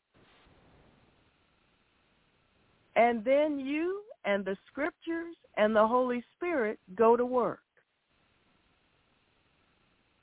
And 2.96 3.26
then 3.26 3.60
you 3.60 4.02
and 4.26 4.46
the 4.46 4.56
scriptures 4.72 5.36
and 5.58 5.76
the 5.76 5.86
Holy 5.86 6.24
Spirit 6.36 6.80
go 6.96 7.18
to 7.18 7.26
work. 7.26 7.60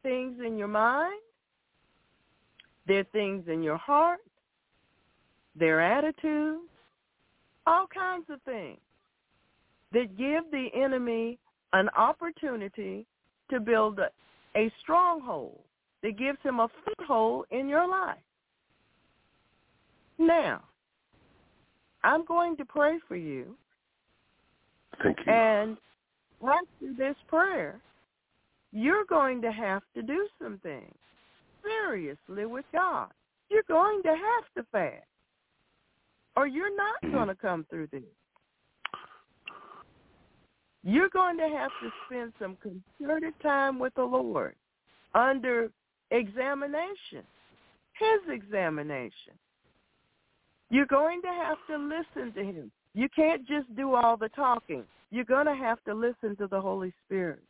Things 0.02 0.38
in 0.44 0.56
your 0.56 0.68
mind, 0.68 1.20
There 2.86 3.00
are 3.00 3.04
things 3.04 3.44
in 3.48 3.62
your 3.62 3.76
heart, 3.76 4.20
their 5.58 5.80
attitudes, 5.80 6.68
all 7.66 7.86
kinds 7.86 8.26
of 8.30 8.40
things 8.42 8.78
that 9.92 10.16
give 10.16 10.44
the 10.50 10.68
enemy 10.74 11.38
an 11.72 11.88
opportunity 11.90 13.06
to 13.50 13.60
build 13.60 13.98
a, 13.98 14.08
a 14.58 14.72
stronghold 14.80 15.58
that 16.02 16.18
gives 16.18 16.38
him 16.42 16.60
a 16.60 16.68
foothold 16.84 17.46
in 17.50 17.68
your 17.68 17.86
life. 17.86 18.16
Now, 20.18 20.62
I'm 22.04 22.24
going 22.24 22.56
to 22.56 22.64
pray 22.64 22.98
for 23.06 23.16
you. 23.16 23.56
Thank 25.02 25.18
you. 25.26 25.32
And 25.32 25.76
after 26.42 26.94
this 26.96 27.16
prayer, 27.28 27.80
you're 28.72 29.04
going 29.04 29.40
to 29.42 29.52
have 29.52 29.82
to 29.94 30.02
do 30.02 30.26
some 30.42 30.58
things 30.62 30.94
seriously 31.62 32.46
with 32.46 32.64
God. 32.72 33.08
You're 33.50 33.62
going 33.68 34.02
to 34.02 34.08
have 34.08 34.44
to 34.56 34.66
fast, 34.72 35.04
or 36.36 36.46
you're 36.46 36.74
not 36.74 37.02
Mhm. 37.02 37.12
going 37.12 37.28
to 37.28 37.34
come 37.34 37.64
through 37.64 37.88
this. 37.88 38.04
You're 40.82 41.10
going 41.10 41.36
to 41.36 41.48
have 41.48 41.70
to 41.80 41.92
spend 42.06 42.32
some 42.38 42.56
concerted 42.56 43.38
time 43.40 43.78
with 43.78 43.94
the 43.94 44.04
Lord 44.04 44.56
under 45.14 45.70
examination, 46.10 47.24
his 47.92 48.28
examination. 48.28 49.38
You're 50.70 50.86
going 50.86 51.22
to 51.22 51.28
have 51.28 51.58
to 51.68 51.76
listen 51.76 52.32
to 52.32 52.44
him. 52.44 52.72
You 52.94 53.08
can't 53.10 53.46
just 53.46 53.74
do 53.76 53.94
all 53.94 54.16
the 54.16 54.30
talking. 54.30 54.84
You're 55.10 55.24
going 55.24 55.46
to 55.46 55.54
have 55.54 55.82
to 55.84 55.94
listen 55.94 56.34
to 56.36 56.46
the 56.46 56.60
Holy 56.60 56.92
Spirit. 57.04 57.42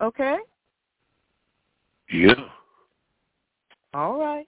Okay? 0.00 0.38
Yeah. 2.10 2.48
All 3.92 4.18
right. 4.18 4.46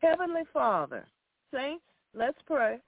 Heavenly 0.00 0.42
Father, 0.52 1.06
saints, 1.52 1.84
let's 2.14 2.38
pray. 2.46 2.78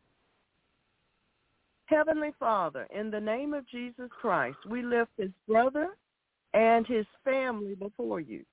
Heavenly 1.87 2.31
Father, 2.39 2.87
in 2.95 3.11
the 3.11 3.21
name 3.21 3.53
of 3.53 3.69
Jesus 3.69 4.09
Christ, 4.21 4.59
we 4.69 4.83
lift 4.83 5.11
his 5.19 5.31
brother 5.49 5.97
and 6.55 6.87
his 6.87 7.07
family 7.25 7.75
before 7.75 8.21
you. 8.21 8.45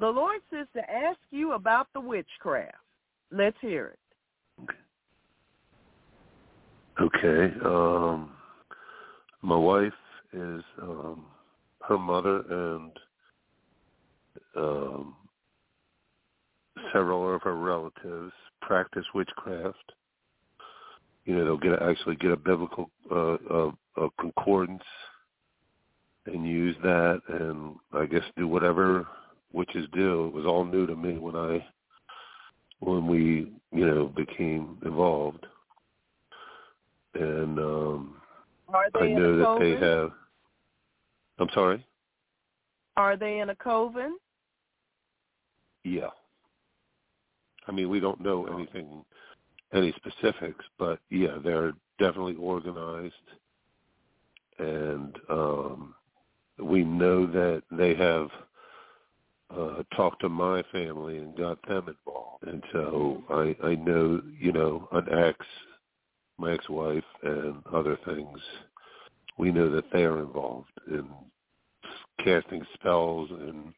The 0.00 0.10
Lord 0.10 0.40
says 0.50 0.66
to 0.74 0.90
ask 0.90 1.18
you 1.30 1.52
about 1.52 1.86
the 1.94 2.00
witchcraft. 2.00 2.83
Let's 3.30 3.56
hear 3.60 3.86
it. 3.88 3.98
Okay. 7.00 7.52
Um, 7.64 8.30
my 9.42 9.56
wife 9.56 9.92
is 10.32 10.62
um, 10.80 11.26
her 11.88 11.98
mother 11.98 12.42
and 12.50 12.92
um, 14.56 15.16
several 16.92 17.34
of 17.34 17.42
her 17.42 17.56
relatives 17.56 18.32
practice 18.62 19.04
witchcraft. 19.14 19.92
You 21.24 21.36
know, 21.36 21.44
they'll 21.44 21.56
get 21.56 21.72
a, 21.72 21.82
actually 21.84 22.16
get 22.16 22.30
a 22.30 22.36
biblical 22.36 22.90
uh, 23.10 23.36
uh, 23.50 23.70
a 23.96 24.08
concordance 24.20 24.82
and 26.26 26.46
use 26.46 26.76
that, 26.82 27.20
and 27.28 27.76
I 27.92 28.06
guess 28.06 28.22
do 28.36 28.48
whatever 28.48 29.06
witches 29.52 29.86
do. 29.92 30.26
It 30.26 30.34
was 30.34 30.46
all 30.46 30.64
new 30.64 30.86
to 30.86 30.96
me 30.96 31.18
when 31.18 31.36
I 31.36 31.64
when 32.80 33.06
we 33.06 33.52
you 33.72 33.86
know 33.86 34.06
became 34.06 34.78
involved 34.84 35.46
and 37.14 37.58
um 37.58 38.16
Are 38.68 38.90
they 38.92 39.00
I 39.00 39.08
know 39.18 39.36
that 39.38 39.44
coven? 39.44 39.80
they 39.80 39.86
have. 39.86 40.10
I'm 41.38 41.48
sorry. 41.54 41.84
Are 42.96 43.16
they 43.16 43.38
in 43.40 43.50
a 43.50 43.56
coven? 43.56 44.18
Yeah. 45.82 46.10
I 47.66 47.72
mean, 47.72 47.88
we 47.88 47.98
don't 47.98 48.20
know 48.20 48.46
anything, 48.46 49.04
any 49.72 49.92
specifics, 49.96 50.64
but 50.78 50.98
yeah, 51.10 51.38
they're 51.42 51.72
definitely 51.98 52.36
organized, 52.36 53.14
and 54.58 55.16
um 55.28 55.94
we 56.58 56.84
know 56.84 57.26
that 57.26 57.62
they 57.72 57.94
have 57.94 58.28
uh 59.50 59.82
talked 59.96 60.20
to 60.22 60.28
my 60.28 60.62
family 60.72 61.18
and 61.18 61.36
got 61.36 61.58
them 61.68 61.88
involved, 61.88 62.44
and 62.46 62.62
so 62.72 63.22
I 63.30 63.56
I 63.66 63.74
know 63.76 64.20
you 64.38 64.52
know 64.52 64.88
an 64.92 65.06
ex, 65.12 65.38
my 66.38 66.52
ex-wife, 66.52 67.04
and 67.22 67.62
other 67.72 67.98
things. 68.04 68.38
We 69.36 69.50
know 69.50 69.70
that 69.70 69.90
they 69.92 70.04
are 70.04 70.20
involved 70.20 70.70
in 70.88 71.08
casting 72.24 72.64
spells 72.74 73.30
and 73.30 73.74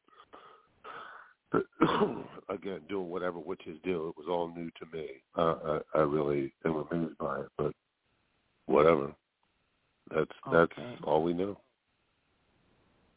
again 2.48 2.80
doing 2.88 3.08
whatever 3.08 3.38
witches 3.38 3.78
do. 3.84 4.08
It 4.08 4.16
was 4.16 4.26
all 4.28 4.52
new 4.54 4.70
to 4.78 4.96
me. 4.96 5.06
Uh, 5.36 5.80
I, 5.94 5.98
I 5.98 6.02
really 6.02 6.52
am 6.64 6.84
amused 6.90 7.18
by 7.18 7.40
it, 7.40 7.48
but 7.56 7.72
whatever. 8.66 9.12
That's 10.14 10.30
that's 10.52 10.72
all 11.04 11.22
we 11.22 11.32
know. 11.32 11.58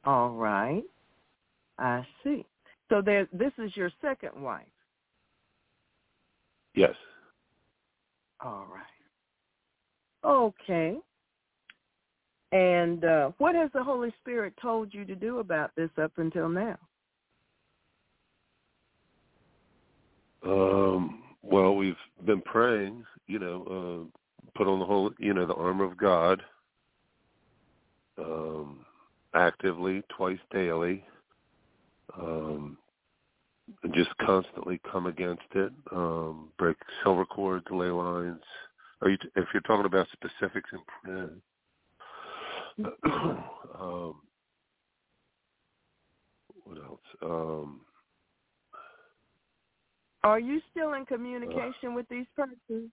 All 0.05 0.31
right. 0.31 0.83
I 1.79 2.05
see. 2.23 2.45
So 2.89 3.01
there 3.01 3.27
this 3.31 3.51
is 3.57 3.75
your 3.75 3.91
second 4.01 4.41
wife. 4.41 4.65
Yes. 6.75 6.93
All 8.41 8.67
right. 8.71 8.83
Okay. 10.23 10.97
And 12.51 13.05
uh, 13.05 13.31
what 13.37 13.55
has 13.55 13.69
the 13.73 13.83
Holy 13.83 14.13
Spirit 14.21 14.53
told 14.61 14.93
you 14.93 15.05
to 15.05 15.15
do 15.15 15.39
about 15.39 15.71
this 15.75 15.89
up 16.01 16.11
until 16.17 16.49
now? 16.49 16.77
Um, 20.43 21.23
well, 21.43 21.75
we've 21.75 21.95
been 22.25 22.41
praying. 22.41 23.05
You 23.27 23.39
know, 23.39 24.09
uh, 24.11 24.49
put 24.57 24.67
on 24.67 24.79
the 24.79 24.85
whole, 24.85 25.11
you 25.19 25.33
know, 25.33 25.45
the 25.45 25.53
armor 25.53 25.85
of 25.85 25.97
God. 25.97 26.41
Um, 28.17 28.85
actively 29.33 30.01
twice 30.17 30.39
daily. 30.51 31.05
Um, 32.19 32.77
just 33.93 34.09
constantly 34.17 34.79
come 34.91 35.05
against 35.05 35.43
it. 35.55 35.71
Um, 35.91 36.49
break 36.57 36.77
silver 37.03 37.25
cords, 37.25 37.65
ley 37.71 37.87
lines. 37.87 38.41
Are 39.01 39.09
you? 39.09 39.17
If 39.35 39.45
you're 39.53 39.61
talking 39.61 39.85
about 39.85 40.07
specifics 40.11 40.69
in 40.73 40.79
prayer, 41.03 41.29
um, 43.79 44.15
what 46.63 46.77
else? 46.77 46.99
Um, 47.23 47.81
Are 50.23 50.39
you 50.39 50.61
still 50.71 50.93
in 50.93 51.05
communication 51.05 51.93
with 51.95 52.07
these 52.09 52.25
persons? 52.35 52.91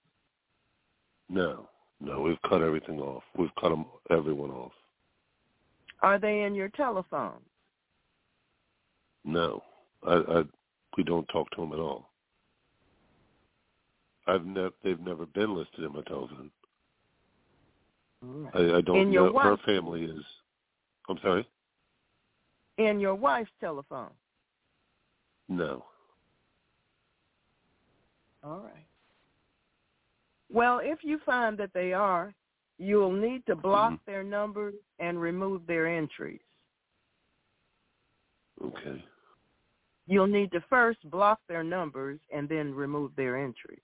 no, 1.28 1.68
no, 2.00 2.20
we've 2.20 2.40
cut 2.48 2.62
everything 2.62 3.00
off. 3.00 3.24
We've 3.36 3.54
cut 3.60 3.70
them, 3.70 3.86
everyone 4.10 4.50
off. 4.50 4.72
Are 6.02 6.18
they 6.18 6.42
in 6.42 6.54
your 6.54 6.68
telephone? 6.68 7.40
No, 9.26 9.62
I, 10.06 10.14
I 10.14 10.42
we 10.96 11.02
don't 11.04 11.26
talk 11.26 11.50
to 11.50 11.60
them 11.60 11.72
at 11.72 11.78
all. 11.78 12.10
I've 14.28 14.46
never, 14.46 14.70
they've 14.82 15.00
never 15.00 15.26
been 15.26 15.54
listed 15.54 15.84
in 15.84 15.92
my 15.92 16.02
telephone. 16.02 16.50
I, 18.54 18.76
I 18.76 18.80
don't 18.80 18.96
In 19.08 19.12
your 19.12 19.32
know. 19.32 19.38
Her 19.38 19.56
family 19.66 20.04
is. 20.04 20.24
I'm 21.08 21.18
sorry. 21.22 21.46
In 22.78 22.98
your 23.00 23.14
wife's 23.14 23.50
telephone. 23.60 24.10
No. 25.48 25.84
All 28.42 28.60
right. 28.60 28.86
Well, 30.52 30.80
if 30.82 31.00
you 31.02 31.18
find 31.26 31.58
that 31.58 31.70
they 31.74 31.92
are, 31.92 32.32
you'll 32.78 33.12
need 33.12 33.44
to 33.46 33.56
block 33.56 33.92
Mhm. 33.92 34.04
their 34.06 34.22
numbers 34.24 34.74
and 34.98 35.20
remove 35.20 35.66
their 35.66 35.86
entries. 35.86 36.40
Okay. 38.62 39.04
You'll 40.06 40.26
need 40.26 40.52
to 40.52 40.62
first 40.68 40.98
block 41.10 41.40
their 41.48 41.64
numbers 41.64 42.20
and 42.32 42.48
then 42.48 42.74
remove 42.74 43.10
their 43.16 43.36
entries. 43.36 43.80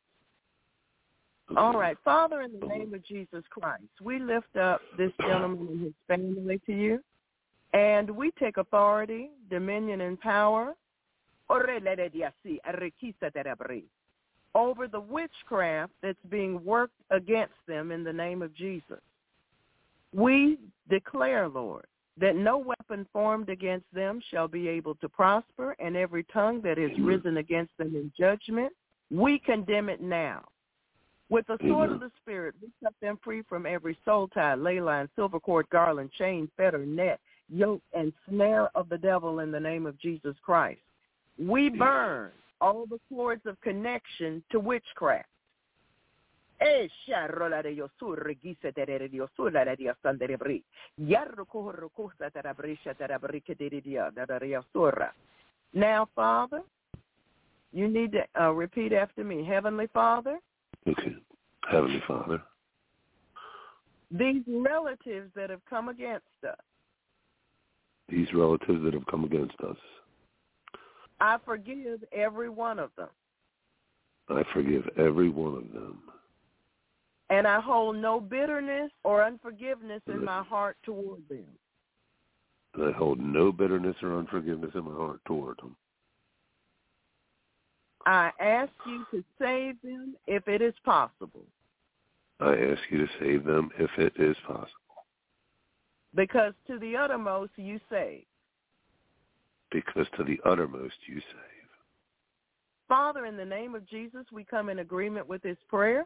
okay. 1.51 1.61
All 1.61 1.75
right. 1.75 1.97
Father, 2.05 2.43
in 2.43 2.59
the 2.59 2.67
name 2.67 2.95
of 2.95 3.05
Jesus 3.05 3.43
Christ, 3.51 3.83
we 4.01 4.19
lift 4.19 4.57
up 4.57 4.81
this 4.97 5.13
gentleman 5.21 5.69
and 5.69 5.81
his 5.85 5.93
family 6.07 6.61
to 6.67 6.73
you, 6.73 7.01
and 7.73 8.09
we 8.11 8.31
take 8.39 8.57
authority, 8.57 9.31
dominion, 9.51 10.03
and 10.03 10.21
power 10.21 10.75
over 14.55 14.87
the 14.87 15.01
witchcraft 15.01 15.93
that's 16.03 16.19
being 16.29 16.65
worked 16.65 17.01
against 17.11 17.55
them 17.67 17.91
in 17.91 18.05
the 18.05 18.13
name 18.13 18.43
of 18.43 18.55
Jesus. 18.55 19.01
We 20.15 20.59
declare, 20.91 21.49
Lord, 21.49 21.87
that 22.19 22.37
no 22.37 22.59
weapon 22.59 23.07
formed 23.13 23.49
against 23.49 23.87
them 23.93 24.21
shall 24.31 24.49
be 24.49 24.69
able 24.69 24.95
to 24.97 25.09
prosper, 25.09 25.75
and 25.79 25.97
every 25.97 26.25
tongue 26.25 26.61
that 26.63 26.79
is 26.79 26.91
mm-hmm. 26.91 27.07
risen 27.07 27.37
against 27.39 27.77
them 27.79 27.95
in 27.95 28.13
judgment, 28.19 28.73
we 29.11 29.39
condemn 29.39 29.89
it 29.89 30.01
now. 30.01 30.45
With 31.31 31.47
the 31.47 31.57
sword 31.67 31.91
of 31.91 31.97
mm-hmm. 31.97 32.05
the 32.05 32.11
Spirit, 32.21 32.55
we 32.61 32.69
set 32.83 32.93
them 33.01 33.19
free 33.25 33.43
from 33.49 33.65
every 33.65 33.97
soul 34.05 34.29
tie, 34.29 34.55
ley 34.55 34.81
line, 34.81 35.09
silver 35.17 35.41
cord, 35.41 35.67
garland, 35.73 36.11
chain, 36.19 36.51
fetter, 36.59 36.85
net, 36.85 37.21
yoke, 37.49 37.83
and 37.95 38.13
snare 38.29 38.69
of 38.77 38.91
the 38.91 38.99
devil 38.99 39.39
in 39.39 39.51
the 39.51 39.61
name 39.61 39.87
of 39.87 39.99
Jesus 39.99 40.37
Christ. 40.45 40.81
We 41.39 41.71
mm-hmm. 41.71 41.79
burn 41.79 42.33
all 42.61 42.85
the 42.89 43.01
cords 43.09 43.43
of 43.47 43.59
connection 43.63 44.45
to 44.53 44.61
witchcraft. 44.61 45.29
Now, 55.75 56.09
Father, 56.15 56.63
you 57.73 57.89
need 57.89 58.13
to 58.13 58.25
uh, 58.41 58.51
repeat 58.51 58.93
after 58.93 59.25
me. 59.25 59.45
Heavenly 59.45 59.89
Father. 59.93 60.39
Okay. 60.87 61.17
Heavenly 61.71 62.03
Father. 62.07 62.43
These 64.11 64.43
relatives 64.47 65.31
that 65.35 65.49
have 65.51 65.65
come 65.69 65.89
against 65.89 66.27
us. 66.47 66.57
These 68.09 68.33
relatives 68.35 68.85
that 68.85 68.93
have 68.93 69.07
come 69.07 69.25
against 69.25 69.59
us. 69.67 69.77
I 71.21 71.39
forgive 71.45 72.05
every 72.13 72.51
one 72.51 72.79
of 72.79 72.91
them. 72.97 73.09
I 74.29 74.43
forgive 74.53 74.89
every 74.99 75.31
one 75.31 75.57
of 75.57 75.73
them. 75.73 76.03
And 77.33 77.49
I 77.49 77.61
hold 77.61 77.97
no 77.97 78.21
bitterness 78.21 78.91
or 79.05 79.25
unforgiveness 79.25 80.03
in 80.07 80.23
my 80.23 80.43
heart 80.43 80.77
toward 80.85 81.27
them. 81.31 81.47
And 82.75 82.85
I 82.85 82.93
hold 82.93 83.21
no 83.21 83.51
bitterness 83.51 83.97
or 84.03 84.19
unforgiveness 84.19 84.73
in 84.75 84.85
my 84.85 84.95
heart 84.95 85.21
toward 85.27 85.57
them. 85.57 85.75
I 88.05 88.33
ask 88.39 88.71
you 88.87 89.07
to 89.13 89.25
save 89.41 89.77
them 89.83 90.15
if 90.27 90.47
it 90.47 90.61
is 90.61 90.75
possible. 90.85 91.47
I 92.39 92.51
ask 92.51 92.83
you 92.91 92.99
to 92.99 93.09
save 93.19 93.45
them 93.45 93.71
if 93.79 93.91
it 93.97 94.13
is 94.19 94.37
possible. 94.47 94.69
Because 96.15 96.53
to 96.67 96.79
the 96.79 96.97
uttermost 96.97 97.53
you 97.57 97.81
save. 97.89 98.25
Because 99.71 100.07
to 100.19 100.25
the 100.25 100.39
uttermost 100.45 100.97
you 101.07 101.15
save. 101.15 101.69
Father, 102.89 103.25
in 103.25 103.39
the 103.39 103.45
name 103.47 103.75
of 103.75 103.89
Jesus, 103.89 104.27
we 104.31 104.45
come 104.45 104.69
in 104.69 104.81
agreement 104.81 105.27
with 105.27 105.41
this 105.41 105.57
prayer. 105.71 106.05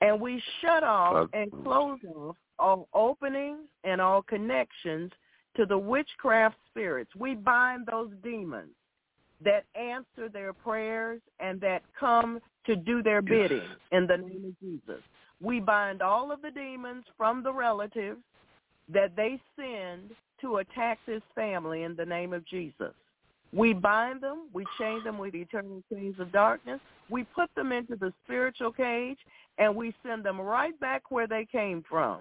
And 0.00 0.20
we 0.20 0.42
shut 0.60 0.82
off 0.82 1.28
and 1.32 1.50
close 1.64 1.98
off 2.14 2.36
all 2.58 2.88
openings 2.94 3.68
and 3.84 4.00
all 4.00 4.22
connections 4.22 5.10
to 5.56 5.66
the 5.66 5.78
witchcraft 5.78 6.56
spirits. 6.68 7.10
We 7.16 7.34
bind 7.34 7.86
those 7.86 8.10
demons 8.22 8.72
that 9.44 9.64
answer 9.74 10.28
their 10.30 10.52
prayers 10.52 11.20
and 11.40 11.60
that 11.60 11.82
come 11.98 12.40
to 12.66 12.76
do 12.76 13.02
their 13.02 13.22
bidding 13.22 13.62
in 13.92 14.06
the 14.06 14.16
name 14.16 14.44
of 14.46 14.60
Jesus. 14.60 15.02
We 15.40 15.60
bind 15.60 16.02
all 16.02 16.32
of 16.32 16.42
the 16.42 16.50
demons 16.50 17.04
from 17.16 17.42
the 17.42 17.52
relatives 17.52 18.20
that 18.92 19.14
they 19.16 19.40
send 19.56 20.10
to 20.40 20.58
attack 20.58 20.98
this 21.06 21.22
family 21.34 21.82
in 21.82 21.96
the 21.96 22.06
name 22.06 22.32
of 22.32 22.46
Jesus. 22.46 22.94
We 23.52 23.72
bind 23.72 24.20
them, 24.22 24.48
we 24.52 24.64
chain 24.78 25.02
them 25.04 25.18
with 25.18 25.34
eternal 25.34 25.82
chains 25.92 26.16
of 26.18 26.32
darkness, 26.32 26.80
we 27.08 27.24
put 27.24 27.48
them 27.54 27.72
into 27.72 27.96
the 27.96 28.12
spiritual 28.24 28.72
cage, 28.72 29.18
and 29.58 29.74
we 29.74 29.94
send 30.04 30.24
them 30.24 30.40
right 30.40 30.78
back 30.80 31.10
where 31.10 31.26
they 31.26 31.46
came 31.50 31.84
from, 31.88 32.20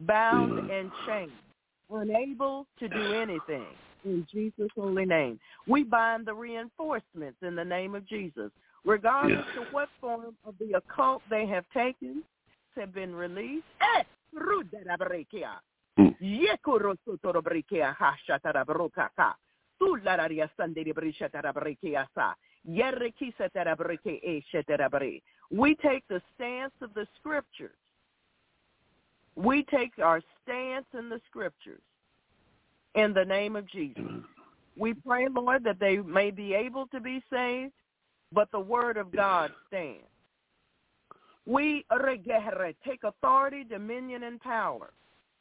bound 0.00 0.52
mm. 0.52 0.80
and 0.80 0.90
chained, 1.06 1.32
unable 1.90 2.66
to 2.78 2.88
do 2.88 3.14
anything 3.14 3.66
in 4.04 4.26
Jesus' 4.30 4.70
holy 4.76 5.04
name. 5.04 5.40
We 5.66 5.84
bind 5.84 6.26
the 6.26 6.34
reinforcements 6.34 7.38
in 7.42 7.56
the 7.56 7.64
name 7.64 7.94
of 7.94 8.06
Jesus, 8.06 8.50
regardless 8.84 9.44
yes. 9.54 9.66
of 9.66 9.72
what 9.72 9.88
form 10.00 10.36
of 10.44 10.54
the 10.58 10.76
occult 10.76 11.22
they 11.30 11.46
have 11.46 11.64
taken, 11.74 12.22
have 12.76 12.94
been 12.94 13.14
released. 13.14 13.64
Mm. 15.98 16.14
We 25.50 25.74
take 25.76 26.08
the 26.08 26.22
stance 26.34 26.72
of 26.82 26.94
the 26.94 27.06
scriptures. 27.18 27.70
We 29.34 29.64
take 29.64 29.92
our 30.02 30.20
stance 30.42 30.86
in 30.98 31.08
the 31.08 31.20
scriptures 31.28 31.80
in 32.94 33.14
the 33.14 33.24
name 33.24 33.56
of 33.56 33.66
Jesus. 33.70 34.02
We 34.76 34.94
pray, 34.94 35.28
Lord, 35.28 35.64
that 35.64 35.80
they 35.80 35.98
may 35.98 36.30
be 36.30 36.54
able 36.54 36.86
to 36.88 37.00
be 37.00 37.22
saved, 37.30 37.72
but 38.32 38.50
the 38.50 38.60
word 38.60 38.96
of 38.96 39.12
God 39.12 39.52
stands. 39.68 40.04
We 41.46 41.84
take 42.84 43.04
authority, 43.04 43.64
dominion, 43.64 44.24
and 44.24 44.40
power 44.40 44.90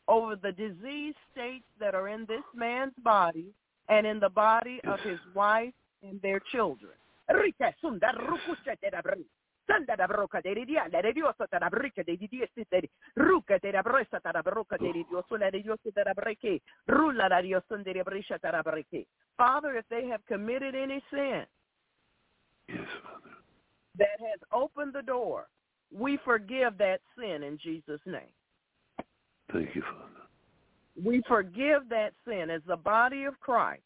over 0.07 0.35
the 0.35 0.51
disease 0.53 1.15
states 1.33 1.65
that 1.79 1.93
are 1.95 2.07
in 2.07 2.25
this 2.27 2.43
man's 2.55 2.93
body 3.03 3.47
and 3.89 4.05
in 4.05 4.19
the 4.19 4.29
body 4.29 4.79
of 4.85 4.99
his 5.01 5.19
wife 5.33 5.73
and 6.03 6.21
their 6.21 6.39
children. 6.51 6.93
Sanda 9.67 9.97
da 9.97 10.07
broca 10.07 10.39
de 10.41 10.65
dia, 10.65 10.87
la 10.89 11.01
de 11.01 11.11
Dios 11.11 11.35
ta 11.35 11.59
da 11.59 11.69
brica 11.69 12.01
de 12.01 12.15
dia 12.15 12.47
sitere, 12.55 12.89
ruca 13.15 13.59
de 13.59 13.71
da 13.71 13.81
brosa 13.81 14.21
ta 14.21 14.31
da 14.31 14.41
broca 14.41 14.77
de 14.77 14.93
Dios, 14.93 15.25
la 15.31 15.49
de 15.49 15.61
Dios 15.61 15.79
ta 15.93 16.03
da 16.03 16.13
breque, 16.13 16.61
rulla 16.87 17.27
da 17.27 17.41
Dios 17.41 17.63
de 17.67 17.93
da 17.93 18.03
brisha 18.03 18.39
ta 18.39 18.51
da 18.51 18.61
breque. 18.61 19.07
Father, 19.35 19.75
if 19.75 19.85
they 19.89 20.07
have 20.07 20.23
committed 20.25 20.73
any 20.73 21.03
sin 21.11 21.45
yes, 22.69 22.87
Father. 23.03 23.35
that 23.97 24.19
has 24.19 24.39
opened 24.53 24.93
the 24.93 25.03
door, 25.03 25.47
we 25.91 26.17
forgive 26.23 26.77
that 26.77 27.01
sin 27.17 27.43
in 27.43 27.57
Jesus' 27.61 28.01
name. 28.05 28.31
Thank 29.51 29.75
you, 29.75 29.81
Father. 29.81 30.26
We 31.03 31.21
forgive 31.27 31.89
that 31.89 32.13
sin 32.27 32.49
as 32.49 32.61
the 32.67 32.75
body 32.75 33.25
of 33.25 33.39
Christ. 33.39 33.81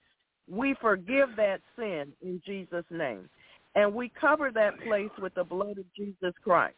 We 0.50 0.76
forgive 0.82 1.30
that 1.38 1.62
sin 1.78 2.14
in 2.22 2.42
Jesus' 2.46 2.86
name. 2.90 3.30
And 3.76 3.94
we 3.94 4.12
cover 4.20 4.52
that 4.52 4.80
place 4.82 5.12
with 5.22 5.34
the 5.36 5.44
blood 5.44 5.78
of 5.78 5.86
Jesus 5.96 6.34
Christ. 6.44 6.76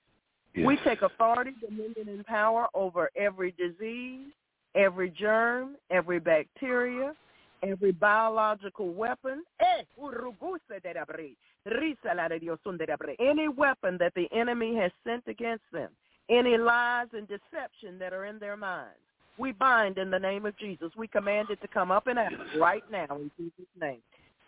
Yes. 0.53 0.67
We 0.67 0.77
take 0.83 1.01
authority, 1.01 1.53
dominion, 1.59 2.09
and 2.09 2.25
power 2.25 2.67
over 2.75 3.09
every 3.15 3.51
disease, 3.51 4.27
every 4.75 5.09
germ, 5.09 5.75
every 5.89 6.19
bacteria, 6.19 7.13
every 7.63 7.91
biological 7.91 8.93
weapon. 8.93 9.43
Eh, 9.59 9.83
any 13.19 13.47
weapon 13.47 13.97
that 13.97 14.13
the 14.15 14.27
enemy 14.31 14.75
has 14.75 14.91
sent 15.03 15.23
against 15.27 15.63
them, 15.71 15.89
any 16.29 16.57
lies 16.57 17.07
and 17.13 17.27
deception 17.27 17.97
that 17.99 18.13
are 18.13 18.25
in 18.25 18.37
their 18.37 18.57
minds, 18.57 18.99
we 19.37 19.51
bind 19.51 19.97
in 19.97 20.11
the 20.11 20.19
name 20.19 20.45
of 20.45 20.57
Jesus. 20.57 20.91
We 20.97 21.07
command 21.07 21.49
it 21.49 21.61
to 21.61 21.67
come 21.67 21.91
up 21.91 22.07
and 22.07 22.19
out 22.19 22.31
right 22.59 22.83
now 22.91 23.07
in 23.11 23.31
Jesus' 23.37 23.67
name. 23.79 23.99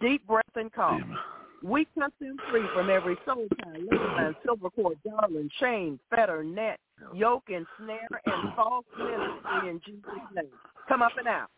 Deep 0.01 0.25
breath 0.27 0.43
and 0.55 0.71
cough. 0.71 1.01
Amen. 1.01 1.17
We 1.63 1.87
cut 1.97 2.11
them 2.19 2.37
free 2.51 2.65
from 2.75 2.89
every 2.89 3.17
soul 3.25 3.47
tie, 3.63 3.79
line, 3.97 4.35
silver 4.45 4.69
cord, 4.69 4.97
darling, 5.03 5.49
chain, 5.59 5.99
fetter, 6.09 6.43
net, 6.43 6.79
yoke, 7.13 7.45
and 7.47 7.65
snare, 7.77 8.07
and 8.25 8.53
false 8.55 8.85
ministry 8.97 9.69
in 9.69 9.81
Jesus' 9.83 10.03
name. 10.35 10.45
Come 10.87 11.01
up 11.01 11.13
and 11.17 11.27
out. 11.27 11.49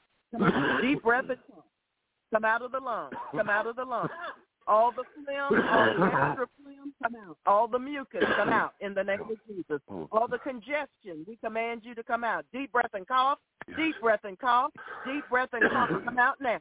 Deep 0.82 1.04
breath 1.04 1.26
and 1.30 1.38
come. 1.49 1.64
Come 2.34 2.45
out 2.45 2.62
of 2.62 2.72
the 2.72 2.80
lungs. 2.80 3.16
Come 3.36 3.49
out 3.49 3.68
of 3.68 3.76
the 3.76 3.84
lungs. 3.84 4.10
All 4.68 4.91
the 4.91 5.03
phlegm, 5.15 5.65
all 5.65 5.85
the 5.85 6.06
extra 6.06 6.48
phlegm, 6.61 6.94
come 7.02 7.15
out. 7.15 7.38
All 7.45 7.68
the 7.68 7.80
mucus, 7.80 8.23
come 8.35 8.49
out 8.49 8.73
in 8.81 8.94
the 8.94 9.03
name 9.03 9.22
of 9.22 9.38
Jesus. 9.48 9.81
All 10.11 10.27
the 10.30 10.39
congestion, 10.39 11.26
we 11.27 11.38
command 11.38 11.81
you 11.84 11.95
to 11.95 12.03
come 12.03 12.23
out. 12.23 12.45
Deep 12.52 12.72
breath 12.72 12.91
and 12.94 13.07
cough. 13.07 13.39
Deep 13.77 13.95
breath 14.02 14.22
and 14.23 14.38
cough. 14.38 14.72
Deep 15.06 15.23
breath 15.30 15.49
and 15.53 15.64
cough. 15.72 15.89
Come 16.06 16.19
out 16.19 16.35
now 16.41 16.60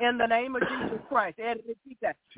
in 0.00 0.18
the 0.18 0.26
name 0.26 0.56
of 0.56 0.62
Jesus 0.62 1.00
Christ. 1.08 1.38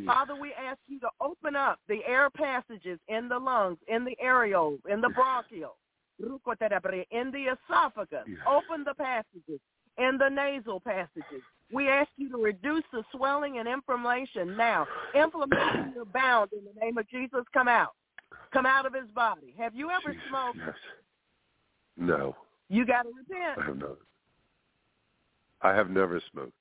Father, 0.06 0.34
we 0.36 0.52
ask 0.52 0.78
you 0.86 1.00
to 1.00 1.08
open 1.20 1.56
up 1.56 1.78
the 1.88 2.00
air 2.06 2.30
passages 2.30 2.98
in 3.08 3.28
the 3.28 3.38
lungs, 3.38 3.78
in 3.88 4.04
the 4.04 4.16
areoles, 4.24 4.78
in 4.90 5.00
the 5.00 5.08
bronchial, 5.10 5.76
in 6.20 7.30
the 7.30 7.56
esophagus. 7.68 8.24
Open 8.46 8.84
the 8.84 8.94
passages 8.94 9.60
in 9.98 10.18
the 10.18 10.28
nasal 10.28 10.80
passages. 10.80 11.42
We 11.72 11.88
ask 11.88 12.08
you 12.16 12.30
to 12.30 12.38
reduce 12.38 12.84
the 12.92 13.02
swelling 13.12 13.58
and 13.58 13.68
inflammation 13.68 14.56
now. 14.56 14.86
Inflammation 15.14 15.94
is 15.96 16.06
bound 16.14 16.50
in 16.52 16.60
the 16.64 16.80
name 16.80 16.96
of 16.96 17.08
Jesus. 17.08 17.44
Come 17.52 17.68
out. 17.68 17.92
Come 18.52 18.64
out 18.64 18.86
of 18.86 18.94
his 18.94 19.10
body. 19.14 19.54
Have 19.58 19.74
you 19.74 19.90
ever 19.90 20.12
Jesus, 20.12 20.28
smoked? 20.28 20.58
Yes. 20.58 20.74
No. 21.98 22.36
You 22.70 22.86
got 22.86 23.02
to 23.02 23.08
repent. 23.08 23.58
I 23.58 23.64
have 23.66 23.76
not. 23.76 23.98
I 25.60 25.74
have 25.74 25.90
never 25.90 26.22
smoked. 26.32 26.52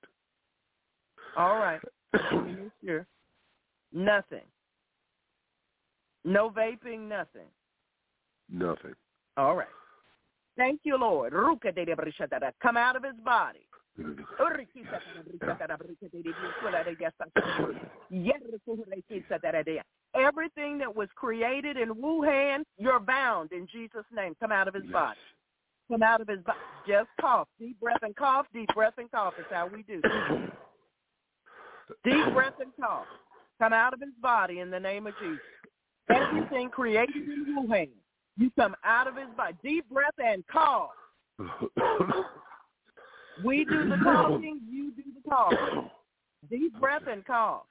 All 1.37 1.57
right. 1.57 1.79
sure. 2.83 3.05
Nothing. 3.93 4.41
No 6.25 6.49
vaping, 6.49 7.07
nothing. 7.07 7.47
Nothing. 8.49 8.95
All 9.37 9.55
right. 9.55 9.67
Thank 10.57 10.81
you, 10.83 10.97
Lord. 10.97 11.33
Come 12.61 12.77
out 12.77 12.95
of 12.95 13.03
his 13.03 13.15
body. 13.23 13.67
Everything 20.15 20.77
that 20.77 20.95
was 20.95 21.09
created 21.15 21.77
in 21.77 21.93
Wuhan, 21.93 22.63
you're 22.77 22.99
bound 22.99 23.51
in 23.51 23.67
Jesus' 23.71 24.05
name. 24.13 24.35
Come 24.39 24.51
out 24.51 24.67
of 24.67 24.73
his 24.73 24.85
body. 24.91 25.19
Come 25.91 26.03
out 26.03 26.21
of 26.21 26.27
his 26.27 26.39
body. 26.41 26.57
Just 26.87 27.09
cough. 27.19 27.47
Deep 27.59 27.79
breath 27.79 28.01
and 28.01 28.15
cough. 28.15 28.45
Deep 28.53 28.69
breath 28.75 28.93
and 28.97 29.11
cough 29.11 29.33
is 29.39 29.45
how 29.49 29.67
we 29.67 29.83
do. 29.83 30.01
Deep 32.03 32.33
breath 32.33 32.53
and 32.59 32.71
cough. 32.79 33.05
Come 33.59 33.73
out 33.73 33.93
of 33.93 33.99
his 33.99 34.13
body 34.21 34.59
in 34.59 34.69
the 34.69 34.79
name 34.79 35.07
of 35.07 35.13
Jesus. 35.19 35.39
Everything 36.09 36.69
created 36.69 37.15
in 37.15 37.55
Wuhan, 37.57 37.89
you 38.37 38.51
come 38.57 38.75
out 38.83 39.07
of 39.07 39.15
his 39.15 39.27
body. 39.35 39.55
Deep 39.63 39.89
breath 39.89 40.13
and 40.23 40.45
cough. 40.47 40.91
We 43.43 43.65
do 43.65 43.89
the 43.89 43.97
talking, 44.03 44.61
you 44.69 44.91
do 44.91 45.03
the 45.23 45.29
talking. 45.29 45.89
Deep 46.49 46.79
breath 46.79 47.03
and 47.09 47.25
cough. 47.25 47.63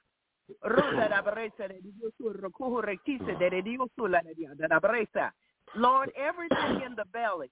Lord, 5.75 6.11
everything 6.17 6.81
in 6.85 6.95
the 6.95 7.03
belly 7.11 7.49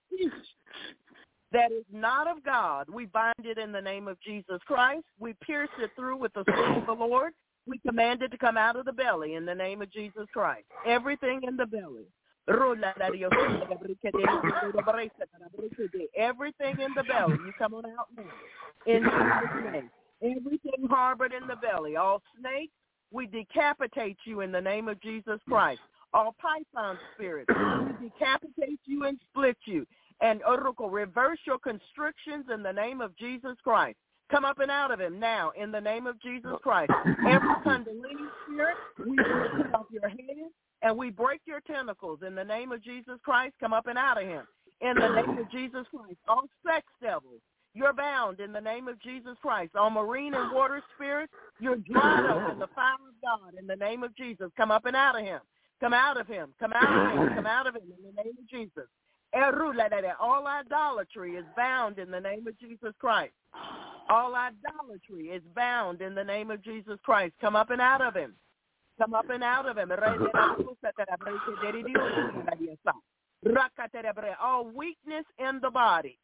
that 1.52 1.72
is 1.72 1.84
not 1.92 2.28
of 2.28 2.44
God, 2.44 2.88
we 2.90 3.06
bind 3.06 3.34
it 3.44 3.58
in 3.58 3.72
the 3.72 3.82
name 3.82 4.08
of 4.08 4.18
Jesus 4.22 4.60
Christ. 4.66 5.06
We 5.20 5.34
pierce 5.46 5.70
it 5.80 5.92
through 5.96 6.18
with 6.18 6.34
the 6.34 6.46
sword 6.48 6.78
of 6.78 6.86
the 6.86 6.94
Lord. 6.94 7.34
We 7.68 7.80
command 7.80 8.22
it 8.22 8.30
to 8.30 8.38
come 8.38 8.58
out 8.58 8.76
of 8.76 8.86
the 8.86 8.94
belly 8.94 9.34
in 9.36 9.46
the 9.46 9.56
name 9.56 9.82
of 9.82 9.92
Jesus 9.92 10.28
Christ. 10.34 10.66
Everything 10.86 11.42
in 11.44 11.58
the 11.58 11.66
belly. 11.66 12.06
Everything 16.16 16.80
in 16.80 16.94
the 16.96 17.04
belly, 17.04 17.38
you 17.46 17.54
come 17.58 17.74
on 17.74 17.86
out 17.86 18.08
now. 18.16 18.24
In 18.86 19.04
Jesus' 19.04 19.74
name. 19.74 19.90
Everything 20.22 20.88
harbored 20.90 21.34
in 21.34 21.48
the 21.48 21.56
belly, 21.56 21.96
all 21.96 22.22
snakes, 22.40 22.74
we 23.12 23.28
decapitate 23.28 24.18
you 24.26 24.42
in 24.42 24.52
the 24.52 24.62
name 24.62 24.88
of 24.88 25.02
Jesus 25.02 25.40
Christ. 25.48 25.82
All 26.14 26.36
python 26.42 26.98
spirits, 27.14 27.50
we 27.50 28.10
decapitate 28.10 28.80
you 28.86 29.04
and 29.04 29.20
split 29.30 29.58
you. 29.66 29.86
And 30.22 30.42
oh, 30.46 30.52
Oracle, 30.52 30.90
reverse 30.90 31.40
your 31.46 31.60
constrictions 31.60 32.46
in 32.54 32.64
the 32.64 32.72
name 32.72 33.02
of 33.02 33.16
Jesus 33.18 33.58
Christ. 33.64 33.98
Come 34.32 34.46
up 34.46 34.60
and 34.60 34.72
out 34.72 34.92
of 34.92 35.00
him 35.00 35.20
now 35.20 35.52
in 35.60 35.72
the 35.72 35.82
name 35.82 36.08
of 36.08 36.20
Jesus 36.22 36.52
Christ. 36.64 36.92
Every 37.06 37.56
Kundalini 37.66 38.30
spirit, 38.44 38.78
we 39.06 39.16
break 39.16 39.74
off 39.74 39.86
your 39.92 40.08
head 40.08 40.50
and 40.82 40.98
we 40.98 41.10
break 41.10 41.42
your 41.46 41.62
tentacles 41.62 42.20
in 42.26 42.36
the 42.36 42.44
name 42.44 42.72
of 42.72 42.84
Jesus 42.84 43.20
Christ. 43.24 43.56
Come 43.60 43.74
up 43.74 43.88
and 43.88 43.98
out 43.98 44.22
of 44.22 44.28
him 44.28 44.46
in 44.82 44.96
the 44.96 45.10
name 45.10 45.38
of 45.38 45.50
Jesus 45.52 45.86
Christ. 45.90 46.18
All 46.28 46.48
sex 46.66 46.86
devils, 47.02 47.42
you're 47.74 47.94
bound 47.94 48.40
in 48.40 48.52
the 48.52 48.62
name 48.62 48.88
of 48.88 49.02
Jesus 49.02 49.38
Christ. 49.42 49.76
All 49.76 49.90
marine 49.90 50.34
and 50.34 50.54
water 50.54 50.82
spirits, 50.96 51.34
you're 51.60 51.78
dried 51.78 52.26
up 52.26 52.52
in 52.52 52.60
the 52.60 52.68
fire 52.76 52.94
of 52.94 53.22
God 53.22 53.54
in 53.60 53.68
the 53.68 53.76
name 53.76 54.04
of 54.04 54.16
Jesus. 54.16 54.50
Come 54.58 54.72
up 54.72 54.86
and 54.86 54.96
out 54.96 55.20
of 55.20 55.26
him. 55.26 55.40
Come 55.82 55.94
out 55.94 56.20
of 56.20 56.28
him. 56.28 56.54
Come 56.60 56.74
out 56.74 57.12
of 57.12 57.18
him. 57.18 57.36
Come 57.36 57.46
out 57.46 57.68
of 57.68 57.76
him 57.76 57.84
in 57.84 58.16
the 58.16 58.24
name 58.24 58.34
of 58.40 58.50
Jesus. 58.50 58.88
All 60.20 60.48
idolatry 60.48 61.32
is 61.36 61.46
bound 61.58 62.00
in 62.00 62.10
the 62.12 62.20
name 62.22 62.48
of 62.48 62.58
Jesus 62.60 62.94
Christ. 63.00 63.34
All 64.10 64.34
idolatry 64.36 65.30
is 65.30 65.42
bound 65.54 66.02
in 66.02 66.16
the 66.16 66.24
name 66.24 66.52
of 66.52 66.64
Jesus 66.64 66.98
Christ. 67.04 67.34
Come 67.42 67.56
up 67.56 67.72
and 67.72 67.82
out 67.82 68.02
of 68.02 68.16
him. 68.16 68.36
Come 69.00 69.14
up 69.14 69.30
and 69.30 69.44
out 69.44 69.68
of 69.68 69.78
him. 69.78 69.92
All 74.42 74.66
weakness 74.74 75.26
in 75.38 75.60
the 75.62 75.70
body. 75.70 76.18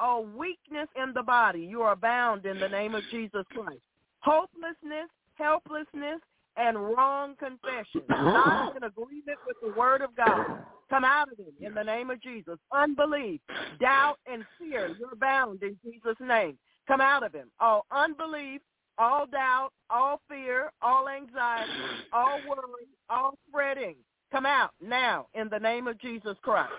All 0.00 0.24
weakness 0.24 0.88
in 0.96 1.12
the 1.14 1.22
body. 1.22 1.60
You 1.60 1.82
are 1.82 1.96
bound 1.96 2.46
in 2.46 2.58
the 2.58 2.68
name 2.68 2.94
of 2.94 3.02
Jesus 3.10 3.44
Christ. 3.52 3.80
Hopelessness, 4.20 5.08
helplessness, 5.34 6.20
and 6.56 6.76
wrong 6.76 7.34
confession, 7.38 8.02
not 8.08 8.76
in 8.76 8.84
agreement 8.84 9.38
with 9.46 9.56
the 9.62 9.78
word 9.78 10.02
of 10.02 10.14
God. 10.16 10.64
Come 10.90 11.04
out 11.04 11.32
of 11.32 11.38
him 11.38 11.52
in 11.60 11.74
the 11.74 11.82
name 11.82 12.10
of 12.10 12.20
Jesus. 12.20 12.58
Unbelief, 12.70 13.40
doubt, 13.80 14.18
and 14.30 14.44
fear, 14.58 14.94
you're 14.98 15.16
bound 15.16 15.62
in 15.62 15.76
Jesus' 15.82 16.16
name. 16.20 16.58
Come 16.86 17.00
out 17.00 17.22
of 17.22 17.32
him. 17.32 17.50
All 17.60 17.86
unbelief, 17.90 18.60
all 18.98 19.26
doubt, 19.26 19.70
all 19.88 20.20
fear, 20.28 20.70
all 20.82 21.08
anxiety, 21.08 21.72
all 22.12 22.40
worry, 22.46 22.88
all 23.08 23.38
fretting. 23.50 23.96
Come 24.30 24.46
out 24.46 24.72
now 24.80 25.26
in 25.34 25.48
the 25.48 25.58
name 25.58 25.86
of 25.88 25.98
Jesus 26.00 26.36
Christ. 26.42 26.72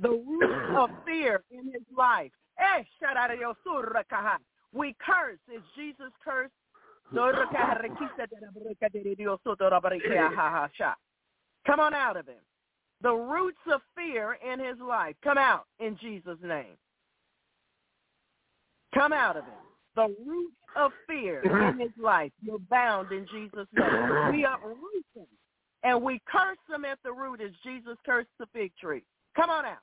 The 0.00 0.10
root 0.10 0.76
of 0.76 0.90
fear 1.04 1.42
in 1.50 1.66
his 1.66 1.82
life. 1.96 2.30
Eh, 2.58 2.82
shut 3.00 3.16
out 3.16 3.32
of 3.32 3.38
your 3.38 3.54
surrakaha. 3.66 4.36
we 4.72 4.94
curse. 5.00 5.38
Is 5.52 5.62
Jesus 5.76 6.12
cursed? 6.24 6.52
Come 11.66 11.80
on 11.80 11.94
out 11.94 12.16
of 12.16 12.26
him. 12.26 12.40
The 13.02 13.12
roots 13.12 13.58
of 13.72 13.80
fear 13.94 14.38
in 14.44 14.58
his 14.58 14.76
life. 14.80 15.14
Come 15.22 15.38
out 15.38 15.66
in 15.78 15.96
Jesus' 16.00 16.38
name. 16.42 16.76
Come 18.94 19.12
out 19.12 19.36
of 19.36 19.44
him. 19.44 19.52
The 19.94 20.14
roots 20.26 20.56
of 20.76 20.92
fear 21.06 21.40
in 21.40 21.78
his 21.78 21.90
life. 22.02 22.32
You're 22.42 22.58
bound 22.58 23.12
in 23.12 23.26
Jesus' 23.32 23.66
name. 23.72 24.32
We 24.32 24.44
uproot 24.44 25.06
them 25.14 25.26
and 25.84 26.02
we 26.02 26.20
curse 26.26 26.58
them 26.68 26.84
at 26.84 26.98
the 27.04 27.12
root 27.12 27.40
as 27.40 27.50
Jesus 27.62 27.96
cursed 28.04 28.28
the 28.38 28.46
fig 28.52 28.72
tree. 28.80 29.04
Come 29.36 29.50
on 29.50 29.64
out. 29.64 29.78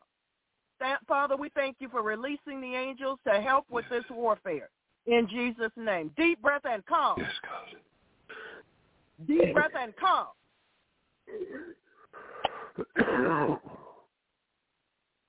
Father, 1.08 1.38
we 1.38 1.50
thank 1.56 1.78
you 1.80 1.88
for 1.90 2.02
releasing 2.02 2.60
the 2.60 2.76
angels 2.76 3.20
to 3.26 3.40
help 3.42 3.66
with 3.70 3.86
this 3.90 4.04
warfare 4.10 4.70
in 5.08 5.28
Jesus' 5.28 5.72
name. 5.76 6.12
Deep 6.18 6.42
breath 6.42 6.66
and 6.66 6.86
calm. 6.86 7.16
Yes, 7.18 7.32
God. 7.44 9.28
Deep 9.28 9.54
breath 9.54 9.72
and 9.80 9.94
calm. 9.98 10.28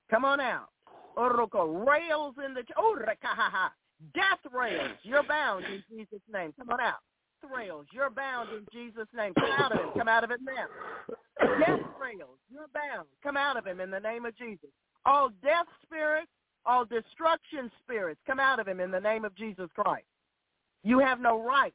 Come 0.09 0.25
on 0.25 0.39
out. 0.39 0.69
Oroko, 1.17 1.85
rails 1.87 2.35
in 2.45 2.53
the 2.53 2.63
oh, 2.77 2.95
death 4.13 4.53
rails. 4.53 4.97
You're 5.03 5.23
bound 5.23 5.65
in 5.65 5.83
Jesus' 5.89 6.21
name. 6.31 6.53
Come 6.57 6.69
on 6.69 6.79
out. 6.79 6.97
Death 7.41 7.51
rails. 7.55 7.85
You're 7.91 8.09
bound 8.09 8.49
in 8.49 8.65
Jesus' 8.71 9.07
name. 9.15 9.33
Come 9.33 9.49
out 9.57 9.71
of 9.71 9.79
it. 9.79 9.97
Come 9.97 10.07
out 10.07 10.23
of 10.23 10.31
it 10.31 10.39
now. 10.43 10.67
Death 11.59 11.79
rails. 12.01 12.37
You're 12.51 12.67
bound. 12.73 13.07
Come 13.23 13.37
out 13.37 13.57
of 13.57 13.65
him 13.65 13.79
in 13.79 13.89
the 13.89 13.99
name 13.99 14.25
of 14.25 14.37
Jesus. 14.37 14.69
All 15.05 15.29
death 15.41 15.65
spirits, 15.83 16.31
all 16.67 16.85
destruction 16.85 17.71
spirits 17.81 18.19
come 18.27 18.39
out 18.39 18.59
of 18.59 18.67
him 18.67 18.79
in 18.79 18.91
the 18.91 18.99
name 18.99 19.23
of 19.25 19.33
Jesus 19.35 19.69
Christ. 19.73 20.05
You 20.83 20.99
have 20.99 21.19
no 21.19 21.41
right. 21.41 21.73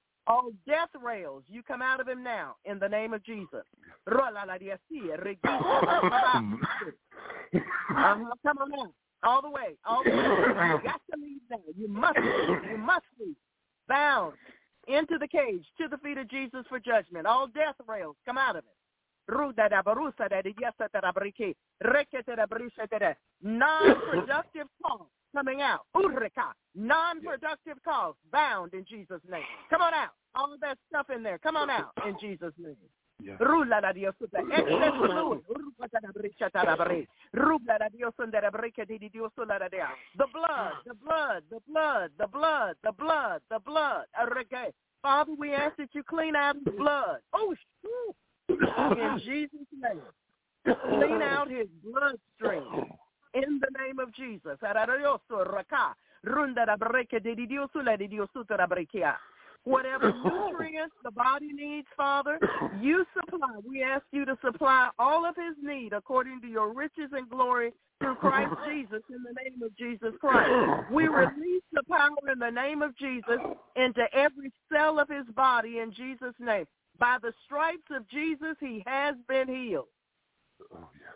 All 0.26 0.50
death 0.66 0.90
rails, 1.02 1.42
you 1.48 1.62
come 1.62 1.82
out 1.82 2.00
of 2.00 2.06
him 2.06 2.22
now 2.22 2.56
in 2.64 2.78
the 2.78 2.88
name 2.88 3.12
of 3.12 3.24
Jesus. 3.24 3.64
uh-huh. 7.52 8.24
Come 8.46 8.58
on 8.58 8.70
now. 8.70 8.92
All 9.22 9.42
the 9.42 9.50
way. 9.50 9.76
All 9.84 10.04
the 10.04 10.10
way. 10.10 10.16
You 10.16 10.80
got 10.84 11.00
to 11.10 11.20
leave 11.20 11.40
now. 11.50 11.58
You 11.76 11.88
must 11.88 12.18
leave. 12.18 12.70
You 12.70 12.78
must 12.78 13.06
leave. 13.18 13.36
Bound 13.88 14.34
into 14.88 15.18
the 15.18 15.28
cage 15.28 15.64
to 15.78 15.88
the 15.88 15.98
feet 15.98 16.16
of 16.16 16.28
Jesus 16.30 16.64
for 16.68 16.78
judgment. 16.78 17.26
All 17.26 17.46
death 17.46 17.74
rails, 17.86 18.16
come 18.24 18.38
out 18.38 18.56
of 18.56 18.64
it. 18.64 18.79
Non-productive 23.42 24.66
calls 24.82 25.08
coming 25.34 25.60
out. 25.62 25.86
Non-productive 26.74 27.78
calls 27.84 28.16
bound 28.32 28.74
in 28.74 28.84
Jesus' 28.84 29.20
name. 29.28 29.42
Come 29.70 29.82
on 29.82 29.94
out. 29.94 30.10
All 30.34 30.56
that 30.60 30.78
stuff 30.88 31.06
in 31.14 31.22
there. 31.22 31.38
Come 31.38 31.56
on 31.56 31.70
out 31.70 31.92
in 32.06 32.16
Jesus' 32.20 32.52
name. 32.58 32.76
Yeah. 33.22 33.36
The 40.16 40.26
blood, 40.32 40.72
the 40.86 40.94
blood, 40.94 41.42
the 41.50 41.60
blood, 41.68 42.10
the 42.18 42.26
blood, 42.26 42.76
the 42.82 42.92
blood, 42.92 43.40
the 43.50 43.58
blood. 43.58 44.04
Father, 45.02 45.32
we 45.38 45.52
ask 45.52 45.76
that 45.76 45.88
you 45.92 46.02
clean 46.02 46.34
out 46.34 46.56
the 46.64 46.70
blood. 46.70 47.20
Oh, 47.34 47.54
in 48.50 49.20
Jesus' 49.24 49.66
name. 49.72 50.00
Clean 50.64 51.22
out 51.22 51.50
his 51.50 51.66
bloodstream 51.82 52.84
in 53.34 53.60
the 53.60 53.68
name 53.78 53.98
of 53.98 54.12
Jesus. 54.14 54.58
Whatever 59.64 60.12
nutrients 60.24 60.94
the 61.04 61.10
body 61.10 61.52
needs, 61.52 61.86
Father, 61.96 62.38
you 62.80 63.04
supply. 63.14 63.48
We 63.66 63.82
ask 63.82 64.04
you 64.10 64.24
to 64.24 64.36
supply 64.42 64.90
all 64.98 65.26
of 65.26 65.36
his 65.36 65.54
need 65.62 65.92
according 65.92 66.40
to 66.42 66.46
your 66.46 66.72
riches 66.72 67.10
and 67.12 67.28
glory 67.28 67.72
through 67.98 68.16
Christ 68.16 68.54
Jesus 68.68 69.02
in 69.10 69.22
the 69.22 69.34
name 69.42 69.62
of 69.62 69.76
Jesus 69.76 70.14
Christ. 70.20 70.50
We 70.90 71.08
release 71.08 71.62
the 71.72 71.82
power 71.88 72.32
in 72.32 72.38
the 72.38 72.50
name 72.50 72.82
of 72.82 72.96
Jesus 72.96 73.38
into 73.76 74.02
every 74.14 74.50
cell 74.72 74.98
of 74.98 75.08
his 75.08 75.26
body 75.34 75.78
in 75.78 75.92
Jesus' 75.92 76.34
name. 76.38 76.66
By 77.00 77.16
the 77.22 77.32
stripes 77.44 77.90
of 77.90 78.06
Jesus, 78.08 78.56
he 78.60 78.84
has 78.86 79.16
been 79.26 79.48
healed. 79.48 79.86
Oh, 80.72 80.88
yes. 80.94 81.14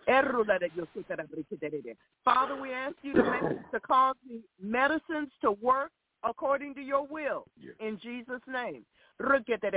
Father, 2.25 2.61
we 2.61 2.73
ask 2.73 2.97
you 3.03 3.13
to, 3.13 3.23
make, 3.23 3.71
to 3.73 3.81
cause 3.81 4.17
the 4.27 4.41
medicines 4.61 5.31
to 5.43 5.53
work 5.53 5.93
according 6.25 6.75
to 6.77 6.81
your 6.81 7.07
will 7.07 7.45
Yes. 7.61 7.75
in 7.81 7.99
Jesus' 8.03 8.41
name. 8.49 8.85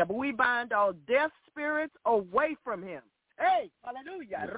We 0.10 0.32
bind 0.32 0.72
all 0.74 0.94
death 1.08 1.32
spirits 1.50 1.94
away 2.06 2.56
from 2.64 2.82
him. 2.82 3.02
Hey, 3.38 3.70
hallelujah. 3.84 4.50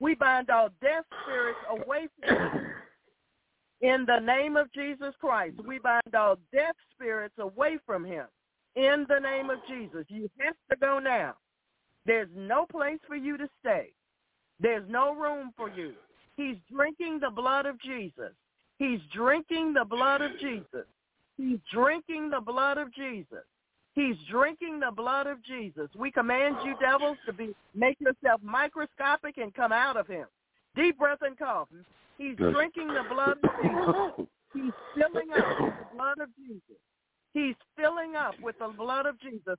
We 0.00 0.14
bind 0.14 0.48
all 0.48 0.70
death 0.80 1.04
spirits 1.22 1.58
away 1.68 2.06
from 2.20 2.38
him. 2.38 2.66
In 3.82 4.06
the 4.06 4.20
name 4.20 4.56
of 4.56 4.72
Jesus 4.72 5.12
Christ, 5.20 5.56
we 5.66 5.78
bind 5.78 6.14
all 6.16 6.36
death 6.50 6.76
spirits 6.94 7.34
away 7.38 7.76
from 7.84 8.04
him. 8.06 8.24
In 8.76 9.06
the 9.08 9.18
name 9.18 9.48
of 9.50 9.58
Jesus, 9.66 10.04
you 10.08 10.30
have 10.38 10.54
to 10.70 10.76
go 10.76 10.98
now. 10.98 11.34
There's 12.04 12.28
no 12.36 12.66
place 12.66 12.98
for 13.06 13.16
you 13.16 13.36
to 13.38 13.48
stay. 13.60 13.92
There's 14.60 14.88
no 14.88 15.14
room 15.14 15.52
for 15.56 15.70
you. 15.70 15.94
He's 16.36 16.56
drinking 16.70 17.20
the 17.20 17.30
blood 17.30 17.66
of 17.66 17.80
Jesus. 17.80 18.32
He's 18.78 19.00
drinking 19.14 19.72
the 19.72 19.84
blood 19.84 20.20
of 20.20 20.38
Jesus. 20.38 20.86
He's 21.38 21.58
drinking 21.72 22.30
the 22.30 22.40
blood 22.40 22.76
of 22.76 22.94
Jesus. 22.94 23.44
He's 23.94 24.16
drinking 24.30 24.80
the 24.80 24.92
blood 24.94 25.26
of 25.26 25.42
Jesus. 25.42 25.88
We 25.96 26.10
command 26.10 26.56
you, 26.62 26.74
devils, 26.78 27.16
to 27.24 27.32
be 27.32 27.54
make 27.74 27.98
yourself 27.98 28.42
microscopic 28.42 29.38
and 29.38 29.54
come 29.54 29.72
out 29.72 29.96
of 29.96 30.06
him. 30.06 30.26
Deep 30.74 30.98
breath 30.98 31.22
and 31.22 31.38
cough. 31.38 31.68
He's 32.18 32.36
drinking 32.36 32.88
the 32.88 33.04
blood 33.08 33.38
of 33.42 33.50
Jesus. 33.62 34.28
He's 34.52 34.72
filling 34.94 35.30
up 35.32 35.60
with 35.60 35.74
the 35.78 35.96
blood 35.96 36.18
of 36.20 36.28
Jesus. 36.36 36.76
He's 37.36 37.54
filling 37.76 38.16
up 38.16 38.34
with 38.40 38.58
the 38.58 38.68
blood 38.68 39.04
of 39.04 39.20
Jesus. 39.20 39.58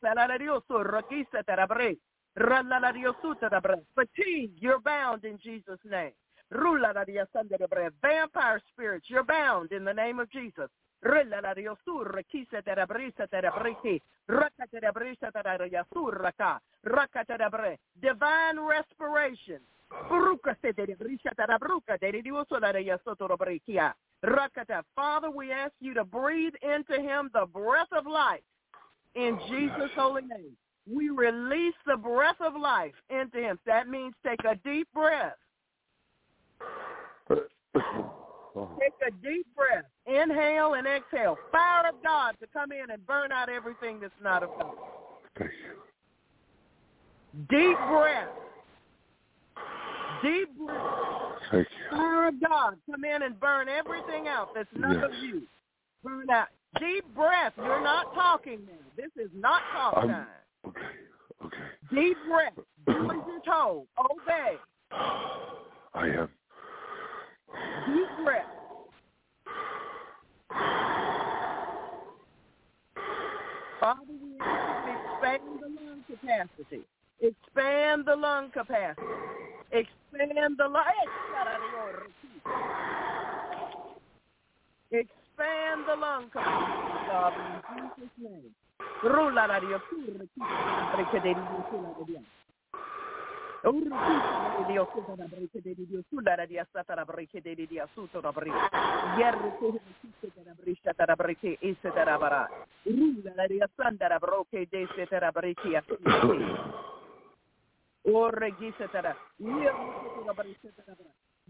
Fatigue, 3.94 4.52
you're 4.56 4.80
bound 4.80 5.24
in 5.24 5.38
Jesus' 5.38 5.78
name. 5.86 6.12
Vampire 8.02 8.60
spirits, 8.74 9.06
you're 9.10 9.24
bound 9.24 9.72
in 9.72 9.84
the 9.86 9.94
name 9.94 10.20
of 10.20 10.28
Jesus. 10.32 10.70
Divine 18.02 18.60
respiration. 18.60 19.62
Father, 24.95 25.30
we 25.30 25.52
ask 25.52 25.73
you 25.80 25.94
to 25.94 26.03
breathe 26.03 26.53
into 26.61 27.02
him 27.02 27.30
the 27.34 27.45
breath 27.45 27.88
of 27.91 28.06
life 28.06 28.41
in 29.15 29.39
oh, 29.41 29.48
Jesus' 29.49 29.91
holy 29.95 30.23
name. 30.23 30.56
We 30.91 31.10
release 31.10 31.76
the 31.85 31.98
breath 31.98 32.39
of 32.39 32.53
life 32.60 32.94
into 33.10 33.39
him. 33.39 33.60
That 33.65 33.89
means 33.89 34.14
take 34.26 34.39
a 34.45 34.56
deep 34.64 34.88
breath. 34.94 35.35
Oh, 37.30 38.69
Take 38.80 38.94
a 39.07 39.11
deep 39.23 39.45
breath. 39.56 39.85
Inhale 40.07 40.73
and 40.73 40.88
exhale. 40.88 41.38
Fire 41.52 41.89
of 41.89 42.02
God 42.02 42.35
to 42.39 42.48
come 42.48 42.72
in 42.72 42.89
and 42.89 43.06
burn 43.06 43.31
out 43.31 43.49
everything 43.49 43.99
that's 43.99 44.14
not 44.23 44.44
of 44.44 44.49
God. 44.60 44.73
Deep 47.49 47.77
breath. 47.89 48.30
Deep 50.23 50.49
breath. 50.57 51.65
Fire 51.91 52.27
of 52.27 52.35
God 52.41 52.77
come 52.89 53.03
in 53.06 53.22
and 53.23 53.39
burn 53.39 53.69
everything 53.69 54.27
out 54.27 54.49
that's 54.56 54.69
not 54.76 55.03
of 55.03 55.11
Yes. 55.14 55.22
you. 55.23 55.48
Burn 56.03 56.30
out. 56.30 56.48
Deep 56.80 57.06
breath. 57.15 57.53
You're 57.57 57.81
not 57.81 58.14
talking 58.14 58.65
now. 58.65 58.73
This 58.95 59.11
is 59.15 59.31
not 59.34 59.61
talk 59.72 59.98
I'm- 59.98 60.10
time. 60.10 60.27
Okay. 60.68 60.81
Okay. 61.45 61.57
Deep 61.91 62.18
breath. 62.27 62.53
Do 62.88 63.11
as 63.11 63.27
you're 63.27 63.41
told. 63.41 63.88
Obey. 63.98 64.57
I 64.91 66.07
am. 66.07 66.30
Deep 67.88 68.10
breath. 68.26 68.45
Father, 73.80 74.02
we 74.10 74.38
ask 74.41 74.88
you 74.88 74.94
to 74.94 74.99
expand 75.14 75.44
the 75.61 75.68
lung 75.68 76.03
capacity. 76.10 76.84
Expand 77.22 78.06
the 78.06 78.15
lung 78.15 78.52
capacity. 78.52 79.02
Expand 79.72 80.57
the 80.57 80.68
lung. 80.68 80.85
Expand 84.91 85.85
the 85.88 85.95
lung 85.95 86.30
capacity, 86.30 86.98
Father, 87.07 87.44
in 87.76 87.99
Jesus' 87.99 88.11
name. 88.19 88.53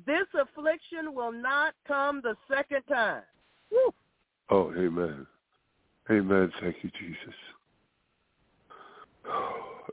This 0.06 0.28
affliction 0.40 1.14
will 1.14 1.32
not 1.32 1.74
come 1.88 2.22
the 2.22 2.36
second 2.52 2.82
time. 2.90 3.22
Woo. 3.72 3.94
Oh, 4.50 4.72
amen. 4.72 5.28
Amen. 6.10 6.52
Thank 6.60 6.78
you, 6.82 6.90
Jesus. 7.00 7.36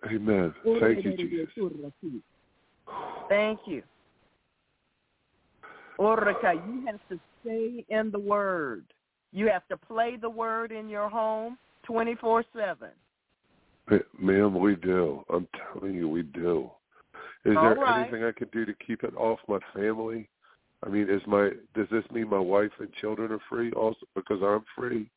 Amen. 0.07 0.55
Thank 0.81 1.05
you, 1.05 1.17
Jesus. 1.17 1.49
Thank 3.29 3.61
you. 3.67 3.83
Orica, 5.99 6.55
you 6.55 6.87
have 6.87 7.01
to 7.09 7.19
stay 7.41 7.85
in 7.89 8.11
the 8.11 8.19
Word. 8.19 8.85
You 9.33 9.49
have 9.49 9.67
to 9.69 9.77
play 9.77 10.17
the 10.21 10.31
Word 10.31 10.73
in 10.73 10.89
your 10.89 11.09
home 11.09 11.59
24-7. 11.89 12.45
Ma- 13.91 13.99
Ma'am, 14.19 14.59
we 14.59 14.77
do. 14.77 15.25
I'm 15.33 15.49
telling 15.73 15.95
you, 15.95 16.09
we 16.09 16.23
do. 16.23 16.71
Is 17.45 17.57
All 17.57 17.63
there 17.63 17.75
right. 17.75 17.99
anything 17.99 18.25
I 18.25 18.33
can 18.33 18.49
do 18.53 18.65
to 18.65 18.75
keep 18.87 19.05
it 19.05 19.15
off 19.17 19.39
my 19.49 19.59
family? 19.75 20.29
I 20.85 20.89
mean, 20.89 21.09
is 21.09 21.23
my 21.27 21.51
does 21.75 21.87
this 21.91 22.05
mean 22.13 22.29
my 22.29 22.39
wife 22.39 22.71
and 22.79 22.93
children 23.01 23.33
are 23.33 23.41
free 23.49 23.73
also 23.73 24.07
because 24.15 24.41
I'm 24.43 24.65
free? 24.77 25.11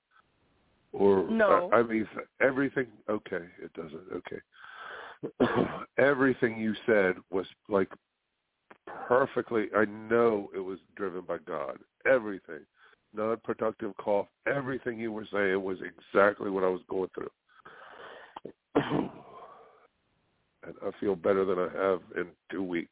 Or 0.93 1.29
No. 1.29 1.69
I, 1.71 1.77
I 1.77 1.83
mean 1.83 2.07
everything. 2.41 2.87
Okay, 3.09 3.45
it 3.61 3.71
doesn't. 3.73 4.03
Okay, 4.13 5.65
everything 5.97 6.57
you 6.59 6.73
said 6.85 7.15
was 7.29 7.45
like 7.69 7.89
perfectly. 9.07 9.67
I 9.75 9.85
know 9.85 10.49
it 10.55 10.59
was 10.59 10.79
driven 10.95 11.21
by 11.21 11.37
God. 11.45 11.79
Everything, 12.05 12.61
non-productive 13.13 13.95
cough. 13.97 14.27
Everything 14.47 14.99
you 14.99 15.11
were 15.11 15.27
saying 15.31 15.61
was 15.61 15.77
exactly 15.81 16.49
what 16.49 16.63
I 16.63 16.69
was 16.69 16.81
going 16.89 17.09
through. 17.13 17.31
And 20.63 20.75
I 20.83 20.91
feel 20.99 21.15
better 21.15 21.45
than 21.45 21.59
I 21.59 21.69
have 21.81 22.01
in 22.15 22.27
two 22.51 22.63
weeks. 22.63 22.91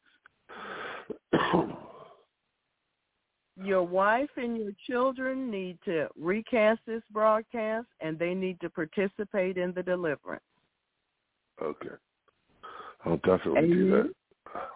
Your 3.58 3.82
wife 3.82 4.28
and 4.36 4.56
your 4.56 4.72
children 4.86 5.50
need 5.50 5.78
to 5.86 6.08
recast 6.18 6.80
this 6.86 7.02
broadcast, 7.10 7.86
and 8.00 8.18
they 8.18 8.34
need 8.34 8.60
to 8.60 8.68
participate 8.68 9.56
in 9.56 9.72
the 9.72 9.82
deliverance. 9.82 10.42
okay, 11.62 11.94
I'll 13.04 13.16
definitely 13.18 13.68
do 13.68 13.94
Amen. 13.94 14.12
that. 14.52 14.68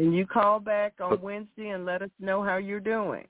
And 0.00 0.14
you 0.14 0.26
call 0.26 0.60
back 0.60 0.94
on 1.00 1.20
Wednesday 1.20 1.70
and 1.70 1.84
let 1.84 2.02
us 2.02 2.10
know 2.20 2.42
how 2.44 2.58
you're 2.58 2.78
doing. 2.78 3.26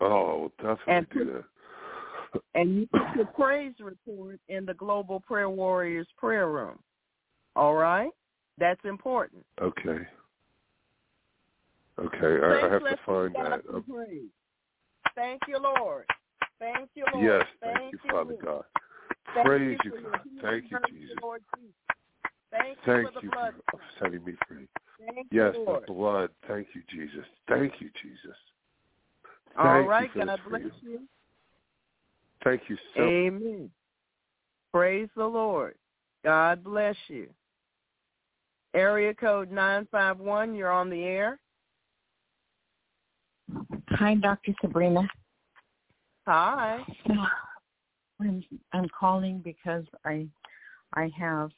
Oh, 0.00 0.50
I'll 0.58 0.76
definitely 0.76 0.94
And 0.94 1.06
do 1.12 1.24
that. 1.32 1.44
And 2.54 2.76
you 2.76 2.86
put 2.86 3.16
your 3.16 3.26
praise 3.26 3.74
report 3.80 4.40
in 4.48 4.66
the 4.66 4.74
Global 4.74 5.20
Prayer 5.20 5.50
Warriors 5.50 6.08
prayer 6.16 6.48
room. 6.48 6.78
All 7.54 7.74
right? 7.74 8.10
That's 8.58 8.80
important. 8.84 9.44
Okay. 9.60 9.98
Okay, 11.98 12.44
I, 12.44 12.66
I 12.66 12.70
have 12.70 12.82
to 12.82 12.96
find 13.06 13.34
that. 13.34 13.62
Um. 13.72 13.84
Thank 15.14 15.40
you, 15.48 15.58
Lord. 15.58 16.04
Thank 16.58 16.90
you, 16.94 17.04
Lord. 17.12 17.24
yes, 17.24 17.46
thank 17.62 17.92
you, 17.92 17.98
Father 18.10 18.32
Lord. 18.32 18.44
God. 18.44 18.64
Thank 19.34 19.46
Praise 19.46 19.78
you, 19.84 19.92
you, 19.92 20.02
God. 20.02 20.20
Thank 20.42 20.70
you, 20.70 20.78
Jesus. 20.90 21.16
Lord 21.22 21.42
Jesus. 21.56 21.74
Thank 22.50 22.78
you 22.86 22.92
Thank 22.92 23.08
for 23.08 23.20
the 23.20 23.24
you 23.24 23.30
blood. 23.30 23.54
for 23.70 23.80
setting 23.98 24.24
me 24.24 24.34
free. 24.46 24.68
Thank 24.98 25.26
Yes, 25.30 25.54
you, 25.54 25.64
the 25.86 25.92
blood. 25.92 26.30
Thank 26.46 26.68
you, 26.74 26.82
Jesus. 26.90 27.24
Thank 27.48 27.74
you, 27.80 27.90
Jesus. 28.02 28.36
All 29.58 29.88
Thank 29.88 30.14
you 30.14 30.26
God 30.26 30.40
bless 30.48 30.62
you. 30.82 31.00
Thank 32.46 32.62
you 32.68 32.76
so 32.96 33.02
Amen. 33.02 33.68
Praise 34.72 35.08
the 35.16 35.26
Lord. 35.26 35.74
God 36.24 36.62
bless 36.62 36.94
you. 37.08 37.28
Area 38.72 39.12
code 39.14 39.50
951, 39.50 40.54
you're 40.54 40.70
on 40.70 40.88
the 40.88 41.02
air. 41.02 41.40
Hi, 43.88 44.14
Dr. 44.14 44.54
Sabrina. 44.60 45.00
Hi. 46.28 46.84
I'm, 48.20 48.44
I'm 48.72 48.88
calling 48.96 49.40
because 49.44 49.84
I 50.04 50.28
I 50.94 51.10
have 51.18 51.50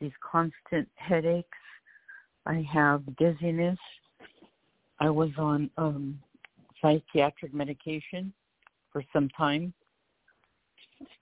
these 0.00 0.12
constant 0.22 0.88
headaches. 0.94 1.48
I 2.46 2.66
have 2.72 3.02
dizziness. 3.16 3.78
I 5.00 5.10
was 5.10 5.30
on 5.36 5.68
um 5.76 6.18
psychiatric 6.80 7.52
medication 7.52 8.32
for 8.90 9.04
some 9.12 9.28
time 9.36 9.74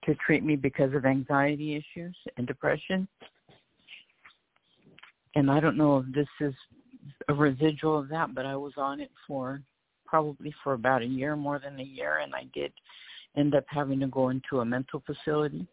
to 0.05 0.15
treat 0.17 0.45
me 0.45 0.57
because 0.57 0.95
of 0.95 1.05
anxiety 1.05 1.77
issues 1.77 2.17
and 2.37 2.47
depression. 2.47 3.07
And 5.35 5.51
I 5.51 5.61
don't 5.61 5.77
know 5.77 5.99
if 5.99 6.15
this 6.15 6.29
is 6.41 6.55
a 7.29 7.35
residual 7.35 7.99
of 7.99 8.09
that, 8.09 8.35
but 8.35 8.47
I 8.47 8.57
was 8.57 8.73
on 8.77 9.01
it 9.01 9.11
for 9.27 9.63
probably 10.07 10.55
for 10.63 10.75
about 10.75 11.01
a 11.03 11.07
year, 11.07 11.37
more 11.37 11.59
than 11.59 11.81
a 11.81 11.85
year, 11.85 12.19
and 12.19 12.35
I 12.35 12.45
did 12.53 12.73
end 13.37 13.55
up 13.55 13.65
having 13.67 13.99
to 14.01 14.07
go 14.09 14.29
into 14.29 14.61
a 14.61 14.65
mental 14.65 15.03
facility. 15.07 15.67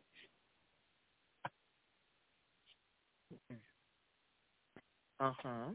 Uh 5.19 5.33
huh. 5.43 5.71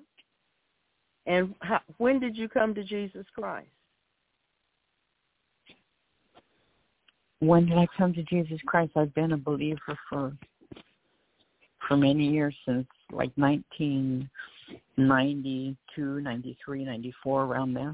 And 1.26 1.54
how, 1.60 1.80
when 1.98 2.20
did 2.20 2.36
you 2.36 2.48
come 2.48 2.74
to 2.74 2.82
Jesus 2.82 3.26
Christ? 3.34 3.68
When 7.44 7.66
did 7.66 7.76
I 7.76 7.86
come 7.98 8.14
to 8.14 8.22
Jesus 8.22 8.58
Christ? 8.64 8.92
I've 8.96 9.12
been 9.14 9.32
a 9.32 9.36
believer 9.36 9.98
for 10.08 10.32
for 11.86 11.98
many 11.98 12.28
years 12.28 12.56
since 12.64 12.86
like 13.12 13.30
1992, 13.36 16.20
93, 16.20 16.84
94, 16.84 17.44
around 17.44 17.74
there. 17.74 17.92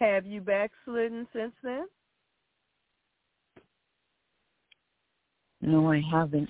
Have 0.00 0.24
you 0.24 0.40
backslidden 0.40 1.26
since 1.34 1.52
then? 1.62 1.84
No, 5.60 5.92
I 5.92 6.00
haven't. 6.10 6.48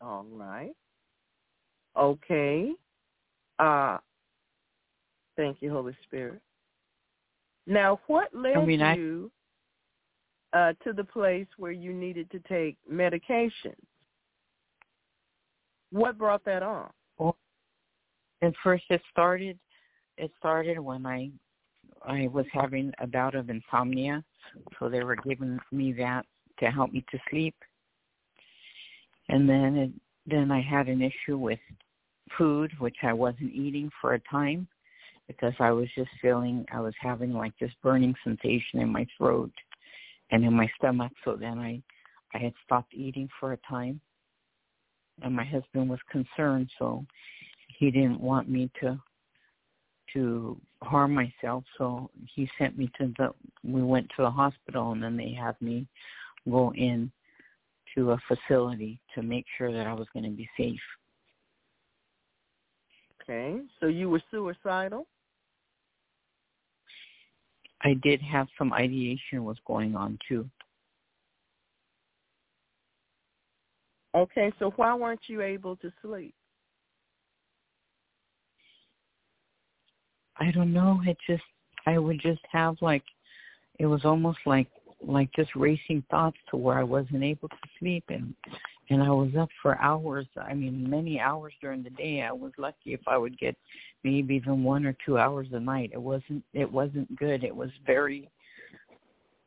All 0.00 0.24
right. 0.30 0.72
Okay. 1.98 2.72
Uh 3.58 3.98
thank 5.36 5.60
you, 5.60 5.70
Holy 5.70 5.94
Spirit. 6.06 6.40
Now 7.66 8.00
what 8.06 8.34
led 8.34 8.56
I 8.56 8.64
mean, 8.64 8.80
you 8.96 9.30
uh 10.52 10.72
to 10.84 10.92
the 10.92 11.04
place 11.04 11.46
where 11.56 11.72
you 11.72 11.92
needed 11.92 12.30
to 12.30 12.40
take 12.40 12.76
medication? 12.88 13.74
What 15.90 16.18
brought 16.18 16.44
that 16.44 16.62
on? 16.62 16.90
At 18.42 18.54
first, 18.64 18.84
it 18.90 19.00
started. 19.10 19.58
It 20.18 20.30
started 20.38 20.78
when 20.78 21.06
I 21.06 21.30
I 22.04 22.28
was 22.28 22.46
having 22.52 22.92
a 22.98 23.06
bout 23.06 23.34
of 23.34 23.48
insomnia, 23.48 24.24
so 24.78 24.88
they 24.88 25.04
were 25.04 25.16
giving 25.16 25.58
me 25.70 25.92
that 25.92 26.26
to 26.58 26.66
help 26.66 26.92
me 26.92 27.04
to 27.10 27.18
sleep. 27.30 27.54
And 29.28 29.48
then 29.48 29.76
it, 29.76 29.90
then 30.26 30.50
I 30.50 30.60
had 30.60 30.88
an 30.88 31.02
issue 31.02 31.38
with 31.38 31.60
food, 32.36 32.72
which 32.78 32.96
I 33.02 33.12
wasn't 33.12 33.52
eating 33.52 33.90
for 34.00 34.14
a 34.14 34.20
time 34.20 34.66
because 35.26 35.54
I 35.58 35.70
was 35.70 35.88
just 35.94 36.10
feeling 36.20 36.64
I 36.72 36.80
was 36.80 36.94
having 37.00 37.32
like 37.32 37.52
this 37.58 37.70
burning 37.82 38.14
sensation 38.24 38.80
in 38.80 38.90
my 38.90 39.06
throat 39.16 39.52
and 40.30 40.44
in 40.44 40.52
my 40.54 40.68
stomach. 40.78 41.12
So 41.24 41.36
then 41.36 41.58
I 41.58 41.82
I 42.34 42.38
had 42.38 42.54
stopped 42.64 42.94
eating 42.94 43.28
for 43.38 43.52
a 43.52 43.58
time, 43.68 44.00
and 45.22 45.34
my 45.34 45.44
husband 45.44 45.88
was 45.90 46.00
concerned, 46.10 46.70
so 46.78 47.04
he 47.78 47.90
didn't 47.90 48.20
want 48.20 48.48
me 48.48 48.70
to 48.80 49.00
to 50.12 50.60
harm 50.82 51.14
myself 51.14 51.64
so 51.78 52.10
he 52.34 52.48
sent 52.58 52.76
me 52.76 52.90
to 52.98 53.12
the 53.18 53.30
we 53.64 53.82
went 53.82 54.06
to 54.10 54.22
the 54.22 54.30
hospital 54.30 54.92
and 54.92 55.02
then 55.02 55.16
they 55.16 55.32
had 55.32 55.54
me 55.62 55.86
go 56.50 56.72
in 56.74 57.10
to 57.94 58.12
a 58.12 58.18
facility 58.28 59.00
to 59.14 59.22
make 59.22 59.46
sure 59.56 59.72
that 59.72 59.86
I 59.86 59.92
was 59.92 60.06
going 60.12 60.24
to 60.24 60.30
be 60.30 60.48
safe. 60.56 60.80
Okay. 63.22 63.60
So 63.80 63.86
you 63.86 64.10
were 64.10 64.22
suicidal? 64.30 65.06
I 67.82 67.94
did 68.02 68.20
have 68.22 68.48
some 68.56 68.72
ideation 68.72 69.44
was 69.44 69.56
going 69.66 69.96
on 69.96 70.18
too. 70.28 70.48
Okay, 74.14 74.52
so 74.58 74.72
why 74.76 74.94
weren't 74.94 75.22
you 75.26 75.40
able 75.40 75.76
to 75.76 75.90
sleep? 76.02 76.34
I 80.38 80.50
don't 80.50 80.72
know, 80.72 81.00
it 81.06 81.16
just 81.26 81.42
I 81.86 81.98
would 81.98 82.20
just 82.20 82.42
have 82.50 82.76
like 82.80 83.04
it 83.78 83.86
was 83.86 84.04
almost 84.04 84.38
like 84.46 84.68
like 85.00 85.32
just 85.34 85.54
racing 85.56 86.04
thoughts 86.10 86.36
to 86.50 86.56
where 86.56 86.78
I 86.78 86.84
wasn't 86.84 87.22
able 87.22 87.48
to 87.48 87.56
sleep 87.78 88.04
and 88.08 88.34
and 88.92 89.02
I 89.02 89.10
was 89.10 89.30
up 89.38 89.48
for 89.62 89.80
hours. 89.80 90.26
I 90.36 90.54
mean, 90.54 90.88
many 90.88 91.18
hours 91.18 91.52
during 91.60 91.82
the 91.82 91.90
day. 91.90 92.22
I 92.22 92.32
was 92.32 92.52
lucky 92.58 92.92
if 92.92 93.00
I 93.06 93.16
would 93.16 93.38
get 93.38 93.56
maybe 94.04 94.34
even 94.34 94.64
one 94.64 94.84
or 94.84 94.96
two 95.04 95.18
hours 95.18 95.48
a 95.52 95.60
night. 95.60 95.90
It 95.92 96.00
wasn't 96.00 96.44
it 96.52 96.70
wasn't 96.70 97.14
good. 97.16 97.44
It 97.44 97.54
was 97.54 97.70
very 97.86 98.30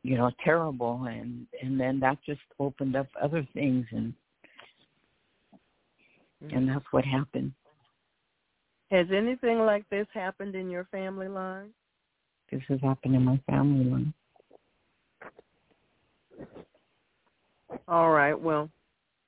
you 0.06 0.16
know, 0.16 0.30
terrible 0.44 1.04
and 1.08 1.46
and 1.60 1.80
then 1.80 1.98
that 1.98 2.18
just 2.24 2.40
opened 2.60 2.94
up 2.94 3.08
other 3.20 3.46
things 3.54 3.84
and 3.90 4.14
mm. 6.44 6.56
and 6.56 6.68
that's 6.68 6.84
what 6.92 7.04
happened. 7.04 7.52
Has 8.92 9.08
anything 9.12 9.58
like 9.58 9.88
this 9.90 10.06
happened 10.14 10.54
in 10.54 10.70
your 10.70 10.84
family 10.92 11.26
line? 11.26 11.70
This 12.52 12.62
has 12.68 12.80
happened 12.82 13.16
in 13.16 13.24
my 13.24 13.40
family 13.50 13.84
line. 13.84 14.14
All 17.88 18.10
right, 18.10 18.40
well, 18.40 18.70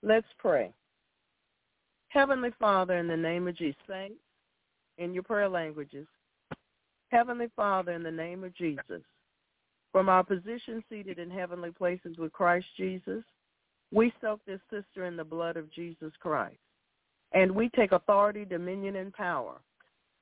let's 0.02 0.26
pray. 0.38 0.72
Heavenly 2.08 2.50
Father, 2.58 2.98
in 2.98 3.06
the 3.06 3.16
name 3.16 3.48
of 3.48 3.56
Jesus, 3.56 3.80
thanks 3.86 4.16
in 4.98 5.14
your 5.14 5.22
prayer 5.22 5.48
languages. 5.48 6.06
Heavenly 7.10 7.48
Father, 7.56 7.92
in 7.92 8.02
the 8.02 8.10
name 8.10 8.44
of 8.44 8.54
Jesus, 8.54 9.02
from 9.92 10.08
our 10.08 10.24
position 10.24 10.82
seated 10.90 11.18
in 11.18 11.30
heavenly 11.30 11.70
places 11.70 12.18
with 12.18 12.32
Christ 12.32 12.66
Jesus, 12.76 13.22
we 13.92 14.12
soak 14.20 14.40
this 14.46 14.60
sister 14.70 15.06
in 15.06 15.16
the 15.16 15.24
blood 15.24 15.56
of 15.56 15.72
Jesus 15.72 16.12
Christ. 16.20 16.58
And 17.32 17.52
we 17.52 17.70
take 17.70 17.92
authority, 17.92 18.44
dominion, 18.44 18.96
and 18.96 19.12
power 19.12 19.60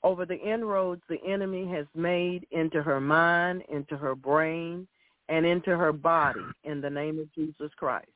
over 0.02 0.24
the 0.24 0.38
inroads 0.38 1.02
the 1.08 1.18
enemy 1.26 1.68
has 1.68 1.86
made 1.94 2.46
into 2.52 2.82
her 2.82 3.00
mind, 3.00 3.62
into 3.72 3.96
her 3.96 4.14
brain, 4.14 4.86
and 5.28 5.44
into 5.44 5.76
her 5.76 5.92
body 5.92 6.44
in 6.64 6.80
the 6.80 6.90
name 6.90 7.18
of 7.18 7.32
Jesus 7.34 7.72
Christ. 7.76 8.06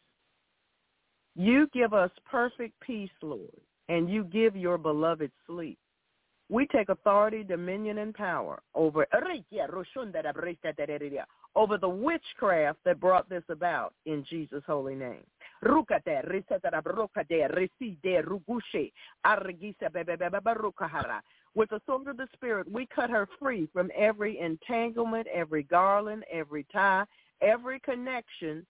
You 1.41 1.69
give 1.73 1.95
us 1.95 2.11
perfect 2.31 2.79
peace, 2.81 3.09
Lord, 3.23 3.49
and 3.89 4.11
you 4.11 4.25
give 4.25 4.55
your 4.55 4.77
beloved 4.77 5.33
sleep. 5.47 5.79
We 6.51 6.67
take 6.67 6.91
authority, 6.91 7.45
dominion, 7.45 7.97
and 7.97 8.13
power 8.13 8.61
over 8.75 9.07
over 11.57 11.79
the 11.79 11.89
witchcraft 11.89 12.81
that 12.85 13.01
brought 13.01 13.31
this 13.31 13.43
about 13.49 13.95
in 14.05 14.23
Jesus' 14.29 14.63
holy 14.67 14.95
name. 14.95 15.25
With 15.63 15.87
the 21.71 21.81
sword 21.87 22.09
of 22.09 22.19
the 22.19 22.29
Spirit, 22.35 22.71
we 22.71 22.87
cut 22.95 23.09
her 23.09 23.27
free 23.39 23.67
from 23.73 23.91
every 23.97 24.39
entanglement, 24.41 25.27
every 25.33 25.63
garland, 25.63 26.25
every 26.31 26.67
tie, 26.71 27.05
every 27.41 27.81
connection 27.81 28.67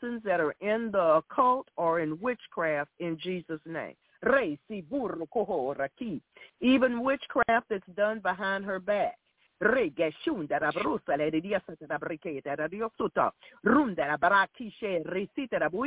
sins 0.00 0.22
that 0.24 0.40
are 0.40 0.54
in 0.60 0.90
the 0.90 1.22
occult 1.22 1.68
or 1.76 2.00
in 2.00 2.20
witchcraft 2.20 2.90
in 2.98 3.18
Jesus' 3.18 3.60
name. 3.66 3.94
Even 6.60 7.02
witchcraft 7.02 7.66
that's 7.68 7.86
done 7.96 8.20
behind 8.20 8.64
her 8.64 8.78
back. 8.78 9.18
We 9.60 9.90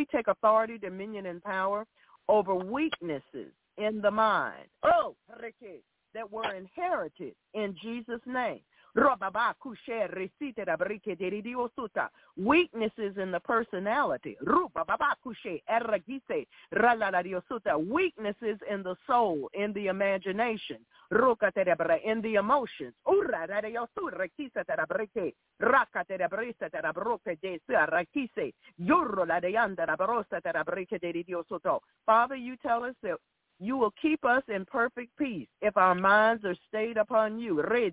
take 0.06 0.28
authority, 0.28 0.78
dominion, 0.78 1.26
and 1.26 1.44
power 1.44 1.86
over 2.28 2.56
weaknesses 2.56 3.52
in 3.78 4.02
the 4.02 4.12
mind. 4.12 4.68
Oh, 4.84 5.16
that 6.14 6.32
were 6.32 6.53
inherited 6.53 7.36
in 7.53 7.76
Jesus' 7.82 8.22
name. 8.26 8.62
Weaknesses 12.38 13.18
in 13.18 13.32
the 13.32 13.40
personality. 13.44 14.38
Weaknesses 17.78 18.58
in 18.70 18.84
the 18.84 18.96
soul, 19.06 19.50
in 19.54 19.74
the 19.74 19.88
imagination, 19.88 20.78
in 21.12 22.22
the 22.22 22.36
emotions. 22.36 22.94
Father, 32.06 32.36
you 32.36 32.56
tell 32.58 32.84
us 32.84 32.96
that 33.04 33.18
you 33.60 33.77
will 33.77 33.94
keep 34.02 34.26
us 34.26 34.44
in 34.48 34.65
perfect 34.65 35.15
peace 35.18 35.48
if 35.61 35.77
our 35.77 35.95
minds 35.95 36.44
are 36.44 36.56
stayed 36.68 36.98
upon 36.98 37.40
you. 37.40 37.61
Every 37.61 37.91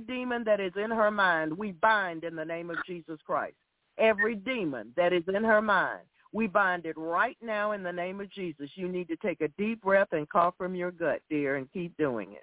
demon 0.00 0.44
that 0.44 0.60
is 0.60 0.72
in 0.76 0.90
her 0.90 1.10
mind, 1.10 1.56
we 1.56 1.72
bind 1.72 2.24
in 2.24 2.36
the 2.36 2.44
name 2.44 2.70
of 2.70 2.76
Jesus 2.86 3.18
Christ. 3.26 3.56
Every 3.98 4.36
demon 4.36 4.92
that 4.96 5.12
is 5.12 5.24
in 5.28 5.44
her 5.44 5.62
mind, 5.62 6.00
we 6.32 6.46
bind 6.46 6.84
it 6.84 6.96
right 6.98 7.38
now 7.42 7.72
in 7.72 7.82
the 7.82 7.92
name 7.92 8.20
of 8.20 8.30
Jesus. 8.30 8.70
You 8.74 8.88
need 8.88 9.08
to 9.08 9.16
take 9.16 9.40
a 9.40 9.48
deep 9.58 9.82
breath 9.82 10.08
and 10.12 10.28
cough 10.28 10.54
from 10.58 10.74
your 10.74 10.90
gut, 10.90 11.20
dear, 11.30 11.56
and 11.56 11.72
keep 11.72 11.96
doing 11.96 12.36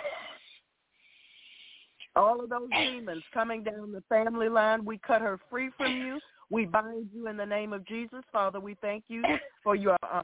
All 2.15 2.41
of 2.43 2.49
those 2.49 2.69
demons 2.71 3.23
coming 3.33 3.63
down 3.63 3.91
the 3.91 4.03
family 4.07 4.49
line, 4.49 4.85
we 4.85 4.99
cut 4.99 5.21
her 5.21 5.39
free 5.49 5.69
from 5.77 5.97
you. 5.97 6.19
We 6.49 6.65
bind 6.65 7.09
you 7.13 7.27
in 7.27 7.37
the 7.37 7.45
name 7.45 7.73
of 7.73 7.85
Jesus. 7.87 8.21
Father, 8.31 8.59
we 8.59 8.75
thank 8.81 9.05
you 9.07 9.23
for 9.63 9.75
your 9.75 9.97
uh, 10.03 10.21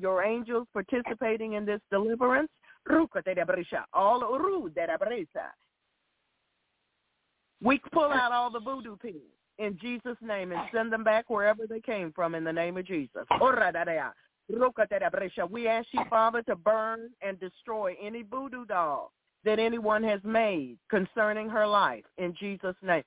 your 0.00 0.22
angels 0.22 0.66
participating 0.72 1.52
in 1.54 1.66
this 1.66 1.80
deliverance. 1.90 2.48
All 3.92 4.20
we 7.62 7.80
pull 7.92 8.10
out 8.10 8.32
all 8.32 8.50
the 8.50 8.60
voodoo 8.60 8.96
pins 8.96 9.16
in 9.58 9.78
Jesus' 9.80 10.16
name 10.22 10.52
and 10.52 10.62
send 10.72 10.90
them 10.90 11.04
back 11.04 11.28
wherever 11.28 11.66
they 11.66 11.80
came 11.80 12.10
from 12.12 12.34
in 12.34 12.42
the 12.42 12.52
name 12.52 12.78
of 12.78 12.86
Jesus. 12.86 13.26
We 15.50 15.68
ask 15.68 15.88
you, 15.92 16.04
Father, 16.08 16.42
to 16.42 16.56
burn 16.56 17.10
and 17.20 17.38
destroy 17.38 17.94
any 18.02 18.22
voodoo 18.22 18.64
doll 18.64 19.12
that 19.44 19.58
anyone 19.58 20.02
has 20.02 20.20
made 20.24 20.76
concerning 20.90 21.48
her 21.48 21.66
life 21.66 22.04
in 22.18 22.34
Jesus' 22.38 22.76
name. 22.82 23.02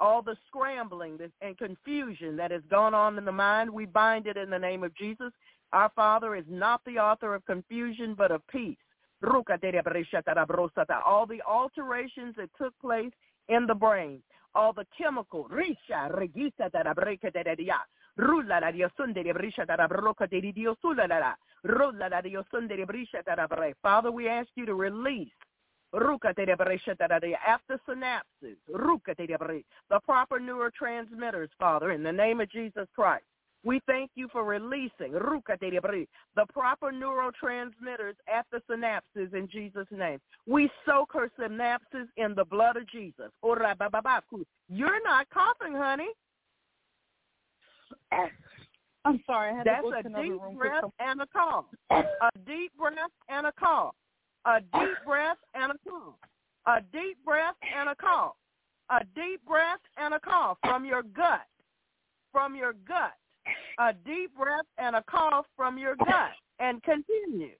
All 0.00 0.22
the 0.22 0.36
scrambling 0.46 1.18
and 1.40 1.58
confusion 1.58 2.36
that 2.36 2.50
has 2.50 2.62
gone 2.70 2.94
on 2.94 3.18
in 3.18 3.24
the 3.24 3.32
mind, 3.32 3.70
we 3.70 3.86
bind 3.86 4.26
it 4.26 4.36
in 4.36 4.50
the 4.50 4.58
name 4.58 4.82
of 4.82 4.94
Jesus. 4.96 5.32
Our 5.72 5.90
Father 5.94 6.34
is 6.34 6.44
not 6.48 6.80
the 6.84 6.98
author 6.98 7.34
of 7.34 7.44
confusion, 7.46 8.14
but 8.16 8.30
of 8.30 8.46
peace. 8.48 8.76
All 9.22 9.44
the 11.26 11.42
alterations 11.46 12.34
that 12.36 12.50
took 12.58 12.78
place 12.80 13.12
in 13.48 13.66
the 13.66 13.74
brain, 13.74 14.22
all 14.54 14.72
the 14.72 14.86
chemical, 14.98 15.46
Father, 23.82 24.10
we 24.10 24.28
ask 24.28 24.48
you 24.56 24.66
to 24.66 24.74
release 24.74 25.28
after 27.46 27.78
synapses, 27.88 28.56
the 29.90 30.00
proper 30.04 30.40
neurotransmitters, 30.40 31.48
Father, 31.58 31.92
in 31.92 32.02
the 32.02 32.12
name 32.12 32.40
of 32.40 32.50
Jesus 32.50 32.88
Christ. 32.94 33.24
We 33.64 33.80
thank 33.86 34.10
you 34.16 34.28
for 34.32 34.42
releasing 34.42 35.12
the 35.12 36.46
proper 36.52 36.90
neurotransmitters 36.90 38.14
the 38.50 38.60
synapses 38.68 39.32
in 39.34 39.48
Jesus' 39.48 39.86
name. 39.92 40.18
We 40.46 40.68
soak 40.84 41.12
her 41.12 41.30
synapses 41.38 42.08
in 42.16 42.34
the 42.34 42.44
blood 42.44 42.76
of 42.76 42.88
Jesus. 42.88 43.30
You're 44.68 45.02
not 45.04 45.30
coughing, 45.30 45.74
honey. 45.74 46.08
I'm 49.04 49.20
sorry, 49.26 49.52
I 49.52 49.56
had 49.56 49.66
That's 49.66 49.82
to 49.82 49.88
a 49.88 50.22
deep 50.22 50.40
room 50.40 50.56
breath 50.56 50.84
and 51.00 51.20
a 51.20 51.26
cough. 51.26 51.64
A 51.90 52.30
deep 52.46 52.72
breath 52.78 53.10
and 53.28 53.46
a 53.46 53.52
cough. 53.58 53.94
A 54.46 54.60
deep 54.72 54.96
breath 55.04 55.38
and 55.54 55.72
a 55.72 55.74
cough. 55.84 56.14
A 56.66 56.80
deep 56.92 57.18
breath 57.24 57.56
and 57.76 57.88
a 57.88 57.94
cough. 57.96 58.34
A 58.90 59.04
deep 59.14 59.44
breath 59.46 59.80
and 59.96 60.14
a 60.14 60.20
cough 60.20 60.58
from 60.62 60.84
your 60.84 61.02
gut. 61.02 61.46
From 62.30 62.54
your 62.54 62.74
gut. 62.86 63.14
A 63.80 63.92
deep 63.92 64.36
breath 64.36 64.66
and 64.78 64.94
a 64.94 65.02
cough 65.10 65.46
from 65.56 65.78
your 65.78 65.96
gut. 65.96 66.30
And 66.60 66.80
continue. 66.82 67.56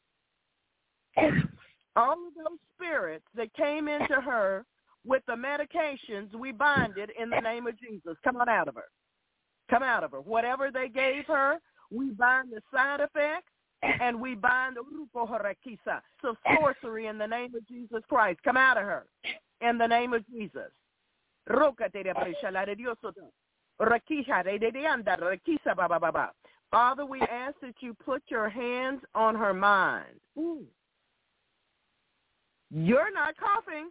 All 1.96 2.12
of 2.12 2.34
those 2.36 2.58
spirits 2.76 3.24
that 3.34 3.52
came 3.54 3.88
into 3.88 4.20
her 4.20 4.64
with 5.04 5.22
the 5.26 5.34
medications, 5.34 6.32
we 6.34 6.52
bind 6.52 6.98
it 6.98 7.10
in 7.20 7.30
the 7.30 7.40
name 7.40 7.66
of 7.66 7.78
Jesus. 7.80 8.16
Come 8.22 8.36
on 8.36 8.48
out 8.48 8.68
of 8.68 8.76
her 8.76 8.84
come 9.72 9.82
out 9.82 10.04
of 10.04 10.12
her. 10.12 10.20
Whatever 10.20 10.70
they 10.70 10.88
gave 10.88 11.24
her, 11.26 11.56
we 11.90 12.10
bind 12.10 12.52
the 12.52 12.60
side 12.72 13.00
effects 13.00 13.48
and 13.82 14.20
we 14.20 14.34
bind 14.34 14.76
the 14.76 14.82
harakisa, 15.14 16.00
so 16.20 16.36
sorcery 16.56 17.06
in 17.06 17.18
the 17.18 17.26
name 17.26 17.54
of 17.54 17.66
Jesus 17.66 18.02
Christ. 18.08 18.38
Come 18.44 18.56
out 18.56 18.76
of 18.76 18.84
her 18.84 19.06
in 19.60 19.78
the 19.78 19.86
name 19.86 20.12
of 20.12 20.24
Jesus. 20.28 20.70
Father, 26.70 27.04
we 27.06 27.20
ask 27.22 27.54
that 27.60 27.74
you 27.80 27.94
put 27.94 28.22
your 28.28 28.48
hands 28.48 29.00
on 29.14 29.34
her 29.34 29.52
mind. 29.52 30.20
Ooh. 30.38 30.64
You're 32.70 33.12
not 33.12 33.34
coughing. 33.36 33.88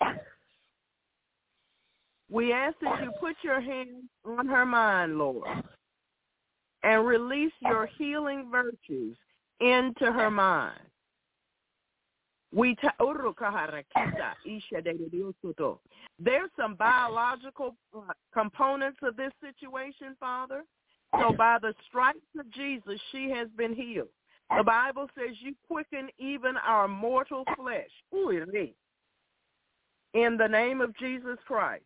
We 2.30 2.52
ask 2.52 2.76
that 2.82 3.02
you 3.02 3.10
put 3.20 3.36
your 3.42 3.60
hand 3.60 4.04
on 4.24 4.46
her 4.46 4.66
mind, 4.66 5.16
Lord, 5.18 5.48
and 6.82 7.06
release 7.06 7.52
your 7.62 7.86
healing 7.98 8.48
virtues 8.50 9.16
into 9.60 10.12
her 10.12 10.30
mind. 10.30 10.78
We 12.54 12.76
There's 16.18 16.50
some 16.58 16.74
biological 16.74 17.76
uh, 17.94 18.12
components 18.32 18.98
of 19.02 19.16
this 19.16 19.32
situation, 19.42 20.16
Father. 20.18 20.64
So 21.20 21.32
by 21.32 21.58
the 21.60 21.74
stripes 21.88 22.18
of 22.38 22.50
Jesus, 22.52 23.00
she 23.12 23.30
has 23.30 23.48
been 23.56 23.74
healed. 23.74 24.08
The 24.56 24.64
Bible 24.64 25.08
says 25.14 25.36
you 25.40 25.54
quicken 25.66 26.08
even 26.18 26.56
our 26.56 26.88
mortal 26.88 27.44
flesh. 27.56 27.88
In 30.14 30.36
the 30.38 30.48
name 30.48 30.80
of 30.80 30.96
Jesus 30.96 31.36
Christ. 31.46 31.84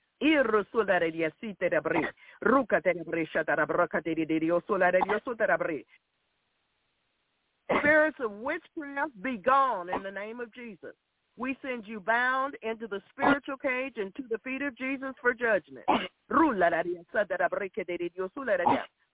Spirits 7.79 8.19
of 8.21 8.31
witchcraft 8.33 9.21
be 9.23 9.37
gone 9.37 9.89
in 9.89 10.03
the 10.03 10.11
name 10.11 10.41
of 10.41 10.53
Jesus. 10.55 10.95
We 11.37 11.57
send 11.63 11.87
you 11.87 11.99
bound 11.99 12.57
into 12.63 12.87
the 12.87 13.01
spiritual 13.11 13.57
cage 13.57 13.95
and 13.97 14.15
to 14.17 14.23
the 14.31 14.39
feet 14.39 14.63
of 14.63 14.77
Jesus 14.77 15.15
for 15.21 15.33
judgment. 15.33 15.87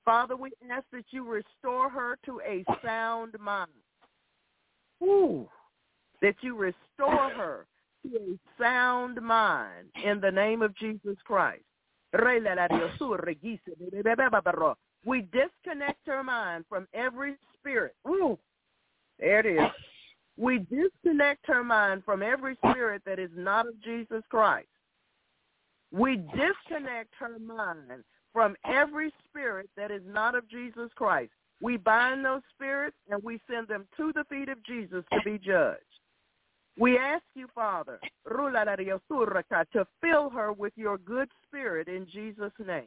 Father, 0.04 0.36
we 0.36 0.50
ask 0.70 0.84
that 0.92 1.04
you 1.10 1.24
restore 1.24 1.88
her 1.88 2.18
to 2.26 2.40
a 2.40 2.64
sound 2.84 3.34
mind. 3.38 3.70
Ooh, 5.02 5.48
that 6.22 6.34
you 6.40 6.56
restore 6.56 7.30
her 7.30 7.66
to 8.02 8.16
a 8.16 8.38
sound 8.62 9.20
mind 9.22 9.88
in 10.04 10.20
the 10.20 10.30
name 10.30 10.62
of 10.62 10.76
Jesus 10.76 11.16
Christ. 11.24 11.62
We 15.04 15.20
disconnect 15.22 16.06
her 16.06 16.22
mind 16.24 16.64
from 16.68 16.88
every 16.94 17.36
spirit. 17.58 17.94
Ooh, 18.08 18.38
there 19.18 19.40
it 19.40 19.46
is. 19.46 19.70
We 20.36 20.58
disconnect 20.58 21.46
her 21.46 21.64
mind 21.64 22.04
from 22.04 22.22
every 22.22 22.56
spirit 22.70 23.02
that 23.04 23.18
is 23.18 23.30
not 23.34 23.66
of 23.66 23.74
Jesus 23.82 24.22
Christ. 24.30 24.68
We 25.92 26.16
disconnect 26.16 27.14
her 27.18 27.38
mind 27.38 28.04
from 28.32 28.54
every 28.64 29.12
spirit 29.28 29.68
that 29.76 29.90
is 29.90 30.02
not 30.06 30.34
of 30.34 30.48
Jesus 30.48 30.90
Christ. 30.94 31.32
We 31.60 31.76
bind 31.76 32.24
those 32.24 32.42
spirits 32.54 32.96
and 33.10 33.22
we 33.22 33.40
send 33.50 33.66
them 33.68 33.86
to 33.96 34.12
the 34.12 34.24
feet 34.30 34.48
of 34.48 34.62
Jesus 34.64 35.04
to 35.12 35.18
be 35.24 35.38
judged. 35.38 35.82
We 36.78 36.97
ask 36.97 37.24
you, 37.34 37.48
Father, 37.55 37.98
to 39.73 39.86
fill 40.00 40.31
her 40.31 40.52
with 40.52 40.73
your 40.76 40.98
good 40.98 41.28
spirit 41.47 41.89
in 41.89 42.07
Jesus' 42.07 42.52
name. 42.65 42.86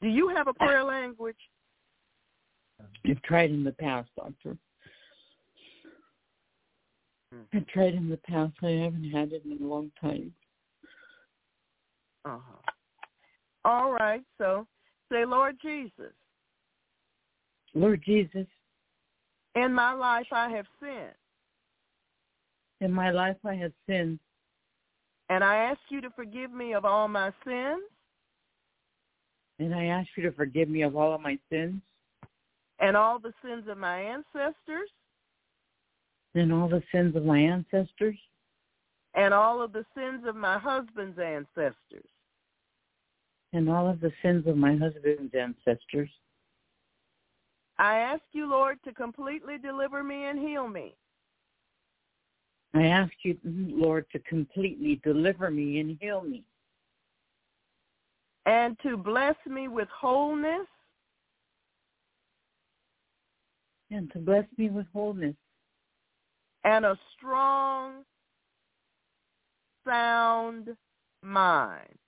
Do 0.00 0.08
you 0.08 0.28
have 0.28 0.48
a 0.48 0.54
prayer 0.54 0.84
language? 0.84 1.36
I've 3.08 3.22
tried 3.22 3.50
in 3.50 3.64
the 3.64 3.72
past, 3.72 4.08
Doctor. 4.16 4.56
Hmm. 7.32 7.42
I've 7.52 7.66
tried 7.68 7.94
in 7.94 8.08
the 8.08 8.16
past. 8.18 8.54
I 8.62 8.70
haven't 8.70 9.10
had 9.10 9.32
it 9.32 9.44
in 9.44 9.58
a 9.62 9.66
long 9.66 9.90
time. 10.00 10.32
Uh-huh. 12.24 12.72
All 13.64 13.92
right. 13.92 14.22
So 14.36 14.66
say, 15.10 15.24
Lord 15.24 15.56
Jesus, 15.62 16.12
Lord 17.74 18.02
Jesus, 18.04 18.46
in 19.64 19.72
my 19.72 19.92
life 19.92 20.26
I 20.32 20.48
have 20.50 20.66
sinned, 20.80 21.14
in 22.80 22.92
my 22.92 23.10
life 23.10 23.36
I 23.44 23.54
have 23.54 23.72
sinned, 23.86 24.18
and 25.28 25.42
I 25.44 25.56
ask 25.56 25.80
you 25.90 26.00
to 26.00 26.10
forgive 26.10 26.52
me 26.52 26.74
of 26.74 26.84
all 26.84 27.08
my 27.08 27.32
sins. 27.44 27.82
And 29.60 29.74
I 29.74 29.86
ask 29.86 30.08
you 30.16 30.22
to 30.22 30.32
forgive 30.32 30.68
me 30.68 30.82
of 30.82 30.96
all 30.96 31.12
of 31.14 31.20
my 31.20 31.36
sins. 31.50 31.82
And 32.78 32.96
all 32.96 33.18
the 33.18 33.32
sins 33.44 33.64
of 33.68 33.76
my 33.76 34.00
ancestors. 34.00 34.88
And 36.34 36.52
all 36.52 36.68
the 36.68 36.82
sins 36.92 37.16
of 37.16 37.24
my 37.24 37.40
ancestors. 37.40 38.16
And 39.14 39.34
all 39.34 39.60
of 39.60 39.72
the 39.72 39.84
sins 39.96 40.24
of 40.28 40.36
my 40.36 40.58
husband's 40.58 41.18
ancestors. 41.18 42.08
and 43.52 43.68
all 43.68 43.88
of 43.88 44.00
the 44.00 44.12
sins 44.22 44.46
of 44.46 44.56
my 44.56 44.76
husband's 44.76 45.34
ancestors. 45.34 46.10
I 47.78 47.96
ask 47.96 48.22
you, 48.32 48.48
Lord, 48.48 48.78
to 48.84 48.92
completely 48.92 49.58
deliver 49.58 50.02
me 50.02 50.26
and 50.26 50.38
heal 50.38 50.66
me. 50.68 50.94
I 52.74 52.86
ask 52.86 53.12
you, 53.22 53.38
Lord, 53.44 54.06
to 54.12 54.18
completely 54.20 55.00
deliver 55.04 55.50
me 55.50 55.80
and 55.80 55.96
heal 56.00 56.22
me 56.22 56.44
and 58.48 58.78
to 58.82 58.96
bless 58.96 59.36
me 59.46 59.68
with 59.68 59.88
wholeness 59.88 60.66
and 63.90 64.10
to 64.12 64.18
bless 64.18 64.46
me 64.56 64.70
with 64.70 64.86
wholeness 64.92 65.36
and 66.64 66.86
a 66.86 66.98
strong, 67.16 68.04
sound 69.86 70.68
mind. 71.22 71.98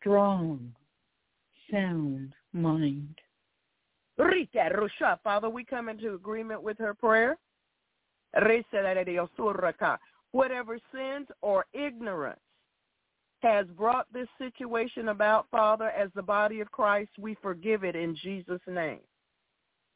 strong, 0.00 0.72
sound 1.70 2.32
mind. 2.52 3.16
Rita 4.18 4.70
Rusha, 4.72 5.18
Father, 5.22 5.50
we 5.50 5.64
come 5.64 5.88
into 5.88 6.14
agreement 6.14 6.62
with 6.62 6.78
her 6.78 6.94
prayer. 6.94 7.36
Whatever 10.32 10.78
sins 10.92 11.28
or 11.42 11.66
ignorance 11.72 12.40
has 13.40 13.66
brought 13.76 14.06
this 14.12 14.28
situation 14.38 15.08
about, 15.08 15.46
Father, 15.50 15.90
as 15.90 16.10
the 16.14 16.22
body 16.22 16.60
of 16.60 16.70
Christ, 16.70 17.10
we 17.18 17.36
forgive 17.42 17.84
it 17.84 17.96
in 17.96 18.16
Jesus' 18.16 18.60
name. 18.66 19.00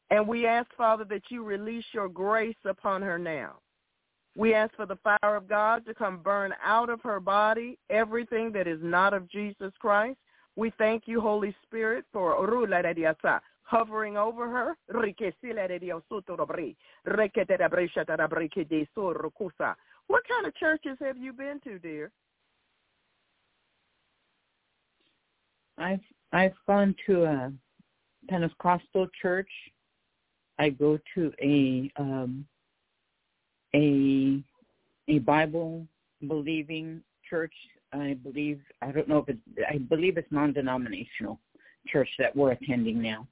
And 0.09 0.27
we 0.27 0.45
ask, 0.45 0.69
Father, 0.77 1.05
that 1.05 1.23
you 1.29 1.43
release 1.43 1.85
your 1.93 2.09
grace 2.09 2.55
upon 2.65 3.01
her 3.01 3.17
now. 3.17 3.55
We 4.37 4.53
ask 4.53 4.73
for 4.75 4.85
the 4.85 4.97
fire 4.97 5.35
of 5.35 5.47
God 5.49 5.85
to 5.85 5.93
come 5.93 6.19
burn 6.19 6.53
out 6.63 6.89
of 6.89 7.01
her 7.01 7.19
body 7.19 7.77
everything 7.89 8.51
that 8.53 8.67
is 8.67 8.79
not 8.81 9.13
of 9.13 9.29
Jesus 9.29 9.73
Christ. 9.79 10.17
We 10.55 10.71
thank 10.77 11.03
you, 11.05 11.19
Holy 11.19 11.55
Spirit, 11.63 12.05
for 12.13 12.33
hovering 13.71 14.17
over 14.17 14.49
her. 14.49 14.75
What 20.07 20.23
kind 20.27 20.45
of 20.45 20.53
churches 20.55 20.97
have 20.99 21.17
you 21.17 21.31
been 21.31 21.61
to, 21.63 21.79
dear? 21.79 22.11
I've 25.77 26.01
I've 26.33 26.53
gone 26.67 26.93
to 27.07 27.23
a 27.23 27.53
Pentecostal 28.29 29.07
church. 29.21 29.49
I 30.59 30.69
go 30.69 30.99
to 31.15 31.31
a 31.41 31.89
um, 31.97 32.45
a 33.73 34.43
a 35.07 35.19
Bible 35.19 35.87
believing 36.27 37.01
church. 37.27 37.53
I 37.93 38.17
believe 38.21 38.59
I 38.81 38.91
don't 38.91 39.07
know 39.07 39.19
if 39.19 39.29
it's 39.29 39.39
I 39.69 39.77
believe 39.77 40.17
it's 40.17 40.31
non-denominational 40.31 41.39
church 41.87 42.09
that 42.19 42.35
we're 42.35 42.51
attending 42.51 43.01
now. 43.01 43.25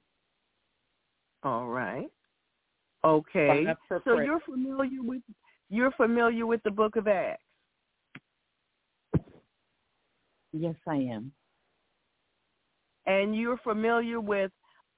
All 1.42 1.68
right. 1.68 2.10
Okay. 3.04 3.48
Sign 3.48 3.68
up 3.68 3.78
for 3.88 4.02
So 4.04 4.20
you're 4.20 4.40
familiar 4.40 5.02
with 5.02 5.22
you're 5.68 5.92
familiar 5.92 6.46
with 6.46 6.62
the 6.64 6.70
book 6.70 6.96
of 6.96 7.08
Acts. 7.08 7.42
Yes, 10.52 10.74
I 10.86 10.96
am. 10.96 11.32
and 13.06 13.36
you're 13.36 13.58
familiar 13.58 14.20
with 14.20 14.50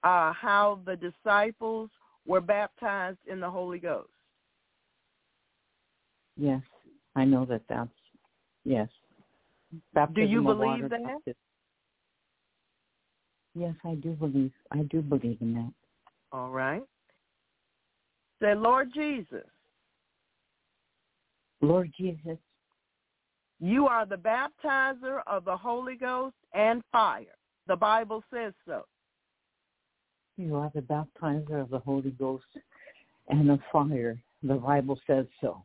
uh, 0.05 0.33
how 0.33 0.81
the 0.85 0.97
disciples 0.97 1.91
were 2.27 2.41
baptized 2.41 3.19
in 3.27 3.41
the 3.41 3.49
Holy 3.49 3.79
Ghost. 3.79 4.11
Yes, 6.37 6.62
I 7.15 7.25
know 7.25 7.45
that 7.47 7.62
that's 7.69 7.91
yes. 8.65 8.89
Baptism 9.95 10.31
you 10.31 10.43
believe 10.43 10.89
that? 10.91 11.03
baptism. 11.03 11.35
Yes, 13.55 13.75
I 13.85 13.95
do 13.95 14.11
believe. 14.11 14.53
I 14.71 14.83
do 14.83 15.03
believe 15.03 15.39
in 15.41 15.55
that. 15.55 15.73
All 16.33 16.51
right. 16.51 16.83
Say, 18.41 18.55
Lord 18.55 18.91
Jesus, 18.94 19.47
Lord 21.61 21.93
Jesus, 21.97 22.39
you 23.61 23.86
are 23.86 24.05
the 24.05 24.17
baptizer 24.17 25.20
of 25.28 25.44
the 25.44 25.57
Holy 25.57 25.94
Ghost 25.94 26.35
and 26.52 26.83
fire. 26.91 27.36
The 27.69 27.77
Bible 27.77 28.25
says 28.33 28.52
so. 28.67 28.85
you 30.36 30.57
are 30.57 30.73
the 30.75 30.81
baptizer 30.81 31.61
of 31.61 31.70
the 31.70 31.78
Holy 31.78 32.11
Ghost 32.11 32.44
and 33.28 33.49
of 33.51 33.61
fire. 33.70 34.20
The 34.43 34.55
Bible 34.55 34.99
says 35.07 35.27
so. 35.41 35.62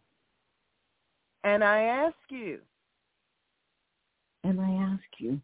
And 1.44 1.64
I 1.64 1.82
ask 1.82 2.16
you 2.30 2.60
And 4.44 4.62
I 4.62 4.72
ask 4.94 5.04
you 5.18 5.42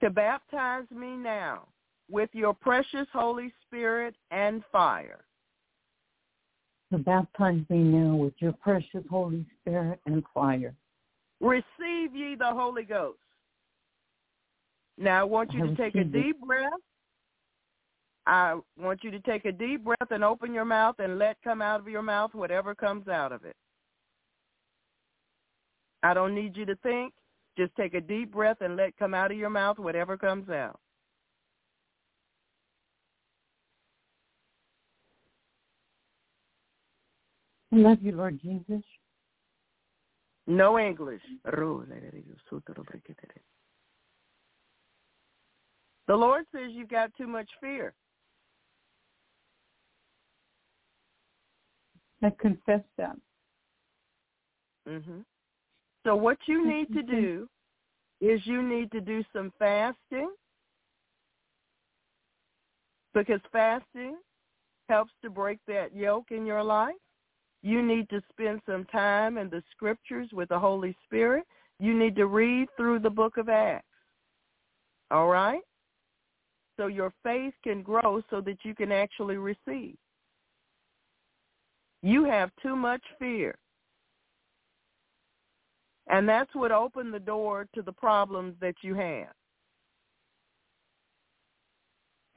to 0.00 0.10
baptize 0.10 0.84
me 0.94 1.16
now 1.16 1.66
with 2.12 2.30
your 2.32 2.54
precious 2.54 3.08
Holy 3.12 3.52
Spirit 3.66 4.14
and 4.30 4.62
fire. 4.70 5.24
to 6.92 6.98
baptize 6.98 7.62
me 7.70 7.78
now 7.78 8.14
with 8.14 8.34
your 8.38 8.52
precious 8.52 9.02
Holy 9.10 9.46
Spirit 9.60 9.98
and 10.04 10.22
fire. 10.34 10.74
Receive 11.40 12.14
ye 12.14 12.36
the 12.38 12.52
Holy 12.52 12.84
Ghost. 12.84 13.18
Now 14.98 15.20
I 15.20 15.24
want 15.24 15.52
you 15.54 15.64
I 15.64 15.66
to 15.68 15.74
take 15.74 15.94
a 15.94 15.98
receive 15.98 16.14
it. 16.14 16.22
deep 16.22 16.40
breath. 16.46 16.70
I 18.26 18.60
want 18.78 19.02
you 19.02 19.10
to 19.10 19.20
take 19.20 19.46
a 19.46 19.52
deep 19.52 19.82
breath 19.82 20.10
and 20.10 20.22
open 20.22 20.52
your 20.52 20.66
mouth 20.66 20.96
and 20.98 21.18
let 21.18 21.38
come 21.42 21.62
out 21.62 21.80
of 21.80 21.88
your 21.88 22.02
mouth 22.02 22.34
whatever 22.34 22.74
comes 22.74 23.08
out 23.08 23.32
of 23.32 23.44
it. 23.44 23.56
I 26.02 26.12
don't 26.14 26.34
need 26.34 26.56
you 26.56 26.66
to 26.66 26.76
think. 26.82 27.14
Just 27.56 27.74
take 27.74 27.94
a 27.94 28.00
deep 28.00 28.32
breath 28.32 28.58
and 28.60 28.76
let 28.76 28.96
come 28.98 29.14
out 29.14 29.32
of 29.32 29.38
your 29.38 29.50
mouth 29.50 29.78
whatever 29.78 30.16
comes 30.18 30.50
out. 30.50 30.78
I 37.72 37.76
love 37.76 38.02
you, 38.02 38.12
Lord 38.12 38.38
Jesus. 38.40 38.82
No 40.46 40.78
English. 40.78 41.22
The 46.08 46.16
Lord 46.16 46.44
says 46.54 46.70
you've 46.72 46.88
got 46.88 47.10
too 47.16 47.26
much 47.26 47.48
fear. 47.60 47.94
I 52.22 52.30
confess 52.38 52.82
that. 52.98 53.16
hmm 54.86 55.20
So 56.04 56.14
what 56.14 56.38
you 56.46 56.66
need 56.66 56.92
to 56.92 57.02
do 57.02 57.48
is 58.20 58.40
you 58.44 58.62
need 58.62 58.90
to 58.92 59.00
do 59.00 59.24
some 59.32 59.52
fasting 59.58 60.30
because 63.14 63.40
fasting 63.50 64.16
helps 64.88 65.12
to 65.22 65.30
break 65.30 65.58
that 65.66 65.94
yoke 65.94 66.30
in 66.30 66.46
your 66.46 66.62
life. 66.62 66.94
You 67.62 67.82
need 67.82 68.08
to 68.10 68.20
spend 68.30 68.60
some 68.66 68.84
time 68.86 69.38
in 69.38 69.48
the 69.48 69.62
scriptures 69.70 70.28
with 70.32 70.48
the 70.48 70.58
Holy 70.58 70.96
Spirit. 71.04 71.44
You 71.78 71.96
need 71.96 72.16
to 72.16 72.26
read 72.26 72.68
through 72.76 72.98
the 73.00 73.10
book 73.10 73.36
of 73.36 73.48
Acts. 73.48 73.86
All 75.10 75.28
right? 75.28 75.62
So 76.76 76.86
your 76.86 77.12
faith 77.22 77.54
can 77.62 77.82
grow 77.82 78.22
so 78.30 78.40
that 78.40 78.58
you 78.64 78.74
can 78.74 78.90
actually 78.90 79.36
receive. 79.36 79.96
You 82.02 82.24
have 82.24 82.50
too 82.62 82.74
much 82.74 83.02
fear. 83.18 83.56
And 86.08 86.28
that's 86.28 86.52
what 86.54 86.72
opened 86.72 87.14
the 87.14 87.20
door 87.20 87.68
to 87.74 87.82
the 87.82 87.92
problems 87.92 88.54
that 88.60 88.74
you 88.82 88.94
have. 88.94 89.32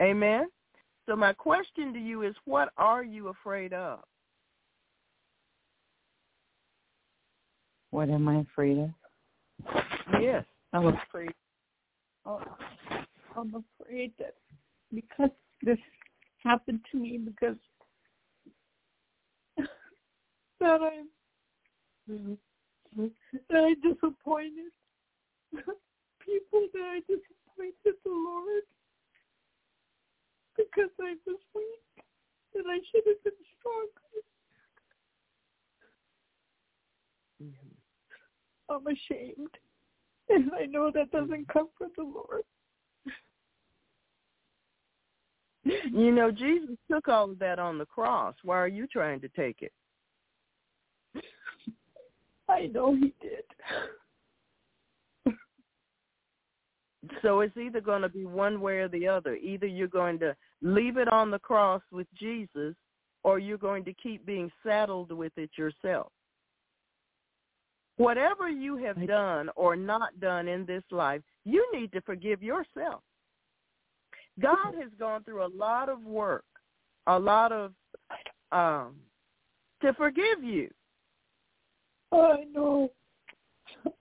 Amen? 0.02 0.48
So 1.08 1.16
my 1.16 1.34
question 1.34 1.94
to 1.94 2.00
you 2.00 2.24
is, 2.24 2.36
what 2.46 2.70
are 2.78 3.04
you 3.04 3.30
afraid 3.30 3.74
of? 3.74 4.00
What 7.96 8.10
am 8.10 8.28
I 8.28 8.40
afraid 8.40 8.78
of? 8.78 8.90
Yes. 10.22 10.44
I'm 10.74 10.88
afraid. 10.88 11.32
Oh, 12.26 12.42
I'm 13.38 13.64
afraid 13.80 14.12
that 14.20 14.36
because 14.94 15.30
this 15.64 15.78
happened 16.44 16.82
to 16.92 16.98
me, 16.98 17.18
because 17.18 17.56
that 20.60 20.82
I'm 20.82 21.08
And 22.10 22.38
I 23.50 23.76
disappointed 23.82 24.74
people 25.54 26.68
that 26.74 26.84
I 26.84 27.00
disappointed 27.00 27.96
the 28.04 28.12
Lord 28.12 28.64
because 30.58 30.92
I 31.00 31.16
was 31.26 31.40
weak 31.56 32.04
and 32.56 32.66
I 32.68 32.80
should 32.92 33.08
have 33.08 33.24
been 33.24 33.32
stronger. 33.58 33.90
Mm-hmm. 37.42 37.75
I'm 38.70 38.86
ashamed. 38.88 39.50
And 40.30 40.52
I 40.60 40.66
know 40.66 40.92
that 40.94 41.12
doesn't 41.12 41.48
come 41.50 41.70
from 41.78 41.92
the 41.96 42.04
Lord. 42.04 42.44
You 45.64 46.12
know, 46.12 46.32
Jesus 46.32 46.78
took 46.92 47.08
all 47.08 47.32
of 47.32 47.40
that 47.40 47.60
on 47.60 47.78
the 47.78 47.86
cross. 47.86 48.36
Why 48.44 48.58
are 48.58 48.68
you 48.68 48.88
trying 48.88 49.20
to 49.22 49.28
take 49.30 49.62
it? 49.62 49.72
I 52.48 52.68
know 52.68 52.96
he 52.96 53.14
did. 53.22 53.44
So 57.22 57.42
it's 57.42 57.58
either 57.58 57.82
going 57.82 58.02
to 58.02 58.10
be 58.10 58.26
one 58.26 58.62
way 58.62 58.80
or 58.80 58.88
the 58.88 59.08
other. 59.08 59.36
Either 59.36 59.68
you're 59.68 59.88
going 59.88 60.20
to 60.20 60.36
leave 60.62 60.98
it 60.98 61.08
on 61.08 61.32
the 61.32 61.40
cross 61.40 61.82
with 61.92 62.08
Jesus 62.18 62.76
or 63.24 63.40
you're 63.40 63.58
going 63.58 63.84
to 63.86 63.94
keep 63.94 64.26
being 64.26 64.52
saddled 64.64 65.12
with 65.12 65.32
it 65.38 65.50
yourself. 65.58 66.12
Whatever 67.98 68.50
you 68.50 68.76
have 68.78 69.08
done 69.08 69.50
or 69.56 69.76
not 69.76 70.20
done 70.20 70.48
in 70.48 70.66
this 70.66 70.84
life, 70.92 71.22
you 71.46 71.66
need 71.74 71.92
to 71.94 72.02
forgive 72.02 72.44
yourself. 72.44 73.02
God 74.42 74.76
has 74.82 74.92
gone 75.00 75.24
through 75.24 75.46
a 75.46 75.52
lot 75.56 75.88
of 75.88 76.04
work, 76.04 76.44
a 77.08 77.18
lot 77.18 77.52
of 77.52 77.72
um 78.52 78.96
to 79.82 79.94
forgive 79.94 80.44
you. 80.44 80.70
I 82.12 82.44
know. 82.52 82.92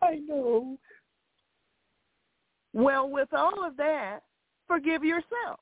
I 0.03 0.21
know. 0.27 0.77
Well, 2.73 3.09
with 3.09 3.29
all 3.33 3.65
of 3.65 3.77
that, 3.77 4.21
forgive 4.67 5.05
yourself. 5.05 5.61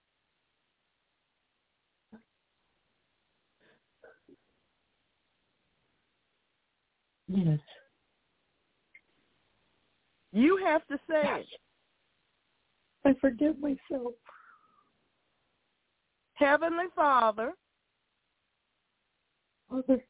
Yes. 7.29 7.59
You 10.33 10.59
have 10.65 10.87
to 10.89 10.99
say 11.09 11.41
it. 11.41 11.47
I 13.05 13.15
forgive 13.21 13.59
myself. 13.59 14.15
Heavenly 16.35 16.87
Father, 16.97 17.53
Father, 19.69 20.03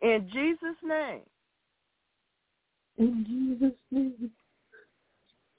in 0.00 0.28
Jesus' 0.32 0.76
name, 0.82 1.20
in 2.98 3.24
Jesus' 3.28 3.78
name, 3.90 4.30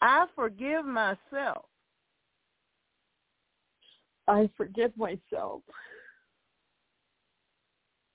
I 0.02 0.26
forgive 0.36 0.86
myself. 0.86 1.66
I 4.28 4.50
forgive 4.58 4.96
myself 4.98 5.62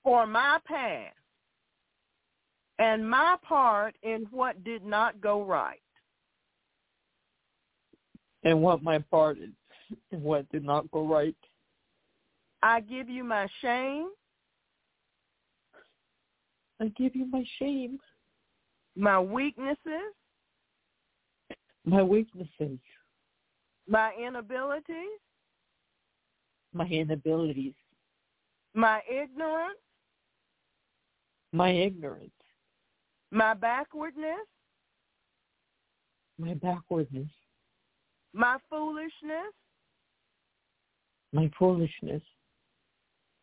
for 0.03 0.25
my 0.25 0.59
past 0.65 1.15
and 2.79 3.09
my 3.09 3.35
part 3.41 3.95
in 4.03 4.27
what 4.31 4.63
did 4.63 4.85
not 4.85 5.19
go 5.19 5.43
right. 5.43 5.81
And 8.43 8.61
what 8.61 8.83
my 8.83 8.99
part 8.99 9.37
in 9.39 9.53
what 10.11 10.49
did 10.51 10.63
not 10.63 10.89
go 10.91 11.05
right. 11.05 11.35
I 12.61 12.81
give 12.81 13.09
you 13.09 13.23
my 13.23 13.47
shame. 13.61 14.09
I 16.79 16.87
give 16.95 17.15
you 17.15 17.25
my 17.25 17.43
shame. 17.57 17.97
My 18.95 19.19
weaknesses. 19.19 20.13
My 21.85 22.03
weaknesses. 22.03 22.79
My 23.87 24.11
inabilities. 24.19 25.19
My 26.73 26.85
inabilities. 26.85 27.73
My 28.73 29.01
ignorance. 29.09 29.79
My 31.53 31.69
ignorance. 31.69 32.31
My 33.31 33.53
backwardness. 33.53 34.47
My 36.39 36.53
backwardness. 36.53 37.29
My 38.33 38.57
foolishness. 38.69 39.53
My 41.33 41.49
foolishness. 41.57 42.21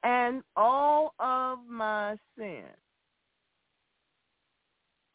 And 0.03 0.43
all 0.57 1.15
of 1.19 1.59
my 1.69 2.17
sin. 2.37 2.65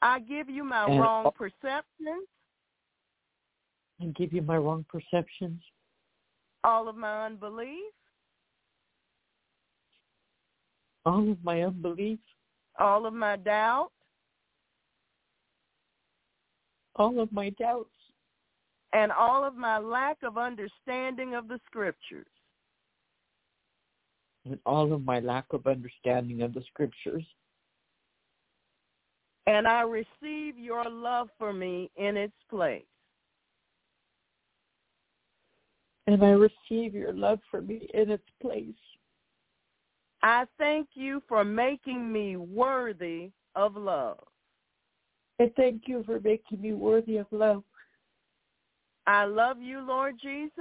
I 0.01 0.19
give 0.19 0.49
you 0.49 0.63
my 0.63 0.85
and 0.85 0.99
wrong 0.99 1.31
perceptions. 1.35 2.27
I 4.01 4.05
give 4.15 4.33
you 4.33 4.41
my 4.41 4.57
wrong 4.57 4.85
perceptions. 4.89 5.61
All 6.63 6.87
of 6.87 6.95
my 6.95 7.25
unbelief. 7.25 7.91
All 11.05 11.31
of 11.31 11.37
my 11.43 11.63
unbelief. 11.63 12.19
All 12.77 13.05
of 13.05 13.13
my 13.13 13.35
doubt. 13.35 13.91
All 16.99 17.19
of 17.19 17.31
my 17.31 17.49
doubts. 17.51 17.89
And 18.93 19.11
all 19.11 19.43
of 19.43 19.55
my 19.55 19.77
lack 19.79 20.17
of 20.23 20.37
understanding 20.37 21.33
of 21.33 21.47
the 21.47 21.59
scriptures. 21.65 22.27
And 24.45 24.59
all 24.65 24.93
of 24.93 25.03
my 25.03 25.19
lack 25.19 25.45
of 25.51 25.65
understanding 25.67 26.41
of 26.41 26.53
the 26.53 26.61
scriptures. 26.67 27.23
And 29.47 29.67
I 29.67 29.81
receive 29.81 30.57
your 30.57 30.89
love 30.89 31.29
for 31.37 31.53
me 31.53 31.89
in 31.97 32.17
its 32.17 32.35
place. 32.49 32.83
And 36.07 36.23
I 36.23 36.31
receive 36.31 36.93
your 36.95 37.13
love 37.13 37.39
for 37.51 37.61
me 37.61 37.87
in 37.93 38.09
its 38.09 38.23
place. 38.41 38.65
I 40.23 40.45
thank 40.57 40.89
you 40.95 41.21
for 41.27 41.43
making 41.43 42.11
me 42.11 42.35
worthy 42.35 43.29
of 43.55 43.75
love. 43.75 44.28
I 45.39 45.51
thank 45.55 45.83
you 45.87 46.03
for 46.05 46.19
making 46.19 46.61
me 46.61 46.73
worthy 46.73 47.17
of 47.17 47.27
love. 47.31 47.63
I 49.07 49.23
love 49.25 49.61
you, 49.61 49.79
Lord 49.79 50.15
Jesus. 50.21 50.51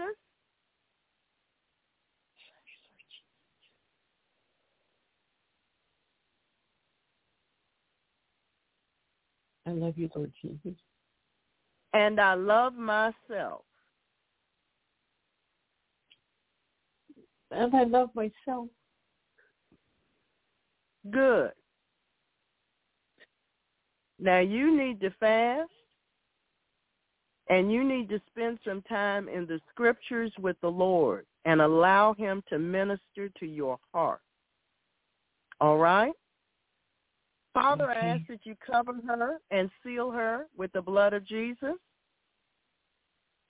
I 9.66 9.73
love 9.73 9.98
you, 9.98 10.08
Lord 10.15 10.32
Jesus. 10.40 10.78
And 11.92 12.20
I 12.20 12.34
love 12.34 12.74
myself. 12.74 13.65
And 17.50 17.74
I 17.74 17.84
love 17.84 18.10
myself. 18.15 18.68
Good. 21.10 21.52
Now 24.18 24.40
you 24.40 24.76
need 24.76 25.00
to 25.00 25.10
fast 25.20 25.70
and 27.48 27.72
you 27.72 27.84
need 27.84 28.08
to 28.10 28.20
spend 28.30 28.58
some 28.64 28.82
time 28.82 29.28
in 29.28 29.47
the 29.47 29.60
scriptures 29.70 30.32
with 30.38 30.56
the 30.60 30.68
Lord 30.68 31.24
and 31.44 31.60
allow 31.60 32.14
him 32.14 32.42
to 32.48 32.58
minister 32.58 33.30
to 33.40 33.47
your 33.47 33.78
heart. 33.94 34.20
All 35.60 35.78
right? 35.78 36.12
Father, 37.55 37.90
okay. 37.90 38.00
I 38.00 38.06
ask 38.10 38.26
that 38.28 38.44
you 38.44 38.55
cover 38.64 38.92
her 39.06 39.38
and 39.50 39.70
seal 39.82 40.10
her 40.10 40.47
with 40.56 40.72
the 40.72 40.82
blood 40.82 41.14
of 41.14 41.26
Jesus 41.26 41.74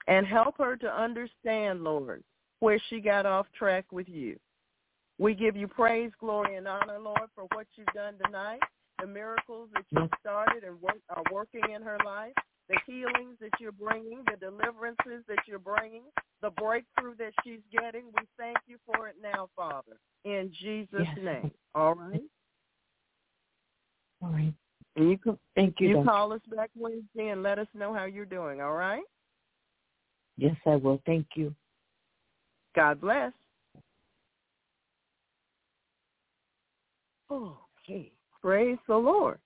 and 0.06 0.26
help 0.26 0.56
her 0.58 0.76
to 0.76 0.88
understand, 0.88 1.84
Lord, 1.84 2.22
where 2.60 2.80
she 2.88 3.00
got 3.00 3.26
off 3.26 3.46
track 3.58 3.84
with 3.90 4.08
you. 4.08 4.38
We 5.18 5.34
give 5.34 5.56
you 5.56 5.66
praise, 5.66 6.12
glory, 6.20 6.56
and 6.56 6.68
honor, 6.68 6.98
Lord, 7.00 7.28
for 7.34 7.44
what 7.52 7.66
you've 7.74 7.86
done 7.88 8.14
tonight, 8.24 8.60
the 9.00 9.06
miracles 9.06 9.68
that 9.74 9.84
you've 9.90 10.10
started 10.20 10.64
and 10.64 10.80
work, 10.80 10.98
are 11.10 11.22
working 11.32 11.62
in 11.74 11.82
her 11.82 11.98
life, 12.04 12.32
the 12.68 12.78
healings 12.86 13.36
that 13.40 13.50
you're 13.60 13.72
bringing, 13.72 14.22
the 14.30 14.36
deliverances 14.36 15.24
that 15.28 15.38
you're 15.46 15.58
bringing, 15.58 16.02
the 16.42 16.50
breakthrough 16.50 17.14
that 17.16 17.32
she's 17.44 17.60
getting. 17.72 18.06
We 18.06 18.26
thank 18.38 18.58
you 18.66 18.76
for 18.86 19.08
it 19.08 19.16
now, 19.22 19.48
Father, 19.56 19.98
in 20.24 20.52
Jesus' 20.60 20.88
yes. 20.92 21.18
name. 21.22 21.50
All 21.74 21.94
right? 21.94 22.22
All 24.22 24.30
right. 24.30 24.52
And 24.96 25.10
you 25.10 25.18
can, 25.18 25.38
Thank 25.54 25.76
you. 25.80 25.88
You 25.88 25.94
Doctor. 25.96 26.10
call 26.10 26.32
us 26.32 26.40
back 26.54 26.70
Wednesday 26.74 27.28
and 27.28 27.42
let 27.42 27.58
us 27.58 27.68
know 27.74 27.94
how 27.94 28.04
you're 28.04 28.24
doing, 28.24 28.60
all 28.60 28.74
right? 28.74 29.02
Yes, 30.36 30.56
I 30.66 30.76
will. 30.76 31.00
Thank 31.06 31.26
you. 31.34 31.54
God 32.74 33.00
bless. 33.00 33.32
Okay. 37.30 38.12
Praise 38.42 38.78
the 38.86 38.96
Lord. 38.96 39.38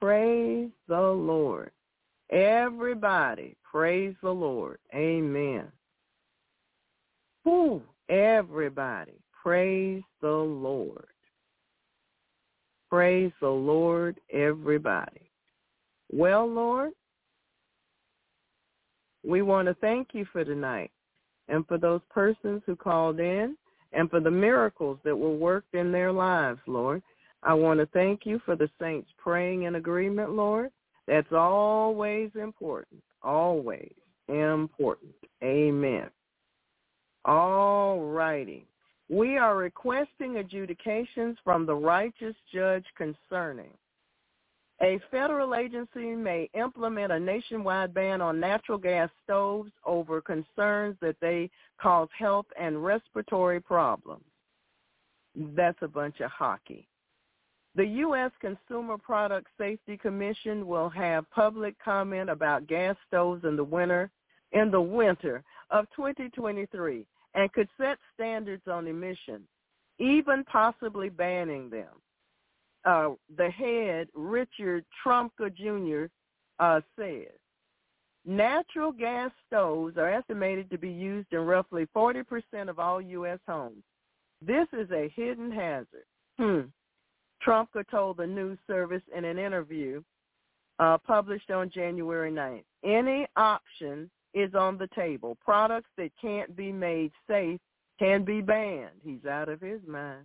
Praise 0.00 0.70
the 0.88 1.00
Lord. 1.00 1.70
Everybody, 2.30 3.56
praise 3.70 4.14
the 4.22 4.30
Lord. 4.30 4.78
Amen. 4.94 5.66
Whew. 7.44 7.82
Everybody, 8.08 9.14
praise 9.42 10.02
the 10.20 10.28
Lord. 10.28 11.06
Praise 12.88 13.30
the 13.40 13.48
Lord, 13.48 14.18
everybody. 14.32 15.30
Well, 16.10 16.46
Lord, 16.48 16.90
we 19.24 19.42
want 19.42 19.68
to 19.68 19.74
thank 19.74 20.08
you 20.12 20.26
for 20.32 20.44
tonight 20.44 20.90
and 21.48 21.66
for 21.68 21.78
those 21.78 22.00
persons 22.10 22.62
who 22.66 22.74
called 22.74 23.20
in 23.20 23.56
and 23.92 24.10
for 24.10 24.18
the 24.18 24.30
miracles 24.30 24.98
that 25.04 25.16
were 25.16 25.36
worked 25.36 25.74
in 25.74 25.92
their 25.92 26.10
lives, 26.10 26.60
Lord. 26.66 27.02
I 27.42 27.54
want 27.54 27.80
to 27.80 27.86
thank 27.86 28.26
you 28.26 28.40
for 28.44 28.56
the 28.56 28.68
saints 28.80 29.10
praying 29.18 29.62
in 29.62 29.76
agreement, 29.76 30.32
Lord. 30.32 30.70
That's 31.06 31.32
always 31.32 32.30
important, 32.40 33.02
always 33.22 33.92
important. 34.28 35.14
Amen. 35.42 36.08
All 37.24 38.00
righty. 38.00 38.66
We 39.08 39.38
are 39.38 39.56
requesting 39.56 40.36
adjudications 40.36 41.36
from 41.42 41.66
the 41.66 41.74
righteous 41.74 42.36
judge 42.52 42.84
concerning 42.96 43.72
a 44.82 44.98
federal 45.10 45.54
agency 45.54 46.14
may 46.16 46.48
implement 46.54 47.12
a 47.12 47.20
nationwide 47.20 47.92
ban 47.92 48.22
on 48.22 48.40
natural 48.40 48.78
gas 48.78 49.10
stoves 49.22 49.70
over 49.84 50.22
concerns 50.22 50.96
that 51.02 51.16
they 51.20 51.50
cause 51.80 52.08
health 52.18 52.46
and 52.58 52.82
respiratory 52.82 53.60
problems. 53.60 54.24
That's 55.36 55.78
a 55.82 55.88
bunch 55.88 56.20
of 56.20 56.30
hockey. 56.30 56.88
The 57.76 57.86
U.S. 57.86 58.32
Consumer 58.40 58.98
Product 58.98 59.46
Safety 59.56 59.96
Commission 59.96 60.66
will 60.66 60.88
have 60.88 61.30
public 61.30 61.76
comment 61.82 62.28
about 62.28 62.66
gas 62.66 62.96
stoves 63.06 63.44
in 63.44 63.56
the 63.56 63.64
winter 63.64 64.10
in 64.52 64.70
the 64.70 64.80
winter 64.80 65.44
of 65.70 65.86
2023 65.94 67.06
and 67.34 67.52
could 67.52 67.68
set 67.78 67.98
standards 68.14 68.62
on 68.66 68.88
emissions, 68.88 69.46
even 69.98 70.44
possibly 70.44 71.08
banning 71.08 71.70
them. 71.70 71.88
Uh, 72.84 73.10
the 73.36 73.50
head, 73.50 74.08
Richard 74.14 74.84
Trumka 75.04 75.54
Jr., 75.54 76.06
uh, 76.58 76.80
says, 76.98 77.28
natural 78.26 78.90
gas 78.90 79.30
stoves 79.46 79.96
are 79.96 80.10
estimated 80.10 80.70
to 80.70 80.78
be 80.78 80.90
used 80.90 81.28
in 81.32 81.40
roughly 81.40 81.86
40% 81.94 82.24
of 82.68 82.78
all 82.78 83.00
U.S. 83.00 83.38
homes. 83.46 83.82
This 84.42 84.66
is 84.72 84.90
a 84.90 85.12
hidden 85.14 85.52
hazard. 85.52 86.06
Hmm. 86.38 86.60
Trumka 87.46 87.88
told 87.90 88.18
the 88.18 88.26
news 88.26 88.58
service 88.66 89.02
in 89.16 89.24
an 89.24 89.38
interview 89.38 90.02
uh, 90.78 90.98
published 90.98 91.50
on 91.50 91.70
January 91.70 92.30
9th. 92.30 92.64
Any 92.84 93.26
option 93.36 94.10
is 94.34 94.54
on 94.54 94.78
the 94.78 94.88
table. 94.94 95.36
Products 95.44 95.88
that 95.96 96.10
can't 96.20 96.54
be 96.56 96.72
made 96.72 97.12
safe 97.28 97.60
can 97.98 98.24
be 98.24 98.40
banned. 98.40 99.00
He's 99.02 99.24
out 99.26 99.48
of 99.48 99.60
his 99.60 99.80
mind. 99.86 100.24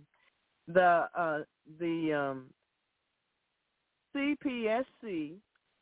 The 0.68 1.08
uh, 1.16 1.38
the 1.78 2.12
um, 2.12 2.46
CPSC 4.14 5.34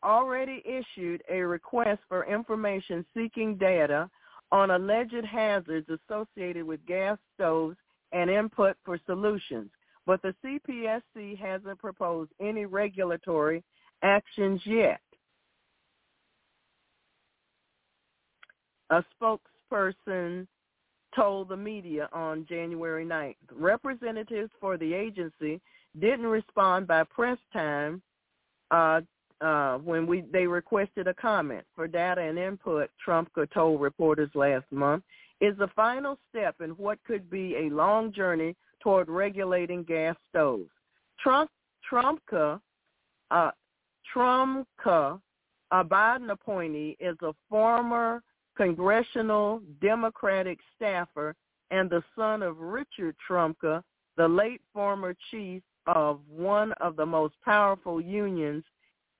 already 0.02 0.62
issued 0.66 1.22
a 1.30 1.40
request 1.40 2.00
for 2.08 2.26
information 2.26 3.06
seeking 3.16 3.56
data 3.56 4.10
on 4.52 4.70
alleged 4.70 5.24
hazards 5.24 5.88
associated 5.88 6.64
with 6.64 6.84
gas 6.86 7.18
stoves 7.34 7.76
and 8.12 8.28
input 8.28 8.76
for 8.84 8.98
solutions, 9.06 9.70
but 10.07 10.20
the 10.23 10.34
CPSC 10.44 11.39
hasn't 11.39 11.78
proposed 11.78 12.31
any 12.41 12.66
regulatory 12.66 13.62
actions 14.02 14.60
yet. 14.65 15.00
a 18.91 19.05
spokesperson 19.20 20.47
told 21.15 21.49
the 21.49 21.57
media 21.57 22.08
on 22.12 22.47
January 22.49 23.05
9th. 23.05 23.36
Representatives 23.52 24.50
for 24.60 24.76
the 24.76 24.92
agency 24.92 25.60
didn't 26.00 26.26
respond 26.26 26.86
by 26.86 27.05
press 27.05 27.39
time 27.52 28.02
uh, 28.70 29.00
uh, 29.41 29.78
when 29.78 30.07
we 30.07 30.24
they 30.33 30.47
requested 30.47 31.07
a 31.07 31.15
comment 31.15 31.65
for 31.74 31.86
data 31.86 32.20
and 32.20 32.39
input. 32.39 32.91
Trumka 33.07 33.50
told 33.52 33.81
reporters 33.81 34.31
last 34.34 34.65
month 34.70 35.05
is 35.41 35.57
the 35.58 35.68
final 35.76 36.18
step 36.31 36.57
in 36.60 36.70
what 36.70 36.99
could 37.07 37.28
be 37.31 37.57
a 37.57 37.74
long 37.74 38.12
journey 38.12 38.57
toward 38.84 39.08
regulating 39.08 39.82
gas 39.82 40.14
stoves. 40.28 40.70
Trump 41.18 41.50
Trumpka 41.90 42.60
uh, 43.30 43.50
a 45.70 45.84
Biden 45.84 46.30
appointee, 46.30 46.96
is 47.00 47.16
a 47.22 47.32
former 47.48 48.22
congressional 48.56 49.60
Democratic 49.80 50.58
staffer 50.76 51.34
and 51.70 51.90
the 51.90 52.02
son 52.14 52.42
of 52.42 52.58
Richard 52.58 53.16
Trumka, 53.28 53.82
the 54.16 54.28
late 54.28 54.60
former 54.72 55.16
chief 55.30 55.62
of 55.86 56.20
one 56.28 56.72
of 56.74 56.96
the 56.96 57.06
most 57.06 57.34
powerful 57.44 58.00
unions 58.00 58.62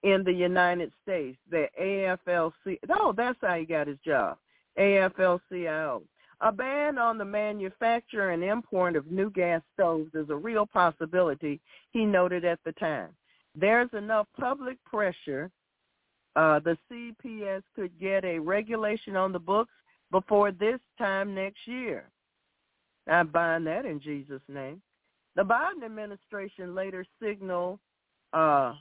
in 0.03 0.23
the 0.23 0.33
United 0.33 0.93
States, 1.03 1.39
the 1.51 1.67
AFL-C. 1.81 2.79
Oh, 2.91 3.15
that's 3.17 3.39
how 3.41 3.55
he 3.57 3.65
got 3.65 3.89
his 3.89 3.99
job, 4.05 4.37
AFL-CIO. 4.79 6.03
A 6.41 6.53
ban 6.53 6.99
on 6.99 7.19
the 7.19 7.25
manufacture 7.25 8.31
and 8.31 8.43
import 8.43 8.97
of 8.97 9.11
new 9.11 9.31
gas 9.31 9.63
stoves 9.75 10.15
is 10.15 10.31
a 10.31 10.37
real 10.37 10.67
possibility, 10.67 11.61
he 11.93 12.05
noted 12.05 12.45
at 12.45 12.59
the 12.65 12.73
time. 12.73 13.11
There's 13.55 13.91
enough 13.93 14.27
public 14.39 14.83
pressure 14.85 15.51
uh, 16.37 16.59
the 16.61 16.77
CPS 16.91 17.63
could 17.77 17.99
get 18.01 18.25
a 18.25 18.39
regulation 18.39 19.15
on 19.17 19.33
the 19.33 19.39
books 19.39 19.73
before 20.11 20.51
this 20.51 20.81
time 20.99 21.35
next 21.35 21.67
year. 21.67 22.11
I 23.09 23.23
bind 23.23 23.67
that 23.67 23.85
in 23.85 24.01
Jesus' 24.01 24.43
name. 24.49 24.83
The 25.37 25.43
Biden 25.43 25.85
administration 25.85 26.75
later 26.75 27.05
signaled 27.23 27.79
uh, 28.33 28.75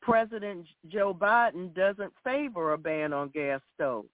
President 0.00 0.66
Joe 0.88 1.14
Biden 1.14 1.74
doesn't 1.74 2.12
favor 2.24 2.72
a 2.72 2.78
ban 2.78 3.12
on 3.12 3.28
gas 3.28 3.60
stoves, 3.74 4.08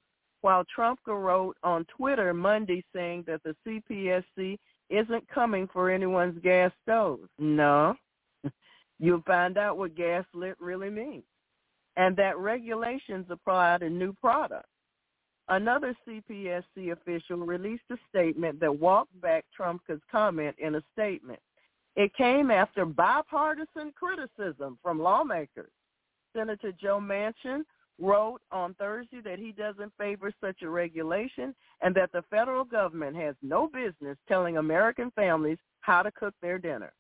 while 0.47 0.65
Trump 0.73 1.01
wrote 1.09 1.57
on 1.65 1.85
Twitter 1.87 2.33
Monday 2.33 2.85
saying 2.95 3.25
that 3.27 3.41
the 3.43 3.57
CPSC 3.67 4.57
isn't 4.91 5.29
coming 5.29 5.69
for 5.73 5.91
anyone's 5.91 6.41
gas 6.41 6.71
stoves. 6.85 7.29
No. 7.37 7.97
You'll 9.01 9.25
find 9.27 9.59
out 9.59 9.77
what 9.77 9.97
gaslit 9.97 10.55
really 10.61 10.89
means 10.89 11.25
and 11.97 12.17
that 12.17 12.39
regulations 12.39 13.27
apply 13.29 13.79
to 13.79 13.91
new 13.91 14.13
products. 14.13 14.69
Another 15.49 15.97
CPSC 16.07 16.93
official 16.93 17.39
released 17.39 17.83
a 17.91 17.97
statement 18.09 18.61
that 18.61 18.79
walked 18.79 19.21
back 19.21 19.45
Trumpka's 19.59 20.01
comment 20.13 20.55
in 20.61 20.77
a 20.77 20.83
statement. 20.93 21.41
It 21.97 22.15
came 22.15 22.53
after 22.53 22.85
bipartisan 22.85 23.93
criticism 23.99 24.79
from 24.81 25.01
lawmakers. 25.03 25.73
Senator 26.37 26.71
Joe 26.81 27.01
Manchin 27.01 27.65
wrote 27.99 28.41
on 28.53 28.75
Thursday 28.75 29.21
that 29.25 29.39
he 29.39 29.53
doesn't 29.53 29.93
favor 29.99 30.33
such 30.41 30.63
a 30.63 30.69
regulation 30.69 31.55
and 31.81 31.95
that 31.95 32.13
the 32.13 32.23
federal 32.31 32.65
government 32.65 33.17
has 33.17 33.35
no 33.43 33.69
business 33.69 34.19
telling 34.29 34.59
American 34.59 35.11
families 35.13 35.59
how 35.81 36.03
to 36.03 36.11
cook 36.13 36.35
their 36.43 36.59
dinner. 36.59 36.93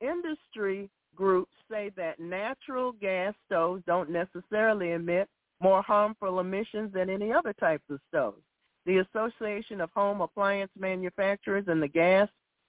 Industry 0.00 0.90
groups 1.14 1.54
say 1.70 1.90
that 1.96 2.20
natural 2.20 2.92
gas 2.92 3.32
stoves 3.46 3.82
don't 3.86 4.10
necessarily 4.10 4.92
emit 4.92 5.28
more 5.60 5.80
harmful 5.80 6.38
emissions 6.40 6.92
than 6.92 7.08
any 7.08 7.32
other 7.32 7.54
types 7.54 7.84
of 7.88 7.98
stoves. 8.08 8.42
The 8.84 8.98
Association 8.98 9.80
of 9.80 9.90
Home 9.96 10.20
Appliance 10.20 10.70
Manufacturers 10.78 11.64
and 11.66 11.82
the 11.82 11.88
Gas 11.88 12.28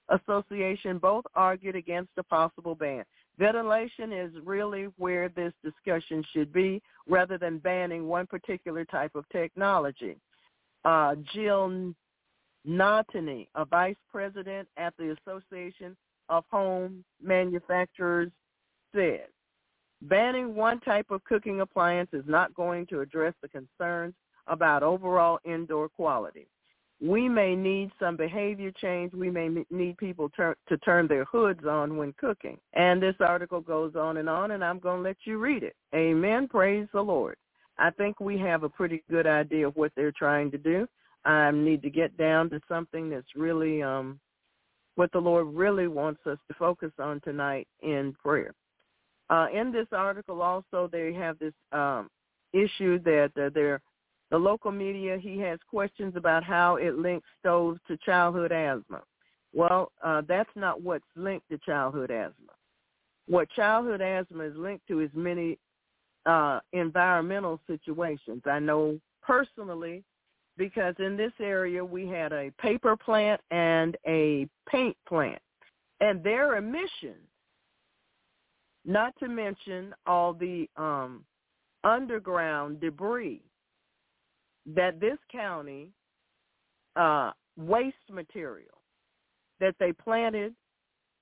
Association 0.09 0.97
both 0.99 1.25
argued 1.35 1.75
against 1.75 2.11
a 2.17 2.23
possible 2.23 2.75
ban. 2.75 3.03
Ventilation 3.39 4.11
is 4.11 4.31
really 4.43 4.87
where 4.97 5.29
this 5.29 5.53
discussion 5.63 6.23
should 6.33 6.51
be 6.51 6.81
rather 7.07 7.37
than 7.37 7.59
banning 7.59 8.07
one 8.07 8.25
particular 8.25 8.83
type 8.85 9.15
of 9.15 9.27
technology. 9.29 10.17
Uh, 10.83 11.15
Jill 11.33 11.93
Notini, 12.65 13.47
a 13.55 13.65
vice 13.65 13.95
president 14.11 14.67
at 14.77 14.93
the 14.97 15.15
Association 15.21 15.95
of 16.29 16.43
Home 16.51 17.03
Manufacturers 17.21 18.31
said, 18.93 19.27
banning 20.01 20.55
one 20.55 20.79
type 20.79 21.11
of 21.11 21.23
cooking 21.23 21.61
appliance 21.61 22.09
is 22.13 22.23
not 22.27 22.53
going 22.55 22.85
to 22.87 23.01
address 23.01 23.33
the 23.41 23.49
concerns 23.49 24.13
about 24.47 24.83
overall 24.83 25.39
indoor 25.45 25.89
quality. 25.89 26.47
We 26.99 27.29
may 27.29 27.55
need 27.55 27.91
some 27.99 28.17
behavior 28.17 28.71
change. 28.71 29.13
We 29.13 29.29
may 29.29 29.49
need 29.69 29.97
people 29.97 30.29
tur- 30.29 30.57
to 30.67 30.77
turn 30.79 31.07
their 31.07 31.25
hoods 31.25 31.65
on 31.65 31.95
when 31.97 32.13
cooking. 32.13 32.57
And 32.73 33.01
this 33.01 33.15
article 33.19 33.61
goes 33.61 33.95
on 33.95 34.17
and 34.17 34.27
on, 34.27 34.51
and 34.51 34.63
I'm 34.63 34.79
going 34.79 34.97
to 34.97 35.09
let 35.09 35.17
you 35.25 35.37
read 35.37 35.63
it. 35.63 35.75
Amen. 35.93 36.47
Praise 36.47 36.87
the 36.93 37.01
Lord. 37.01 37.37
I 37.77 37.91
think 37.91 38.19
we 38.19 38.39
have 38.39 38.63
a 38.63 38.69
pretty 38.69 39.03
good 39.11 39.27
idea 39.27 39.67
of 39.67 39.75
what 39.75 39.91
they're 39.95 40.11
trying 40.11 40.49
to 40.51 40.57
do. 40.57 40.87
I 41.25 41.51
need 41.51 41.81
to 41.83 41.89
get 41.89 42.17
down 42.17 42.49
to 42.49 42.59
something 42.67 43.09
that's 43.09 43.35
really 43.35 43.83
um, 43.83 44.19
what 44.95 45.11
the 45.11 45.19
Lord 45.19 45.47
really 45.53 45.87
wants 45.87 46.21
us 46.25 46.39
to 46.47 46.55
focus 46.57 46.91
on 46.99 47.21
tonight 47.21 47.67
in 47.81 48.15
prayer. 48.23 48.53
Uh, 49.29 49.47
in 49.53 49.71
this 49.71 49.87
article 49.91 50.41
also 50.41 50.89
they 50.91 51.13
have 51.13 51.37
this 51.37 51.53
um, 51.71 52.09
issue 52.53 52.97
that 53.03 53.31
uh, 53.39 53.49
they're, 53.53 53.81
the 54.29 54.37
local 54.37 54.71
media, 54.71 55.17
he 55.17 55.39
has 55.39 55.59
questions 55.69 56.15
about 56.15 56.43
how 56.43 56.75
it 56.75 56.97
links 56.97 57.27
stoves 57.39 57.79
to 57.87 57.97
childhood 58.05 58.51
asthma. 58.51 59.01
Well, 59.53 59.91
uh, 60.03 60.21
that's 60.27 60.49
not 60.55 60.81
what's 60.81 61.05
linked 61.15 61.49
to 61.49 61.57
childhood 61.59 62.11
asthma. 62.11 62.51
What 63.27 63.49
childhood 63.51 64.01
asthma 64.01 64.43
is 64.43 64.55
linked 64.55 64.87
to 64.87 64.99
is 64.99 65.09
many 65.13 65.57
uh, 66.25 66.59
environmental 66.73 67.59
situations. 67.67 68.41
I 68.45 68.59
know 68.59 68.99
personally 69.21 70.03
because 70.57 70.95
in 70.99 71.15
this 71.15 71.33
area 71.39 71.83
we 71.83 72.07
had 72.07 72.33
a 72.33 72.51
paper 72.59 72.97
plant 72.97 73.39
and 73.51 73.95
a 74.07 74.47
paint 74.69 74.97
plant, 75.07 75.41
and 76.01 76.23
their 76.23 76.57
emissions, 76.57 77.27
not 78.83 79.13
to 79.19 79.27
mention 79.27 79.93
all 80.05 80.33
the 80.33 80.67
um, 80.75 81.23
underground 81.83 82.81
debris 82.81 83.41
that 84.75 84.99
this 84.99 85.17
county 85.31 85.89
uh, 86.95 87.31
waste 87.57 87.95
material 88.11 88.81
that 89.59 89.75
they 89.79 89.93
planted 89.93 90.53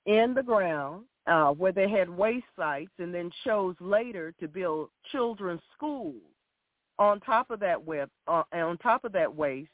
in 0.06 0.34
the 0.34 0.44
ground 0.44 1.06
uh, 1.28 1.50
where 1.52 1.72
they 1.72 1.90
had 1.90 2.10
waste 2.10 2.46
sites 2.56 2.92
and 3.00 3.14
then 3.14 3.32
chose 3.44 3.76
later 3.80 4.34
to 4.40 4.48
build 4.48 4.90
children's 5.12 5.62
schools 5.76 6.22
on 7.00 7.20
top 7.22 7.50
of 7.50 7.60
that 7.60 7.84
web 7.84 8.10
uh, 8.28 8.44
on 8.54 8.78
top 8.78 9.04
of 9.04 9.12
that 9.12 9.34
waste 9.34 9.70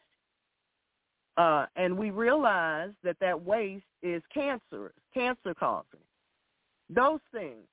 uh, 1.37 1.65
and 1.75 1.97
we 1.97 2.11
realize 2.11 2.91
that 3.03 3.17
that 3.19 3.41
waste 3.41 3.85
is 4.03 4.21
cancerous 4.33 4.93
cancer 5.13 5.53
causing. 5.53 5.99
Those 6.89 7.19
things 7.33 7.67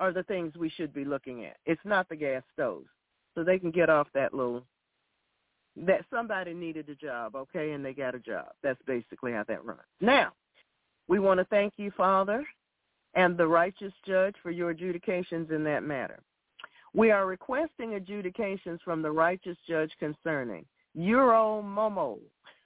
are 0.00 0.12
the 0.12 0.22
things 0.24 0.54
we 0.56 0.70
should 0.70 0.92
be 0.92 1.04
looking 1.04 1.44
at. 1.44 1.56
It's 1.66 1.80
not 1.84 2.08
the 2.08 2.16
gas 2.16 2.42
stoves 2.52 2.88
so 3.34 3.42
they 3.42 3.58
can 3.58 3.70
get 3.70 3.90
off 3.90 4.08
that 4.14 4.34
little 4.34 4.64
that 5.76 6.04
somebody 6.10 6.54
needed 6.54 6.88
a 6.88 6.94
job, 6.94 7.34
okay, 7.34 7.72
and 7.72 7.84
they 7.84 7.92
got 7.92 8.14
a 8.14 8.20
job. 8.20 8.46
That's 8.62 8.80
basically 8.86 9.32
how 9.32 9.44
that 9.48 9.64
runs. 9.64 9.80
Now, 10.00 10.32
we 11.08 11.18
want 11.18 11.38
to 11.40 11.44
thank 11.46 11.74
you, 11.76 11.90
Father, 11.96 12.44
and 13.14 13.36
the 13.36 13.46
righteous 13.46 13.92
judge 14.06 14.34
for 14.42 14.50
your 14.50 14.70
adjudications 14.70 15.50
in 15.50 15.64
that 15.64 15.82
matter. 15.82 16.20
We 16.94 17.10
are 17.10 17.26
requesting 17.26 17.94
adjudications 17.94 18.80
from 18.84 19.02
the 19.02 19.10
righteous 19.10 19.56
judge 19.68 19.90
concerning 19.98 20.64
Euromomo, 20.96 22.18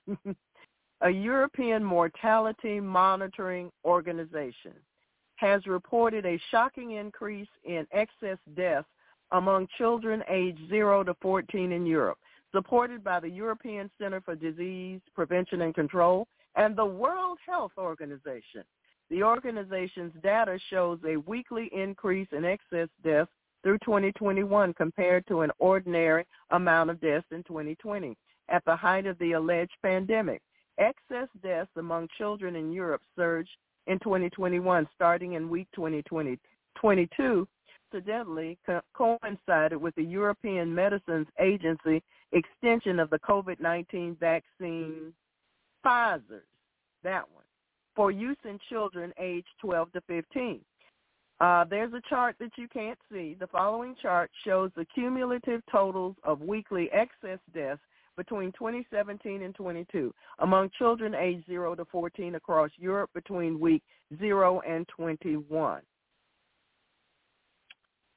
a 1.01 1.11
European 1.11 1.83
mortality 1.83 2.79
monitoring 2.79 3.71
organization, 3.87 4.75
has 5.37 5.67
reported 5.67 6.27
a 6.27 6.41
shocking 6.51 6.93
increase 6.93 7.49
in 7.65 7.87
excess 7.91 8.39
deaths 8.55 8.89
among 9.33 9.67
children 9.79 10.23
aged 10.29 10.69
0 10.69 11.05
to 11.05 11.15
14 11.23 11.73
in 11.73 11.87
Europe 11.87 12.19
supported 12.53 13.05
by 13.05 13.21
the 13.21 13.29
European 13.29 13.91
Center 14.01 14.21
for 14.21 14.35
Disease 14.35 15.01
Prevention 15.15 15.63
and 15.63 15.75
Control 15.75 16.27
and 16.57 16.77
the 16.77 16.85
World 16.85 17.39
Health 17.47 17.73
Organization. 17.79 18.65
The 19.11 19.23
organization's 19.23 20.13
data 20.23 20.59
shows 20.71 20.99
a 21.07 21.17
weekly 21.17 21.71
increase 21.73 22.29
in 22.33 22.45
excess 22.45 22.89
deaths 23.03 23.31
through 23.63 23.79
2021 23.79 24.75
compared 24.75 25.27
to 25.27 25.41
an 25.41 25.51
ordinary 25.59 26.27
amount 26.51 26.91
of 26.91 27.01
deaths 27.01 27.27
in 27.31 27.43
2020. 27.45 28.17
At 28.51 28.65
the 28.65 28.77
height 28.77 29.07
of 29.07 29.19
the 29.19 29.33
alleged 29.33 29.77
pandemic, 29.83 30.43
excess 30.79 31.29
deaths 31.43 31.71
among 31.77 32.09
children 32.17 32.57
in 32.57 32.73
Europe 32.73 33.03
surged 33.17 33.51
in 33.87 33.99
2021, 33.99 34.89
starting 34.95 35.33
in 35.35 35.49
week 35.49 35.69
2020, 35.75 36.39
22 36.77 37.49
incidentally 37.93 38.59
co- 38.67 38.83
coincided 38.95 39.79
with 39.79 39.95
the 39.95 40.03
European 40.03 40.75
Medicines 40.75 41.27
Agency 41.41 42.03
extension 42.33 42.99
of 42.99 43.11
the 43.11 43.19
COVID-19 43.21 44.19
vaccine 44.19 45.13
Pfizer's, 45.85 46.45
that 47.03 47.25
one, 47.33 47.45
for 47.95 48.11
use 48.11 48.37
in 48.45 48.59
children 48.69 49.13
aged 49.19 49.49
12 49.61 49.93
to 49.93 50.01
15. 50.03 50.61
Uh, 51.41 51.65
there's 51.71 51.93
a 51.93 52.03
chart 52.09 52.35
that 52.41 52.51
you 52.57 52.67
can't 52.69 52.99
see. 53.11 53.37
The 53.39 53.47
following 53.47 53.95
chart 54.03 54.31
shows 54.45 54.71
the 54.77 54.87
cumulative 54.95 55.63
totals 55.71 56.17
of 56.25 56.41
weekly 56.41 56.91
excess 56.93 57.39
deaths 57.55 57.81
between 58.17 58.51
2017 58.53 59.43
and 59.43 59.55
22 59.55 60.13
among 60.41 60.69
children 60.77 61.15
aged 61.15 61.47
0 61.47 61.77
to 61.77 61.85
14 61.85 62.35
across 62.35 62.71
Europe 62.77 63.11
between 63.15 63.61
week 63.61 63.83
0 64.19 64.61
and 64.69 64.87
21. 64.89 65.81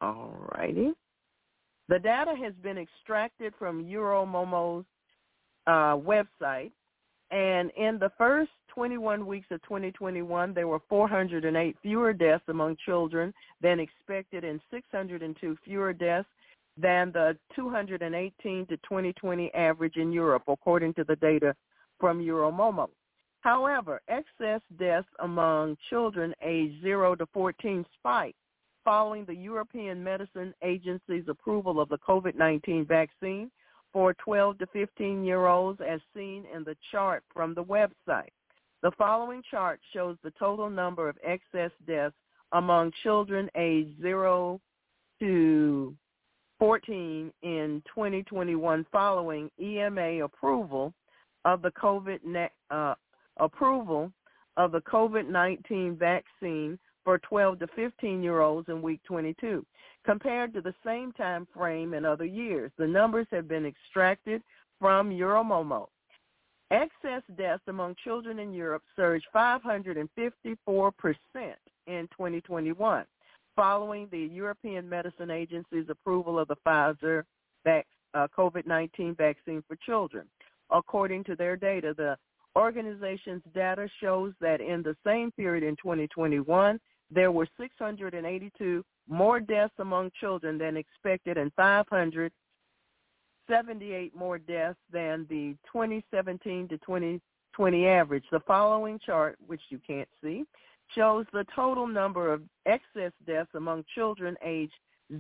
All 0.02 0.50
righty. 0.58 0.92
The 1.92 2.00
data 2.00 2.34
has 2.42 2.54
been 2.64 2.78
extracted 2.78 3.54
from 3.60 3.84
Euromomo's 3.84 4.86
uh, 5.68 5.98
website, 5.98 6.72
and 7.32 7.70
in 7.76 8.00
the 8.00 8.10
first 8.18 8.52
21 8.74 9.26
weeks 9.26 9.48
of 9.52 9.62
2021, 9.64 10.54
there 10.54 10.70
were 10.70 10.80
408 10.88 11.76
fewer 11.82 12.14
deaths 12.14 12.46
among 12.48 12.78
children 12.86 13.34
than 13.60 13.82
expected 13.82 14.46
and 14.46 14.62
602 14.72 15.58
fewer 15.66 15.92
deaths 15.92 16.30
than 16.78 17.12
the 17.12 17.38
218 17.58 18.68
to 18.68 18.78
2020 18.78 19.54
average 19.54 19.98
in 19.98 20.14
Europe, 20.14 20.44
according 20.48 20.94
to 20.94 21.04
the 21.04 21.18
data 21.18 21.54
from 22.00 22.20
Euromomo. 22.20 22.88
However, 23.42 24.00
excess 24.08 24.62
deaths 24.80 25.10
among 25.20 25.76
children 25.90 26.34
aged 26.42 26.82
0 26.84 27.16
to 27.16 27.26
14 27.34 27.86
spiked 28.00 28.38
following 28.84 29.26
the 29.26 29.36
European 29.36 30.04
Medicine 30.04 30.54
Agency's 30.64 31.26
approval 31.28 31.80
of 31.80 31.90
the 31.90 31.98
COVID-19 32.00 32.88
vaccine 32.88 33.52
for 33.94 34.14
12 34.16 34.60
to 34.60 34.68
15-year-olds 34.68 35.80
as 35.88 36.00
seen 36.16 36.46
in 36.54 36.64
the 36.64 36.76
chart 36.92 37.24
from 37.34 37.54
the 37.54 37.64
website. 37.64 38.32
The 38.82 38.92
following 38.98 39.44
chart 39.50 39.80
shows 39.94 40.18
the 40.24 40.34
total 40.40 40.70
number 40.70 41.08
of 41.08 41.18
excess 41.24 41.72
deaths 41.86 42.16
among 42.54 42.92
children 43.04 43.50
aged 43.56 44.02
0 44.02 44.60
to 45.20 45.96
14 46.60 47.32
in 47.44 47.84
2021 47.94 48.86
following 48.92 49.50
EMA 49.60 50.24
approval 50.24 50.94
of 51.46 51.62
the 51.62 51.72
COVID 51.72 52.20
uh, 52.70 52.96
approval 53.38 54.12
of 54.58 54.72
the 54.72 54.82
COVID-19 54.82 55.98
vaccine 55.98 56.78
for 57.04 57.20
12 57.20 57.60
to 57.60 57.68
15 57.76 58.24
year 58.24 58.42
olds 58.42 58.70
in 58.70 58.82
week 58.82 59.02
22 59.06 59.66
compared 60.06 60.54
to 60.54 60.62
the 60.62 60.74
same 60.86 61.12
time 61.12 61.48
frame 61.56 61.94
in 61.94 62.06
other 62.06 62.26
years. 62.26 62.72
The 62.78 62.88
numbers 62.88 63.28
have 63.32 63.48
been 63.48 63.66
extracted 63.66 64.42
from 64.80 65.12
Euromomo. 65.12 65.88
Excess 66.72 67.22
deaths 67.38 67.64
among 67.68 67.96
children 68.04 68.40
in 68.40 68.54
Europe 68.54 68.84
surged 68.96 69.26
554% 69.36 70.08
in 71.88 72.08
2021 72.12 73.06
following 73.56 74.08
the 74.12 74.20
European 74.20 74.88
Medicine 74.88 75.30
Agency's 75.30 75.90
approval 75.90 76.40
of 76.40 76.48
the 76.48 76.56
Pfizer 76.66 77.24
uh, 78.14 78.28
COVID-19 78.38 79.18
vaccine 79.18 79.64
for 79.68 79.78
children. 79.86 80.26
According 80.72 81.24
to 81.26 81.36
their 81.36 81.56
data, 81.56 81.94
the 81.96 82.18
organization's 82.56 83.44
data 83.54 83.88
shows 84.02 84.34
that 84.42 84.62
in 84.62 84.84
the 84.84 84.96
same 85.06 85.32
period 85.32 85.64
in 85.64 85.76
2021, 85.78 86.80
there 87.12 87.32
were 87.32 87.48
682 87.60 88.84
more 89.08 89.40
deaths 89.40 89.74
among 89.80 90.12
children 90.20 90.58
than 90.58 90.76
expected 90.78 91.38
and 91.38 91.52
578 91.56 94.16
more 94.16 94.38
deaths 94.38 94.78
than 94.92 95.26
the 95.30 95.56
2017 95.72 96.68
to 96.70 96.78
2020 96.78 97.88
average. 97.88 98.26
The 98.32 98.40
following 98.42 99.00
chart, 99.06 99.38
which 99.46 99.62
you 99.70 99.80
can't 99.86 100.10
see, 100.24 100.46
shows 100.96 101.26
the 101.34 101.46
total 101.56 101.88
number 101.88 102.32
of 102.32 102.44
excess 102.66 103.12
deaths 103.26 103.50
among 103.56 103.84
children 103.94 104.38
aged 104.44 104.74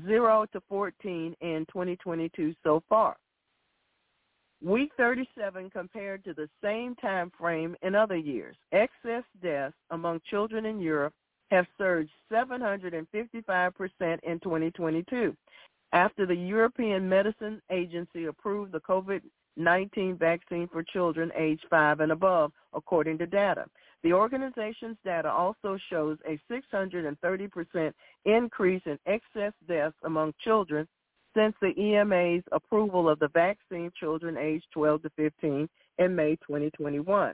0 0.07 0.45
to 0.53 0.61
14 0.69 1.35
in 1.41 1.65
2022 1.71 2.55
so 2.63 2.81
far. 2.87 3.17
Week 4.63 4.91
37 4.95 5.71
compared 5.71 6.23
to 6.23 6.33
the 6.33 6.47
same 6.63 6.95
time 6.95 7.31
frame 7.37 7.75
in 7.81 7.93
other 7.95 8.15
years. 8.15 8.55
Excess 8.71 9.23
deaths 9.41 9.75
among 9.89 10.21
children 10.29 10.67
in 10.67 10.79
Europe 10.79 11.13
have 11.51 11.67
surged 11.77 12.11
755% 12.31 13.03
in 14.23 14.39
2022 14.39 15.35
after 15.93 16.25
the 16.25 16.35
European 16.35 17.07
Medicine 17.07 17.61
Agency 17.69 18.25
approved 18.25 18.71
the 18.71 18.79
COVID-19 18.79 20.17
vaccine 20.17 20.67
for 20.71 20.83
children 20.83 21.31
aged 21.37 21.65
5 21.69 21.99
and 21.99 22.11
above, 22.13 22.53
according 22.73 23.17
to 23.17 23.27
data. 23.27 23.65
The 24.03 24.13
organization's 24.13 24.97
data 25.05 25.29
also 25.29 25.77
shows 25.91 26.17
a 26.25 26.39
630% 26.51 27.91
increase 28.25 28.81
in 28.85 28.97
excess 29.05 29.53
deaths 29.67 29.97
among 30.03 30.33
children 30.43 30.87
since 31.35 31.55
the 31.61 31.77
EMA's 31.79 32.43
approval 32.51 33.09
of 33.09 33.19
the 33.19 33.29
vaccine 33.29 33.91
children 33.99 34.37
aged 34.37 34.65
12 34.73 35.03
to 35.03 35.09
15 35.17 35.69
in 35.99 36.15
May 36.15 36.35
2021. 36.37 37.33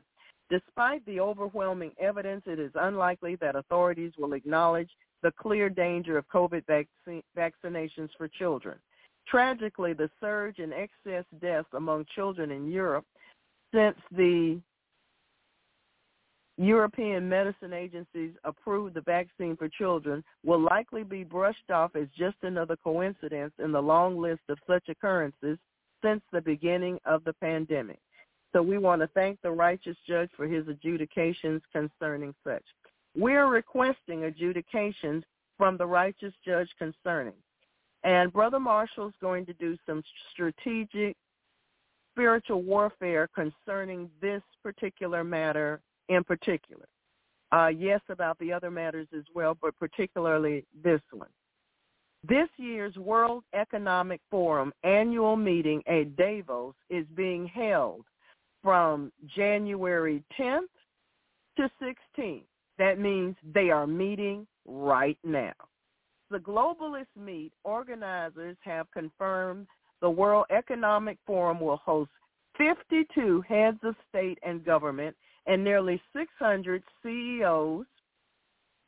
Despite 0.50 1.06
the 1.06 1.20
overwhelming 1.20 1.92
evidence, 2.00 2.44
it 2.46 2.60
is 2.60 2.72
unlikely 2.76 3.36
that 3.38 3.56
authorities 3.56 4.14
will 4.18 4.34
acknowledge 4.34 4.90
the 5.24 5.32
clear 5.32 5.70
danger 5.70 6.18
of 6.18 6.28
COVID 6.28 6.64
vaccinations 7.38 8.10
for 8.18 8.28
children. 8.28 8.78
Tragically, 9.28 9.94
the 9.94 10.10
surge 10.22 10.60
in 10.60 10.72
excess 10.72 11.26
deaths 11.42 11.68
among 11.74 12.06
children 12.16 12.52
in 12.52 12.72
Europe 12.72 13.06
since 13.74 13.98
the 14.12 14.62
European 16.58 17.28
medicine 17.28 17.74
agencies 17.74 18.34
approved 18.44 18.96
the 18.96 19.02
vaccine 19.02 19.56
for 19.58 19.68
children 19.70 20.24
will 20.44 20.60
likely 20.60 21.04
be 21.04 21.24
brushed 21.24 21.70
off 21.70 21.96
as 21.96 22.08
just 22.18 22.38
another 22.42 22.76
coincidence 22.78 23.54
in 23.64 23.72
the 23.72 23.82
long 23.82 24.20
list 24.20 24.42
of 24.50 24.58
such 24.66 24.88
occurrences 24.90 25.60
since 26.04 26.22
the 26.32 26.42
beginning 26.42 27.00
of 27.06 27.24
the 27.26 27.34
pandemic. 27.34 28.00
So 28.58 28.64
we 28.64 28.80
want 28.80 29.04
to 29.04 29.08
thank 29.10 29.40
the 29.44 29.52
righteous 29.52 29.96
judge 30.08 30.32
for 30.36 30.48
his 30.48 30.68
adjudications 30.68 31.62
concerning 31.72 32.34
such. 32.44 32.64
We're 33.16 33.46
requesting 33.46 34.24
adjudications 34.24 35.24
from 35.60 35.78
the 35.78 35.86
righteous 35.86 36.34
judge 36.44 36.68
concerning. 36.80 37.36
And 38.04 38.34
Brother 38.34 38.60
Marshall's 38.60 39.14
going 39.22 39.46
to 39.46 39.54
do 39.54 39.78
some 39.86 40.02
strategic 40.32 41.16
spiritual 42.12 42.64
warfare 42.64 43.30
concerning 43.36 44.10
this 44.24 44.42
particular 44.64 45.24
matter 45.24 45.80
in 46.10 46.24
particular. 46.24 46.88
Uh, 47.52 47.68
yes, 47.68 48.02
about 48.10 48.40
the 48.40 48.52
other 48.52 48.72
matters 48.72 49.08
as 49.16 49.26
well, 49.36 49.56
but 49.62 49.78
particularly 49.78 50.66
this 50.84 51.02
one. 51.12 51.30
This 52.28 52.50
year's 52.58 52.96
World 52.96 53.44
Economic 53.54 54.20
Forum 54.32 54.74
annual 54.84 55.36
meeting 55.36 55.84
at 55.86 56.16
Davos 56.16 56.74
is 56.90 57.06
being 57.16 57.46
held 57.46 58.04
from 58.64 59.12
January 59.36 60.24
10th 60.40 60.62
to 61.58 61.70
16th. 61.82 62.44
That 62.78 63.00
means 63.00 63.36
they 63.54 63.70
are 63.70 63.88
meeting 63.88 64.46
right 64.66 65.18
now. 65.24 65.54
The 66.30 66.40
globalist 66.40 67.06
meet 67.16 67.54
organizers 67.64 68.58
have 68.62 68.92
confirmed 68.92 69.68
the 70.02 70.10
World 70.10 70.46
Economic 70.52 71.18
Forum 71.26 71.60
will 71.60 71.78
host 71.78 72.12
52 72.58 73.44
heads 73.48 73.80
of 73.84 73.96
state 74.10 74.38
and 74.44 74.64
government 74.66 75.16
and 75.46 75.64
nearly 75.64 76.02
600 76.14 76.84
CEOs. 77.02 77.86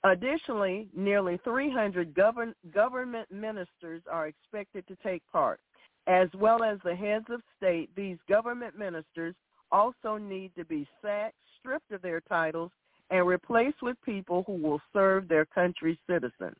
Additionally, 0.03 0.89
nearly 0.93 1.37
300 1.43 2.13
govern- 2.13 2.55
government 2.71 3.29
ministers 3.31 4.01
are 4.07 4.27
expected 4.27 4.87
to 4.87 4.95
take 4.97 5.23
part. 5.31 5.59
As 6.07 6.29
well 6.35 6.63
as 6.63 6.79
the 6.83 6.95
heads 6.95 7.29
of 7.29 7.41
state, 7.57 7.93
these 7.95 8.17
government 8.27 8.77
ministers 8.77 9.35
also 9.71 10.17
need 10.17 10.51
to 10.57 10.65
be 10.65 10.87
sacked, 11.01 11.35
stripped 11.59 11.91
of 11.91 12.01
their 12.01 12.21
titles, 12.21 12.71
and 13.09 13.25
replaced 13.25 13.81
with 13.81 13.97
people 14.03 14.43
who 14.45 14.53
will 14.53 14.81
serve 14.93 15.27
their 15.27 15.45
country's 15.45 15.97
citizens. 16.07 16.57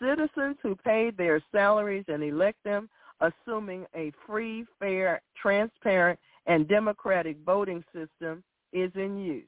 Citizens 0.00 0.56
who 0.62 0.76
paid 0.76 1.16
their 1.16 1.42
salaries 1.52 2.04
and 2.08 2.22
elect 2.22 2.62
them, 2.64 2.88
assuming 3.20 3.84
a 3.94 4.12
free, 4.26 4.64
fair, 4.78 5.20
transparent, 5.40 6.18
and 6.46 6.68
democratic 6.68 7.36
voting 7.44 7.84
system 7.92 8.42
is 8.72 8.90
in 8.94 9.18
use 9.18 9.46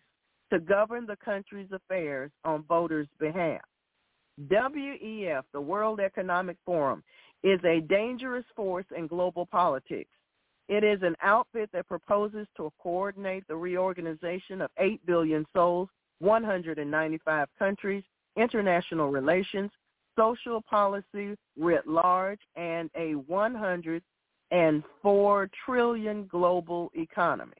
to 0.53 0.59
govern 0.59 1.07
the 1.07 1.17
country's 1.25 1.71
affairs 1.73 2.31
on 2.45 2.65
voters' 2.65 3.09
behalf. 3.19 3.61
WEF, 4.49 5.43
the 5.53 5.61
World 5.61 6.01
Economic 6.01 6.57
Forum, 6.65 7.03
is 7.43 7.61
a 7.65 7.81
dangerous 7.81 8.45
force 8.57 8.87
in 8.97 9.07
global 9.07 9.47
politics. 9.47 10.11
It 10.71 10.83
is 10.85 11.03
an 11.03 11.17
outfit 11.23 11.69
that 11.73 11.89
proposes 11.89 12.47
to 12.57 12.73
coordinate 12.81 13.47
the 13.49 13.57
reorganization 13.57 14.63
of 14.63 14.71
8 14.79 15.05
billion 15.05 15.45
souls, 15.55 15.89
195 16.21 17.49
countries, 17.59 18.03
international 18.37 19.11
relations, 19.11 19.71
social 20.17 20.63
policy 20.63 21.37
writ 21.59 21.87
large, 21.87 22.41
and 22.57 22.89
a 22.97 23.15
104 23.15 25.51
trillion 25.67 26.27
global 26.27 26.91
economy 26.95 27.53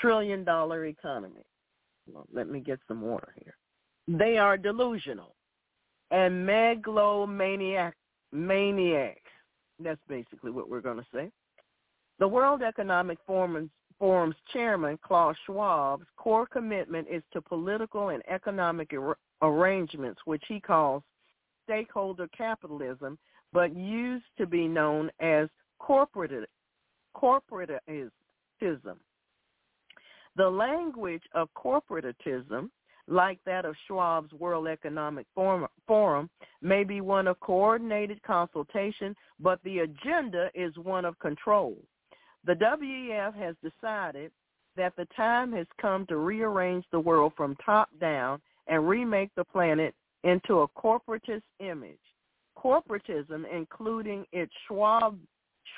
trillion 0.00 0.44
dollar 0.44 0.86
economy. 0.86 1.44
Well, 2.12 2.26
let 2.32 2.48
me 2.48 2.60
get 2.60 2.78
some 2.86 3.00
water 3.00 3.34
here. 3.42 3.56
They 4.06 4.36
are 4.36 4.58
delusional 4.58 5.34
and 6.10 6.44
megalomaniac 6.44 7.94
maniacs. 8.32 9.23
That's 9.80 10.00
basically 10.08 10.50
what 10.50 10.68
we're 10.68 10.80
going 10.80 10.98
to 10.98 11.06
say. 11.12 11.30
The 12.18 12.28
World 12.28 12.62
Economic 12.62 13.18
Forum's, 13.26 13.70
Forum's 13.98 14.36
chairman, 14.52 14.98
Klaus 15.04 15.36
Schwab's 15.46 16.06
core 16.16 16.46
commitment 16.46 17.08
is 17.10 17.22
to 17.32 17.40
political 17.40 18.10
and 18.10 18.22
economic 18.28 18.92
ar- 18.92 19.18
arrangements, 19.42 20.20
which 20.24 20.44
he 20.48 20.60
calls 20.60 21.02
stakeholder 21.64 22.28
capitalism, 22.36 23.18
but 23.52 23.74
used 23.74 24.24
to 24.38 24.46
be 24.46 24.68
known 24.68 25.10
as 25.20 25.48
corporate, 25.78 26.48
corporatism. 27.16 28.00
The 30.36 30.50
language 30.50 31.22
of 31.34 31.48
corporatism, 31.56 32.70
like 33.06 33.38
that 33.44 33.64
of 33.64 33.74
Schwab's 33.86 34.32
World 34.32 34.66
Economic 34.66 35.26
Forum, 35.34 36.30
may 36.62 36.84
be 36.84 37.00
one 37.00 37.26
of 37.26 37.38
coordinated 37.40 38.22
consultation, 38.22 39.14
but 39.40 39.62
the 39.62 39.80
agenda 39.80 40.50
is 40.54 40.76
one 40.78 41.04
of 41.04 41.18
control. 41.18 41.76
The 42.46 42.54
WEF 42.54 43.34
has 43.34 43.56
decided 43.62 44.30
that 44.76 44.94
the 44.96 45.06
time 45.16 45.52
has 45.52 45.66
come 45.80 46.06
to 46.06 46.16
rearrange 46.16 46.84
the 46.90 47.00
world 47.00 47.32
from 47.36 47.56
top 47.64 47.88
down 48.00 48.40
and 48.66 48.88
remake 48.88 49.30
the 49.36 49.44
planet 49.44 49.94
into 50.24 50.60
a 50.60 50.68
corporatist 50.68 51.42
image. 51.60 51.98
Corporatism, 52.56 53.44
including 53.52 54.24
its 54.32 54.52
Schwab, 54.66 55.18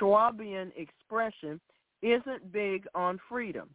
Schwabian 0.01 0.71
expression, 0.77 1.61
isn't 2.03 2.53
big 2.53 2.87
on 2.95 3.19
freedom. 3.29 3.69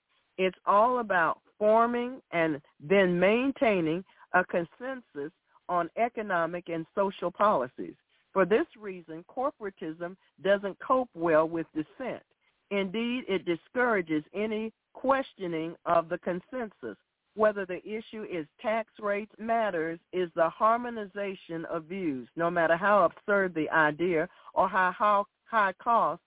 It's 0.44 0.58
all 0.66 1.00
about 1.00 1.40
forming 1.60 2.20
and 2.32 2.60
then 2.80 3.20
maintaining 3.20 4.04
a 4.34 4.44
consensus 4.44 5.32
on 5.70 5.88
economic 5.98 6.68
and 6.68 6.84
social 6.96 7.30
policies. 7.30 7.94
For 8.34 8.44
this 8.44 8.66
reason, 8.80 9.24
corporatism 9.30 10.18
doesn't 10.44 10.80
cope 10.80 11.12
well 11.14 11.48
with 11.48 11.68
dissent. 11.76 12.24
Indeed, 12.72 13.26
it 13.28 13.46
discourages 13.46 14.24
any 14.34 14.74
questioning 14.94 15.76
of 15.86 16.10
the 16.10 16.18
consensus. 16.18 16.98
Whether 17.36 17.68
the 17.68 17.86
issue 17.88 18.24
is 18.24 18.48
tax 18.60 18.90
rates 19.00 19.32
matters 19.38 20.00
is 20.12 20.32
the 20.36 20.50
harmonization 20.50 21.66
of 21.66 21.84
views, 21.84 22.28
no 22.36 22.50
matter 22.50 22.76
how 22.76 23.04
absurd 23.04 23.54
the 23.54 23.70
idea 23.70 24.28
or 24.56 24.68
how, 24.68 24.92
how 24.98 25.28
high 25.46 25.74
cost 25.74 26.22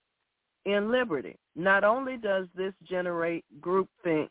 in 0.65 0.91
liberty. 0.91 1.37
Not 1.55 1.83
only 1.83 2.17
does 2.17 2.47
this 2.55 2.73
generate 2.87 3.45
groupthink, 3.59 4.29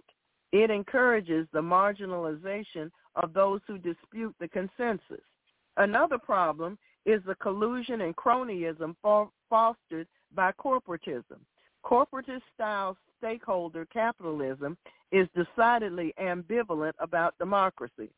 it 0.52 0.70
encourages 0.70 1.46
the 1.52 1.60
marginalization 1.60 2.90
of 3.16 3.32
those 3.32 3.60
who 3.66 3.78
dispute 3.78 4.34
the 4.40 4.48
consensus. 4.48 5.24
Another 5.76 6.18
problem 6.18 6.78
is 7.06 7.20
the 7.26 7.34
collusion 7.36 8.02
and 8.02 8.16
cronyism 8.16 8.94
fostered 9.50 10.06
by 10.34 10.52
corporatism. 10.52 11.38
Corporatist-style 11.84 12.96
stakeholder 13.18 13.86
capitalism 13.86 14.76
is 15.12 15.28
decidedly 15.34 16.14
ambivalent 16.20 16.94
about 16.98 17.36
democracy. 17.38 18.10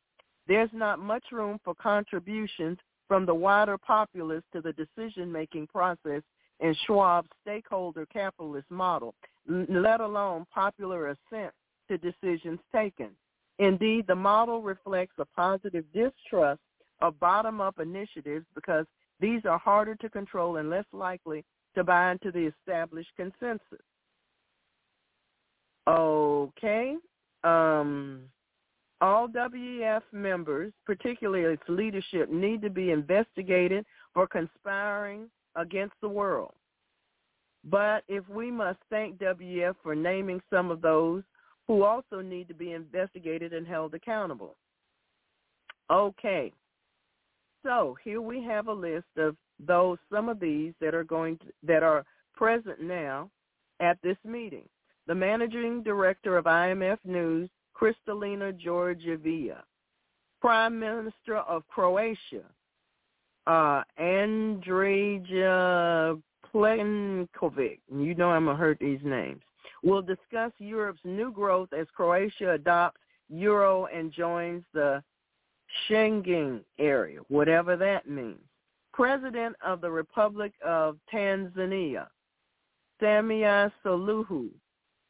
There's 0.46 0.70
not 0.72 0.98
much 0.98 1.24
room 1.32 1.58
for 1.64 1.74
contributions 1.74 2.78
from 3.08 3.26
the 3.26 3.34
wider 3.34 3.76
populace 3.76 4.44
to 4.52 4.60
the 4.60 4.72
decision-making 4.72 5.66
process 5.66 6.22
in 6.60 6.74
Schwab's 6.86 7.28
stakeholder 7.42 8.06
capitalist 8.06 8.70
model, 8.70 9.14
let 9.46 10.00
alone 10.00 10.46
popular 10.52 11.08
assent 11.08 11.52
to 11.88 11.98
decisions 11.98 12.58
taken. 12.74 13.10
Indeed, 13.58 14.06
the 14.06 14.14
model 14.14 14.62
reflects 14.62 15.14
a 15.18 15.24
positive 15.24 15.84
distrust 15.94 16.60
of 17.00 17.18
bottom-up 17.20 17.78
initiatives 17.78 18.46
because 18.54 18.86
these 19.20 19.42
are 19.44 19.58
harder 19.58 19.94
to 19.96 20.10
control 20.10 20.56
and 20.56 20.68
less 20.68 20.84
likely 20.92 21.44
to 21.74 21.84
bind 21.84 22.20
to 22.22 22.30
the 22.30 22.50
established 22.58 23.10
consensus. 23.16 23.84
Okay. 25.88 26.96
Um, 27.44 28.22
all 29.00 29.28
WEF 29.28 30.02
members, 30.12 30.72
particularly 30.84 31.54
its 31.54 31.62
leadership, 31.68 32.30
need 32.30 32.62
to 32.62 32.70
be 32.70 32.90
investigated 32.90 33.84
for 34.14 34.26
conspiring 34.26 35.28
against 35.56 35.94
the 36.00 36.08
world. 36.08 36.54
But 37.64 38.04
if 38.08 38.28
we 38.28 38.50
must 38.50 38.78
thank 38.90 39.18
WEF 39.18 39.74
for 39.82 39.94
naming 39.94 40.40
some 40.50 40.70
of 40.70 40.80
those 40.80 41.22
who 41.66 41.82
also 41.82 42.20
need 42.20 42.46
to 42.48 42.54
be 42.54 42.72
investigated 42.72 43.52
and 43.52 43.66
held 43.66 43.94
accountable. 43.94 44.56
Okay. 45.90 46.52
So 47.64 47.96
here 48.04 48.20
we 48.20 48.42
have 48.44 48.68
a 48.68 48.72
list 48.72 49.06
of 49.16 49.36
those, 49.58 49.98
some 50.12 50.28
of 50.28 50.38
these 50.38 50.74
that 50.80 50.94
are 50.94 51.04
going 51.04 51.38
to, 51.38 51.46
that 51.64 51.82
are 51.82 52.04
present 52.34 52.80
now 52.80 53.30
at 53.80 53.98
this 54.02 54.18
meeting. 54.24 54.68
The 55.08 55.14
managing 55.14 55.82
director 55.82 56.36
of 56.36 56.44
IMF 56.44 56.98
News, 57.04 57.48
Kristalina 57.74 58.52
Georgieva. 58.52 59.62
Prime 60.40 60.78
Minister 60.78 61.38
of 61.38 61.66
Croatia, 61.66 62.44
uh, 63.46 63.82
Andrija 64.00 65.40
Plenkovic. 66.52 67.78
You 67.92 68.14
know 68.14 68.30
I'm 68.30 68.44
going 68.46 68.56
to 68.56 68.60
hurt 68.60 68.78
these 68.80 69.00
names. 69.04 69.42
We'll 69.82 70.02
discuss 70.02 70.52
Europe's 70.58 71.04
new 71.04 71.30
growth 71.30 71.72
as 71.78 71.86
Croatia 71.94 72.52
adopts 72.52 73.00
Euro 73.28 73.86
and 73.86 74.12
joins 74.12 74.64
the 74.72 75.02
Schengen 75.88 76.60
area, 76.78 77.20
whatever 77.28 77.76
that 77.76 78.08
means. 78.08 78.40
President 78.92 79.54
of 79.64 79.80
the 79.80 79.90
Republic 79.90 80.52
of 80.64 80.96
Tanzania, 81.12 82.06
Samia 83.02 83.70
Suluhu, 83.84 84.48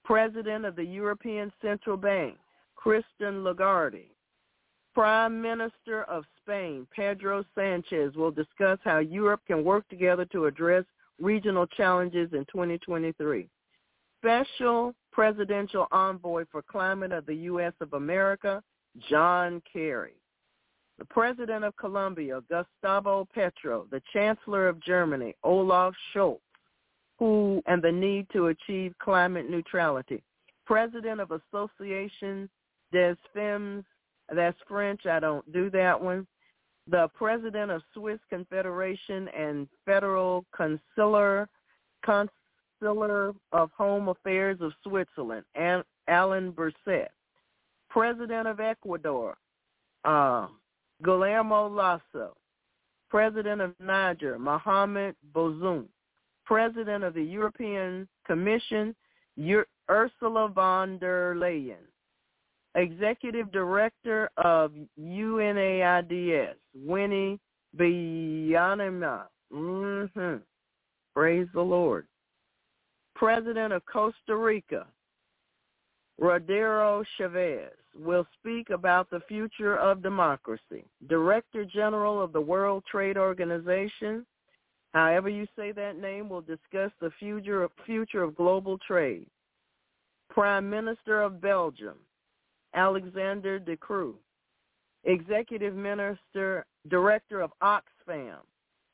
President 0.05 0.65
of 0.65 0.75
the 0.77 0.85
European 0.85 1.53
Central 1.63 1.97
Bank, 1.97 2.37
Christine 2.75 3.45
Lagarde, 3.45 4.11
Prime 4.95 5.41
Minister 5.41 6.05
of 6.05 6.25
Spain, 6.47 6.87
Pedro 6.95 7.45
Sanchez, 7.57 8.15
will 8.15 8.31
discuss 8.31 8.79
how 8.85 8.99
Europe 8.99 9.41
can 9.47 9.65
work 9.65 9.87
together 9.89 10.25
to 10.27 10.47
address 10.47 10.85
regional 11.21 11.67
challenges 11.67 12.33
in 12.33 12.45
2023. 12.53 13.49
Special 14.21 14.95
Presidential 15.13 15.89
Envoy 15.91 16.45
for 16.53 16.63
Climate 16.63 17.11
of 17.11 17.27
the 17.27 17.35
U.S. 17.35 17.73
of 17.81 17.95
America, 17.95 18.63
John 19.11 19.61
Kerry. 19.71 20.15
The 20.99 21.05
President 21.07 21.65
of 21.65 21.77
Colombia, 21.77 22.41
Gustavo 22.49 23.27
Petro, 23.35 23.87
the 23.91 24.01
Chancellor 24.13 24.69
of 24.69 24.81
Germany, 24.81 25.35
Olaf 25.43 25.95
Scholz, 26.15 26.39
who 27.19 27.63
and 27.67 27.83
the 27.83 27.93
need 27.93 28.27
to 28.33 28.47
achieve 28.47 28.95
climate 29.03 29.51
neutrality. 29.51 30.23
President 30.65 31.21
of 31.21 31.33
Association 31.33 32.49
des 32.93 33.17
Femmes, 33.35 33.85
that's 34.35 34.59
French, 34.67 35.07
I 35.07 35.21
don't 35.21 35.51
do 35.53 35.71
that 35.71 36.01
one. 36.01 36.27
The 36.89 37.09
President 37.15 37.71
of 37.71 37.83
Swiss 37.95 38.21
Confederation 38.31 39.29
and 39.37 39.69
Federal 39.85 40.45
Consular, 40.57 41.49
Consular 42.05 43.35
of 43.53 43.71
Home 43.77 44.09
Affairs 44.09 44.59
of 44.61 44.73
Switzerland, 44.83 45.45
Alain 46.09 46.53
Berset. 46.53 47.09
President 47.91 48.47
of 48.47 48.61
Ecuador, 48.61 49.37
uh, 50.05 50.49
Guillermo 51.03 51.69
Lasso. 51.69 52.37
President 53.11 53.61
of 53.61 53.75
Niger, 53.81 54.39
Mohamed 54.39 55.17
Bazoum. 55.35 55.87
President 56.45 57.03
of 57.03 57.15
the 57.15 57.23
European 57.23 58.07
Commission, 58.27 58.95
Ursula 59.91 60.49
von 60.49 60.99
der 60.99 61.35
Leyen. 61.35 61.77
Executive 62.77 63.51
Director 63.53 64.31
of 64.37 64.73
UNAIDS, 65.01 66.55
Winnie 66.75 67.41
Byanyima. 67.77 69.23
Mm-hmm. 69.53 70.37
Praise 71.15 71.49
the 71.55 71.63
Lord. 71.63 72.07
President 73.15 73.73
of 73.73 73.83
Costa 73.87 74.37
Rica, 74.37 74.87
Rodero 76.21 77.03
Chavez, 77.17 77.73
will 77.99 78.27
speak 78.39 78.69
about 78.69 79.09
the 79.09 79.21
future 79.27 79.79
of 79.79 80.03
democracy. 80.03 80.85
Director 81.09 81.65
General 81.65 82.21
of 82.23 82.35
the 82.35 82.41
World 82.41 82.85
Trade 82.91 83.17
Organization, 83.17 84.27
however 84.93 85.31
you 85.31 85.47
say 85.57 85.73
that 85.73 85.99
name, 85.99 86.29
will 86.29 86.43
discuss 86.43 86.91
the 87.01 87.11
future 87.19 87.63
of, 87.63 87.71
future 87.87 88.23
of 88.23 88.37
global 88.37 88.77
trade. 88.87 89.27
Prime 90.29 90.69
Minister 90.69 91.23
of 91.23 91.41
Belgium, 91.41 91.97
Alexander 92.75 93.59
De 93.59 93.77
Croo. 93.77 94.15
Executive 95.05 95.75
Minister, 95.75 96.67
Director 96.89 97.41
of 97.41 97.53
Oxfam, 97.63 98.39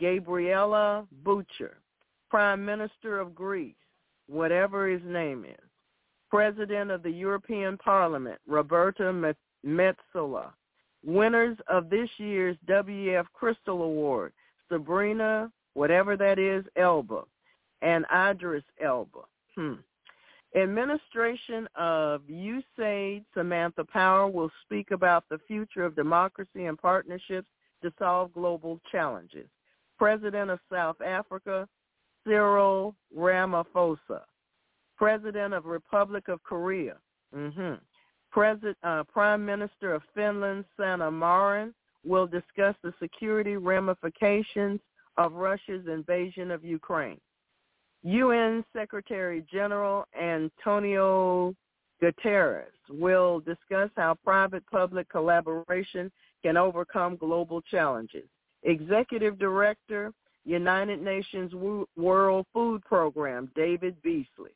Gabriella 0.01 1.07
Butcher. 1.25 1.79
Prime 2.31 2.65
Minister 2.65 3.21
of 3.21 3.35
Greece, 3.35 3.75
whatever 4.27 4.89
his 4.89 5.03
name 5.05 5.45
is. 5.45 5.69
President 6.31 6.91
of 6.91 7.03
the 7.03 7.11
European 7.11 7.77
Parliament, 7.77 8.39
Roberta 8.47 9.35
Metsola. 9.67 10.53
Winners 11.05 11.59
of 11.69 11.91
this 11.91 12.09
year's 12.17 12.57
WEF 12.67 13.27
Crystal 13.35 13.83
Award, 13.83 14.33
Sabrina 14.71 15.51
whatever 15.75 16.17
that 16.17 16.39
is, 16.39 16.65
Elba, 16.77 17.23
and 17.81 18.05
Idris 18.15 18.65
Elba. 18.83 19.21
Hmm. 19.55 19.75
Administration 20.55 21.67
of 21.77 22.23
USAID, 22.29 23.25
Samantha 23.35 23.85
Power, 23.85 24.29
will 24.29 24.51
speak 24.65 24.91
about 24.91 25.25
the 25.31 25.39
future 25.49 25.85
of 25.85 25.97
democracy 25.97 26.67
and 26.67 26.79
partnerships 26.79 27.49
to 27.83 27.93
solve 27.99 28.33
global 28.35 28.79
challenges. 28.91 29.49
President 29.99 30.51
of 30.51 30.59
South 30.71 31.01
Africa, 31.01 31.67
Cyril 32.27 32.95
Ramaphosa. 33.17 34.23
President 34.97 35.55
of 35.55 35.65
Republic 35.65 36.29
of 36.29 36.43
Korea. 36.43 36.97
Mm-hmm. 37.35 37.75
President, 38.31 38.77
uh, 38.83 39.05
Prime 39.05 39.45
Minister 39.45 39.95
of 39.95 40.03
Finland, 40.15 40.65
Sanna 40.77 41.11
Marin, 41.11 41.75
will 42.05 42.27
discuss 42.27 42.75
the 42.83 42.93
security 43.01 43.57
ramifications 43.57 44.81
of 45.17 45.33
Russia's 45.33 45.87
invasion 45.87 46.51
of 46.51 46.65
Ukraine. 46.65 47.21
UN 48.05 48.65
Secretary 48.73 49.45
General 49.53 50.05
Antonio 50.21 51.55
Guterres 52.03 52.67
will 52.91 53.41
discuss 53.41 53.91
how 53.97 54.17
private-public 54.25 55.09
collaboration 55.09 56.11
can 56.43 56.57
overcome 56.57 57.17
global 57.17 57.63
challenges. 57.63 58.29
Executive 58.65 59.39
Director, 59.39 60.13
United 60.45 61.01
Nations 61.01 61.53
World 61.97 62.47
Food 62.53 62.85
Program, 62.85 63.51
David 63.55 64.01
Beasley. 64.03 64.51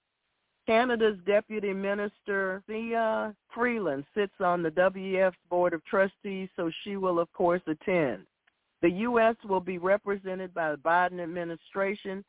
Canada's 0.66 1.18
Deputy 1.24 1.72
Minister, 1.72 2.60
Thea 2.66 3.32
Freeland, 3.54 4.04
sits 4.16 4.34
on 4.40 4.64
the 4.64 4.70
WEF's 4.70 5.36
Board 5.48 5.72
of 5.72 5.84
Trustees, 5.84 6.48
so 6.56 6.68
she 6.82 6.96
will, 6.96 7.20
of 7.20 7.32
course, 7.32 7.62
attend. 7.68 8.26
The 8.82 8.90
U.S. 8.90 9.36
will 9.48 9.60
be 9.60 9.78
represented 9.78 10.52
by 10.52 10.72
the 10.72 10.78
Biden 10.78 11.22
administration, 11.22 12.24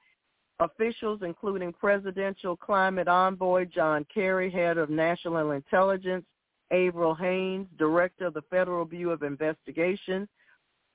officials 0.60 1.22
including 1.24 1.74
Presidential 1.74 2.56
Climate 2.56 3.08
Envoy 3.08 3.66
John 3.66 4.06
Kerry, 4.14 4.50
head 4.50 4.78
of 4.78 4.90
National 4.90 5.52
Intelligence, 5.52 6.26
Avril 6.72 7.16
Haines, 7.16 7.68
Director 7.78 8.28
of 8.28 8.34
the 8.34 8.42
Federal 8.50 8.86
Bureau 8.86 9.14
of 9.14 9.24
Investigation, 9.24 10.28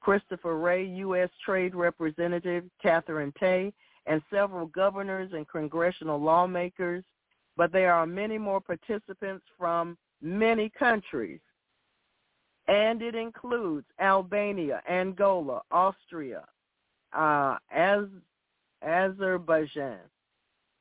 Christopher 0.01 0.59
Wray, 0.59 0.85
U.S. 0.85 1.31
Trade 1.45 1.75
Representative 1.75 2.65
Katherine 2.83 3.33
Tai, 3.39 3.73
and 4.07 4.21
several 4.31 4.67
governors 4.67 5.31
and 5.33 5.49
congressional 5.49 6.21
lawmakers. 6.21 7.05
But 7.57 7.71
there 7.73 7.95
are 7.95 8.07
many 8.07 8.39
more 8.39 8.61
participants 8.61 9.45
from 9.59 9.97
many 10.21 10.71
countries 10.71 11.41
and 12.69 13.03
it 13.03 13.15
includes 13.15 13.87
Albania, 14.01 14.83
Angola, 14.89 15.63
Austria, 15.71 16.45
uh, 17.13 17.57
Azerbaijan, 18.87 19.99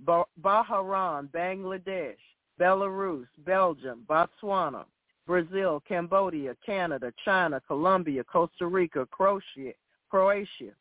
Bahrain, 0.05 1.29
Bangladesh, 1.29 2.15
Belarus, 2.59 3.27
Belgium, 3.45 4.03
Botswana, 4.07 4.85
Brazil, 5.27 5.81
Cambodia, 5.87 6.55
Canada, 6.65 7.13
China, 7.23 7.61
Colombia, 7.67 8.23
Costa 8.23 8.65
Rica, 8.65 9.07
Croatia, 9.11 9.73
Croatia, 10.09 10.73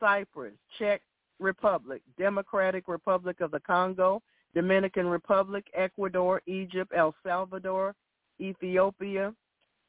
Cyprus, 0.00 0.54
Czech 0.78 1.00
Republic, 1.40 2.02
Democratic 2.18 2.88
Republic 2.88 3.40
of 3.40 3.50
the 3.50 3.60
Congo, 3.60 4.22
Dominican 4.54 5.06
Republic, 5.06 5.66
Ecuador, 5.74 6.42
Egypt, 6.46 6.92
El 6.94 7.14
Salvador, 7.24 7.94
Ethiopia, 8.40 9.32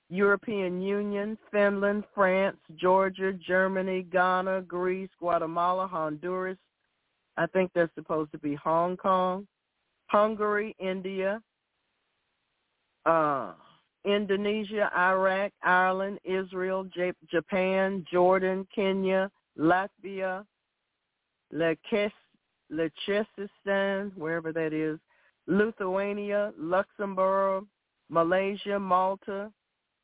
European 0.09 0.81
Union, 0.81 1.37
Finland, 1.51 2.03
France, 2.13 2.57
Georgia, 2.75 3.33
Germany, 3.33 4.03
Ghana, 4.03 4.61
Greece, 4.61 5.09
Guatemala, 5.19 5.87
Honduras. 5.87 6.57
I 7.37 7.47
think 7.47 7.71
that's 7.73 7.93
supposed 7.95 8.31
to 8.31 8.37
be 8.37 8.55
Hong 8.55 8.97
Kong, 8.97 9.47
Hungary, 10.07 10.75
India, 10.79 11.41
uh, 13.05 13.53
Indonesia, 14.05 14.89
Iraq, 14.95 15.51
Ireland, 15.63 16.19
Israel, 16.23 16.85
J- 16.85 17.13
Japan, 17.29 18.05
Jordan, 18.11 18.67
Kenya, 18.73 19.29
Latvia, 19.57 20.45
Liechtenstein, 22.69 24.11
wherever 24.15 24.51
that 24.53 24.73
is, 24.73 24.99
Lithuania, 25.47 26.53
Luxembourg, 26.57 27.65
Malaysia, 28.09 28.79
Malta, 28.79 29.51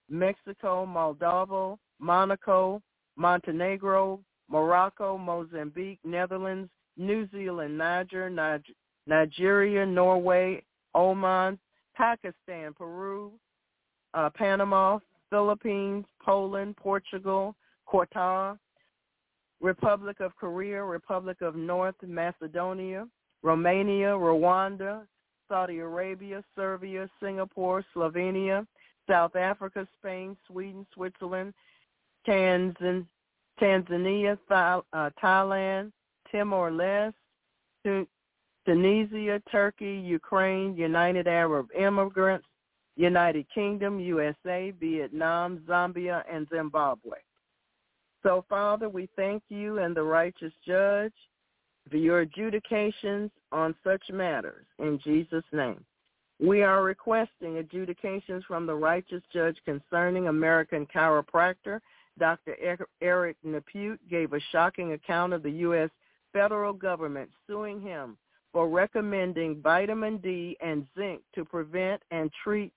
Mexico, 0.10 0.86
Moldova, 0.86 1.78
Monaco, 2.00 2.82
Montenegro, 3.16 4.20
Morocco, 4.50 5.18
Mozambique, 5.18 6.00
Netherlands, 6.04 6.70
New 6.98 7.28
Zealand, 7.32 7.78
Niger, 7.78 8.30
Nigeria, 9.08 9.86
Norway, 9.86 10.64
Oman, 10.96 11.58
Pakistan, 11.96 12.74
Peru, 12.78 13.32
uh, 14.14 14.30
Panama, 14.36 15.00
Philippines, 15.30 16.06
Poland, 16.24 16.76
Portugal, 16.78 17.56
Qatar, 17.92 18.58
Republic 19.62 20.20
of 20.20 20.36
Korea, 20.36 20.84
Republic 20.84 21.42
of 21.42 21.56
North 21.56 21.96
Macedonia, 22.06 23.08
Romania, 23.44 24.08
Rwanda, 24.08 25.06
Saudi 25.48 25.80
Arabia, 25.80 26.44
Serbia, 26.56 27.10
Singapore, 27.22 27.86
Slovenia, 27.96 28.66
South 29.10 29.36
Africa, 29.36 29.88
Spain, 30.00 30.38
Sweden, 30.48 30.86
Switzerland, 30.94 31.54
Tanzan, 32.28 33.06
Tanzania, 33.62 34.38
Th- 34.48 34.84
Thailand, 36.34 37.14
Timor-Leste, 37.84 38.08
Tunisia, 38.66 39.42
Turkey, 39.52 40.02
Ukraine, 40.06 40.76
United 40.76 41.28
Arab 41.28 41.68
Emirates, 41.78 42.42
United 42.96 43.46
Kingdom, 43.54 44.00
USA, 44.00 44.72
Vietnam, 44.80 45.64
Zambia, 45.68 46.24
and 46.32 46.48
Zimbabwe. 46.54 47.18
So, 48.24 48.46
Father, 48.48 48.88
we 48.88 49.10
thank 49.16 49.42
you 49.50 49.80
and 49.80 49.96
the 49.96 50.04
righteous 50.04 50.54
judge 50.66 51.14
for 51.90 51.98
your 51.98 52.20
adjudications 52.20 53.32
on 53.52 53.74
such 53.84 54.04
matters 54.12 54.68
in 54.78 55.00
Jesus' 55.04 55.44
name. 55.52 55.84
We 56.40 56.62
are 56.62 56.84
requesting 56.84 57.58
adjudications 57.58 58.44
from 58.48 58.66
the 58.68 58.76
righteous 58.76 59.24
judge 59.34 59.58
concerning 59.66 60.28
American 60.28 60.86
chiropractor. 60.88 61.80
Dr. 62.20 62.56
Eric 63.02 63.38
Nepute 63.44 64.00
gave 64.10 64.34
a 64.34 64.40
shocking 64.52 64.94
account 64.94 65.34
of 65.34 65.42
the 65.42 65.52
U.S. 65.52 65.90
federal 66.34 66.74
government 66.74 67.30
suing 67.48 67.80
him 67.82 68.18
for 68.52 68.68
recommending 68.70 69.62
vitamin 69.62 70.18
D 70.18 70.58
and 70.62 70.86
zinc 70.98 71.22
to 71.36 71.46
prevent 71.46 72.02
and 72.12 72.30
treat 72.44 72.74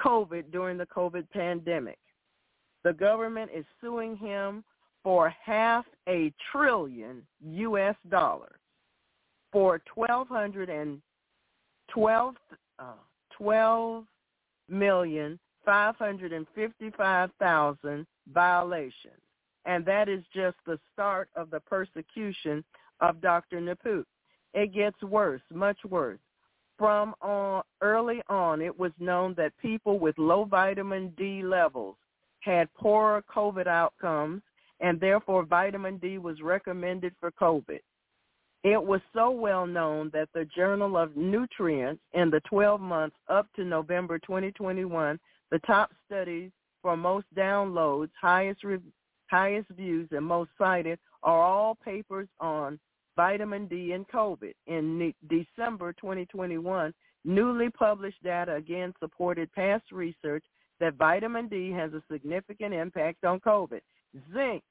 COVID 0.00 0.50
during 0.50 0.76
the 0.78 0.86
COVID 0.86 1.30
pandemic. 1.30 1.98
The 2.82 2.92
government 2.92 3.52
is 3.54 3.64
suing 3.80 4.16
him 4.16 4.64
for 5.02 5.28
half 5.28 5.84
a 6.08 6.32
trillion 6.50 7.24
U.S. 7.42 7.94
dollars 8.08 8.58
for 9.52 9.80
1,212 9.94 12.34
uh, 12.78 12.92
12 13.38 14.04
million 14.68 15.38
five 15.64 15.96
hundred 15.96 16.32
and 16.32 16.46
fifty-five 16.54 17.30
thousand 17.38 18.06
violations, 18.32 19.20
and 19.64 19.84
that 19.84 20.08
is 20.08 20.22
just 20.34 20.56
the 20.66 20.78
start 20.92 21.28
of 21.36 21.50
the 21.50 21.60
persecution 21.60 22.64
of 23.00 23.20
Dr. 23.20 23.60
Nepute. 23.60 24.06
It 24.52 24.72
gets 24.72 25.00
worse, 25.02 25.42
much 25.52 25.78
worse. 25.88 26.20
From 26.78 27.14
on, 27.20 27.62
early 27.80 28.22
on, 28.28 28.60
it 28.60 28.76
was 28.76 28.92
known 28.98 29.34
that 29.36 29.56
people 29.58 29.98
with 29.98 30.18
low 30.18 30.44
vitamin 30.44 31.12
D 31.16 31.42
levels 31.42 31.96
had 32.40 32.72
poorer 32.74 33.22
COVID 33.34 33.66
outcomes, 33.66 34.42
and 34.80 35.00
therefore 35.00 35.44
vitamin 35.44 35.98
D 35.98 36.18
was 36.18 36.40
recommended 36.42 37.14
for 37.20 37.30
COVID. 37.32 37.80
It 38.64 38.82
was 38.82 39.00
so 39.12 39.30
well 39.30 39.66
known 39.66 40.10
that 40.14 40.30
the 40.32 40.46
Journal 40.46 40.96
of 40.96 41.16
Nutrients 41.16 42.02
in 42.14 42.30
the 42.30 42.40
12 42.48 42.80
months 42.80 43.16
up 43.28 43.46
to 43.56 43.64
November 43.64 44.18
2021, 44.18 45.20
the 45.50 45.58
top 45.60 45.90
studies 46.06 46.50
for 46.80 46.96
most 46.96 47.26
downloads, 47.36 48.10
highest 48.20 48.64
re- 48.64 48.78
highest 49.30 49.68
views, 49.70 50.08
and 50.12 50.24
most 50.24 50.50
cited 50.58 50.98
are 51.24 51.42
all 51.42 51.74
papers 51.74 52.28
on 52.40 52.78
vitamin 53.16 53.66
D 53.66 53.92
and 53.92 54.06
COVID. 54.08 54.52
In 54.66 55.12
December 55.28 55.92
2021, 55.94 56.92
newly 57.24 57.70
published 57.70 58.22
data 58.22 58.54
again 58.54 58.92
supported 59.00 59.52
past 59.52 59.84
research 59.90 60.44
that 60.80 60.94
vitamin 60.94 61.48
D 61.48 61.70
has 61.70 61.92
a 61.92 62.02
significant 62.10 62.74
impact 62.74 63.24
on 63.24 63.40
COVID. 63.40 63.80
Zinc 64.32 64.62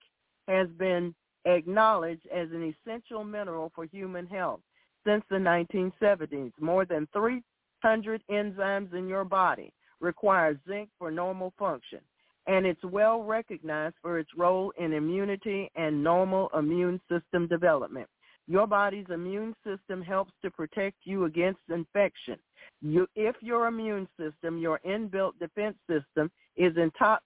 has 0.47 0.67
been 0.77 1.15
acknowledged 1.45 2.27
as 2.33 2.49
an 2.51 2.73
essential 2.85 3.23
mineral 3.23 3.71
for 3.73 3.85
human 3.85 4.27
health 4.27 4.61
since 5.05 5.23
the 5.29 5.35
1970s. 5.35 6.51
More 6.59 6.85
than 6.85 7.07
300 7.13 8.23
enzymes 8.29 8.93
in 8.93 9.07
your 9.07 9.25
body 9.25 9.73
require 9.99 10.59
zinc 10.67 10.89
for 10.99 11.11
normal 11.11 11.53
function, 11.57 11.99
and 12.47 12.65
it's 12.65 12.83
well 12.83 13.23
recognized 13.23 13.95
for 14.01 14.19
its 14.19 14.29
role 14.37 14.73
in 14.77 14.93
immunity 14.93 15.69
and 15.75 16.03
normal 16.03 16.49
immune 16.57 16.99
system 17.09 17.47
development. 17.47 18.07
Your 18.47 18.67
body's 18.67 19.05
immune 19.09 19.55
system 19.65 20.01
helps 20.01 20.33
to 20.43 20.51
protect 20.51 20.97
you 21.05 21.25
against 21.25 21.61
infection. 21.69 22.37
You, 22.81 23.07
if 23.15 23.35
your 23.41 23.67
immune 23.67 24.07
system, 24.19 24.57
your 24.57 24.81
inbuilt 24.85 25.39
defense 25.39 25.77
system, 25.89 26.29
is 26.57 26.75
in 26.75 26.91
top 26.91 27.23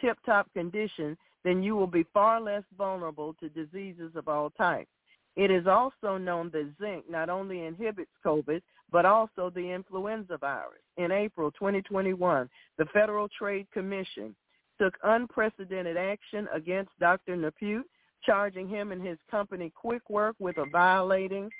tip-top 0.00 0.52
condition, 0.54 1.16
then 1.44 1.62
you 1.62 1.76
will 1.76 1.86
be 1.86 2.04
far 2.12 2.40
less 2.40 2.64
vulnerable 2.76 3.34
to 3.34 3.48
diseases 3.48 4.12
of 4.16 4.28
all 4.28 4.50
types. 4.50 4.90
It 5.36 5.52
is 5.52 5.68
also 5.68 6.18
known 6.18 6.50
that 6.52 6.72
zinc 6.80 7.04
not 7.08 7.30
only 7.30 7.64
inhibits 7.64 8.10
COVID, 8.26 8.60
but 8.90 9.04
also 9.04 9.50
the 9.50 9.70
influenza 9.70 10.36
virus. 10.36 10.80
In 10.96 11.12
April 11.12 11.52
2021, 11.52 12.48
the 12.76 12.86
Federal 12.86 13.28
Trade 13.28 13.68
Commission 13.72 14.34
took 14.78 14.96
unprecedented 15.02 15.96
action 15.96 16.48
against 16.54 16.90
Dr. 17.00 17.36
Nepute, 17.36 17.86
charging 18.24 18.68
him 18.68 18.92
and 18.92 19.04
his 19.04 19.18
company 19.30 19.72
QuickWork 19.82 20.32
with 20.38 20.58
a 20.58 20.66
violating 20.70 21.50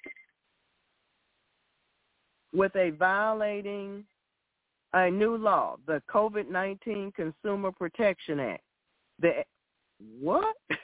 with 2.54 2.74
a 2.76 2.90
violating 2.90 4.04
a 4.94 5.10
new 5.10 5.36
law, 5.36 5.76
the 5.86 6.02
COVID-19 6.10 7.14
Consumer 7.14 7.70
Protection 7.72 8.40
Act. 8.40 8.62
The 9.20 9.44
what? 10.20 10.56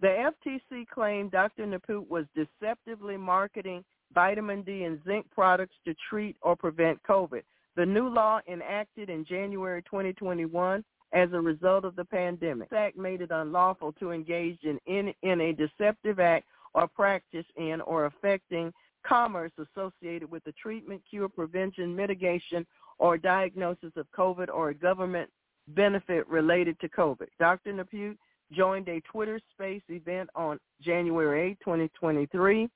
The 0.00 0.30
FTC 0.46 0.86
claimed 0.86 1.32
Dr. 1.32 1.66
Nepute 1.66 2.08
was 2.08 2.24
deceptively 2.36 3.16
marketing 3.16 3.84
vitamin 4.14 4.62
D 4.62 4.84
and 4.84 5.00
zinc 5.04 5.26
products 5.32 5.74
to 5.86 5.94
treat 6.08 6.36
or 6.40 6.54
prevent 6.54 7.02
COVID. 7.02 7.42
The 7.74 7.84
new 7.84 8.08
law 8.08 8.38
enacted 8.46 9.10
in 9.10 9.24
January 9.24 9.82
2021 9.82 10.84
as 11.12 11.32
a 11.32 11.40
result 11.40 11.84
of 11.84 11.96
the 11.96 12.04
pandemic. 12.04 12.70
This 12.70 12.78
act 12.78 12.96
made 12.96 13.22
it 13.22 13.30
unlawful 13.30 13.92
to 13.94 14.10
engage 14.10 14.58
in, 14.62 14.78
in, 14.86 15.12
in 15.22 15.40
a 15.40 15.52
deceptive 15.52 16.20
act 16.20 16.46
or 16.74 16.86
practice 16.86 17.46
in 17.56 17.80
or 17.82 18.06
affecting 18.06 18.72
commerce 19.06 19.52
associated 19.58 20.30
with 20.30 20.44
the 20.44 20.52
treatment, 20.52 21.00
cure, 21.08 21.28
prevention, 21.28 21.94
mitigation, 21.94 22.66
or 22.98 23.16
diagnosis 23.16 23.92
of 23.96 24.06
COVID 24.16 24.48
or 24.52 24.70
a 24.70 24.74
government 24.74 25.30
benefit 25.68 26.26
related 26.28 26.78
to 26.80 26.88
COVID. 26.88 27.26
Dr. 27.38 27.72
Nepute 27.72 28.18
joined 28.52 28.88
a 28.88 29.00
Twitter 29.00 29.40
Space 29.52 29.82
event 29.88 30.28
on 30.34 30.58
January 30.82 31.50
8, 31.52 31.58
2023, 31.64 32.68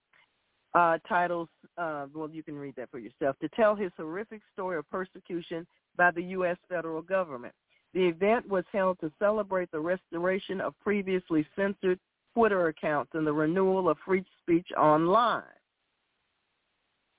uh, 0.75 0.99
titled, 1.09 1.49
uh, 1.77 2.07
well, 2.15 2.31
you 2.31 2.43
can 2.43 2.57
read 2.57 2.75
that 2.77 2.91
for 2.91 2.99
yourself, 2.99 3.37
to 3.41 3.49
tell 3.51 3.75
his 3.75 3.91
horrific 3.97 4.43
story 4.53 4.79
of 4.79 4.89
persecution 4.91 5.67
by 5.97 6.11
the 6.11 6.23
U.S. 6.23 6.57
federal 6.69 7.03
government. 7.03 7.55
The 7.95 8.09
event 8.09 8.49
was 8.49 8.65
held 8.73 8.99
to 9.01 9.13
celebrate 9.19 9.71
the 9.71 9.81
restoration 9.81 10.61
of 10.61 10.79
previously 10.81 11.47
censored 11.57 11.99
Twitter 12.35 12.69
accounts 12.69 13.13
and 13.15 13.27
the 13.27 13.33
renewal 13.33 13.89
of 13.89 13.99
free 14.05 14.25
speech 14.43 14.69
online. 14.77 15.43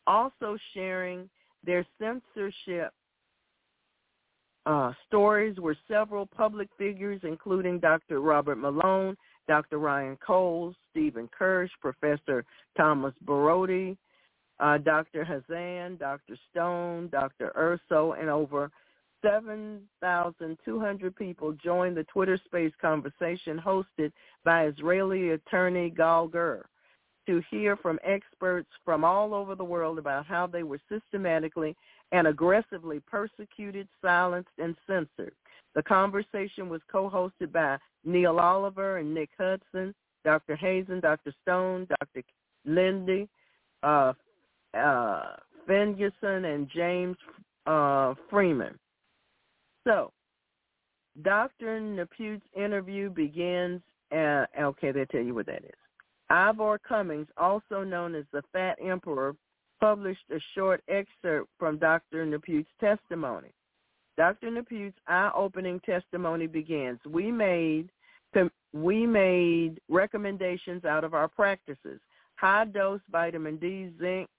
Also 0.07 0.57
sharing 0.73 1.29
their 1.63 1.85
censorship 1.99 2.91
uh, 4.65 4.93
stories 5.07 5.57
were 5.59 5.75
several 5.87 6.25
public 6.25 6.69
figures, 6.77 7.19
including 7.23 7.79
Dr. 7.79 8.21
Robert 8.21 8.57
Malone, 8.57 9.15
Dr. 9.47 9.77
Ryan 9.77 10.17
Coles, 10.25 10.75
Stephen 10.91 11.29
Kirsch, 11.37 11.71
Professor 11.81 12.45
Thomas 12.77 13.13
Borody, 13.25 13.97
uh, 14.59 14.77
Dr. 14.77 15.25
Hazan, 15.25 15.99
Dr. 15.99 16.37
Stone, 16.49 17.09
Dr. 17.09 17.51
Urso, 17.57 18.13
and 18.13 18.29
over 18.29 18.71
7,200 19.23 21.15
people 21.15 21.53
joined 21.53 21.95
the 21.97 22.03
Twitter 22.05 22.39
space 22.45 22.73
conversation 22.81 23.57
hosted 23.59 24.11
by 24.43 24.65
Israeli 24.67 25.31
attorney 25.31 25.89
Gal 25.89 26.27
Ger 26.27 26.65
to 27.25 27.41
hear 27.49 27.77
from 27.77 27.99
experts 28.03 28.67
from 28.83 29.05
all 29.05 29.33
over 29.33 29.55
the 29.55 29.63
world 29.63 29.97
about 29.97 30.25
how 30.25 30.45
they 30.45 30.63
were 30.63 30.81
systematically 30.89 31.75
and 32.11 32.27
aggressively 32.27 32.99
persecuted, 32.99 33.87
silenced, 34.01 34.49
and 34.57 34.75
censored. 34.85 35.33
The 35.73 35.83
conversation 35.83 36.69
was 36.69 36.81
co-hosted 36.91 37.51
by 37.51 37.77
Neil 38.03 38.39
Oliver 38.39 38.97
and 38.97 39.13
Nick 39.13 39.29
Hudson, 39.39 39.95
Dr. 40.23 40.55
Hazan, 40.55 41.01
Dr. 41.01 41.33
Stone, 41.41 41.87
Dr. 41.87 42.23
Lindy, 42.65 43.27
uh, 43.81 44.13
uh, 44.77 45.35
and 45.67 46.69
James 46.75 47.17
uh, 47.65 48.13
Freeman. 48.29 48.77
So, 49.85 50.11
Dr. 51.21 51.79
Nepute's 51.79 52.45
interview 52.55 53.09
begins, 53.09 53.81
uh, 54.11 54.45
okay, 54.59 54.91
they'll 54.91 55.05
tell 55.07 55.21
you 55.21 55.35
what 55.35 55.45
that 55.47 55.63
is. 55.63 55.71
Ivor 56.29 56.79
Cummins, 56.79 57.27
also 57.37 57.83
known 57.83 58.15
as 58.15 58.25
the 58.31 58.41
Fat 58.51 58.77
Emperor, 58.83 59.35
published 59.79 60.23
a 60.31 60.39
short 60.55 60.81
excerpt 60.87 61.49
from 61.59 61.77
Dr. 61.77 62.25
Nepute's 62.25 62.69
testimony. 62.79 63.49
Dr. 64.17 64.49
Nepute's 64.49 64.97
eye-opening 65.07 65.79
testimony 65.81 66.47
begins, 66.47 66.99
we 67.07 67.31
made, 67.31 67.89
we 68.71 69.05
made 69.05 69.79
recommendations 69.89 70.85
out 70.85 71.03
of 71.03 71.13
our 71.13 71.27
practices. 71.27 71.99
High-dose 72.35 73.01
vitamin 73.11 73.57
D, 73.57 73.89
zinc, 73.99 74.29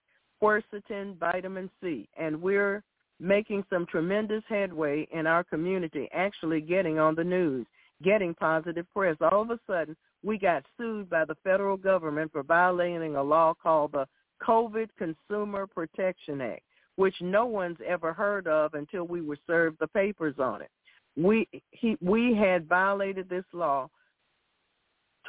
quercetin, 0.42 1.16
vitamin 1.18 1.70
C, 1.80 2.08
and 2.16 2.40
we're 2.40 2.82
making 3.20 3.64
some 3.70 3.86
tremendous 3.86 4.42
headway 4.48 5.06
in 5.12 5.26
our 5.26 5.44
community, 5.44 6.08
actually 6.12 6.60
getting 6.60 6.98
on 6.98 7.14
the 7.14 7.24
news, 7.24 7.66
getting 8.02 8.34
positive 8.34 8.86
press. 8.92 9.16
All 9.20 9.42
of 9.42 9.50
a 9.50 9.58
sudden, 9.66 9.96
we 10.22 10.38
got 10.38 10.64
sued 10.76 11.08
by 11.08 11.24
the 11.24 11.36
federal 11.44 11.76
government 11.76 12.32
for 12.32 12.42
violating 12.42 13.16
a 13.16 13.22
law 13.22 13.54
called 13.54 13.92
the 13.92 14.06
COVID 14.42 14.88
Consumer 14.98 15.66
Protection 15.66 16.40
Act, 16.40 16.62
which 16.96 17.14
no 17.20 17.46
one's 17.46 17.78
ever 17.86 18.12
heard 18.12 18.46
of 18.46 18.74
until 18.74 19.04
we 19.04 19.20
were 19.20 19.38
served 19.46 19.78
the 19.80 19.86
papers 19.88 20.34
on 20.38 20.62
it. 20.62 20.70
We 21.16 21.48
he, 21.70 21.96
we 22.00 22.34
had 22.34 22.68
violated 22.68 23.28
this 23.28 23.44
law 23.52 23.88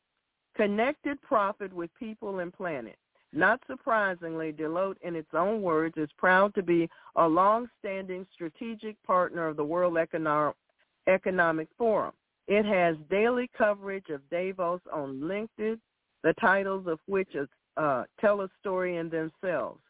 Connected 0.57 1.21
profit 1.23 1.73
with 1.73 1.91
people 1.99 2.39
and 2.39 2.53
planet. 2.53 2.97
Not 3.33 3.61
surprisingly, 3.67 4.53
Deloitte, 4.53 4.97
in 5.03 5.15
its 5.15 5.35
own 5.35 5.61
words, 5.61 5.95
is 5.99 6.09
proud 6.17 6.55
to 6.55 6.63
be 6.63 6.89
a 7.17 7.29
long-standing 7.29 8.27
strategic 8.33 9.01
partner 9.03 9.47
of 9.47 9.57
the 9.57 9.65
World 9.65 9.99
Economic 9.99 11.69
Forum. 11.77 12.13
It 12.47 12.65
has 12.65 12.97
daily 13.11 13.51
coverage 13.57 14.09
of 14.09 14.29
Davos 14.31 14.81
on 14.91 15.21
LinkedIn, 15.21 15.79
the 16.25 16.33
titles 16.41 16.87
of 16.87 16.99
which 17.07 17.29
uh, 17.77 18.05
tell 18.21 18.41
a 18.41 18.49
story 18.61 18.97
in 18.97 19.11
themselves. 19.11 19.81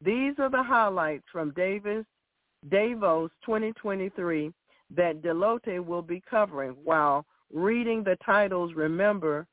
These 0.00 0.34
are 0.38 0.50
the 0.50 0.62
highlights 0.62 1.24
from 1.30 1.52
Davis, 1.52 2.04
Davos 2.70 3.30
2023 3.44 4.52
that 4.94 5.22
Deloitte 5.22 5.84
will 5.84 6.02
be 6.02 6.22
covering. 6.28 6.76
While 6.84 7.26
reading 7.52 8.02
the 8.02 8.16
titles, 8.24 8.72
remember, 8.74 9.46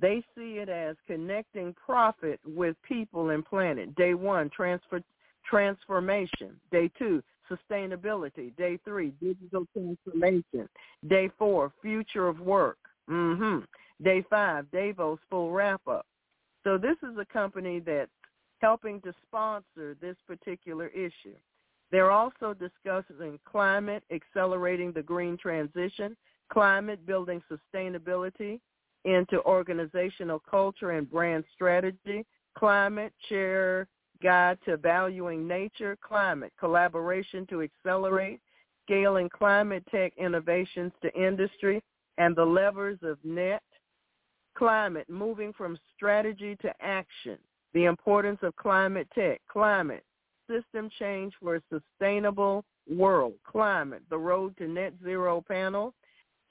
they 0.00 0.22
see 0.36 0.58
it 0.58 0.68
as 0.68 0.96
connecting 1.06 1.74
profit 1.74 2.40
with 2.44 2.76
people 2.86 3.30
and 3.30 3.44
planet. 3.44 3.94
Day 3.94 4.14
one, 4.14 4.50
transfer, 4.50 5.00
transformation. 5.48 6.60
Day 6.70 6.90
two, 6.98 7.22
sustainability. 7.50 8.54
Day 8.56 8.78
three, 8.84 9.12
digital 9.22 9.66
transformation. 9.72 10.68
Day 11.08 11.30
four, 11.38 11.72
future 11.80 12.28
of 12.28 12.40
work. 12.40 12.78
Mm-hmm. 13.08 13.60
Day 14.04 14.24
five, 14.28 14.70
Davos 14.70 15.18
full 15.30 15.50
wrap-up. 15.50 16.06
So 16.64 16.76
this 16.76 16.96
is 17.02 17.16
a 17.18 17.24
company 17.32 17.78
that's 17.78 18.10
helping 18.58 19.00
to 19.02 19.14
sponsor 19.26 19.96
this 20.00 20.16
particular 20.26 20.88
issue. 20.88 21.36
They're 21.92 22.10
also 22.10 22.52
discussing 22.52 23.38
climate, 23.50 24.02
accelerating 24.10 24.92
the 24.92 25.02
green 25.02 25.38
transition, 25.38 26.16
climate, 26.52 27.06
building 27.06 27.40
sustainability 27.50 28.60
into 29.06 29.40
organizational 29.42 30.42
culture 30.50 30.90
and 30.90 31.10
brand 31.10 31.44
strategy, 31.54 32.26
climate, 32.58 33.12
chair, 33.28 33.86
guide 34.22 34.58
to 34.64 34.76
valuing 34.76 35.46
nature, 35.46 35.96
climate, 36.06 36.52
collaboration 36.58 37.46
to 37.46 37.62
accelerate, 37.62 38.40
scaling 38.84 39.28
climate 39.28 39.84
tech 39.90 40.12
innovations 40.18 40.92
to 41.02 41.12
industry, 41.14 41.82
and 42.18 42.34
the 42.34 42.44
levers 42.44 42.98
of 43.02 43.18
net, 43.24 43.62
climate, 44.56 45.08
moving 45.08 45.52
from 45.52 45.78
strategy 45.94 46.56
to 46.62 46.72
action, 46.80 47.38
the 47.74 47.84
importance 47.84 48.38
of 48.42 48.56
climate 48.56 49.08
tech, 49.14 49.40
climate, 49.48 50.04
system 50.50 50.88
change 50.98 51.32
for 51.40 51.56
a 51.56 51.62
sustainable 51.70 52.64
world, 52.88 53.34
climate, 53.46 54.02
the 54.10 54.18
road 54.18 54.56
to 54.56 54.66
net 54.66 54.94
zero 55.04 55.44
panel, 55.46 55.92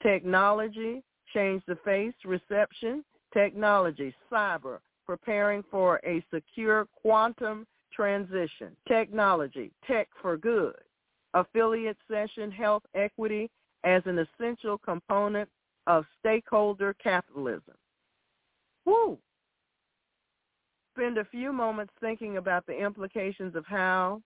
technology, 0.02 1.02
change 1.36 1.62
the 1.66 1.76
face, 1.84 2.14
reception, 2.24 3.04
technology, 3.34 4.14
cyber, 4.32 4.78
preparing 5.04 5.62
for 5.70 6.00
a 6.04 6.24
secure 6.32 6.86
quantum 7.02 7.66
transition, 7.92 8.74
technology, 8.88 9.70
tech 9.86 10.08
for 10.22 10.36
good, 10.36 10.76
affiliate 11.34 11.98
session, 12.10 12.50
health 12.50 12.82
equity 12.94 13.50
as 13.84 14.02
an 14.06 14.18
essential 14.18 14.78
component 14.78 15.48
of 15.86 16.04
stakeholder 16.20 16.94
capitalism. 16.94 17.74
Woo! 18.84 19.18
spend 20.96 21.18
a 21.18 21.24
few 21.26 21.52
moments 21.52 21.92
thinking 22.00 22.38
about 22.38 22.66
the 22.66 22.72
implications 22.72 23.54
of 23.54 23.66
how 23.66 24.22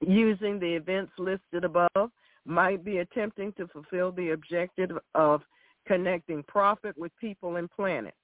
using 0.00 0.60
the 0.60 0.72
events 0.72 1.10
listed 1.18 1.64
above 1.64 2.10
might 2.46 2.84
be 2.84 2.98
attempting 2.98 3.52
to 3.54 3.66
fulfill 3.68 4.12
the 4.12 4.30
objective 4.30 4.90
of 5.16 5.42
connecting 5.88 6.44
profit 6.44 6.96
with 6.96 7.10
people 7.20 7.56
and 7.56 7.68
planet. 7.70 8.14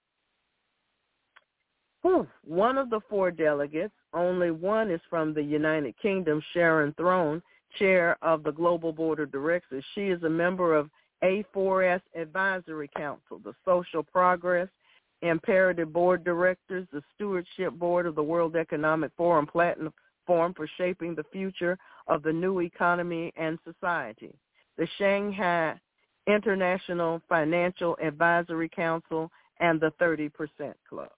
Whew. 2.02 2.28
One 2.44 2.76
of 2.76 2.90
the 2.90 3.00
four 3.08 3.30
delegates, 3.30 3.94
only 4.12 4.50
one 4.50 4.90
is 4.90 5.00
from 5.08 5.32
the 5.32 5.42
United 5.42 5.94
Kingdom, 6.00 6.42
Sharon 6.52 6.94
Thorne, 6.98 7.42
chair 7.78 8.18
of 8.22 8.44
the 8.44 8.52
Global 8.52 8.92
Board 8.92 9.18
of 9.20 9.32
Directors. 9.32 9.84
She 9.94 10.08
is 10.08 10.22
a 10.22 10.28
member 10.28 10.76
of 10.76 10.90
A4S 11.24 12.02
Advisory 12.14 12.90
Council, 12.94 13.40
the 13.42 13.54
Social 13.64 14.02
Progress 14.02 14.68
Imperative 15.22 15.90
Board 15.90 16.22
Directors, 16.24 16.86
the 16.92 17.02
Stewardship 17.14 17.72
Board 17.72 18.04
of 18.04 18.14
the 18.14 18.22
World 18.22 18.54
Economic 18.54 19.10
Forum 19.16 19.46
Platform 19.46 20.52
for 20.54 20.68
Shaping 20.76 21.14
the 21.14 21.24
Future 21.32 21.78
of 22.06 22.22
the 22.22 22.32
New 22.32 22.60
Economy 22.60 23.32
and 23.36 23.58
Society, 23.64 24.34
the 24.76 24.86
Shanghai 24.98 25.80
International 26.26 27.20
Financial 27.28 27.96
Advisory 28.02 28.68
Council, 28.68 29.30
and 29.60 29.80
the 29.80 29.92
30% 30.00 30.30
Club. 30.88 31.10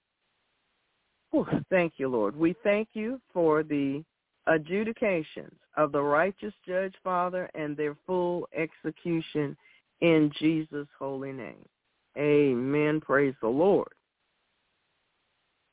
Whew, 1.31 1.47
thank 1.71 1.95
you, 1.97 2.09
Lord. 2.09 2.37
We 2.37 2.55
thank 2.63 2.89
you 2.93 3.21
for 3.33 3.63
the 3.63 4.05
adjudications 4.47 5.55
of 5.77 5.93
the 5.93 6.03
righteous 6.03 6.55
judge, 6.67 6.95
Father, 7.03 7.51
and 7.55 7.77
their 7.77 7.97
full 8.07 8.49
execution 8.57 9.57
in 10.01 10.31
Jesus' 10.39 10.89
holy 10.99 11.33
name. 11.33 11.67
Amen. 12.17 13.01
Praise 13.01 13.35
the 13.43 13.49
Lord. 13.49 13.93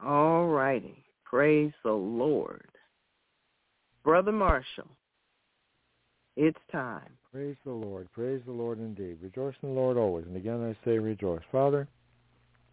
All 0.04 0.48
righty. 0.48 1.06
Praise 1.24 1.72
the 1.84 1.92
Lord. 1.92 2.68
Brother 4.04 4.34
Marshall, 4.34 4.90
it's 6.36 6.58
time. 6.72 7.10
Praise 7.32 7.56
the 7.66 7.72
Lord. 7.72 8.08
Praise 8.14 8.42
the 8.46 8.52
Lord 8.52 8.80
indeed. 8.80 9.18
Rejoice 9.22 9.56
in 9.62 9.70
the 9.70 9.76
Lord 9.76 9.98
always. 9.98 10.26
And 10.26 10.36
again 10.38 10.64
I 10.64 10.86
say 10.86 11.00
rejoice. 11.00 11.42
Father, 11.52 11.88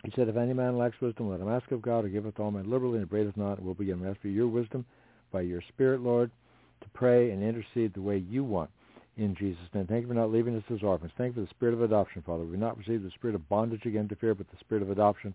he 0.05 0.12
said, 0.16 0.28
if 0.28 0.36
any 0.36 0.52
man 0.52 0.78
lacks 0.78 1.00
wisdom, 1.00 1.30
let 1.30 1.40
him 1.40 1.48
ask 1.48 1.70
of 1.72 1.82
God, 1.82 2.05
who 2.05 2.10
giveth 2.10 2.40
all 2.40 2.50
men 2.50 2.70
liberally 2.70 2.97
and 2.97 3.05
upbraideth 3.05 3.36
not, 3.36 3.58
and 3.58 3.66
will 3.66 3.74
begin. 3.74 4.00
We 4.00 4.08
ask 4.08 4.20
for 4.20 4.28
your 4.28 4.48
wisdom 4.48 4.84
by 5.30 5.42
your 5.42 5.62
Spirit, 5.68 6.00
Lord, 6.00 6.30
to 6.80 6.89
pray 6.94 7.30
and 7.30 7.42
intercede 7.42 7.92
the 7.94 8.00
way 8.02 8.18
you 8.18 8.42
want. 8.44 8.70
in 9.16 9.34
Jesus' 9.34 9.62
name. 9.74 9.86
Thank 9.86 10.02
you 10.02 10.08
for 10.08 10.14
not 10.14 10.32
leaving 10.32 10.56
us 10.56 10.62
as 10.72 10.82
orphans. 10.82 11.12
Thank 11.18 11.36
you 11.36 11.42
for 11.42 11.47
the 11.47 11.50
spirit 11.50 11.74
of 11.74 11.82
adoption, 11.82 12.22
Father. 12.24 12.44
We've 12.44 12.58
not 12.58 12.78
received 12.78 13.05
the 13.05 13.10
spirit 13.10 13.34
of 13.34 13.48
bondage 13.48 13.84
again 13.84 14.08
to 14.08 14.16
fear, 14.16 14.34
but 14.34 14.50
the 14.50 14.56
spirit 14.60 14.82
of 14.82 14.90
adoption, 14.90 15.34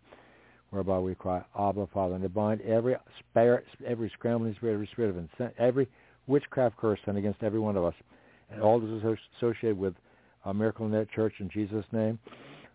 whereby 0.72 0.98
we 1.00 1.14
cry, 1.16 1.44
Abba, 1.58 1.88
Father. 1.94 2.16
And 2.16 2.24
to 2.24 2.30
bind 2.30 2.62
every 2.62 2.96
spirit, 3.20 3.66
every 3.86 4.10
scrambling 4.18 4.56
spirit, 4.56 4.74
every 4.74 4.90
spirit 4.92 5.16
of 5.16 5.52
every 5.60 5.88
witchcraft 6.28 6.78
curse 6.78 7.00
sent 7.06 7.18
against 7.18 7.44
every 7.44 7.60
one 7.60 7.78
of 7.78 7.84
us, 7.84 7.94
and 8.52 8.62
all 8.62 8.80
this 8.80 8.90
is 8.90 9.18
associated 9.38 9.78
with 9.78 9.94
a 10.46 10.54
Miracle 10.54 10.88
Net 10.88 11.08
Church 11.12 11.34
in 11.40 11.50
Jesus' 11.50 11.86
name. 11.92 12.20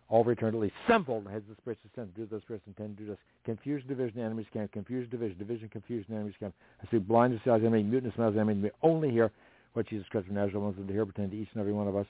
All 0.09 0.25
return 0.25 0.55
at 0.55 0.61
least 0.61 0.75
heads 0.89 1.09
of 1.09 1.57
the 1.57 1.57
spirits 1.61 1.81
sent 1.95 2.15
do 2.17 2.27
those 2.27 2.43
spirits 2.43 2.65
intend 2.67 2.97
to 2.97 3.05
do 3.05 3.11
this. 3.11 3.19
Confuse 3.45 3.83
division, 3.87 4.21
enemies 4.21 4.47
can 4.53 4.67
confuse 4.69 5.09
division, 5.09 5.39
division, 5.39 5.69
confusion, 5.69 6.15
enemies 6.15 6.35
can. 6.39 6.53
I 6.83 6.91
see 6.91 6.99
blindness, 6.99 7.43
eyes, 7.47 7.61
enemy, 7.61 7.85
muteness, 7.85 8.15
mouths, 8.19 8.37
enemy, 8.37 8.55
we 8.61 8.71
only 8.83 9.11
hear 9.11 9.31
what 9.75 9.89
Jesus 9.89 10.09
Christ 10.11 10.27
of 10.27 10.33
Nazareth 10.33 10.63
wants 10.63 10.79
them 10.79 10.89
to 10.89 10.93
hear 10.93 11.07
pertain 11.07 11.31
to 11.31 11.37
each 11.37 11.49
and 11.53 11.61
every 11.61 11.73
one 11.73 11.87
of 11.87 11.95
us. 11.95 12.07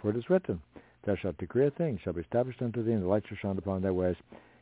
For 0.00 0.08
it 0.08 0.16
is 0.16 0.30
written, 0.30 0.60
Thou 1.04 1.16
shalt 1.16 1.36
decree 1.36 1.66
a 1.66 1.70
thing, 1.70 2.00
shall 2.02 2.14
be 2.14 2.22
established 2.22 2.62
unto 2.62 2.82
thee, 2.82 2.92
and 2.92 3.02
the 3.02 3.06
light 3.06 3.24
shall 3.28 3.36
shine 3.36 3.58
upon 3.58 3.82
thy 3.82 3.90
ways. 3.90 4.16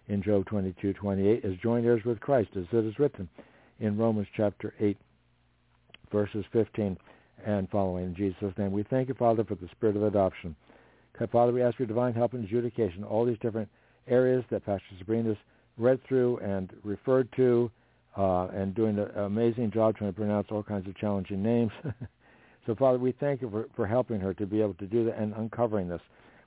In 0.09 0.21
Job 0.21 0.47
22, 0.47 0.95
28, 0.95 1.45
as 1.45 1.53
joint 1.63 1.87
heirs 1.87 2.05
with 2.05 2.19
Christ, 2.19 2.51
as 2.57 2.65
it 2.73 2.85
is 2.85 2.99
written 2.99 3.29
in 3.79 3.97
Romans 3.97 4.27
chapter 4.37 4.75
8, 4.81 4.97
verses 6.11 6.45
15 6.53 6.99
and 7.45 7.69
following. 7.71 8.07
In 8.07 8.15
Jesus' 8.15 8.57
name, 8.57 8.73
we 8.73 8.83
thank 8.85 9.09
you, 9.09 9.15
Father, 9.15 9.45
for 9.45 9.55
the 9.55 9.69
spirit 9.73 9.97
of 9.97 10.03
adoption. 10.05 10.57
Father, 11.31 11.53
we 11.53 11.63
ask 11.63 11.77
for 11.77 11.87
divine 11.87 12.15
help 12.15 12.35
in 12.35 12.43
adjudication, 12.43 13.05
all 13.05 13.25
these 13.25 13.39
different 13.41 13.69
areas 14.09 14.45
that 14.51 14.65
Pastor 14.67 14.85
Sabrina's 14.99 15.37
read 15.79 16.01
through 16.09 16.39
and 16.39 16.73
referred 16.83 17.29
to, 17.37 17.71
uh, 18.17 18.49
and 18.49 18.75
doing 18.75 18.99
an 18.99 19.09
amazing 19.17 19.71
job 19.71 19.97
trying 19.97 20.11
to 20.11 20.17
pronounce 20.17 20.49
all 20.51 20.63
kinds 20.63 20.87
of 20.89 20.97
challenging 20.97 21.43
names. 21.43 21.71
so, 22.67 22.75
Father, 22.75 22.99
we 22.99 23.13
thank 23.13 23.41
you 23.41 23.49
for, 23.49 23.67
for 23.77 23.87
helping 23.87 24.21
her 24.21 24.35
to 24.35 24.47
be 24.47 24.61
able 24.61 24.75
to 24.75 24.87
do 24.87 25.05
that 25.05 25.17
and 25.19 25.33
uncovering 25.35 25.89
this. 25.89 26.01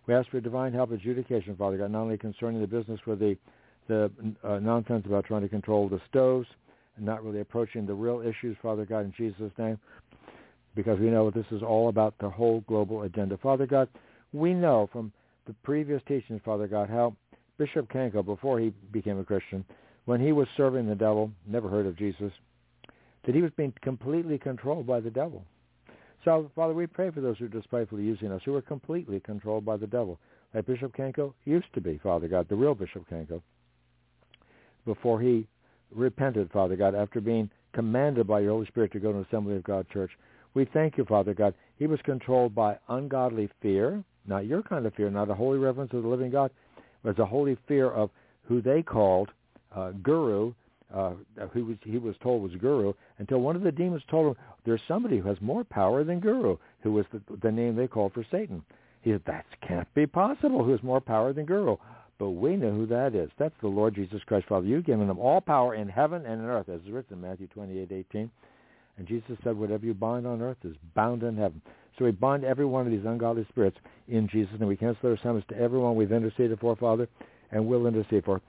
We 0.08 0.14
ask 0.14 0.30
for 0.30 0.42
divine 0.42 0.74
help 0.74 0.92
adjudication, 0.92 1.56
Father 1.56 1.78
God, 1.78 1.92
not 1.92 2.02
only 2.02 2.18
concerning 2.18 2.60
the 2.60 2.68
business 2.68 3.00
with 3.06 3.20
the 3.20 3.38
the 3.88 4.12
uh, 4.44 4.60
nonsense 4.60 5.06
about 5.06 5.26
trying 5.26 5.42
to 5.42 5.50
control 5.50 5.88
the 5.88 6.02
stoves 6.10 6.48
and 6.98 7.06
not 7.06 7.24
really 7.24 7.42
approaching 7.42 7.86
the 7.86 7.94
real 7.94 8.22
issues, 8.22 8.58
Father 8.62 8.86
God, 8.86 9.02
in 9.02 9.14
Jesus' 9.16 9.52
name, 9.58 9.78
because 10.76 11.00
we 11.00 11.10
know 11.10 11.32
this 11.32 11.46
is 11.52 11.64
all 11.64 11.90
about 11.90 12.16
the 12.20 12.30
whole 12.30 12.62
global 12.68 13.04
agenda. 13.04 13.38
Father 13.38 13.66
God, 13.66 13.88
we 14.34 14.54
know 14.54 14.90
from 14.92 15.12
the 15.48 15.56
previous 15.64 16.02
teachings, 16.08 16.42
Father 16.44 16.68
God, 16.68 16.90
how 16.90 17.16
Bishop 17.58 17.90
Kanko, 17.92 18.24
before 18.24 18.60
he 18.60 18.74
became 18.92 19.20
a 19.20 19.24
Christian, 19.24 19.64
when 20.06 20.20
he 20.20 20.32
was 20.32 20.48
serving 20.58 20.88
the 20.88 20.96
devil, 20.96 21.32
never 21.48 21.70
heard 21.70 21.86
of 21.86 21.98
Jesus, 21.98 22.32
that 23.26 23.34
he 23.34 23.42
was 23.42 23.52
being 23.58 23.74
completely 23.82 24.38
controlled 24.38 24.86
by 24.86 25.00
the 25.00 25.10
devil. 25.10 25.44
So, 26.24 26.52
Father, 26.56 26.74
we 26.74 26.88
pray 26.88 27.12
for 27.12 27.22
those 27.22 27.38
who 27.38 27.46
are 27.46 27.50
despitefully 27.50 28.04
using 28.04 28.32
us, 28.32 28.42
who 28.46 28.56
are 28.56 28.62
completely 28.62 29.20
controlled 29.20 29.66
by 29.66 29.78
the 29.78 29.88
devil, 29.88 30.20
like 30.54 30.66
Bishop 30.66 30.96
Kanko 30.96 31.34
used 31.46 31.72
to 31.74 31.82
be, 31.82 32.00
Father 32.02 32.28
God, 32.28 32.48
the 32.50 32.56
real 32.56 32.76
Bishop 32.76 33.08
Kanko, 33.10 33.42
before 34.86 35.20
he 35.22 35.48
repented, 35.92 36.52
Father 36.52 36.76
God, 36.76 36.96
after 36.96 37.22
being 37.22 37.50
commanded 37.74 38.28
by 38.28 38.40
your 38.40 38.52
Holy 38.52 38.66
Spirit 38.68 38.92
to 38.94 39.00
go 39.00 39.12
to 39.12 39.20
an 39.20 39.26
Assembly 39.30 39.56
of 39.56 39.64
God 39.64 39.88
church. 39.90 40.12
We 40.56 40.66
thank 40.74 40.98
you, 40.98 41.06
Father 41.06 41.34
God. 41.34 41.54
He 41.78 41.86
was 41.86 42.00
controlled 42.04 42.56
by 42.56 42.78
ungodly 42.88 43.50
fear, 43.62 44.04
not 44.26 44.48
your 44.48 44.64
kind 44.64 44.86
of 44.86 44.96
fear, 44.96 45.12
not 45.12 45.30
a 45.30 45.36
holy 45.36 45.60
reverence 45.60 45.92
of 45.94 46.02
the 46.02 46.10
living 46.10 46.32
God, 46.32 46.50
but 47.04 47.20
a 47.20 47.26
holy 47.26 47.58
fear 47.68 47.92
of 47.92 48.10
who 48.44 48.62
they 48.62 48.82
called 48.82 49.30
uh, 49.76 49.92
Guru, 50.02 50.54
uh, 50.94 51.12
who 51.52 51.66
was, 51.66 51.78
he 51.84 51.98
was 51.98 52.16
told 52.24 52.42
was 52.42 52.54
Guru, 52.60 52.94
until 53.20 53.42
one 53.42 53.58
of 53.58 53.64
the 53.64 53.72
demons 53.72 54.02
told 54.10 54.28
him, 54.28 54.44
there's 54.66 54.82
somebody 54.88 55.20
who 55.20 55.28
has 55.28 55.38
more 55.42 55.66
power 55.66 56.06
than 56.06 56.22
Guru, 56.22 56.58
who 56.82 56.94
was 56.94 57.06
the, 57.12 57.22
the 57.42 57.52
name 57.52 57.76
they 57.76 57.88
called 57.88 58.14
for 58.14 58.26
Satan. 58.32 58.64
He 59.02 59.12
said, 59.12 59.22
that 59.28 59.46
can't 59.68 59.94
be 59.94 60.08
possible, 60.08 60.64
who 60.64 60.72
has 60.72 60.82
more 60.82 61.02
power 61.02 61.34
than 61.34 61.46
Guru. 61.46 61.76
But 62.18 62.30
we 62.30 62.56
know 62.56 62.72
who 62.72 62.86
that 62.88 63.14
is. 63.14 63.30
That's 63.38 63.54
the 63.62 63.68
Lord 63.68 63.94
Jesus 63.94 64.22
Christ, 64.26 64.48
Father. 64.48 64.66
You've 64.66 64.86
given 64.86 65.10
him 65.10 65.20
all 65.20 65.42
power 65.42 65.76
in 65.76 65.90
heaven 65.90 66.26
and 66.26 66.42
in 66.42 66.48
earth, 66.48 66.70
as 66.70 66.80
is 66.82 66.92
written 66.92 67.16
in 67.16 67.22
Matthew 67.22 67.48
28, 67.48 67.92
18. 67.92 68.32
And 68.98 69.08
Jesus 69.08 69.38
said, 69.44 69.58
whatever 69.58 69.86
you 69.86 69.94
bind 69.94 70.26
on 70.26 70.42
earth 70.42 70.58
is 70.64 70.76
bound 70.96 71.24
in 71.24 71.36
heaven. 71.36 71.62
So 71.98 72.06
we 72.06 72.12
bind 72.12 72.44
every 72.44 72.66
one 72.66 72.86
of 72.86 72.92
these 72.92 73.06
ungodly 73.06 73.46
spirits 73.50 73.78
in 74.08 74.28
Jesus' 74.28 74.54
and 74.60 74.68
We 74.68 74.76
cancel 74.76 75.02
their 75.02 75.14
assignments 75.14 75.48
to 75.50 75.58
everyone 75.58 75.96
we've 75.96 76.12
interceded 76.12 76.60
for, 76.60 76.76
Father, 76.76 77.08
and 77.52 77.66
will 77.66 77.88
intercede 77.88 78.26
for. 78.26 78.42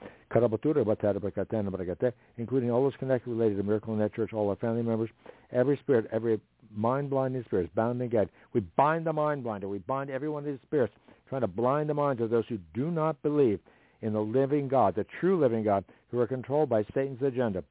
Including 2.38 2.70
all 2.70 2.82
those 2.82 2.96
connected 2.98 3.30
related 3.30 3.56
to 3.56 3.62
Miracle 3.62 3.94
Net 3.94 4.14
Church, 4.14 4.32
all 4.32 4.48
our 4.48 4.56
family 4.56 4.82
members, 4.82 5.10
every 5.52 5.76
spirit, 5.78 6.08
every 6.12 6.40
mind-blinding 6.74 7.44
spirit 7.44 7.66
is 7.66 7.70
bound 7.76 8.00
and 8.00 8.10
gagged. 8.10 8.30
We 8.52 8.60
bind 8.60 9.06
the 9.06 9.12
mind 9.12 9.44
blinder. 9.44 9.68
We 9.68 9.78
bind 9.78 10.10
every 10.10 10.28
one 10.28 10.42
of 10.44 10.46
these 10.46 10.58
spirits, 10.66 10.94
trying 11.28 11.42
to 11.42 11.46
blind 11.46 11.88
the 11.88 11.94
minds 11.94 12.20
of 12.20 12.30
those 12.30 12.44
who 12.48 12.58
do 12.74 12.90
not 12.90 13.22
believe 13.22 13.60
in 14.02 14.12
the 14.12 14.20
living 14.20 14.66
God, 14.66 14.96
the 14.96 15.06
true 15.20 15.38
living 15.38 15.62
God, 15.62 15.84
who 16.10 16.18
are 16.18 16.26
controlled 16.26 16.68
by 16.68 16.84
Satan's 16.94 17.22
agenda. 17.22 17.62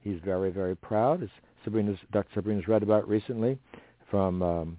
He's 0.00 0.20
very, 0.24 0.50
very 0.50 0.76
proud, 0.76 1.22
as 1.22 1.28
Sabrina's, 1.64 1.98
Dr. 2.12 2.28
Sabrina's 2.34 2.68
read 2.68 2.82
about 2.82 3.08
recently 3.08 3.58
from 4.10 4.42
um, 4.42 4.76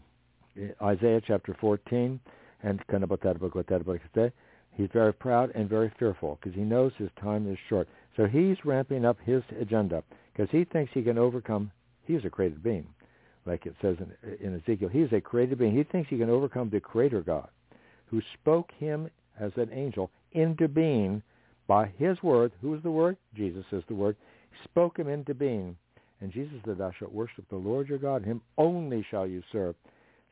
Isaiah 0.81 1.21
chapter 1.25 1.55
14, 1.59 2.19
and 2.63 2.87
kind 2.87 3.03
about 3.03 3.21
that 3.21 3.39
book 3.39 3.55
what 3.55 3.67
that 3.67 3.85
book 3.85 3.97
is 3.97 4.09
say. 4.15 4.31
he's 4.71 4.89
very 4.93 5.13
proud 5.13 5.51
and 5.55 5.69
very 5.69 5.91
fearful 5.99 6.39
because 6.39 6.55
he 6.55 6.63
knows 6.63 6.91
his 6.97 7.09
time 7.21 7.51
is 7.51 7.57
short. 7.69 7.87
So 8.15 8.25
he's 8.25 8.57
ramping 8.63 9.05
up 9.05 9.17
his 9.23 9.43
agenda 9.59 10.03
because 10.31 10.49
he 10.51 10.63
thinks 10.63 10.91
he 10.93 11.03
can 11.03 11.17
overcome. 11.17 11.71
He's 12.05 12.23
a 12.23 12.29
created 12.29 12.63
being, 12.63 12.87
like 13.45 13.65
it 13.65 13.75
says 13.81 13.97
in, 13.99 14.37
in 14.45 14.61
Ezekiel. 14.61 14.89
He's 14.89 15.11
a 15.11 15.21
created 15.21 15.57
being. 15.57 15.75
He 15.75 15.83
thinks 15.83 16.09
he 16.09 16.17
can 16.17 16.29
overcome 16.29 16.69
the 16.69 16.79
Creator 16.79 17.21
God, 17.21 17.49
who 18.07 18.21
spoke 18.33 18.69
him 18.77 19.09
as 19.39 19.51
an 19.57 19.69
angel 19.73 20.11
into 20.31 20.67
being 20.67 21.21
by 21.67 21.91
his 21.97 22.21
word. 22.21 22.51
Who 22.61 22.73
is 22.75 22.83
the 22.83 22.91
word? 22.91 23.17
Jesus 23.35 23.65
is 23.71 23.83
the 23.87 23.95
word. 23.95 24.15
He 24.51 24.57
spoke 24.63 24.97
him 24.97 25.07
into 25.07 25.33
being. 25.33 25.75
And 26.25 26.33
Jesus 26.33 26.57
said, 26.65 26.79
thou 26.79 26.89
shalt 26.97 27.13
worship 27.13 27.45
the 27.51 27.55
Lord 27.55 27.87
your 27.87 27.99
God. 27.99 28.25
Him 28.25 28.41
only 28.57 29.05
shall 29.11 29.27
you 29.27 29.43
serve. 29.51 29.75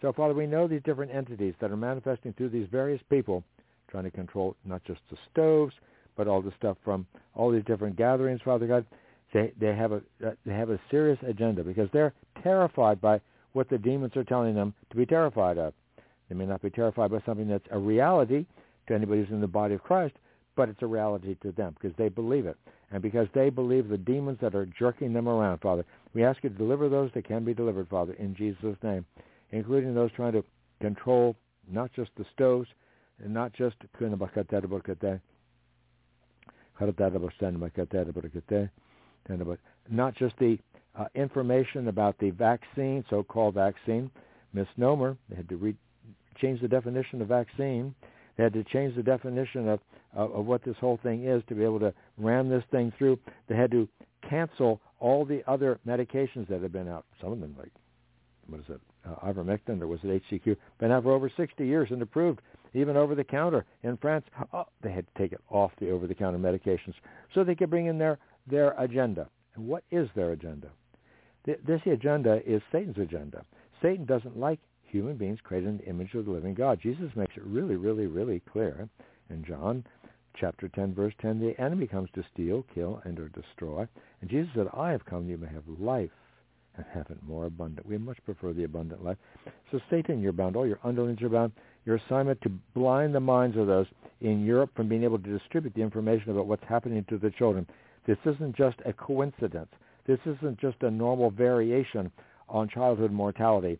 So, 0.01 0.11
Father, 0.11 0.33
we 0.33 0.47
know 0.47 0.67
these 0.67 0.81
different 0.83 1.13
entities 1.13 1.53
that 1.61 1.69
are 1.69 1.77
manifesting 1.77 2.33
through 2.33 2.49
these 2.49 2.65
various 2.71 2.99
people 3.11 3.43
trying 3.91 4.05
to 4.05 4.09
control 4.09 4.55
not 4.65 4.83
just 4.85 5.01
the 5.11 5.17
stoves, 5.31 5.75
but 6.17 6.27
all 6.27 6.41
the 6.41 6.51
stuff 6.57 6.77
from 6.83 7.05
all 7.35 7.51
these 7.51 7.63
different 7.65 7.95
gatherings, 7.95 8.41
Father 8.43 8.65
God. 8.65 8.87
They, 9.35 9.53
they, 9.59 9.75
have 9.75 9.91
a, 9.91 10.01
uh, 10.25 10.31
they 10.47 10.53
have 10.53 10.71
a 10.71 10.79
serious 10.89 11.19
agenda 11.27 11.63
because 11.63 11.89
they're 11.93 12.13
terrified 12.41 12.99
by 12.99 13.21
what 13.51 13.69
the 13.69 13.77
demons 13.77 14.15
are 14.15 14.23
telling 14.23 14.55
them 14.55 14.73
to 14.89 14.97
be 14.97 15.05
terrified 15.05 15.59
of. 15.59 15.75
They 16.27 16.33
may 16.33 16.47
not 16.47 16.63
be 16.63 16.71
terrified 16.71 17.11
by 17.11 17.19
something 17.23 17.47
that's 17.47 17.67
a 17.69 17.77
reality 17.77 18.47
to 18.87 18.95
anybody 18.95 19.21
who's 19.21 19.29
in 19.29 19.41
the 19.41 19.47
body 19.47 19.75
of 19.75 19.83
Christ, 19.83 20.15
but 20.55 20.69
it's 20.69 20.81
a 20.81 20.87
reality 20.87 21.35
to 21.41 21.51
them 21.51 21.75
because 21.79 21.95
they 21.97 22.09
believe 22.09 22.45
it. 22.45 22.57
And 22.91 23.01
because 23.01 23.27
they 23.33 23.49
believe 23.49 23.87
the 23.87 23.97
demons 23.97 24.37
that 24.41 24.53
are 24.53 24.67
jerking 24.77 25.13
them 25.13 25.27
around, 25.27 25.59
Father, 25.59 25.85
we 26.13 26.23
ask 26.23 26.43
you 26.43 26.49
to 26.49 26.55
deliver 26.55 26.89
those 26.89 27.09
that 27.15 27.27
can 27.27 27.43
be 27.43 27.53
delivered, 27.53 27.87
Father, 27.89 28.13
in 28.13 28.35
Jesus' 28.35 28.77
name 28.83 29.05
including 29.53 29.93
those 29.93 30.11
trying 30.15 30.33
to 30.33 30.43
control 30.81 31.35
not 31.71 31.93
just 31.93 32.09
the 32.17 32.25
stoves 32.33 32.67
and 33.23 33.33
not 33.33 33.53
just 33.53 33.75
not 39.89 40.15
just 40.15 40.35
the 40.39 40.57
uh, 40.95 41.05
information 41.15 41.87
about 41.87 42.17
the 42.19 42.31
vaccine, 42.31 43.05
so-called 43.09 43.53
vaccine, 43.53 44.11
misnomer. 44.53 45.15
They 45.29 45.35
had 45.35 45.49
to 45.49 45.55
re- 45.55 45.75
change 46.41 46.61
the 46.61 46.67
definition 46.67 47.21
of 47.21 47.27
vaccine. 47.27 47.95
They 48.37 48.43
had 48.43 48.53
to 48.53 48.63
change 48.63 48.95
the 48.95 49.03
definition 49.03 49.67
of, 49.67 49.79
of, 50.15 50.31
of 50.33 50.45
what 50.45 50.63
this 50.63 50.75
whole 50.79 50.99
thing 51.03 51.25
is 51.25 51.43
to 51.47 51.55
be 51.55 51.63
able 51.63 51.79
to 51.79 51.93
ram 52.17 52.49
this 52.49 52.63
thing 52.71 52.91
through. 52.97 53.19
They 53.47 53.55
had 53.55 53.71
to 53.71 53.87
cancel 54.27 54.81
all 54.99 55.25
the 55.25 55.43
other 55.47 55.79
medications 55.87 56.47
that 56.47 56.61
have 56.61 56.71
been 56.71 56.87
out. 56.87 57.05
Some 57.21 57.31
of 57.31 57.39
them, 57.39 57.55
like, 57.57 57.71
what 58.47 58.61
is 58.61 58.65
it, 58.69 58.81
uh, 59.05 59.15
ivermectin 59.27 59.81
or 59.81 59.87
was 59.87 59.99
it 60.03 60.23
HCQ, 60.31 60.57
been 60.79 60.91
out 60.91 61.03
for 61.03 61.11
over 61.11 61.31
60 61.35 61.65
years 61.65 61.89
and 61.91 62.01
approved 62.01 62.39
even 62.73 62.97
over 62.97 63.15
the 63.15 63.23
counter 63.23 63.65
in 63.83 63.97
France. 63.97 64.25
Oh, 64.51 64.65
they 64.81 64.91
had 64.91 65.05
to 65.07 65.21
take 65.21 65.31
it 65.31 65.41
off 65.49 65.71
the 65.79 65.91
over 65.91 66.07
the 66.07 66.15
counter 66.15 66.39
medications 66.39 66.95
so 67.33 67.43
they 67.43 67.55
could 67.55 67.69
bring 67.69 67.87
in 67.87 67.97
their 67.97 68.17
their 68.47 68.71
agenda. 68.79 69.29
And 69.55 69.67
what 69.67 69.83
is 69.91 70.09
their 70.15 70.31
agenda? 70.31 70.69
This 71.45 71.81
agenda 71.85 72.41
is 72.45 72.61
Satan's 72.71 72.97
agenda. 72.97 73.45
Satan 73.81 74.05
doesn't 74.05 74.37
like 74.37 74.59
human 74.93 75.17
beings 75.17 75.39
created 75.43 75.69
in 75.69 75.77
the 75.79 75.87
image 75.89 76.13
of 76.13 76.25
the 76.25 76.31
living 76.31 76.53
God. 76.53 76.79
Jesus 76.81 77.09
makes 77.15 77.35
it 77.35 77.43
really, 77.43 77.75
really, 77.75 78.05
really 78.05 78.41
clear 78.51 78.87
in 79.29 79.43
John 79.43 79.83
chapter 80.39 80.67
10, 80.69 80.93
verse 80.93 81.13
10, 81.19 81.39
the 81.39 81.59
enemy 81.59 81.87
comes 81.87 82.09
to 82.13 82.23
steal, 82.31 82.63
kill, 82.73 83.01
and 83.03 83.19
or 83.19 83.29
destroy. 83.29 83.87
And 84.21 84.29
Jesus 84.29 84.51
said, 84.55 84.67
I 84.71 84.91
have 84.91 85.05
come 85.05 85.27
you 85.27 85.37
may 85.37 85.47
have 85.47 85.63
life 85.79 86.11
and 86.75 86.85
have 86.93 87.07
it 87.09 87.17
more 87.23 87.45
abundant. 87.45 87.87
We 87.87 87.97
much 87.97 88.17
prefer 88.23 88.53
the 88.53 88.65
abundant 88.65 89.03
life. 89.03 89.17
So 89.71 89.79
Satan, 89.89 90.21
you're 90.21 90.31
bound. 90.31 90.55
All 90.55 90.67
your 90.67 90.79
underlings 90.83 91.21
are 91.21 91.29
bound. 91.29 91.53
Your 91.85 91.97
assignment 91.97 92.41
to 92.41 92.51
blind 92.75 93.13
the 93.13 93.19
minds 93.19 93.57
of 93.57 93.67
those 93.67 93.87
in 94.21 94.45
Europe 94.45 94.71
from 94.75 94.87
being 94.87 95.03
able 95.03 95.19
to 95.19 95.37
distribute 95.39 95.73
the 95.75 95.81
information 95.81 96.31
about 96.31 96.47
what's 96.47 96.63
happening 96.67 97.03
to 97.09 97.17
the 97.17 97.31
children. 97.31 97.67
This 98.05 98.17
isn't 98.25 98.55
just 98.55 98.77
a 98.85 98.93
coincidence. 98.93 99.69
This 100.05 100.19
isn't 100.25 100.59
just 100.59 100.81
a 100.81 100.91
normal 100.91 101.31
variation 101.31 102.11
on 102.49 102.69
childhood 102.69 103.11
mortality. 103.11 103.79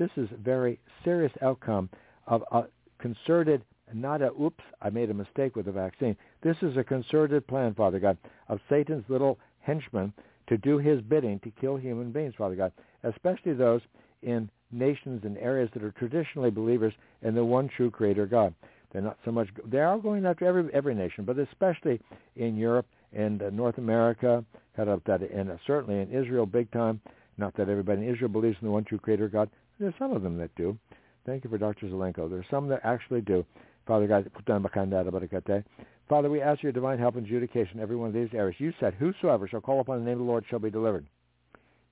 This 0.00 0.10
is 0.16 0.30
a 0.32 0.36
very 0.38 0.80
serious 1.04 1.32
outcome 1.42 1.90
of 2.26 2.42
a 2.52 2.64
concerted, 2.98 3.62
not 3.92 4.22
a 4.22 4.32
oops, 4.32 4.64
I 4.80 4.88
made 4.88 5.10
a 5.10 5.14
mistake 5.14 5.56
with 5.56 5.66
the 5.66 5.72
vaccine. 5.72 6.16
This 6.42 6.56
is 6.62 6.78
a 6.78 6.82
concerted 6.82 7.46
plan, 7.46 7.74
Father 7.74 8.00
God, 8.00 8.16
of 8.48 8.60
Satan's 8.70 9.04
little 9.08 9.38
henchmen 9.60 10.14
to 10.46 10.56
do 10.56 10.78
his 10.78 11.02
bidding 11.02 11.38
to 11.40 11.50
kill 11.50 11.76
human 11.76 12.12
beings, 12.12 12.32
Father 12.38 12.54
God, 12.56 12.72
especially 13.02 13.52
those 13.52 13.82
in 14.22 14.48
nations 14.72 15.20
and 15.24 15.36
areas 15.36 15.68
that 15.74 15.84
are 15.84 15.90
traditionally 15.92 16.50
believers 16.50 16.94
in 17.20 17.34
the 17.34 17.44
one 17.44 17.68
true 17.68 17.90
Creator 17.90 18.24
God. 18.24 18.54
They're 18.94 19.02
not 19.02 19.18
so 19.22 19.32
much. 19.32 19.48
They 19.66 19.80
are 19.80 19.98
going 19.98 20.24
after 20.24 20.46
every 20.46 20.72
every 20.72 20.94
nation, 20.94 21.26
but 21.26 21.38
especially 21.38 22.00
in 22.36 22.56
Europe 22.56 22.86
and 23.12 23.42
uh, 23.42 23.50
North 23.50 23.76
America, 23.76 24.42
cut 24.74 24.88
up 24.88 25.04
that, 25.04 25.20
and 25.20 25.50
uh, 25.50 25.56
certainly 25.66 26.00
in 26.00 26.10
Israel, 26.10 26.46
big 26.46 26.70
time. 26.70 27.02
Not 27.36 27.54
that 27.56 27.68
everybody 27.68 28.02
in 28.02 28.08
Israel 28.08 28.30
believes 28.30 28.56
in 28.62 28.66
the 28.66 28.72
one 28.72 28.84
true 28.84 28.98
Creator 28.98 29.28
God. 29.28 29.50
There's 29.80 29.94
some 29.98 30.12
of 30.12 30.22
them 30.22 30.36
that 30.38 30.54
do. 30.54 30.78
Thank 31.26 31.42
you 31.42 31.50
for 31.50 31.58
Dr. 31.58 31.86
Zelenko. 31.86 32.28
There's 32.28 32.44
some 32.50 32.68
that 32.68 32.80
actually 32.84 33.22
do. 33.22 33.44
Father 33.86 34.06
God, 34.06 34.30
Father, 36.08 36.30
we 36.30 36.40
ask 36.40 36.62
your 36.62 36.72
divine 36.72 36.98
help 36.98 37.16
and 37.16 37.26
adjudication 37.26 37.78
in 37.78 37.80
every 37.80 37.96
one 37.96 38.08
of 38.08 38.14
these 38.14 38.28
areas. 38.34 38.56
You 38.58 38.72
said, 38.78 38.94
whosoever 38.94 39.48
shall 39.48 39.60
call 39.60 39.80
upon 39.80 39.98
the 39.98 40.04
name 40.04 40.20
of 40.20 40.26
the 40.26 40.30
Lord 40.30 40.44
shall 40.48 40.58
be 40.58 40.70
delivered. 40.70 41.06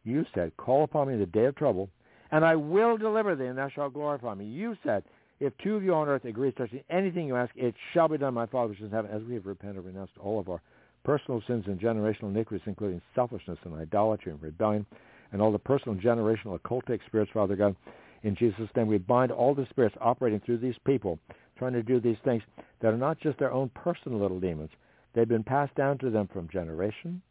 You 0.05 0.27
said, 0.35 0.57
call 0.57 0.85
upon 0.85 1.09
me 1.09 1.15
in 1.15 1.21
the 1.21 1.27
day 1.27 1.47
of 1.47 1.57
trouble, 1.57 1.89
and 2.31 2.45
I 2.45 2.57
will 2.57 2.99
deliver 2.99 3.35
thee, 3.35 3.47
and 3.47 3.59
thou 3.59 3.69
shalt 3.69 3.95
glorify 3.95 4.35
me. 4.35 4.45
You 4.45 4.77
said, 4.85 5.05
if 5.41 5.53
two 5.59 5.77
of 5.77 5.83
you 5.83 5.95
on 5.95 6.09
earth 6.09 6.25
agree 6.25 6.53
touching 6.53 6.83
anything 6.91 7.27
you 7.27 7.37
ask, 7.37 7.53
it 7.57 7.75
shall 7.95 8.09
be 8.09 8.19
done, 8.19 8.35
my 8.35 8.47
Father 8.47 8.69
which 8.69 8.81
is 8.81 8.87
in 8.87 8.91
heaven, 8.91 9.11
as 9.11 9.23
we 9.23 9.35
have 9.35 9.47
repented 9.47 9.77
and 9.77 9.87
renounced 9.87 10.15
all 10.21 10.39
of 10.39 10.49
our 10.49 10.61
personal 11.05 11.43
sins 11.47 11.65
and 11.67 11.81
generational 11.81 12.31
iniquities, 12.31 12.67
including 12.67 13.01
selfishness 13.15 13.59
and 13.65 13.75
idolatry 13.75 14.33
and 14.33 14.43
rebellion, 14.43 14.85
and 15.33 15.43
all 15.43 15.53
the 15.53 15.59
personal 15.59 15.99
generational 15.99 16.59
occultic 16.59 17.01
spirits, 17.07 17.31
Father 17.33 17.57
God. 17.57 17.77
In 18.23 18.35
Jesus' 18.35 18.69
name, 18.75 18.89
we 18.89 18.99
bind 18.99 19.31
all 19.31 19.55
the 19.55 19.67
spirits 19.71 19.97
operating 20.01 20.41
through 20.41 20.59
these 20.59 20.79
people 20.85 21.19
trying 21.57 21.73
to 21.73 21.83
do 21.83 22.01
these 22.01 22.17
things 22.25 22.43
that 22.81 22.93
are 22.93 22.99
not 22.99 23.21
just 23.21 23.39
their 23.39 23.53
own 23.53 23.71
personal 23.75 24.19
little 24.19 24.41
demons. 24.41 24.71
They've 25.15 25.29
been 25.29 25.45
passed 25.45 25.75
down 25.75 25.99
to 25.99 26.11
them 26.11 26.29
from 26.33 26.49
generation 26.49 27.23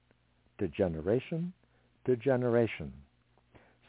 to 0.59 0.67
generation 0.67 1.53
to 2.06 2.16
generation. 2.16 2.92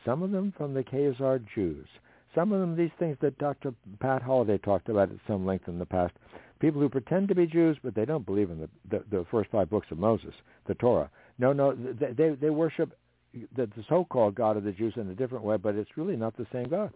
Some 0.04 0.22
of 0.22 0.30
them 0.30 0.52
from 0.56 0.74
the 0.74 0.84
Khazar 0.84 1.44
Jews. 1.54 1.86
Some 2.34 2.52
of 2.52 2.60
them 2.60 2.76
these 2.76 2.90
things 2.98 3.16
that 3.20 3.38
Dr. 3.38 3.72
Pat 4.00 4.22
Holliday 4.22 4.58
talked 4.58 4.88
about 4.88 5.10
at 5.10 5.16
some 5.26 5.46
length 5.46 5.68
in 5.68 5.78
the 5.78 5.86
past. 5.86 6.14
People 6.60 6.80
who 6.80 6.88
pretend 6.88 7.28
to 7.28 7.34
be 7.34 7.46
Jews, 7.46 7.76
but 7.82 7.94
they 7.94 8.04
don't 8.04 8.26
believe 8.26 8.50
in 8.50 8.60
the, 8.60 8.68
the, 8.90 9.04
the 9.10 9.26
first 9.30 9.50
five 9.50 9.70
books 9.70 9.86
of 9.90 9.98
Moses, 9.98 10.34
the 10.66 10.74
Torah. 10.74 11.10
No, 11.38 11.52
no, 11.52 11.74
they, 11.74 12.30
they 12.30 12.50
worship 12.50 12.96
the, 13.32 13.66
the 13.66 13.84
so-called 13.88 14.34
God 14.34 14.56
of 14.56 14.64
the 14.64 14.72
Jews 14.72 14.94
in 14.96 15.08
a 15.08 15.14
different 15.14 15.44
way, 15.44 15.56
but 15.56 15.74
it's 15.74 15.90
really 15.96 16.16
not 16.16 16.36
the 16.36 16.46
same 16.52 16.68
God. 16.68 16.92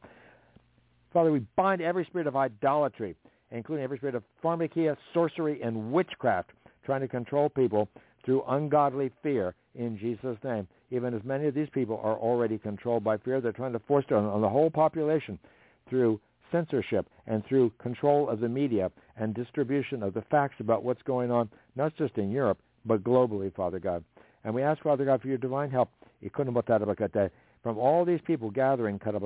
Father, 1.12 1.30
we 1.30 1.40
bind 1.56 1.82
every 1.82 2.04
spirit 2.06 2.26
of 2.26 2.36
idolatry, 2.36 3.14
including 3.50 3.84
every 3.84 3.98
spirit 3.98 4.14
of 4.14 4.24
pharmakia, 4.42 4.96
sorcery, 5.12 5.60
and 5.62 5.92
witchcraft, 5.92 6.50
trying 6.84 7.00
to 7.02 7.08
control 7.08 7.48
people 7.48 7.88
through 8.24 8.42
ungodly 8.48 9.10
fear 9.22 9.54
in 9.74 9.98
Jesus' 9.98 10.38
name. 10.44 10.66
Even 10.90 11.14
as 11.14 11.22
many 11.24 11.46
of 11.46 11.54
these 11.54 11.68
people 11.72 12.00
are 12.02 12.16
already 12.16 12.58
controlled 12.58 13.04
by 13.04 13.16
fear, 13.18 13.40
they're 13.40 13.52
trying 13.52 13.72
to 13.72 13.78
force 13.80 14.04
it 14.08 14.14
on, 14.14 14.24
on 14.24 14.40
the 14.40 14.48
whole 14.48 14.70
population 14.70 15.38
through 15.88 16.20
censorship 16.50 17.06
and 17.26 17.44
through 17.46 17.72
control 17.78 18.28
of 18.28 18.40
the 18.40 18.48
media 18.48 18.90
and 19.16 19.34
distribution 19.34 20.02
of 20.02 20.14
the 20.14 20.22
facts 20.30 20.56
about 20.60 20.82
what's 20.82 21.02
going 21.02 21.30
on, 21.30 21.48
not 21.76 21.96
just 21.96 22.16
in 22.18 22.30
Europe, 22.30 22.58
but 22.84 23.02
globally, 23.02 23.54
Father 23.54 23.78
God. 23.78 24.04
And 24.44 24.54
we 24.54 24.62
ask, 24.62 24.82
Father 24.82 25.04
God, 25.04 25.22
for 25.22 25.28
your 25.28 25.38
divine 25.38 25.70
help 25.70 25.90
from 27.62 27.78
all 27.78 28.04
these 28.04 28.20
people 28.24 28.50
gathering, 28.50 28.98
where 28.98 29.16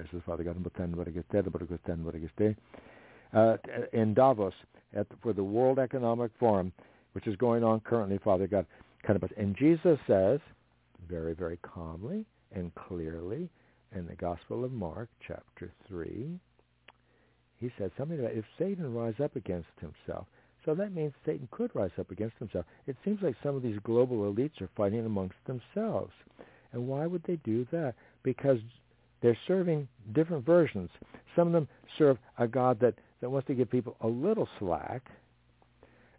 is 0.00 0.06
this, 0.12 0.22
Father 0.26 0.44
God? 0.44 0.56
Uh, 3.34 3.56
in 3.92 4.14
Davos 4.14 4.52
at, 4.94 5.06
for 5.22 5.32
the 5.32 5.44
World 5.44 5.78
Economic 5.78 6.30
Forum, 6.38 6.72
which 7.12 7.26
is 7.26 7.36
going 7.36 7.64
on 7.64 7.80
currently, 7.80 8.18
Father 8.18 8.46
God. 8.46 8.66
And 9.36 9.56
Jesus 9.56 9.98
says, 10.06 10.40
very, 11.08 11.34
very 11.34 11.58
calmly 11.58 12.24
and 12.52 12.74
clearly, 12.74 13.48
in 13.94 14.06
the 14.06 14.16
Gospel 14.16 14.64
of 14.64 14.72
Mark, 14.72 15.08
chapter 15.26 15.72
3, 15.88 16.38
he 17.58 17.72
says 17.78 17.90
something 17.96 18.18
about 18.18 18.32
if 18.32 18.44
Satan 18.58 18.92
rise 18.92 19.14
up 19.22 19.36
against 19.36 19.68
himself, 19.80 20.26
so 20.66 20.74
that 20.74 20.92
means 20.92 21.12
Satan 21.24 21.48
could 21.52 21.70
rise 21.74 21.92
up 21.98 22.10
against 22.10 22.36
himself. 22.38 22.66
It 22.88 22.96
seems 23.04 23.22
like 23.22 23.36
some 23.42 23.54
of 23.54 23.62
these 23.62 23.78
global 23.84 24.30
elites 24.30 24.60
are 24.60 24.68
fighting 24.76 25.06
amongst 25.06 25.36
themselves. 25.46 26.12
And 26.72 26.88
why 26.88 27.06
would 27.06 27.22
they 27.22 27.36
do 27.36 27.66
that? 27.70 27.94
Because 28.24 28.58
they're 29.22 29.38
serving 29.46 29.86
different 30.12 30.44
versions. 30.44 30.90
Some 31.36 31.46
of 31.46 31.52
them 31.52 31.68
serve 31.96 32.18
a 32.38 32.48
God 32.48 32.80
that, 32.80 32.94
that 33.20 33.30
wants 33.30 33.46
to 33.46 33.54
give 33.54 33.70
people 33.70 33.96
a 34.00 34.08
little 34.08 34.48
slack. 34.58 35.06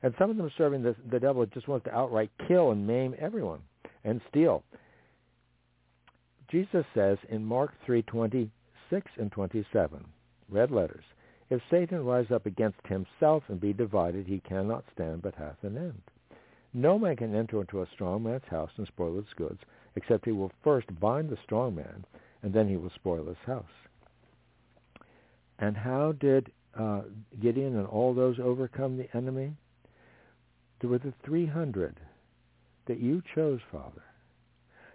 And 0.02 0.14
some 0.18 0.30
of 0.30 0.38
them 0.38 0.46
are 0.46 0.52
serving 0.58 0.82
the, 0.82 0.96
the 1.12 1.20
devil 1.20 1.42
that 1.42 1.54
just 1.54 1.68
wants 1.68 1.84
to 1.86 1.94
outright 1.94 2.32
kill 2.48 2.72
and 2.72 2.88
maim 2.88 3.16
everyone 3.20 3.60
and 4.06 4.22
steal. 4.30 4.64
Jesus 6.50 6.86
says 6.96 7.18
in 7.30 7.44
Mark 7.44 7.74
3:26 7.86 8.50
and 9.18 9.32
27, 9.32 10.06
red 10.50 10.72
letters, 10.72 11.04
if 11.50 11.62
Satan 11.70 12.04
rise 12.04 12.30
up 12.32 12.46
against 12.46 12.86
himself 12.88 13.44
and 13.48 13.60
be 13.60 13.74
divided, 13.74 14.28
he 14.28 14.40
cannot 14.40 14.84
stand 14.94 15.22
but 15.22 15.36
hath 15.36 15.64
an 15.64 15.78
end. 15.78 16.02
No 16.74 17.00
man 17.00 17.16
can 17.16 17.34
enter 17.34 17.62
into 17.62 17.82
a 17.82 17.88
strong 17.94 18.24
man's 18.24 18.44
house 18.50 18.72
and 18.78 18.86
spoil 18.88 19.16
his 19.16 19.34
goods, 19.36 19.60
except 19.96 20.26
he 20.26 20.32
will 20.32 20.52
first 20.64 20.88
bind 21.00 21.30
the 21.30 21.38
strong 21.44 21.76
man, 21.76 22.06
and 22.44 22.54
then 22.54 22.68
he 22.68 22.78
will 22.78 22.92
spoil 22.92 23.26
his 23.26 23.38
house. 23.46 23.66
And 25.60 25.76
how 25.78 26.12
did 26.12 26.52
uh, 26.78 27.02
Gideon 27.42 27.78
and 27.78 27.88
all 27.88 28.14
those 28.14 28.40
overcome 28.40 28.98
the 28.98 29.16
enemy? 29.16 29.54
There 30.80 30.90
were 30.90 31.00
the 31.00 31.14
300 31.26 32.00
that 32.88 33.00
you 33.00 33.24
chose, 33.34 33.60
Father. 33.72 34.04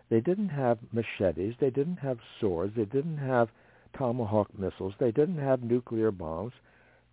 They 0.08 0.20
didn't 0.20 0.50
have 0.50 0.78
machetes. 0.92 1.54
They 1.58 1.70
didn't 1.70 1.98
have 1.98 2.18
swords. 2.38 2.74
They 2.76 2.84
didn't 2.84 3.18
have 3.18 3.48
Tomahawk 3.96 4.48
missiles. 4.58 4.94
They 4.98 5.10
didn't 5.10 5.38
have 5.38 5.62
nuclear 5.62 6.10
bombs. 6.10 6.52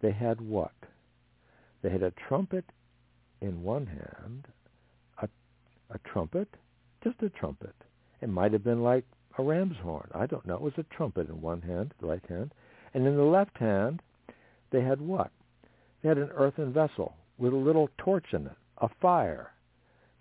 They 0.01 0.11
had 0.11 0.41
what? 0.41 0.73
They 1.81 1.89
had 1.89 2.03
a 2.03 2.13
trumpet 2.27 2.65
in 3.41 3.63
one 3.63 3.85
hand, 3.85 4.47
a, 5.21 5.27
a 5.93 5.99
trumpet, 5.99 6.47
just 7.03 7.21
a 7.21 7.29
trumpet. 7.29 7.75
It 8.21 8.29
might 8.29 8.53
have 8.53 8.63
been 8.63 8.83
like 8.83 9.05
a 9.37 9.43
ram's 9.43 9.77
horn. 9.77 10.09
I 10.13 10.25
don't 10.25 10.45
know. 10.45 10.55
It 10.55 10.61
was 10.61 10.73
a 10.77 10.95
trumpet 10.95 11.29
in 11.29 11.41
one 11.41 11.61
hand, 11.61 11.93
the 12.01 12.07
right 12.07 12.25
hand. 12.27 12.53
And 12.93 13.07
in 13.07 13.15
the 13.15 13.23
left 13.23 13.57
hand, 13.57 14.01
they 14.71 14.81
had 14.81 14.99
what? 14.99 15.31
They 16.01 16.09
had 16.09 16.17
an 16.17 16.31
earthen 16.35 16.73
vessel 16.73 17.15
with 17.37 17.53
a 17.53 17.57
little 17.57 17.89
torch 17.97 18.33
in 18.33 18.47
it, 18.47 18.57
a 18.79 18.89
fire. 19.01 19.51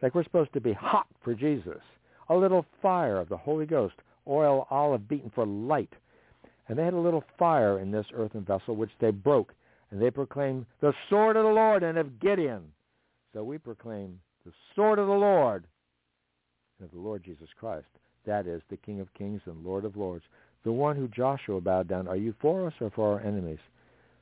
Like 0.01 0.15
we're 0.15 0.25
supposed 0.25 0.53
to 0.53 0.61
be 0.61 0.73
hot 0.73 1.07
for 1.23 1.35
Jesus. 1.35 1.81
A 2.29 2.37
little 2.37 2.65
fire 2.81 3.19
of 3.19 3.29
the 3.29 3.37
Holy 3.37 3.67
Ghost, 3.67 3.95
oil, 4.27 4.67
olive 4.71 5.09
beaten 5.09 5.31
for 5.35 5.47
light 5.47 5.93
and 6.69 6.79
they 6.79 6.85
had 6.85 6.95
a 6.95 6.99
little 6.99 7.25
fire 7.39 7.79
in 7.79 7.91
this 7.91 8.07
earthen 8.15 8.45
vessel, 8.45 8.77
which 8.77 8.91
they 9.01 9.11
broke. 9.11 9.55
And 9.91 10.01
they 10.01 10.11
proclaimed 10.11 10.67
the 10.81 10.93
sword 11.09 11.37
of 11.37 11.45
the 11.45 11.51
Lord 11.51 11.83
and 11.83 11.97
of 11.97 12.21
Gideon. 12.21 12.73
So 13.33 13.43
we 13.43 13.57
proclaim 13.59 14.21
the 14.45 14.53
sword 14.77 14.99
of 14.99 15.07
the 15.07 15.13
Lord 15.13 15.65
and 16.79 16.87
of 16.87 16.93
the 16.93 17.01
Lord 17.01 17.25
Jesus 17.25 17.49
Christ. 17.59 17.87
That 18.27 18.47
is 18.47 18.61
the 18.69 18.77
King 18.77 19.01
of 19.01 19.13
kings 19.15 19.41
and 19.47 19.65
Lord 19.65 19.87
of 19.87 19.97
lords. 19.97 20.25
The 20.65 20.73
one 20.73 20.97
who 20.97 21.09
Joshua 21.09 21.61
bowed 21.61 21.89
down. 21.89 22.07
Are 22.07 22.17
you 22.17 22.35
for 22.41 22.67
us 22.67 22.75
or 22.81 22.91
for 22.91 23.15
our 23.15 23.21
enemies? 23.21 23.61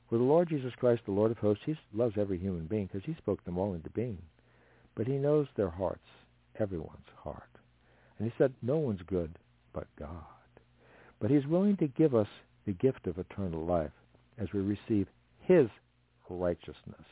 For 0.09 0.17
the 0.17 0.23
Lord 0.23 0.47
Jesus 0.47 0.71
Christ, 0.77 1.01
the 1.05 1.11
Lord 1.11 1.31
of 1.31 1.37
hosts, 1.37 1.63
he 1.65 1.75
loves 1.93 2.15
every 2.17 2.39
human 2.39 2.65
being 2.67 2.85
because 2.85 3.05
he 3.05 3.15
spoke 3.15 3.43
them 3.43 3.57
all 3.57 3.73
into 3.73 3.89
being. 3.89 4.21
But 4.95 5.07
he 5.07 5.17
knows 5.17 5.47
their 5.57 5.69
hearts, 5.69 6.07
everyone's 6.57 7.09
heart. 7.17 7.49
And 8.17 8.29
he 8.29 8.33
said, 8.37 8.53
no 8.61 8.77
one's 8.77 9.01
good 9.05 9.37
but 9.73 9.87
God. 9.99 10.36
But 11.19 11.31
he's 11.31 11.45
willing 11.47 11.77
to 11.77 11.87
give 11.87 12.13
us 12.13 12.27
the 12.65 12.73
gift 12.73 13.07
of 13.07 13.17
eternal 13.17 13.65
life 13.65 13.91
as 14.37 14.47
we 14.53 14.61
receive 14.61 15.07
his 15.41 15.67
righteousness. 16.29 17.05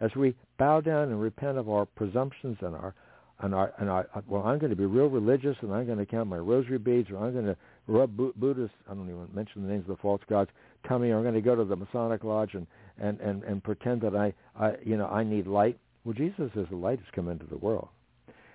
As 0.00 0.14
we 0.16 0.34
bow 0.58 0.80
down 0.80 1.10
and 1.10 1.20
repent 1.20 1.58
of 1.58 1.68
our 1.68 1.86
presumptions 1.86 2.56
and 2.60 2.74
our 2.74 2.94
and 3.40 3.54
our 3.54 3.72
and 3.78 3.90
our 3.90 4.08
well, 4.28 4.42
I'm 4.42 4.58
going 4.58 4.70
to 4.70 4.76
be 4.76 4.84
real 4.84 5.08
religious 5.08 5.56
and 5.62 5.72
I'm 5.72 5.86
going 5.86 5.98
to 5.98 6.06
count 6.06 6.28
my 6.28 6.38
rosary 6.38 6.78
beads 6.78 7.10
or 7.10 7.18
I'm 7.18 7.32
going 7.32 7.46
to 7.46 7.56
rub 7.86 8.16
Buddhist. 8.16 8.74
I 8.88 8.94
don't 8.94 9.08
even 9.08 9.28
mention 9.34 9.62
the 9.62 9.68
names 9.68 9.82
of 9.82 9.96
the 9.96 10.02
false 10.02 10.22
gods. 10.28 10.50
Tummy, 10.88 11.10
or 11.10 11.16
I'm 11.16 11.22
going 11.22 11.34
to 11.34 11.40
go 11.40 11.54
to 11.54 11.64
the 11.64 11.76
Masonic 11.76 12.24
lodge 12.24 12.54
and 12.54 12.66
and 12.98 13.20
and 13.20 13.42
and 13.44 13.62
pretend 13.62 14.00
that 14.02 14.16
I 14.16 14.32
I 14.58 14.74
you 14.84 14.96
know 14.96 15.06
I 15.06 15.24
need 15.24 15.46
light. 15.46 15.78
Well, 16.04 16.14
Jesus 16.14 16.50
is 16.56 16.66
the 16.70 16.76
light 16.76 16.98
has 16.98 17.08
come 17.14 17.28
into 17.28 17.46
the 17.46 17.58
world. 17.58 17.88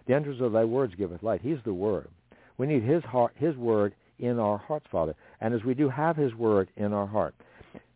The 0.08 0.16
entrance 0.16 0.42
of 0.42 0.54
thy 0.54 0.64
words 0.64 0.96
giveth 0.96 1.24
light. 1.24 1.42
He's 1.42 1.60
the 1.66 1.74
word. 1.74 2.08
We 2.58 2.68
need 2.68 2.84
his 2.84 3.04
heart, 3.04 3.34
his 3.36 3.56
word 3.56 3.94
in 4.20 4.40
our 4.40 4.58
hearts, 4.58 4.86
Father. 4.92 5.16
And 5.42 5.54
as 5.54 5.64
we 5.64 5.74
do 5.74 5.90
have 5.90 6.16
his 6.16 6.34
word 6.36 6.70
in 6.76 6.94
our 6.94 7.08
heart, 7.08 7.36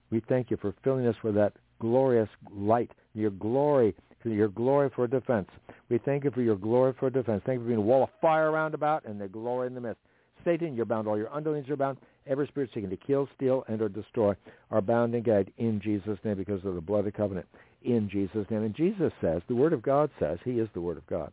we 0.10 0.22
thank 0.28 0.52
you 0.52 0.58
for 0.58 0.74
filling 0.84 1.08
us 1.08 1.16
with 1.24 1.36
that 1.36 1.54
glorious 1.80 2.30
light. 2.52 2.92
Your 3.14 3.32
glory 3.32 3.96
your 4.30 4.50
glory 4.50 4.90
for 4.96 5.08
defense. 5.08 5.50
We 5.90 5.98
thank 5.98 6.24
you 6.24 6.32
for 6.32 6.42
your 6.42 6.56
glory 6.56 6.94
for 7.00 7.10
defense. 7.10 7.42
Thank 7.46 7.58
you 7.58 7.64
for 7.64 7.68
being 7.70 7.80
a 7.80 7.82
wall 7.82 8.04
of 8.04 8.10
fire 8.22 8.52
round 8.52 8.74
about 8.74 9.06
and 9.06 9.20
the 9.20 9.28
glory 9.28 9.68
in 9.68 9.74
the 9.74 9.82
midst. 9.82 10.02
Satan, 10.44 10.76
you're 10.76 10.86
bound. 10.86 11.08
All 11.08 11.18
your 11.18 11.34
underlings 11.34 11.70
are 11.70 11.76
bound. 11.76 11.98
Every 12.28 12.48
spirit 12.48 12.70
seeking 12.74 12.90
to 12.90 12.98
kill, 12.98 13.28
steal, 13.36 13.64
and 13.68 13.82
or 13.82 13.90
destroy 13.90 14.36
are 14.70 14.82
bound 14.82 15.16
and 15.16 15.24
gagged 15.24 15.52
in 15.58 15.82
Jesus' 15.82 16.20
name 16.24 16.38
because 16.38 16.64
of 16.66 16.76
the 16.76 16.82
blood 16.82 17.00
of 17.00 17.06
the 17.06 17.12
covenant. 17.12 17.48
In 17.84 18.10
Jesus' 18.10 18.46
name. 18.50 18.64
And 18.64 18.76
Jesus 18.76 19.12
says, 19.22 19.42
the 19.48 19.56
Word 19.56 19.74
of 19.74 19.82
God 19.82 20.10
says, 20.20 20.38
He 20.44 20.60
is 20.60 20.70
the 20.74 20.82
Word 20.82 20.98
of 20.98 21.08
God. 21.08 21.32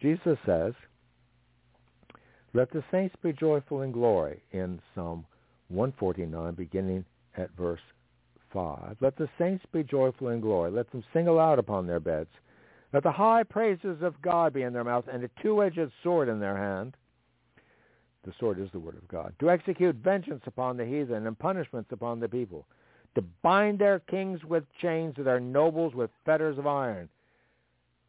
Jesus 0.00 0.36
says, 0.44 0.72
let 2.54 2.70
the 2.70 2.84
saints 2.92 3.16
be 3.20 3.32
joyful 3.32 3.82
in 3.82 3.90
glory 3.90 4.40
in 4.52 4.80
Psalm 4.94 5.26
149, 5.68 6.54
beginning 6.54 7.04
at 7.36 7.50
verse 7.58 7.80
5. 8.52 8.96
Let 9.00 9.16
the 9.16 9.28
saints 9.36 9.64
be 9.72 9.82
joyful 9.82 10.28
in 10.28 10.40
glory. 10.40 10.70
Let 10.70 10.90
them 10.92 11.02
sing 11.12 11.26
aloud 11.26 11.58
upon 11.58 11.88
their 11.88 11.98
beds. 11.98 12.30
Let 12.92 13.02
the 13.02 13.10
high 13.10 13.42
praises 13.42 14.02
of 14.02 14.22
God 14.22 14.52
be 14.52 14.62
in 14.62 14.72
their 14.72 14.84
mouth 14.84 15.06
and 15.12 15.24
a 15.24 15.30
two-edged 15.42 15.90
sword 16.04 16.28
in 16.28 16.38
their 16.38 16.56
hand. 16.56 16.96
The 18.24 18.32
sword 18.38 18.60
is 18.60 18.70
the 18.72 18.78
word 18.78 18.96
of 18.96 19.08
God. 19.08 19.34
To 19.40 19.50
execute 19.50 19.96
vengeance 19.96 20.42
upon 20.46 20.76
the 20.76 20.86
heathen 20.86 21.26
and 21.26 21.36
punishments 21.36 21.90
upon 21.90 22.20
the 22.20 22.28
people. 22.28 22.66
To 23.16 23.22
bind 23.42 23.80
their 23.80 23.98
kings 23.98 24.44
with 24.44 24.64
chains, 24.80 25.14
and 25.16 25.26
their 25.26 25.40
nobles 25.40 25.94
with 25.94 26.10
fetters 26.24 26.56
of 26.56 26.68
iron. 26.68 27.08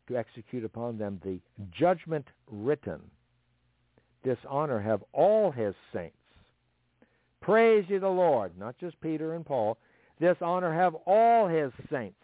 To 0.08 0.18
execute 0.18 0.64
upon 0.64 1.00
them 1.00 1.20
the 1.24 1.40
judgment 1.72 2.28
written 2.52 3.02
dishonor 4.26 4.82
have 4.82 5.02
all 5.14 5.52
his 5.52 5.74
saints. 5.94 6.18
Praise 7.42 7.86
ye 7.88 8.00
the 8.00 8.10
Lord, 8.10 8.52
not 8.58 8.78
just 8.80 9.00
Peter 9.00 9.36
and 9.36 9.46
Paul. 9.46 9.78
Dishonor 10.20 10.74
have 10.74 10.96
all 11.06 11.48
his 11.48 11.72
saints. 11.92 12.18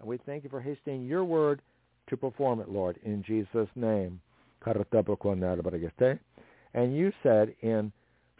And 0.00 0.08
we 0.08 0.18
thank 0.26 0.44
you 0.44 0.50
for 0.50 0.60
hastening 0.60 1.06
your 1.06 1.24
word 1.24 1.62
to 2.08 2.16
perform 2.16 2.60
it, 2.60 2.68
Lord, 2.68 2.98
in 3.04 3.22
Jesus' 3.22 3.68
name. 3.76 4.20
And 6.74 6.96
you 6.96 7.12
said 7.22 7.54
in 7.60 7.92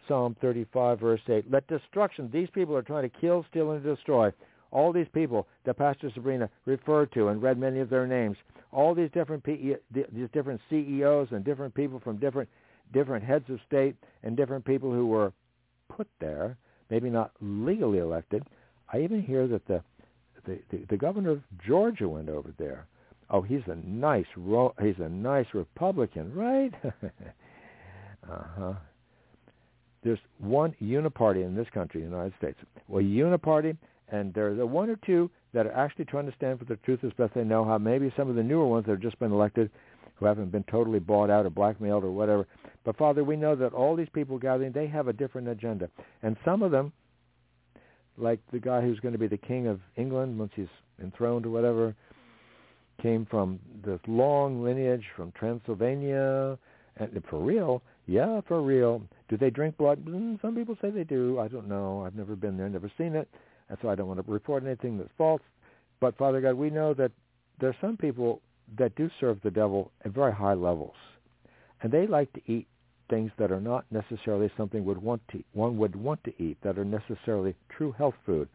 Psalm 0.07 0.35
35, 0.41 0.99
verse 0.99 1.21
8, 1.29 1.51
let 1.51 1.67
destruction, 1.67 2.29
these 2.31 2.49
people 2.53 2.75
are 2.75 2.81
trying 2.81 3.09
to 3.09 3.19
kill, 3.21 3.45
steal, 3.49 3.71
and 3.71 3.83
destroy. 3.83 4.31
All 4.71 4.91
these 4.91 5.07
people 5.13 5.47
that 5.65 5.77
Pastor 5.77 6.11
Sabrina 6.13 6.49
referred 6.65 7.11
to 7.13 7.29
and 7.29 7.41
read 7.41 7.57
many 7.57 7.79
of 7.79 7.89
their 7.89 8.05
names, 8.05 8.37
all 8.71 8.93
these 8.93 9.09
different 9.13 9.45
these 9.45 10.29
different 10.33 10.59
CEOs 10.69 11.29
and 11.31 11.45
different 11.45 11.73
people 11.73 12.01
from 12.01 12.17
different 12.17 12.49
different 12.93 13.23
heads 13.23 13.45
of 13.49 13.59
state 13.67 13.95
and 14.23 14.37
different 14.37 14.65
people 14.65 14.91
who 14.91 15.07
were 15.07 15.33
put 15.89 16.07
there, 16.19 16.57
maybe 16.89 17.09
not 17.09 17.31
legally 17.41 17.99
elected. 17.99 18.43
I 18.91 19.01
even 19.01 19.21
hear 19.21 19.47
that 19.47 19.65
the 19.67 19.81
the, 20.45 20.59
the, 20.69 20.85
the 20.91 20.97
governor 20.97 21.31
of 21.31 21.41
Georgia 21.65 22.07
went 22.07 22.29
over 22.29 22.53
there. 22.59 22.85
Oh, 23.31 23.41
he's 23.41 23.61
a 23.67 23.75
nice 23.75 24.25
he's 24.81 24.99
a 24.99 25.09
nice 25.09 25.47
Republican, 25.53 26.33
right? 26.33 26.71
uh-huh. 28.29 28.73
There's 30.03 30.19
one 30.37 30.75
uniparty 30.79 31.43
in 31.43 31.55
this 31.55 31.67
country, 31.73 32.01
the 32.01 32.07
United 32.07 32.33
States. 32.37 32.59
Well, 32.87 33.01
uniparty, 33.01 33.75
and 34.09 34.31
there's 34.35 34.59
a 34.59 34.65
one 34.65 34.89
or 34.91 34.97
two 34.97 35.31
that 35.53 35.65
are 35.65 35.71
actually 35.71 36.05
trying 36.05 36.27
to 36.27 36.35
stand 36.35 36.59
for 36.59 36.65
the 36.65 36.75
truth 36.77 36.99
as 37.03 37.11
best 37.13 37.33
they 37.33 37.43
know 37.43 37.65
how. 37.65 37.79
Maybe 37.79 38.13
some 38.15 38.29
of 38.29 38.35
the 38.35 38.43
newer 38.43 38.67
ones 38.67 38.85
that 38.85 38.91
have 38.91 39.01
just 39.01 39.17
been 39.17 39.31
elected 39.31 39.71
who 40.15 40.25
haven't 40.27 40.51
been 40.51 40.63
totally 40.63 40.99
bought 40.99 41.31
out 41.31 41.45
or 41.45 41.49
blackmailed 41.49 42.03
or 42.03 42.11
whatever. 42.11 42.45
But 42.85 42.97
Father, 42.97 43.23
we 43.23 43.35
know 43.35 43.55
that 43.55 43.73
all 43.73 43.95
these 43.95 44.09
people 44.13 44.37
gathering, 44.37 44.71
they 44.71 44.87
have 44.87 45.07
a 45.07 45.13
different 45.13 45.47
agenda. 45.47 45.89
And 46.21 46.37
some 46.45 46.61
of 46.61 46.71
them, 46.71 46.93
like 48.17 48.39
the 48.53 48.59
guy 48.59 48.81
who's 48.81 48.99
going 48.99 49.13
to 49.13 49.19
be 49.19 49.27
the 49.27 49.37
king 49.37 49.67
of 49.67 49.81
England 49.97 50.37
once 50.37 50.51
he's 50.55 50.67
enthroned 51.01 51.47
or 51.47 51.49
whatever, 51.49 51.95
came 53.01 53.25
from 53.25 53.59
this 53.83 53.99
long 54.07 54.63
lineage 54.63 55.03
from 55.15 55.31
Transylvania. 55.31 56.57
And 56.97 57.21
for 57.29 57.39
real, 57.39 57.81
yeah, 58.05 58.39
for 58.47 58.61
real. 58.61 59.01
Do 59.27 59.35
they 59.35 59.49
drink 59.49 59.77
blood? 59.77 60.05
Mm, 60.05 60.39
some 60.41 60.55
people 60.55 60.77
say 60.79 60.91
they 60.91 61.03
do. 61.03 61.39
I 61.39 61.47
don't 61.47 61.67
know. 61.67 62.05
I've 62.05 62.15
never 62.15 62.35
been 62.35 62.55
there, 62.55 62.69
never 62.69 62.91
seen 62.97 63.15
it. 63.15 63.27
And 63.67 63.77
so 63.81 63.89
I 63.89 63.95
don't 63.95 64.07
want 64.07 64.23
to 64.23 64.31
report 64.31 64.63
anything 64.63 64.97
that's 64.97 65.09
false. 65.17 65.41
But 65.99 66.15
Father 66.17 66.39
God, 66.39 66.53
we 66.53 66.69
know 66.69 66.93
that 66.93 67.11
there 67.59 67.69
are 67.69 67.75
some 67.81 67.97
people 67.97 68.41
that 68.77 68.95
do 68.95 69.09
serve 69.19 69.39
the 69.43 69.51
devil 69.51 69.91
at 70.05 70.11
very 70.11 70.31
high 70.31 70.53
levels. 70.53 70.95
And 71.81 71.91
they 71.91 72.07
like 72.07 72.31
to 72.33 72.41
eat 72.45 72.67
things 73.09 73.31
that 73.37 73.51
are 73.51 73.61
not 73.61 73.85
necessarily 73.91 74.51
something 74.57 74.83
would 74.85 75.01
want 75.01 75.21
to, 75.31 75.43
one 75.53 75.77
would 75.77 75.95
want 75.95 76.23
to 76.23 76.33
eat, 76.41 76.57
that 76.63 76.77
are 76.77 76.85
necessarily 76.85 77.55
true 77.69 77.91
health 77.91 78.15
food. 78.25 78.49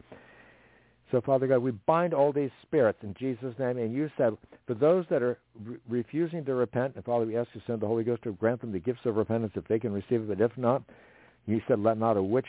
So, 1.11 1.19
Father 1.19 1.45
God, 1.45 1.59
we 1.59 1.71
bind 1.71 2.13
all 2.13 2.31
these 2.31 2.51
spirits 2.61 2.99
in 3.03 3.13
Jesus' 3.19 3.53
name. 3.59 3.77
And 3.77 3.93
you 3.93 4.09
said, 4.17 4.37
for 4.65 4.73
those 4.73 5.05
that 5.09 5.21
are 5.21 5.37
re- 5.65 5.77
refusing 5.89 6.45
to 6.45 6.53
repent, 6.53 6.95
and 6.95 7.03
Father, 7.03 7.25
we 7.25 7.37
ask 7.37 7.49
you 7.53 7.59
to 7.59 7.67
send 7.67 7.81
the 7.81 7.87
Holy 7.87 8.05
Ghost 8.05 8.23
to 8.23 8.31
grant 8.33 8.61
them 8.61 8.71
the 8.71 8.79
gifts 8.79 9.01
of 9.05 9.17
repentance 9.17 9.51
if 9.55 9.67
they 9.67 9.77
can 9.77 9.91
receive 9.91 10.21
it. 10.21 10.27
But 10.29 10.41
if 10.41 10.57
not, 10.57 10.83
you 11.47 11.61
said, 11.67 11.79
let 11.79 11.97
not 11.97 12.15
a 12.15 12.23
witch, 12.23 12.45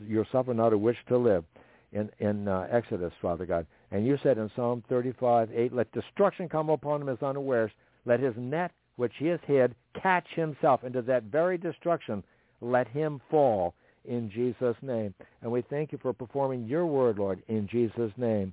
you 0.00 0.24
suffer 0.30 0.54
not 0.54 0.72
a 0.72 0.78
witch 0.78 0.96
to 1.08 1.18
live 1.18 1.44
in, 1.92 2.08
in 2.20 2.46
uh, 2.46 2.68
Exodus, 2.70 3.12
Father 3.20 3.46
God. 3.46 3.66
And 3.90 4.06
you 4.06 4.16
said 4.22 4.38
in 4.38 4.50
Psalm 4.54 4.84
35, 4.88 5.50
8, 5.52 5.72
let 5.72 5.90
destruction 5.92 6.48
come 6.48 6.70
upon 6.70 7.02
him 7.02 7.08
as 7.08 7.18
unawares. 7.20 7.70
Let 8.04 8.20
his 8.20 8.34
net, 8.36 8.72
which 8.96 9.12
he 9.18 9.26
has 9.26 9.40
hid, 9.46 9.74
catch 10.00 10.26
himself. 10.34 10.84
Into 10.84 11.02
that 11.02 11.24
very 11.24 11.58
destruction, 11.58 12.22
let 12.60 12.88
him 12.88 13.20
fall 13.30 13.74
in 14.04 14.30
Jesus' 14.30 14.76
name. 14.82 15.14
And 15.42 15.50
we 15.50 15.62
thank 15.62 15.92
you 15.92 15.98
for 16.00 16.12
performing 16.12 16.66
your 16.66 16.86
word, 16.86 17.18
Lord, 17.18 17.42
in 17.48 17.68
Jesus' 17.68 18.12
name. 18.16 18.52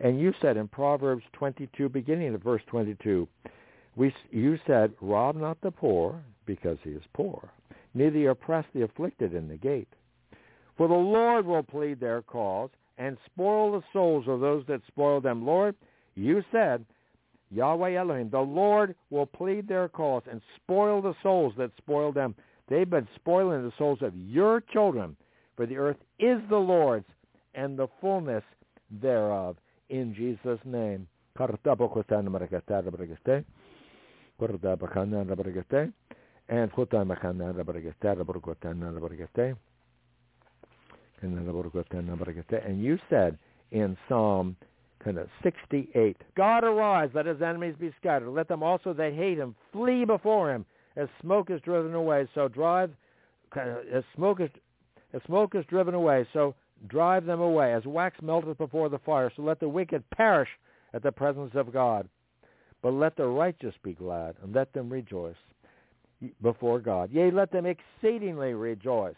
And 0.00 0.20
you 0.20 0.34
said 0.40 0.56
in 0.56 0.68
Proverbs 0.68 1.24
22, 1.32 1.88
beginning 1.88 2.34
of 2.34 2.42
verse 2.42 2.62
22, 2.66 3.28
we, 3.96 4.14
you 4.30 4.58
said, 4.66 4.92
rob 5.00 5.36
not 5.36 5.60
the 5.60 5.70
poor 5.70 6.20
because 6.46 6.78
he 6.82 6.90
is 6.90 7.02
poor, 7.12 7.50
neither 7.94 8.30
oppress 8.30 8.64
the 8.74 8.82
afflicted 8.82 9.34
in 9.34 9.48
the 9.48 9.56
gate. 9.56 9.88
For 10.76 10.88
the 10.88 10.94
Lord 10.94 11.44
will 11.46 11.62
plead 11.62 12.00
their 12.00 12.22
cause 12.22 12.70
and 12.98 13.16
spoil 13.26 13.72
the 13.72 13.82
souls 13.92 14.24
of 14.26 14.40
those 14.40 14.64
that 14.66 14.80
spoil 14.86 15.20
them. 15.20 15.44
Lord, 15.46 15.76
you 16.14 16.42
said, 16.50 16.84
Yahweh 17.50 17.94
Elohim, 17.94 18.30
the 18.30 18.38
Lord 18.38 18.94
will 19.10 19.26
plead 19.26 19.66
their 19.66 19.88
cause 19.88 20.22
and 20.30 20.40
spoil 20.56 21.02
the 21.02 21.14
souls 21.22 21.52
that 21.58 21.72
spoil 21.76 22.12
them. 22.12 22.34
They've 22.68 22.88
been 22.88 23.08
spoiling 23.16 23.64
the 23.64 23.72
souls 23.76 23.98
of 24.02 24.16
your 24.16 24.60
children, 24.60 25.16
for 25.56 25.66
the 25.66 25.76
earth 25.76 25.96
is 26.18 26.40
the 26.48 26.56
Lord's 26.56 27.06
and 27.54 27.78
the 27.78 27.88
fullness 28.00 28.44
thereof. 29.02 29.56
In 29.88 30.14
Jesus' 30.14 30.60
name. 30.64 31.08
And 31.38 31.48
you 42.82 42.98
said 43.08 43.38
in 43.70 43.96
Psalm 44.08 44.56
68, 45.42 46.16
God 46.36 46.64
arise, 46.64 47.10
let 47.14 47.26
his 47.26 47.40
enemies 47.40 47.74
be 47.78 47.92
scattered. 47.98 48.30
Let 48.30 48.48
them 48.48 48.62
also 48.62 48.92
that 48.92 49.14
hate 49.14 49.38
him 49.38 49.54
flee 49.72 50.04
before 50.04 50.52
him 50.54 50.66
as 50.96 51.08
smoke 51.20 51.50
is 51.50 51.60
driven 51.62 51.94
away. 51.94 52.28
So 52.34 52.48
drive, 52.48 52.90
as 53.56 54.04
smoke 54.14 54.40
is, 54.40 54.50
as 55.14 55.22
smoke 55.26 55.54
is 55.54 55.64
driven 55.66 55.94
away, 55.94 56.26
so 56.32 56.54
drive 56.88 57.24
them 57.24 57.40
away. 57.40 57.72
As 57.72 57.84
wax 57.84 58.20
melteth 58.22 58.58
before 58.58 58.88
the 58.88 58.98
fire, 58.98 59.32
so 59.34 59.42
let 59.42 59.60
the 59.60 59.68
wicked 59.68 60.08
perish 60.10 60.48
at 60.92 61.02
the 61.02 61.12
presence 61.12 61.52
of 61.54 61.72
God. 61.72 62.08
But 62.82 62.92
let 62.92 63.16
the 63.16 63.26
righteous 63.26 63.74
be 63.82 63.92
glad, 63.92 64.36
and 64.42 64.54
let 64.54 64.72
them 64.72 64.90
rejoice 64.90 65.36
before 66.42 66.80
God. 66.80 67.10
Yea, 67.12 67.30
let 67.30 67.50
them 67.50 67.66
exceedingly 67.66 68.54
rejoice 68.54 69.14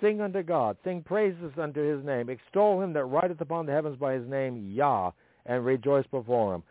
Sing 0.00 0.20
unto 0.20 0.42
God. 0.42 0.76
Sing 0.84 1.02
praises 1.02 1.52
unto 1.58 1.80
his 1.80 2.04
name. 2.04 2.28
Extol 2.28 2.82
him 2.82 2.92
that 2.92 3.04
rideth 3.04 3.40
upon 3.40 3.66
the 3.66 3.72
heavens 3.72 3.96
by 3.98 4.14
his 4.14 4.28
name, 4.28 4.70
Yah, 4.72 5.12
and 5.46 5.64
rejoice 5.64 6.06
before 6.10 6.54
him. 6.54 6.62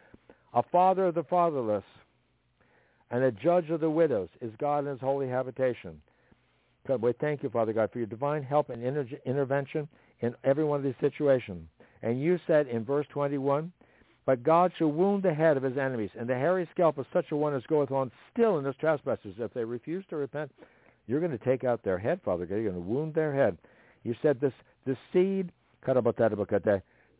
A 0.53 0.63
father 0.63 1.07
of 1.07 1.15
the 1.15 1.23
fatherless 1.23 1.83
and 3.11 3.23
a 3.23 3.31
judge 3.31 3.69
of 3.69 3.79
the 3.79 3.89
widows 3.89 4.29
is 4.41 4.51
God 4.59 4.79
in 4.79 4.85
his 4.87 4.99
holy 4.99 5.27
habitation. 5.27 6.01
God, 6.87 7.01
we 7.01 7.13
thank 7.13 7.43
you, 7.43 7.49
Father 7.49 7.73
God, 7.73 7.91
for 7.91 7.99
your 7.99 8.07
divine 8.07 8.43
help 8.43 8.69
and 8.69 8.83
inter- 8.83 9.17
intervention 9.25 9.87
in 10.19 10.35
every 10.43 10.63
one 10.63 10.77
of 10.77 10.83
these 10.83 10.93
situations. 10.99 11.67
And 12.01 12.21
you 12.21 12.39
said 12.45 12.67
in 12.67 12.83
verse 12.83 13.05
21, 13.11 13.71
But 14.25 14.43
God 14.43 14.71
shall 14.77 14.91
wound 14.91 15.23
the 15.23 15.33
head 15.33 15.57
of 15.57 15.63
his 15.63 15.77
enemies, 15.77 16.09
and 16.19 16.27
the 16.27 16.35
hairy 16.35 16.67
scalp 16.71 16.97
of 16.97 17.05
such 17.13 17.31
a 17.31 17.35
one 17.35 17.55
as 17.55 17.63
goeth 17.67 17.91
on 17.91 18.11
still 18.31 18.57
in 18.57 18.65
his 18.65 18.75
trespasses. 18.75 19.35
If 19.37 19.53
they 19.53 19.63
refuse 19.63 20.03
to 20.09 20.17
repent, 20.17 20.51
you're 21.07 21.19
going 21.19 21.37
to 21.37 21.43
take 21.43 21.63
out 21.63 21.83
their 21.83 21.97
head, 21.97 22.19
Father 22.23 22.45
God. 22.45 22.55
You're 22.55 22.71
going 22.71 22.83
to 22.83 22.89
wound 22.89 23.13
their 23.13 23.33
head. 23.33 23.57
You 24.03 24.15
said 24.21 24.39
this 24.39 24.53
the 24.85 24.97
seed, 25.11 25.51
this 25.85 25.95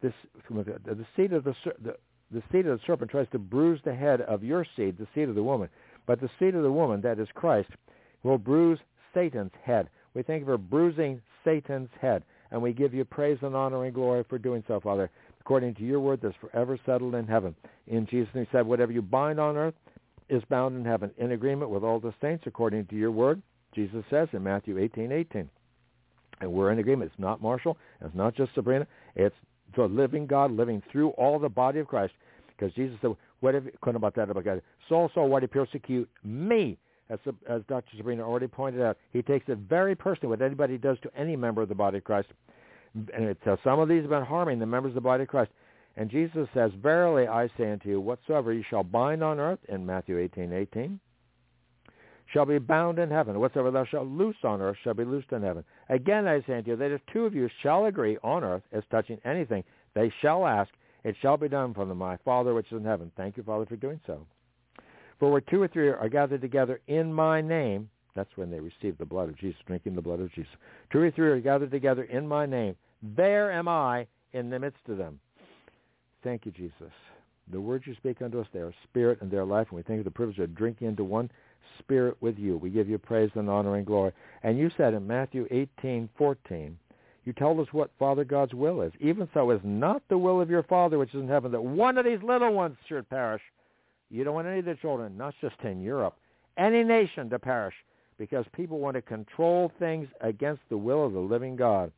the 0.02 1.06
seed 1.16 1.34
of 1.34 1.44
the, 1.44 1.56
the 1.84 1.96
the 2.32 2.44
seed 2.52 2.66
of 2.66 2.80
the 2.80 2.86
serpent 2.88 3.12
tries 3.12 3.28
to 3.32 3.40
bruise 3.40 3.80
the 3.86 3.94
head 3.94 4.22
of 4.22 4.44
your 4.44 4.66
seed, 4.76 4.98
the 4.98 5.08
seed 5.14 5.30
of 5.30 5.36
the 5.36 5.44
woman. 5.44 5.70
But 6.08 6.20
the 6.20 6.30
seed 6.40 6.56
of 6.56 6.64
the 6.64 6.72
woman, 6.72 7.02
that 7.02 7.20
is 7.20 7.28
Christ, 7.36 7.70
will 8.24 8.38
bruise 8.40 8.80
Satan's 9.14 9.52
head. 9.64 9.90
We 10.16 10.24
thank 10.24 10.40
you 10.42 10.46
for 10.46 10.58
bruising 10.58 11.22
Satan's 11.44 11.90
head. 12.02 12.24
And 12.52 12.62
we 12.62 12.74
give 12.74 12.94
you 12.94 13.06
praise 13.06 13.38
and 13.42 13.56
honor 13.56 13.86
and 13.86 13.94
glory 13.94 14.24
for 14.28 14.38
doing 14.38 14.64
so, 14.68 14.80
Father. 14.80 15.10
according 15.44 15.76
to 15.76 15.84
your 15.84 16.00
word 16.00 16.22
that's 16.22 16.36
forever 16.40 16.80
settled 16.86 17.16
in 17.16 17.28
heaven. 17.28 17.54
In 17.88 18.06
Jesus' 18.06 18.34
name, 18.34 18.46
he 18.50 18.58
said, 18.58 18.66
whatever 18.66 18.94
you 18.94 19.02
bind 19.02 19.42
on 19.42 19.58
earth 19.58 19.74
is 20.30 20.42
bound 20.50 20.78
in 20.78 20.86
heaven, 20.86 21.12
in 21.18 21.34
agreement 21.34 21.70
with 21.70 21.84
all 21.84 22.00
the 22.00 22.14
saints 22.22 22.46
according 22.48 22.86
to 22.86 22.96
your 22.96 23.12
word, 23.12 23.42
Jesus 23.74 24.04
says 24.10 24.28
in 24.34 24.44
Matthew 24.44 24.78
18, 24.78 25.12
18. 25.12 25.50
And 26.42 26.52
we're 26.52 26.72
in 26.72 26.80
agreement. 26.80 27.12
It's 27.12 27.20
not 27.20 27.42
Marshall. 27.42 27.78
It's 28.02 28.16
not 28.16 28.36
just 28.36 28.54
Sabrina. 28.56 28.88
It's 29.16 29.36
the 29.76 29.84
living 29.84 30.28
God 30.28 30.52
living 30.52 30.82
through 30.92 31.10
all 31.12 31.40
the 31.40 31.50
body 31.50 31.80
of 31.80 31.88
Christ. 31.88 32.14
Because 32.48 32.74
Jesus 32.74 32.98
said, 33.02 33.16
what 33.40 33.56
if, 33.56 33.64
couldn't 33.82 33.98
about 33.98 34.16
that 34.16 34.30
about 34.30 34.46
God. 34.46 34.62
Saul, 34.88 35.10
why 35.16 35.40
do 35.40 35.46
you 35.46 35.48
persecute 35.48 36.10
me? 36.24 36.78
As, 37.10 37.20
as 37.50 37.62
Dr. 37.68 37.98
Sabrina 37.98 38.24
already 38.24 38.48
pointed 38.48 38.82
out, 38.82 38.98
he 39.12 39.22
takes 39.22 39.48
it 39.50 39.58
very 39.58 39.96
personally 39.96 40.30
what 40.30 40.42
anybody 40.42 40.78
does 40.78 40.98
to 41.04 41.12
any 41.16 41.36
member 41.36 41.62
of 41.62 41.70
the 41.70 41.76
body 41.76 41.98
of 41.98 42.04
Christ. 42.04 42.30
And 42.94 43.26
it 43.26 43.38
says, 43.44 43.58
some 43.64 43.80
of 43.80 43.90
these 43.90 44.02
have 44.02 44.10
been 44.10 44.24
harming 44.24 44.60
the 44.60 44.66
members 44.66 44.92
of 44.92 44.96
the 44.96 45.02
body 45.02 45.24
of 45.24 45.30
Christ. 45.30 45.52
And 45.96 46.10
Jesus 46.10 46.48
says, 46.54 46.72
Verily 46.82 47.28
I 47.28 47.50
say 47.58 47.72
unto 47.72 47.90
you, 47.90 48.02
whatsoever 48.02 48.54
you 48.54 48.64
shall 48.68 48.84
bind 48.84 49.24
on 49.24 49.40
earth, 49.40 49.60
in 49.70 49.86
Matthew 49.86 50.18
18, 50.18 50.52
18, 50.52 51.00
shall 52.34 52.46
be 52.46 52.58
bound 52.58 53.00
in 53.00 53.10
heaven. 53.10 53.40
Whatsoever 53.40 53.72
thou 53.72 53.86
shalt 53.86 54.08
loose 54.08 54.36
on 54.44 54.62
earth 54.62 54.78
shall 54.84 54.96
be 54.96 55.06
loosed 55.06 55.32
in 55.32 55.44
heaven. 55.44 55.64
Again 55.90 56.28
I 56.28 56.42
say 56.42 56.58
unto 56.58 56.72
you, 56.72 56.76
that 56.78 56.92
if 56.92 57.02
two 57.12 57.26
of 57.26 57.36
you 57.36 57.48
shall 57.62 57.86
agree 57.86 58.18
on 58.24 58.44
earth 58.44 58.64
as 58.72 58.84
touching 58.90 59.20
anything, 59.24 59.64
they 59.94 60.12
shall 60.22 60.46
ask, 60.46 60.72
it 61.04 61.16
shall 61.22 61.38
be 61.38 61.48
done 61.48 61.74
from 61.74 61.96
my 61.98 62.18
Father 62.18 62.54
which 62.54 62.72
is 62.72 62.78
in 62.78 62.86
heaven. 62.86 63.12
Thank 63.16 63.38
you, 63.38 63.44
Father, 63.44 63.66
for 63.66 63.76
doing 63.76 64.00
so. 64.08 64.26
For 65.20 65.32
where 65.32 65.42
two 65.42 65.62
or 65.62 65.68
three 65.68 65.90
are 65.90 66.10
gathered 66.10 66.42
together 66.42 66.82
in 66.88 67.14
my 67.14 67.42
name, 67.42 67.90
that's 68.16 68.36
when 68.36 68.50
they 68.50 68.60
receive 68.60 68.98
the 68.98 69.06
blood 69.06 69.30
of 69.30 69.38
Jesus, 69.38 69.60
drinking 69.66 69.96
the 69.96 70.02
blood 70.02 70.20
of 70.20 70.32
Jesus. 70.34 70.52
Two 70.92 71.00
or 71.00 71.12
three 71.12 71.30
are 71.30 71.40
gathered 71.40 71.72
together 71.72 72.04
in 72.04 72.28
my 72.28 72.46
name. 72.46 72.76
There 73.02 73.52
am 73.52 73.68
I 73.68 74.08
in 74.34 74.50
the 74.50 74.60
midst 74.60 74.88
of 74.88 74.98
them. 74.98 75.20
Thank 76.24 76.46
you, 76.46 76.52
Jesus. 76.52 76.92
The 77.52 77.60
words 77.60 77.86
you 77.86 77.96
speak 77.96 78.22
unto 78.22 78.40
us, 78.40 78.48
they 78.54 78.60
are 78.60 78.74
spirit 78.84 79.22
and 79.22 79.30
they 79.30 79.38
are 79.38 79.46
life, 79.46 79.68
and 79.70 79.78
we 79.78 79.84
thank 79.84 79.98
you 79.98 80.04
for 80.04 80.10
the 80.10 80.12
privilege 80.12 80.40
of 80.40 80.56
drinking 80.56 80.88
into 80.88 81.04
one 81.04 81.30
spirit 81.80 82.16
with 82.22 82.38
you. 82.38 82.58
We 82.58 82.70
give 82.70 82.90
you 82.90 82.98
praise 82.98 83.32
and 83.36 83.50
honor 83.50 83.76
and 83.76 83.86
glory. 83.86 84.12
And 84.44 84.58
you 84.58 84.70
said 84.78 84.94
in 84.94 85.06
Matthew 85.08 85.48
18, 85.52 86.10
14, 86.18 86.78
you 87.26 87.34
told 87.34 87.60
us 87.60 87.72
what 87.72 87.92
Father 87.98 88.24
God's 88.24 88.54
will 88.54 88.82
is. 88.82 88.92
Even 89.00 89.30
so 89.34 89.52
is 89.52 89.62
not 89.64 90.02
the 90.10 90.18
will 90.18 90.42
of 90.42 90.50
your 90.50 90.64
Father 90.64 90.98
which 90.98 91.14
is 91.14 91.22
in 91.22 91.28
heaven 91.28 91.52
that 91.52 91.64
one 91.64 91.98
of 91.98 92.06
these 92.06 92.22
little 92.22 92.54
ones 92.54 92.76
should 92.88 93.10
perish. 93.10 93.42
You 94.10 94.24
don't 94.24 94.36
want 94.36 94.48
any 94.48 94.60
of 94.60 94.66
the 94.66 94.76
children, 94.76 95.18
not 95.18 95.34
just 95.42 95.56
in 95.64 95.82
Europe, 95.82 96.16
any 96.58 96.84
nation 96.84 97.30
to 97.30 97.40
perish 97.40 97.76
because 98.18 98.46
people 98.54 98.80
want 98.80 98.96
to 98.96 99.02
control 99.02 99.72
things 99.80 100.08
against 100.22 100.62
the 100.70 100.78
will 100.78 101.06
of 101.06 101.14
the 101.14 101.20
living 101.20 101.56
God. 101.56 101.92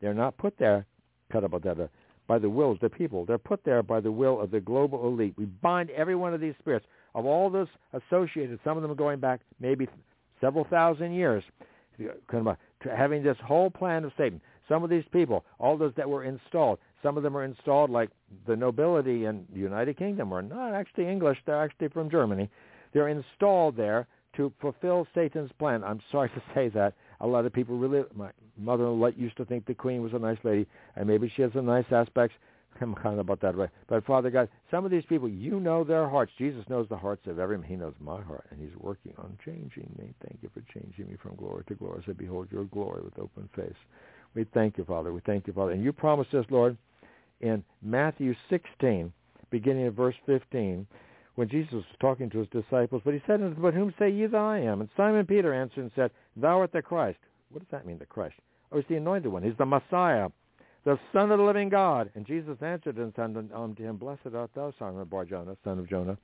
They're 0.00 0.14
not 0.14 0.36
put 0.36 0.56
there, 0.58 0.86
by 1.30 2.38
the 2.38 2.50
will 2.50 2.72
of 2.72 2.80
the 2.80 2.90
people. 2.90 3.24
They're 3.24 3.38
put 3.38 3.64
there 3.64 3.82
by 3.82 4.00
the 4.00 4.12
will 4.12 4.40
of 4.40 4.50
the 4.50 4.60
global 4.60 5.06
elite. 5.06 5.34
We 5.36 5.46
bind 5.46 5.90
every 5.90 6.14
one 6.14 6.34
of 6.34 6.40
these 6.40 6.54
spirits, 6.58 6.86
of 7.16 7.24
all 7.24 7.50
those 7.50 7.66
associated, 7.94 8.60
some 8.62 8.76
of 8.76 8.82
them 8.82 8.92
are 8.92 8.96
going 8.96 9.18
back 9.18 9.40
maybe 9.58 9.88
several 10.40 10.64
thousand 10.64 11.14
years, 11.14 11.42
having 12.94 13.22
this 13.22 13.38
whole 13.42 13.70
plan 13.70 14.04
of 14.04 14.12
Satan. 14.18 14.40
Some 14.68 14.84
of 14.84 14.90
these 14.90 15.04
people, 15.12 15.44
all 15.58 15.78
those 15.78 15.94
that 15.96 16.08
were 16.08 16.24
installed, 16.24 16.78
some 17.02 17.16
of 17.16 17.22
them 17.22 17.34
are 17.34 17.44
installed 17.44 17.88
like 17.88 18.10
the 18.46 18.54
nobility 18.54 19.24
in 19.24 19.46
the 19.52 19.58
United 19.58 19.96
Kingdom 19.96 20.32
are 20.32 20.42
not 20.42 20.74
actually 20.74 21.08
English, 21.08 21.38
they're 21.46 21.62
actually 21.62 21.88
from 21.88 22.10
Germany. 22.10 22.50
They're 22.92 23.08
installed 23.08 23.76
there 23.76 24.06
to 24.36 24.52
fulfill 24.60 25.06
Satan's 25.14 25.50
plan. 25.58 25.82
I'm 25.84 26.02
sorry 26.12 26.28
to 26.34 26.42
say 26.54 26.68
that. 26.70 26.92
A 27.22 27.26
lot 27.26 27.46
of 27.46 27.52
people 27.52 27.78
really, 27.78 28.04
my 28.14 28.30
mother 28.58 28.84
in 28.84 29.00
law 29.00 29.08
used 29.16 29.38
to 29.38 29.46
think 29.46 29.64
the 29.64 29.74
queen 29.74 30.02
was 30.02 30.12
a 30.12 30.18
nice 30.18 30.38
lady, 30.44 30.66
and 30.96 31.08
maybe 31.08 31.32
she 31.34 31.40
has 31.40 31.52
some 31.54 31.64
nice 31.64 31.86
aspects. 31.90 32.36
About 32.80 33.40
that 33.40 33.56
way. 33.56 33.68
But 33.88 34.04
Father 34.04 34.30
God, 34.30 34.48
some 34.70 34.84
of 34.84 34.90
these 34.90 35.04
people, 35.08 35.28
you 35.28 35.60
know 35.60 35.84
their 35.84 36.08
hearts. 36.08 36.32
Jesus 36.38 36.64
knows 36.68 36.88
the 36.88 36.96
hearts 36.96 37.26
of 37.26 37.38
every 37.38 37.58
man. 37.58 37.68
He 37.68 37.76
knows 37.76 37.94
my 38.00 38.20
heart, 38.22 38.46
and 38.50 38.60
he's 38.60 38.76
working 38.78 39.12
on 39.18 39.36
changing 39.44 39.90
me. 39.98 40.12
Thank 40.26 40.38
you 40.42 40.50
for 40.52 40.62
changing 40.72 41.08
me 41.08 41.16
from 41.22 41.36
glory 41.36 41.64
to 41.68 41.74
glory. 41.74 42.02
I 42.06 42.12
behold 42.12 42.48
your 42.50 42.64
glory 42.64 43.02
with 43.02 43.18
open 43.18 43.48
face. 43.54 43.76
We 44.34 44.44
thank 44.54 44.78
you, 44.78 44.84
Father. 44.84 45.12
We 45.12 45.20
thank 45.24 45.46
you, 45.46 45.52
Father. 45.52 45.72
And 45.72 45.82
you 45.82 45.92
promised 45.92 46.34
us, 46.34 46.44
Lord, 46.50 46.76
in 47.40 47.64
Matthew 47.82 48.34
16, 48.50 49.12
beginning 49.50 49.86
at 49.86 49.92
verse 49.92 50.14
15, 50.26 50.86
when 51.36 51.48
Jesus 51.48 51.72
was 51.72 51.84
talking 52.00 52.30
to 52.30 52.38
his 52.38 52.48
disciples, 52.48 53.02
but 53.04 53.14
he 53.14 53.22
said 53.26 53.42
unto 53.42 53.54
them, 53.54 53.62
But 53.62 53.74
whom 53.74 53.94
say 53.98 54.10
ye 54.10 54.26
that 54.26 54.36
I 54.36 54.58
am? 54.60 54.80
And 54.80 54.90
Simon 54.96 55.26
Peter 55.26 55.52
answered 55.52 55.80
and 55.82 55.90
said, 55.94 56.10
Thou 56.36 56.60
art 56.60 56.72
the 56.72 56.82
Christ. 56.82 57.18
What 57.50 57.60
does 57.60 57.70
that 57.70 57.86
mean, 57.86 57.98
the 57.98 58.06
Christ? 58.06 58.34
Oh, 58.72 58.78
he's 58.78 58.86
the 58.88 58.96
anointed 58.96 59.30
one. 59.30 59.42
He's 59.42 59.56
the 59.58 59.66
Messiah, 59.66 60.28
the 60.86 60.98
Son 61.12 61.32
of 61.32 61.38
the 61.38 61.44
living 61.44 61.68
God. 61.68 62.10
And 62.14 62.24
Jesus 62.24 62.56
answered 62.62 62.96
and 62.96 63.12
said 63.16 63.36
unto 63.52 63.82
him, 63.82 63.96
Blessed 63.96 64.34
art 64.34 64.50
thou, 64.54 64.72
Simon 64.78 65.04
Bar-Jonah, 65.04 65.56
son 65.64 65.80
of 65.80 65.88
Jonah. 65.90 66.16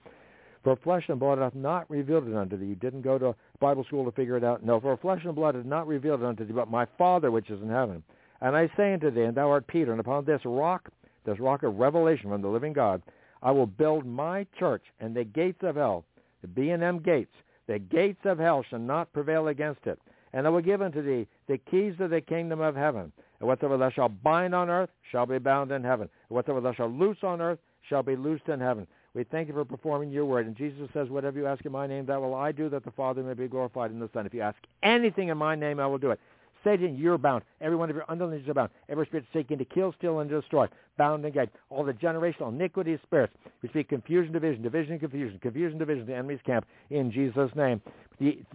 For 0.63 0.77
flesh 0.77 1.03
and 1.09 1.19
blood 1.19 1.39
hath 1.39 1.57
not 1.57 1.91
revealed 1.91 2.29
it 2.29 2.37
unto 2.37 2.57
thee. 2.57 2.67
You 2.67 2.77
didn't 2.77 3.03
go 3.03 3.19
to 3.19 3.35
Bible 3.59 3.83
school 3.83 4.05
to 4.05 4.13
figure 4.13 4.37
it 4.37 4.45
out. 4.45 4.65
No, 4.65 4.79
for 4.79 4.97
flesh 4.97 5.23
and 5.25 5.35
blood 5.35 5.57
hath 5.57 5.65
not 5.65 5.89
revealed 5.89 6.23
it 6.23 6.27
unto 6.27 6.47
thee, 6.47 6.53
but 6.53 6.71
my 6.71 6.87
Father 6.97 7.33
which 7.33 7.51
is 7.51 7.61
in 7.61 7.69
heaven. 7.69 8.05
And 8.41 8.55
I 8.55 8.71
say 8.77 8.93
unto 8.93 9.11
thee, 9.11 9.23
and 9.23 9.37
thou 9.37 9.51
art 9.51 9.67
Peter, 9.67 9.91
and 9.91 10.01
upon 10.01 10.25
this 10.25 10.43
rock, 10.45 10.89
this 11.25 11.41
rock 11.41 11.65
of 11.65 11.81
revelation 11.81 12.31
from 12.31 12.43
the 12.43 12.49
living 12.49 12.73
God, 12.73 13.03
I 13.43 13.51
will 13.51 13.67
build 13.67 14.07
my 14.07 14.47
church, 14.57 14.85
and 15.01 15.17
the 15.17 15.25
gates 15.25 15.65
of 15.65 15.75
hell, 15.75 16.05
the 16.41 16.47
B&M 16.47 17.01
gates, 17.01 17.35
the 17.67 17.81
gates 17.81 18.25
of 18.25 18.39
hell 18.39 18.65
shall 18.71 18.79
not 18.79 19.13
prevail 19.13 19.49
against 19.49 19.89
it. 19.89 19.99
And 20.33 20.47
I 20.47 20.51
will 20.51 20.63
give 20.63 20.83
unto 20.83 21.03
thee 21.03 21.27
the 21.47 21.59
keys 21.59 21.95
of 22.01 22.11
the 22.11 22.21
kingdom 22.21 22.61
of 22.61 22.75
heaven. 22.75 23.13
And 23.41 23.49
whatsoever 23.49 23.77
thou 23.77 23.91
shalt 23.91 24.23
bind 24.23 24.55
on 24.55 24.71
earth 24.71 24.91
shall 25.11 25.27
be 25.27 25.39
bound 25.39 25.73
in 25.73 25.85
heaven. 25.85 26.09
And 26.29 26.35
whatsoever 26.35 26.61
thou 26.61 26.73
shalt 26.73 26.93
loose 26.93 27.19
on 27.23 27.41
earth 27.41 27.59
shall 27.89 28.03
be 28.03 28.17
loosed 28.17 28.49
in 28.49 28.61
heaven. 28.61 28.87
We 29.15 29.25
thank 29.25 29.49
you 29.49 29.55
for 29.55 29.65
performing 29.65 30.11
your 30.11 30.25
word. 30.25 30.47
And 30.47 30.57
Jesus 30.57 30.89
says, 30.95 31.11
whatever 31.11 31.39
you 31.39 31.47
ask 31.47 31.67
in 31.67 31.73
my 31.73 31.87
name, 31.87 32.07
that 32.07 32.21
will 32.21 32.35
I 32.35 32.51
do, 32.51 32.71
that 32.71 32.85
the 32.85 32.93
Father 32.93 33.23
may 33.23 33.35
be 33.35 33.47
glorified 33.47 33.91
in 33.91 33.99
the 33.99 34.09
Son. 34.15 34.25
If 34.25 34.33
you 34.33 34.41
ask 34.41 34.57
anything 34.83 35.29
in 35.29 35.37
my 35.37 35.55
name, 35.55 35.81
I 35.81 35.87
will 35.87 35.99
do 35.99 36.13
it. 36.13 36.21
Satan, 36.65 36.97
you're 36.97 37.19
bound. 37.19 37.43
Every 37.61 37.77
one 37.77 37.91
of 37.91 37.97
your 37.97 38.05
underlings 38.09 38.49
are 38.49 38.55
bound. 38.55 38.71
Every 38.89 39.05
spirit 39.07 39.27
seeking 39.33 39.59
to 39.59 39.65
kill, 39.65 39.93
steal, 39.99 40.21
and 40.21 40.31
destroy. 40.31 40.69
Bound 40.97 41.25
and 41.25 41.35
gagged. 41.35 41.51
All 41.71 41.85
the 41.85 41.93
generational 41.93 42.51
iniquity 42.51 42.99
spirits. 43.03 43.35
We 43.63 43.69
speak 43.69 43.89
confusion, 43.89 44.33
division, 44.33 44.63
division, 44.63 44.99
confusion, 45.01 45.41
confusion, 45.41 45.79
division, 45.79 46.07
the 46.07 46.15
enemy's 46.15 46.39
camp 46.47 46.65
in 46.91 47.11
Jesus' 47.11 47.51
name. 47.57 47.83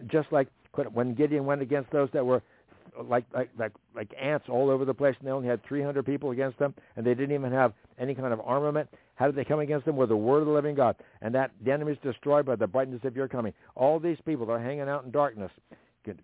Just 0.08 0.32
like 0.32 0.48
when 0.86 1.14
Gideon 1.14 1.46
went 1.46 1.62
against 1.62 1.92
those 1.92 2.10
that 2.14 2.26
were 2.26 2.42
like 3.04 3.26
like 3.34 3.50
like 3.58 3.74
like 3.96 4.14
ants 4.20 4.48
all 4.50 4.70
over 4.70 4.86
the 4.86 4.94
place, 4.94 5.16
and 5.20 5.28
they 5.28 5.32
only 5.32 5.48
had 5.48 5.64
300 5.66 6.06
people 6.06 6.32
against 6.32 6.58
them, 6.60 6.74
and 6.96 7.06
they 7.06 7.14
didn't 7.14 7.34
even 7.34 7.52
have 7.52 7.74
any 8.00 8.16
kind 8.16 8.34
of 8.34 8.42
armament. 8.42 8.90
How 9.16 9.26
did 9.26 9.36
they 9.36 9.46
come 9.46 9.60
against 9.60 9.86
them? 9.86 9.96
With 9.96 10.10
the 10.10 10.18
word 10.18 10.40
of 10.40 10.46
the 10.48 10.54
living 10.54 10.76
God, 10.76 10.96
and 11.22 11.34
that 11.36 11.52
the 11.64 11.72
enemy 11.72 11.94
is 11.94 11.98
destroyed 12.04 12.46
by 12.46 12.56
the 12.56 12.68
brightness 12.68 13.02
of 13.04 13.16
your 13.16 13.28
coming. 13.28 13.54
All 13.76 14.00
these 14.00 14.18
people 14.26 14.46
that 14.48 14.54
are 14.54 14.64
hanging 14.64 14.88
out 14.88 15.06
in 15.06 15.12
darkness, 15.12 15.52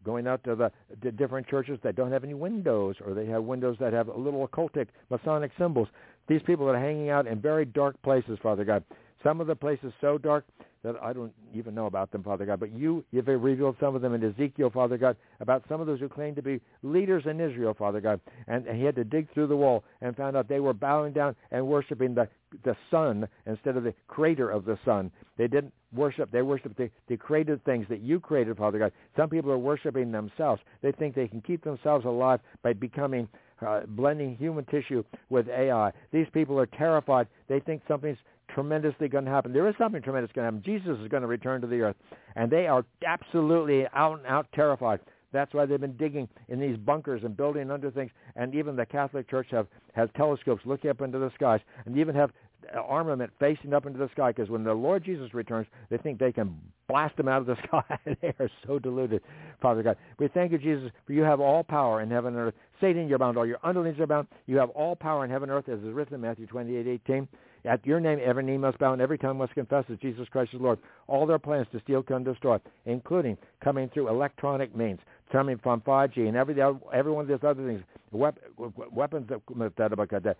going 0.03 0.27
out 0.27 0.43
to 0.45 0.55
the, 0.55 0.71
the 1.01 1.11
different 1.11 1.47
churches 1.47 1.79
that 1.83 1.95
don't 1.95 2.11
have 2.11 2.23
any 2.23 2.33
windows, 2.33 2.95
or 3.05 3.13
they 3.13 3.25
have 3.25 3.43
windows 3.43 3.77
that 3.79 3.93
have 3.93 4.07
little 4.07 4.47
occultic 4.47 4.87
Masonic 5.09 5.51
symbols. 5.57 5.87
These 6.27 6.41
people 6.45 6.65
that 6.67 6.75
are 6.75 6.79
hanging 6.79 7.09
out 7.09 7.27
in 7.27 7.41
very 7.41 7.65
dark 7.65 8.01
places, 8.01 8.39
Father 8.41 8.63
God. 8.63 8.83
Some 9.23 9.41
of 9.41 9.47
the 9.47 9.55
places 9.55 9.93
so 10.01 10.17
dark 10.17 10.45
that 10.83 10.95
I 11.01 11.13
don't 11.13 11.31
even 11.53 11.73
know 11.73 11.85
about 11.85 12.11
them, 12.11 12.23
Father 12.23 12.45
God. 12.45 12.59
But 12.59 12.73
you, 12.73 13.05
you've 13.11 13.27
revealed 13.27 13.77
some 13.79 13.95
of 13.95 14.01
them 14.01 14.13
in 14.13 14.23
Ezekiel, 14.23 14.69
Father 14.69 14.97
God, 14.97 15.15
about 15.39 15.63
some 15.69 15.79
of 15.79 15.87
those 15.87 15.99
who 15.99 16.09
claim 16.09 16.35
to 16.35 16.41
be 16.41 16.59
leaders 16.83 17.23
in 17.25 17.39
Israel, 17.39 17.73
Father 17.73 18.01
God. 18.01 18.19
And, 18.47 18.67
and 18.67 18.77
he 18.77 18.83
had 18.83 18.95
to 18.95 19.05
dig 19.05 19.33
through 19.33 19.47
the 19.47 19.55
wall 19.55 19.85
and 20.01 20.15
found 20.15 20.35
out 20.35 20.49
they 20.49 20.59
were 20.59 20.73
bowing 20.73 21.13
down 21.13 21.35
and 21.51 21.65
worshiping 21.65 22.13
the, 22.13 22.27
the 22.65 22.75
sun 22.91 23.27
instead 23.45 23.77
of 23.77 23.83
the 23.83 23.93
creator 24.07 24.49
of 24.49 24.65
the 24.65 24.77
sun. 24.83 25.09
They 25.37 25.47
didn't 25.47 25.73
worship. 25.93 26.29
They 26.31 26.41
worship 26.41 26.75
the, 26.75 26.89
the 27.07 27.15
created 27.15 27.63
things 27.63 27.85
that 27.89 28.01
you 28.01 28.19
created, 28.19 28.57
Father 28.57 28.79
God. 28.79 28.91
Some 29.15 29.29
people 29.29 29.51
are 29.51 29.57
worshiping 29.57 30.11
themselves. 30.11 30.61
They 30.81 30.91
think 30.91 31.15
they 31.15 31.29
can 31.29 31.41
keep 31.41 31.63
themselves 31.63 32.05
alive 32.05 32.41
by 32.61 32.73
becoming 32.73 33.29
uh, 33.65 33.81
blending 33.87 34.35
human 34.35 34.65
tissue 34.65 35.03
with 35.29 35.47
AI. 35.47 35.93
These 36.11 36.27
people 36.33 36.59
are 36.59 36.65
terrified. 36.65 37.27
They 37.47 37.61
think 37.61 37.81
something's 37.87 38.17
tremendously 38.53 39.07
going 39.07 39.25
to 39.25 39.31
happen. 39.31 39.53
There 39.53 39.67
is 39.67 39.75
something 39.77 40.01
tremendous 40.01 40.31
going 40.33 40.43
to 40.43 40.53
happen. 40.53 40.63
Jesus 40.63 40.99
is 41.01 41.07
going 41.09 41.21
to 41.21 41.27
return 41.27 41.61
to 41.61 41.67
the 41.67 41.81
earth. 41.81 41.95
And 42.35 42.51
they 42.51 42.67
are 42.67 42.85
absolutely 43.05 43.85
out 43.93 44.19
and 44.19 44.27
out 44.27 44.47
terrified. 44.53 44.99
That's 45.31 45.53
why 45.53 45.65
they've 45.65 45.81
been 45.81 45.97
digging 45.97 46.29
in 46.47 46.59
these 46.59 46.77
bunkers 46.77 47.23
and 47.23 47.35
building 47.35 47.71
under 47.71 47.89
things. 47.89 48.11
And 48.35 48.53
even 48.53 48.75
the 48.75 48.85
Catholic 48.85 49.29
Church 49.29 49.47
have 49.51 49.67
has 49.93 50.09
telescopes 50.15 50.61
looking 50.65 50.91
up 50.91 51.01
into 51.01 51.19
the 51.19 51.31
skies, 51.35 51.59
and 51.85 51.97
even 51.97 52.15
have 52.15 52.31
armament 52.71 53.31
facing 53.39 53.73
up 53.73 53.85
into 53.85 53.99
the 53.99 54.09
sky. 54.11 54.31
Because 54.31 54.49
when 54.49 54.63
the 54.63 54.73
Lord 54.73 55.03
Jesus 55.03 55.33
returns, 55.33 55.67
they 55.89 55.97
think 55.97 56.19
they 56.19 56.31
can 56.31 56.55
blast 56.87 57.17
them 57.17 57.27
out 57.27 57.41
of 57.41 57.47
the 57.47 57.57
sky. 57.67 57.83
they 58.21 58.33
are 58.39 58.49
so 58.65 58.79
deluded, 58.79 59.21
Father 59.61 59.83
God. 59.83 59.97
We 60.19 60.27
thank 60.27 60.51
you, 60.51 60.57
Jesus, 60.57 60.91
for 61.05 61.13
you 61.13 61.21
have 61.23 61.39
all 61.39 61.63
power 61.63 62.01
in 62.01 62.09
heaven 62.09 62.35
and 62.35 62.47
earth. 62.47 62.55
Satan, 62.79 63.07
you're 63.07 63.19
bound. 63.19 63.37
All 63.37 63.45
your 63.45 63.59
underlings 63.63 63.99
are 63.99 64.07
bound. 64.07 64.27
You 64.45 64.57
have 64.57 64.69
all 64.69 64.95
power 64.95 65.25
in 65.25 65.31
heaven 65.31 65.49
and 65.49 65.57
earth, 65.57 65.69
as 65.69 65.79
is 65.79 65.93
written 65.93 66.15
in 66.15 66.21
Matthew 66.21 66.47
28, 66.47 66.87
18. 66.87 67.27
At 67.65 67.85
your 67.85 67.99
name, 68.01 68.19
every 68.23 68.43
knee 68.43 68.57
must 68.57 68.77
bow 68.77 68.91
and 68.91 69.01
every 69.01 69.17
tongue 69.17 69.37
must 69.37 69.53
confess 69.53 69.85
that 69.87 70.01
Jesus 70.01 70.27
Christ 70.29 70.53
is 70.53 70.59
Lord. 70.59 70.79
All 71.07 71.25
their 71.25 71.39
plans 71.39 71.67
to 71.71 71.79
steal, 71.79 72.03
kill, 72.03 72.17
and 72.17 72.25
destroy, 72.25 72.57
including 72.85 73.37
coming 73.63 73.89
through 73.89 74.09
electronic 74.09 74.75
means, 74.75 74.99
coming 75.31 75.57
from 75.57 75.79
5G 75.81 76.27
and 76.27 76.35
every 76.35 76.55
every 76.93 77.11
one 77.11 77.21
of 77.23 77.27
these 77.29 77.47
other 77.47 77.65
things, 77.65 77.81
weapons 78.11 79.27
that, 79.29 80.37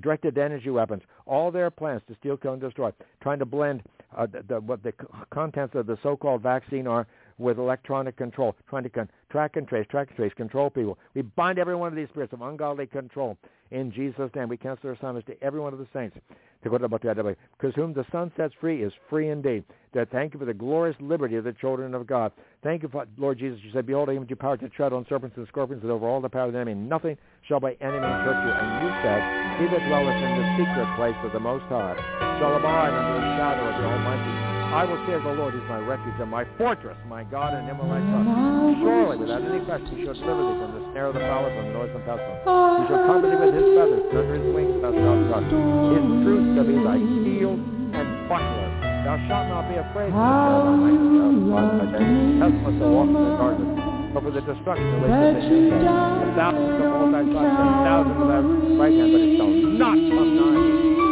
directed 0.00 0.38
energy 0.38 0.70
weapons, 0.70 1.02
all 1.26 1.50
their 1.50 1.70
plans 1.70 2.02
to 2.08 2.14
steal, 2.16 2.36
kill, 2.36 2.54
and 2.54 2.62
destroy, 2.62 2.90
trying 3.22 3.38
to 3.38 3.46
blend 3.46 3.82
uh, 4.16 4.26
the, 4.26 4.42
the, 4.48 4.60
what 4.60 4.82
the 4.82 4.92
contents 5.30 5.74
of 5.74 5.86
the 5.86 5.98
so-called 6.02 6.42
vaccine 6.42 6.86
are 6.86 7.06
with 7.38 7.58
electronic 7.58 8.16
control, 8.16 8.54
trying 8.68 8.82
to 8.82 8.88
con- 8.90 9.10
track 9.32 9.56
and 9.56 9.66
trace, 9.66 9.86
track 9.90 10.08
and 10.08 10.16
trace, 10.16 10.32
control 10.36 10.70
people. 10.70 10.98
We 11.14 11.22
bind 11.22 11.58
every 11.58 11.74
one 11.74 11.88
of 11.88 11.96
these 11.96 12.08
spirits 12.10 12.32
of 12.32 12.42
ungodly 12.42 12.86
control 12.86 13.38
in 13.72 13.90
Jesus' 13.90 14.30
name. 14.36 14.48
We 14.48 14.58
cancel 14.58 14.90
our 14.90 14.94
assignments 14.94 15.26
to 15.26 15.42
every 15.42 15.58
one 15.58 15.72
of 15.72 15.78
the 15.78 15.88
saints. 15.92 16.16
Because 16.62 17.74
whom 17.74 17.92
the 17.92 18.04
Son 18.12 18.30
sets 18.36 18.54
free 18.60 18.84
is 18.84 18.92
free 19.10 19.30
indeed. 19.30 19.64
Thank 20.12 20.34
you 20.34 20.38
for 20.38 20.44
the 20.44 20.54
glorious 20.54 20.96
liberty 21.00 21.36
of 21.36 21.44
the 21.44 21.54
children 21.54 21.94
of 21.94 22.06
God. 22.06 22.30
Thank 22.62 22.82
you, 22.82 22.88
for, 22.88 23.06
Lord 23.16 23.38
Jesus. 23.38 23.58
You 23.64 23.72
said, 23.72 23.86
Behold, 23.86 24.10
I 24.10 24.14
give 24.14 24.30
you 24.30 24.36
power 24.36 24.56
to 24.58 24.68
tread 24.68 24.92
on 24.92 25.04
serpents 25.08 25.36
and 25.36 25.48
scorpions 25.48 25.82
and 25.82 25.90
over 25.90 26.06
all 26.06 26.20
the 26.20 26.28
power 26.28 26.46
of 26.46 26.52
the 26.52 26.60
enemy. 26.60 26.74
Nothing 26.74 27.16
shall 27.48 27.58
by 27.58 27.72
any 27.80 27.98
means 27.98 28.22
hurt 28.22 28.38
you. 28.46 28.52
And 28.52 28.84
you 28.84 28.90
said, 29.02 29.20
He 29.58 29.64
that 29.74 29.88
dwelleth 29.88 30.22
in 30.22 30.32
the 30.38 30.46
secret 30.60 30.96
place 30.96 31.18
of 31.24 31.32
the 31.32 31.40
Most 31.40 31.64
High 31.64 31.96
shall 32.38 32.56
abide 32.56 32.92
under 32.92 33.20
the 33.20 33.36
shadow 33.36 33.68
of 33.68 33.82
the 33.82 33.88
Almighty. 33.88 34.41
I 34.72 34.88
will 34.88 34.96
say 35.04 35.12
the 35.20 35.36
Lord 35.36 35.52
is 35.52 35.60
my 35.68 35.84
refuge 35.84 36.16
and 36.16 36.32
my 36.32 36.48
fortress, 36.56 36.96
my 37.04 37.28
God, 37.28 37.52
and 37.52 37.68
him 37.68 37.76
will 37.76 37.92
I 37.92 38.00
trust. 38.00 38.80
Surely, 38.80 39.20
without 39.20 39.44
any 39.44 39.60
question, 39.68 40.00
he 40.00 40.08
shall 40.08 40.16
deliver 40.16 40.48
thee 40.48 40.58
from 40.64 40.72
the 40.72 40.82
snare 40.96 41.12
of 41.12 41.14
the 41.14 41.20
fowler, 41.20 41.52
from 41.52 41.68
the 41.68 41.74
noise 41.76 41.92
of 41.92 42.00
pestilence. 42.08 42.40
He 42.40 42.82
shall 42.88 43.04
cover 43.04 43.28
thee 43.28 43.36
with 43.36 43.52
his 43.52 43.68
feathers, 43.76 44.00
and 44.00 44.16
under 44.16 44.32
his 44.32 44.48
wings 44.56 44.72
thou 44.80 44.96
shalt 44.96 45.20
trust. 45.28 45.52
His 45.52 46.04
truth 46.24 46.46
shall 46.56 46.64
be 46.64 46.76
thy 46.80 46.98
shield 47.20 47.60
and 47.92 48.08
buckler. 48.32 48.68
Thou 49.04 49.16
shalt 49.28 49.46
not 49.52 49.68
be 49.68 49.76
afraid 49.76 50.08
of 50.08 50.16
the 50.16 50.24
terror 50.24 50.64
by 50.64 50.88
night, 50.88 51.04
nor 51.04 51.68
by 51.68 51.86
day, 51.92 52.08
pestilence 52.40 52.80
that 52.80 52.88
walks 52.96 53.12
in 53.12 53.20
the 53.28 53.34
darkness, 53.36 53.76
but 54.16 54.20
for 54.24 54.32
the 54.32 54.40
destruction 54.40 54.88
of 54.88 55.00
the 55.04 55.08
that 55.12 55.36
A 55.36 56.28
thousand 56.32 56.80
of 56.80 56.96
all 56.96 57.12
thy 57.12 57.24
sides, 57.28 57.60
and 57.60 57.68
a 57.68 57.80
thousand 57.84 58.16
of 58.16 58.24
thy 58.24 58.40
right 58.80 58.94
hand, 58.96 59.12
but 59.12 59.20
it 59.20 59.36
shall 59.36 59.52
not 59.52 60.00
come 60.00 60.30
nigh 60.32 60.64
thee. 60.64 61.11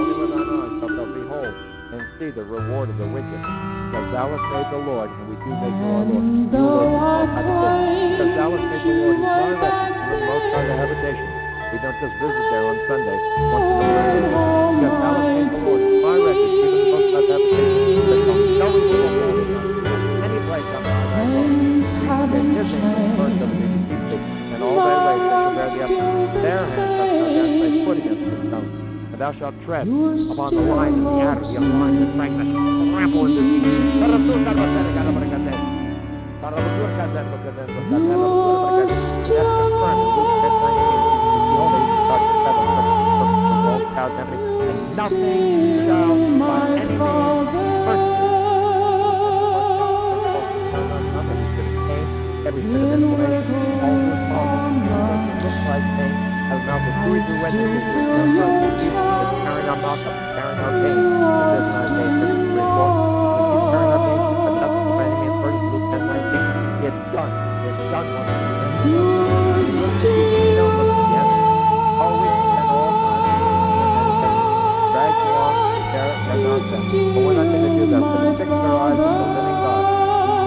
And 1.91 2.07
see 2.23 2.31
the 2.31 2.47
reward 2.47 2.86
of 2.86 2.97
the 3.02 3.09
wicked. 3.10 3.43
Because 3.91 4.09
thou 4.15 4.31
hast 4.31 4.47
made 4.55 4.70
the 4.70 4.78
Lord, 4.86 5.10
and 5.10 5.27
we 5.27 5.35
do 5.43 5.51
make 5.51 5.75
you 5.75 5.89
our 5.91 6.07
Lord. 6.07 6.23
You, 6.23 6.62
Lord, 6.62 7.27
Because 7.35 8.33
thou 8.39 8.49
hast 8.55 8.67
made 8.70 8.85
the 8.86 8.94
Lord, 8.94 9.17
who 9.19 9.27
is 9.27 9.35
my 9.35 9.51
refuge, 9.59 9.99
and 9.99 10.10
the 10.15 10.27
most 10.31 10.47
high 10.55 10.67
the 10.70 10.75
habitation. 10.78 11.28
We 11.70 11.77
don't 11.83 11.99
just 11.99 12.15
visit 12.23 12.47
there 12.51 12.67
on 12.67 12.78
Sunday, 12.86 13.19
once 13.51 13.67
in 13.67 13.78
a 13.78 13.86
moon. 13.91 14.23
Because 14.78 14.97
thou 15.02 15.10
hast 15.19 15.35
made 15.35 15.51
the 15.51 15.60
Lord, 15.67 15.83
my 15.83 16.15
refuge, 16.15 16.55
even 16.62 16.78
the 16.78 16.91
most 16.94 17.10
high 17.10 17.27
the 17.27 17.35
habitation. 17.35 17.83
That 18.07 18.23
no 18.31 18.67
evil 18.70 18.99
will 19.02 19.15
fall 19.19 19.35
in 19.35 19.51
any 20.31 20.41
place 20.47 20.70
on 20.70 20.83
thy 20.86 21.02
right. 21.10 21.59
And 22.31 22.47
his 22.55 22.70
name 22.70 23.19
first 23.19 23.39
of 23.43 23.51
thee 23.51 23.67
to 23.67 23.78
keep 23.91 24.02
thee, 24.15 24.23
and 24.55 24.62
all 24.62 24.78
thy 24.78 24.94
ways 24.94 25.23
they 25.27 25.35
shall 25.43 25.55
bear 25.59 25.69
thee 25.75 25.83
up. 25.83 25.91
Their 26.39 26.62
hands 26.70 26.91
shall 26.94 27.10
thou 27.10 27.27
dash 27.35 27.55
thy 27.59 27.70
foot 27.83 27.99
against 27.99 28.23
the 28.31 28.39
stone 28.47 28.80
thou 29.21 29.37
shalt 29.37 29.55
tread 29.67 29.85
upon 29.85 30.49
the 30.57 30.65
lion 30.65 30.95
and 30.95 31.05
the 31.05 31.21
adder, 31.21 31.45
the 31.45 31.61
lion 31.61 32.01
and 32.01 32.17
fragment, 32.17 32.57
the 32.57 33.37
sea. 33.37 34.01
That's 34.01 34.17
the 34.17 34.33
firm 34.33 34.49
in 34.49 34.49
Luke 34.49 34.65
10, 36.81 37.13
19. 37.13 37.37
And 44.65 44.97
nothing 44.97 45.85
shall 45.85 46.17
by 46.41 46.81
any 46.81 46.97
means. 46.97 47.53
Every 52.49 52.63
bit 52.65 52.81
of 52.81 52.93
information, 52.97 54.10
pain, 56.61 56.69
has 56.69 56.69
now 56.69 56.79
the 56.85 56.93
three 57.09 57.21
through 57.25 57.41
witnesses 57.41 57.81
who 57.81 58.01
have 58.11 58.33
come 58.37 58.53
from 58.61 58.73
Jesus 58.81 59.01
is 59.01 59.69
our 59.71 59.81
mouth 59.81 60.05
up, 60.05 60.17
carrying 60.37 60.61
our 60.61 60.73
pain. 60.81 60.99
It 61.01 61.41
says 61.51 61.65
in 61.65 61.77
Isaiah 61.81 62.21
53, 62.21 62.61
4, 62.61 63.01
He's 63.51 63.67
carrying 63.71 63.93
our 63.93 64.01
but 64.41 64.55
that's 64.61 64.77
the 64.77 64.93
man 65.01 65.17
in 65.25 65.35
verse 65.41 65.61
Luke 65.73 65.89
10, 65.91 66.05
19. 66.05 66.85
It's 66.85 67.01
done. 67.17 67.33
It's 67.65 67.85
done 67.91 68.09
once 68.13 68.29
and 68.31 68.81
for 70.77 70.93
all. 71.11 71.41
Always 72.01 72.45
and 72.61 72.69
all 72.71 72.93
times. 73.01 73.25
Drag 74.93 75.17
you 75.21 75.33
on, 75.41 75.55
share 75.91 76.11
it, 76.11 76.29
and 76.31 76.41
nonsense. 76.45 76.89
But 76.91 77.21
we're 77.25 77.37
not 77.37 77.49
going 77.49 77.65
to 77.65 77.73
do 77.77 77.85
that. 77.91 78.01
We're 78.01 78.21
going 78.21 78.33
to 78.33 78.39
fix 78.41 78.51
our 78.51 78.77
eyes 78.81 79.01
on 79.01 79.13
the 79.17 79.27
living 79.37 79.61
God. 79.61 79.85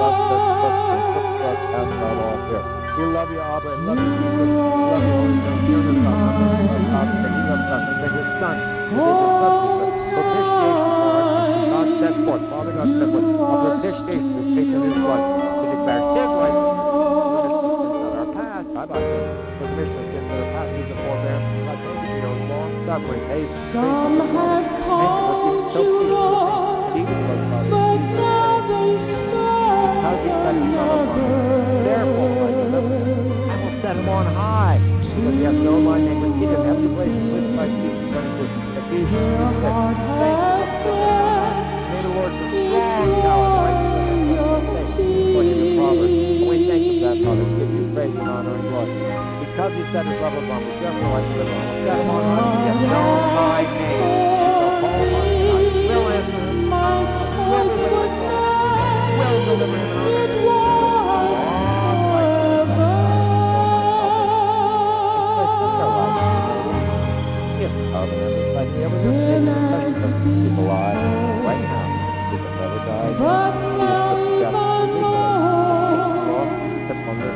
Loves 0.03 0.33
us, 0.33 0.45
loves 0.61 0.93
us, 0.93 1.69
us, 1.74 1.90
all 2.01 2.38
fear. 2.50 2.82
We 2.93 3.05
love 3.09 3.31
you, 3.33 3.41
Abba, 3.41 3.73
and 3.73 3.89
love 3.89 3.97
you, 3.97 4.05
Jesus. 4.05 4.53
We 4.53 4.53
love 4.53 5.01
you, 5.01 5.17
Holy 5.17 5.33
Spirit. 5.33 5.65
You're 5.65 5.81
the 5.81 5.97
Son. 5.97 6.13
We 6.13 6.45
love 6.69 6.85
Father, 6.93 7.17
that 7.25 7.33
He 7.33 7.41
loves 7.49 7.73
us, 7.73 7.89
that 7.89 8.13
His 8.13 8.30
Son 8.38 8.53
is 8.53 9.01
a 9.01 9.30
substitute, 9.41 10.13
propitiation 10.13 10.93
for 10.93 11.09
our 11.09 11.25
sins. 11.33 11.73
God 11.73 11.89
set 11.97 12.13
forth, 12.22 12.43
Father 12.53 12.73
God 12.77 12.89
set 12.93 13.09
forth, 13.09 13.25
a 13.25 13.49
propitiation 13.49 14.30
to 14.30 14.41
take 14.53 14.69
in 14.69 14.77
His 14.77 14.93
blood, 14.93 15.22
to 15.25 15.65
declare 15.73 16.05
His 16.13 16.30
righteousness, 16.38 16.85
our 18.13 18.30
past. 18.38 18.69
I 18.77 18.85
about 18.85 19.01
to 19.01 19.17
for 19.57 19.65
the 19.65 19.73
mission 19.73 19.97
of 19.97 20.05
sins 20.13 20.30
that 20.30 20.38
are 20.38 20.53
past, 20.53 20.69
a 20.69 20.93
forbearance. 20.93 21.49
God, 21.65 21.81
thank 21.81 21.97
you 21.97 22.13
for 22.13 22.22
your 22.22 22.38
long 22.45 22.72
suffering, 22.85 23.25
patience, 23.25 23.73
faithfulness, 23.73 24.69
thank 24.85 25.09
you 25.09 25.25
for 25.25 25.41
being 25.41 25.65
so 25.73 25.81
patient 25.97 26.13
and 26.13 27.01
even 27.01 27.17
to 27.25 27.33
us, 27.33 27.41
Father. 27.49 27.73
How 28.93 30.13
you 30.13 30.30
set 30.45 30.53
Himself. 30.53 31.09
Therefore, 31.83 32.38
I 32.38 32.53
will 32.53 32.73
set 33.93 34.01
him 34.01 34.09
on 34.09 34.25
high. 34.33 34.81
Because 35.13 35.38
he 35.38 35.45
has 35.45 35.53
no 35.53 35.77
my 35.77 36.01
name, 36.01 36.17
but 36.17 36.33
he 36.33 36.49
didn't 36.49 36.65
have 36.65 36.81
to 36.81 36.89
with 37.30 37.45
my 37.53 37.69
feet. 37.69 37.93
According 38.09 38.33
to 38.33 38.49
Ephesians 38.81 39.30
2 39.30 39.61
6. 39.61 39.69
Thank 40.17 40.41
you. 40.81 40.97
May 41.93 42.01
the 42.01 42.09
Lord 42.09 42.33
the 42.33 42.57
strong 42.73 43.22
tower, 43.22 43.53
right 43.53 43.77
in 43.77 43.93
the 43.93 44.33
heaven 44.33 44.49
of 44.49 44.65
the 44.65 45.05
according 45.30 45.57
to 45.61 45.67
Proverbs. 45.77 46.09
And 46.09 46.49
we 46.49 46.65
thank 46.65 46.81
you 46.89 46.97
for 46.97 47.05
that, 47.05 47.17
Father. 47.22 47.45
We 47.45 47.53
give 47.61 47.69
you 47.69 47.85
praise 47.93 48.17
and 48.17 48.25
honor 48.25 48.57
and 48.57 48.65
glory. 48.65 48.97
Because 49.45 49.72
he 49.77 49.83
set 49.93 50.09
his 50.09 50.17
love 50.17 50.33
upon 50.41 50.59
therefore 50.81 51.13
I 51.13 51.30
on. 51.53 51.69
Set 51.85 52.01
him 52.01 52.09
on 52.09 52.25
high. 52.33 52.49
He 52.49 52.73
has 52.73 52.81
my 52.89 53.61
name. 53.61 53.93
He 53.93 54.49
shall 54.57 54.73
call 54.81 54.97
upon 55.05 55.25
me, 55.30 55.53
and 55.53 55.69
I 56.73 56.97
will 57.45 57.69
deliver 57.69 58.09
him. 58.09 58.41
Will 59.13 59.39
deliver 59.45 59.77
him 59.77 59.85
and 59.85 59.93
honor 59.93 60.33
him. 60.33 60.42
love 68.06 68.11
and 68.14 68.23
understand 68.23 68.72
you 69.03 69.11
take 69.72 69.95
people 70.23 70.64
alive 70.65 70.99
right 71.45 71.64
now. 71.64 71.88
People 72.32 72.51
never 72.59 72.80
died. 72.83 73.15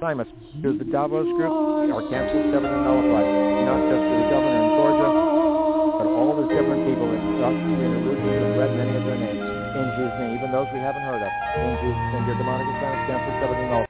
your 0.09 0.25
assignments 0.25 0.33
to 0.63 0.73
the 0.73 0.85
Davos 0.89 1.29
group, 1.37 1.53
our 1.93 2.01
canceled, 2.09 2.49
severed, 2.53 2.73
and 2.73 2.85
nullified, 2.85 3.29
not 3.69 3.81
just 3.93 4.01
to 4.01 4.15
the 4.17 4.27
governor 4.33 4.61
in 4.65 4.69
Georgia, 4.73 5.11
but 6.01 6.07
all 6.09 6.33
the 6.41 6.47
different 6.49 6.83
people 6.89 7.07
that 7.13 7.21
Dr. 7.21 7.61
Serena 7.77 7.99
Lucy 8.09 8.31
has 8.33 8.51
read 8.57 8.73
many 8.77 8.95
of 8.97 9.05
their 9.05 9.19
names. 9.21 9.43
In 9.45 9.87
Jesus' 10.01 10.17
name, 10.17 10.33
even 10.41 10.49
those 10.53 10.69
we 10.73 10.81
haven't 10.81 11.05
heard 11.05 11.21
of. 11.21 11.33
In 11.61 11.75
Jesus' 11.85 12.09
name, 12.17 12.25
your 12.25 12.39
demonic 12.41 12.67
assignments 12.73 13.05
canceled, 13.05 13.37
severed, 13.37 13.61
and 13.61 13.69
nullified. 13.69 13.88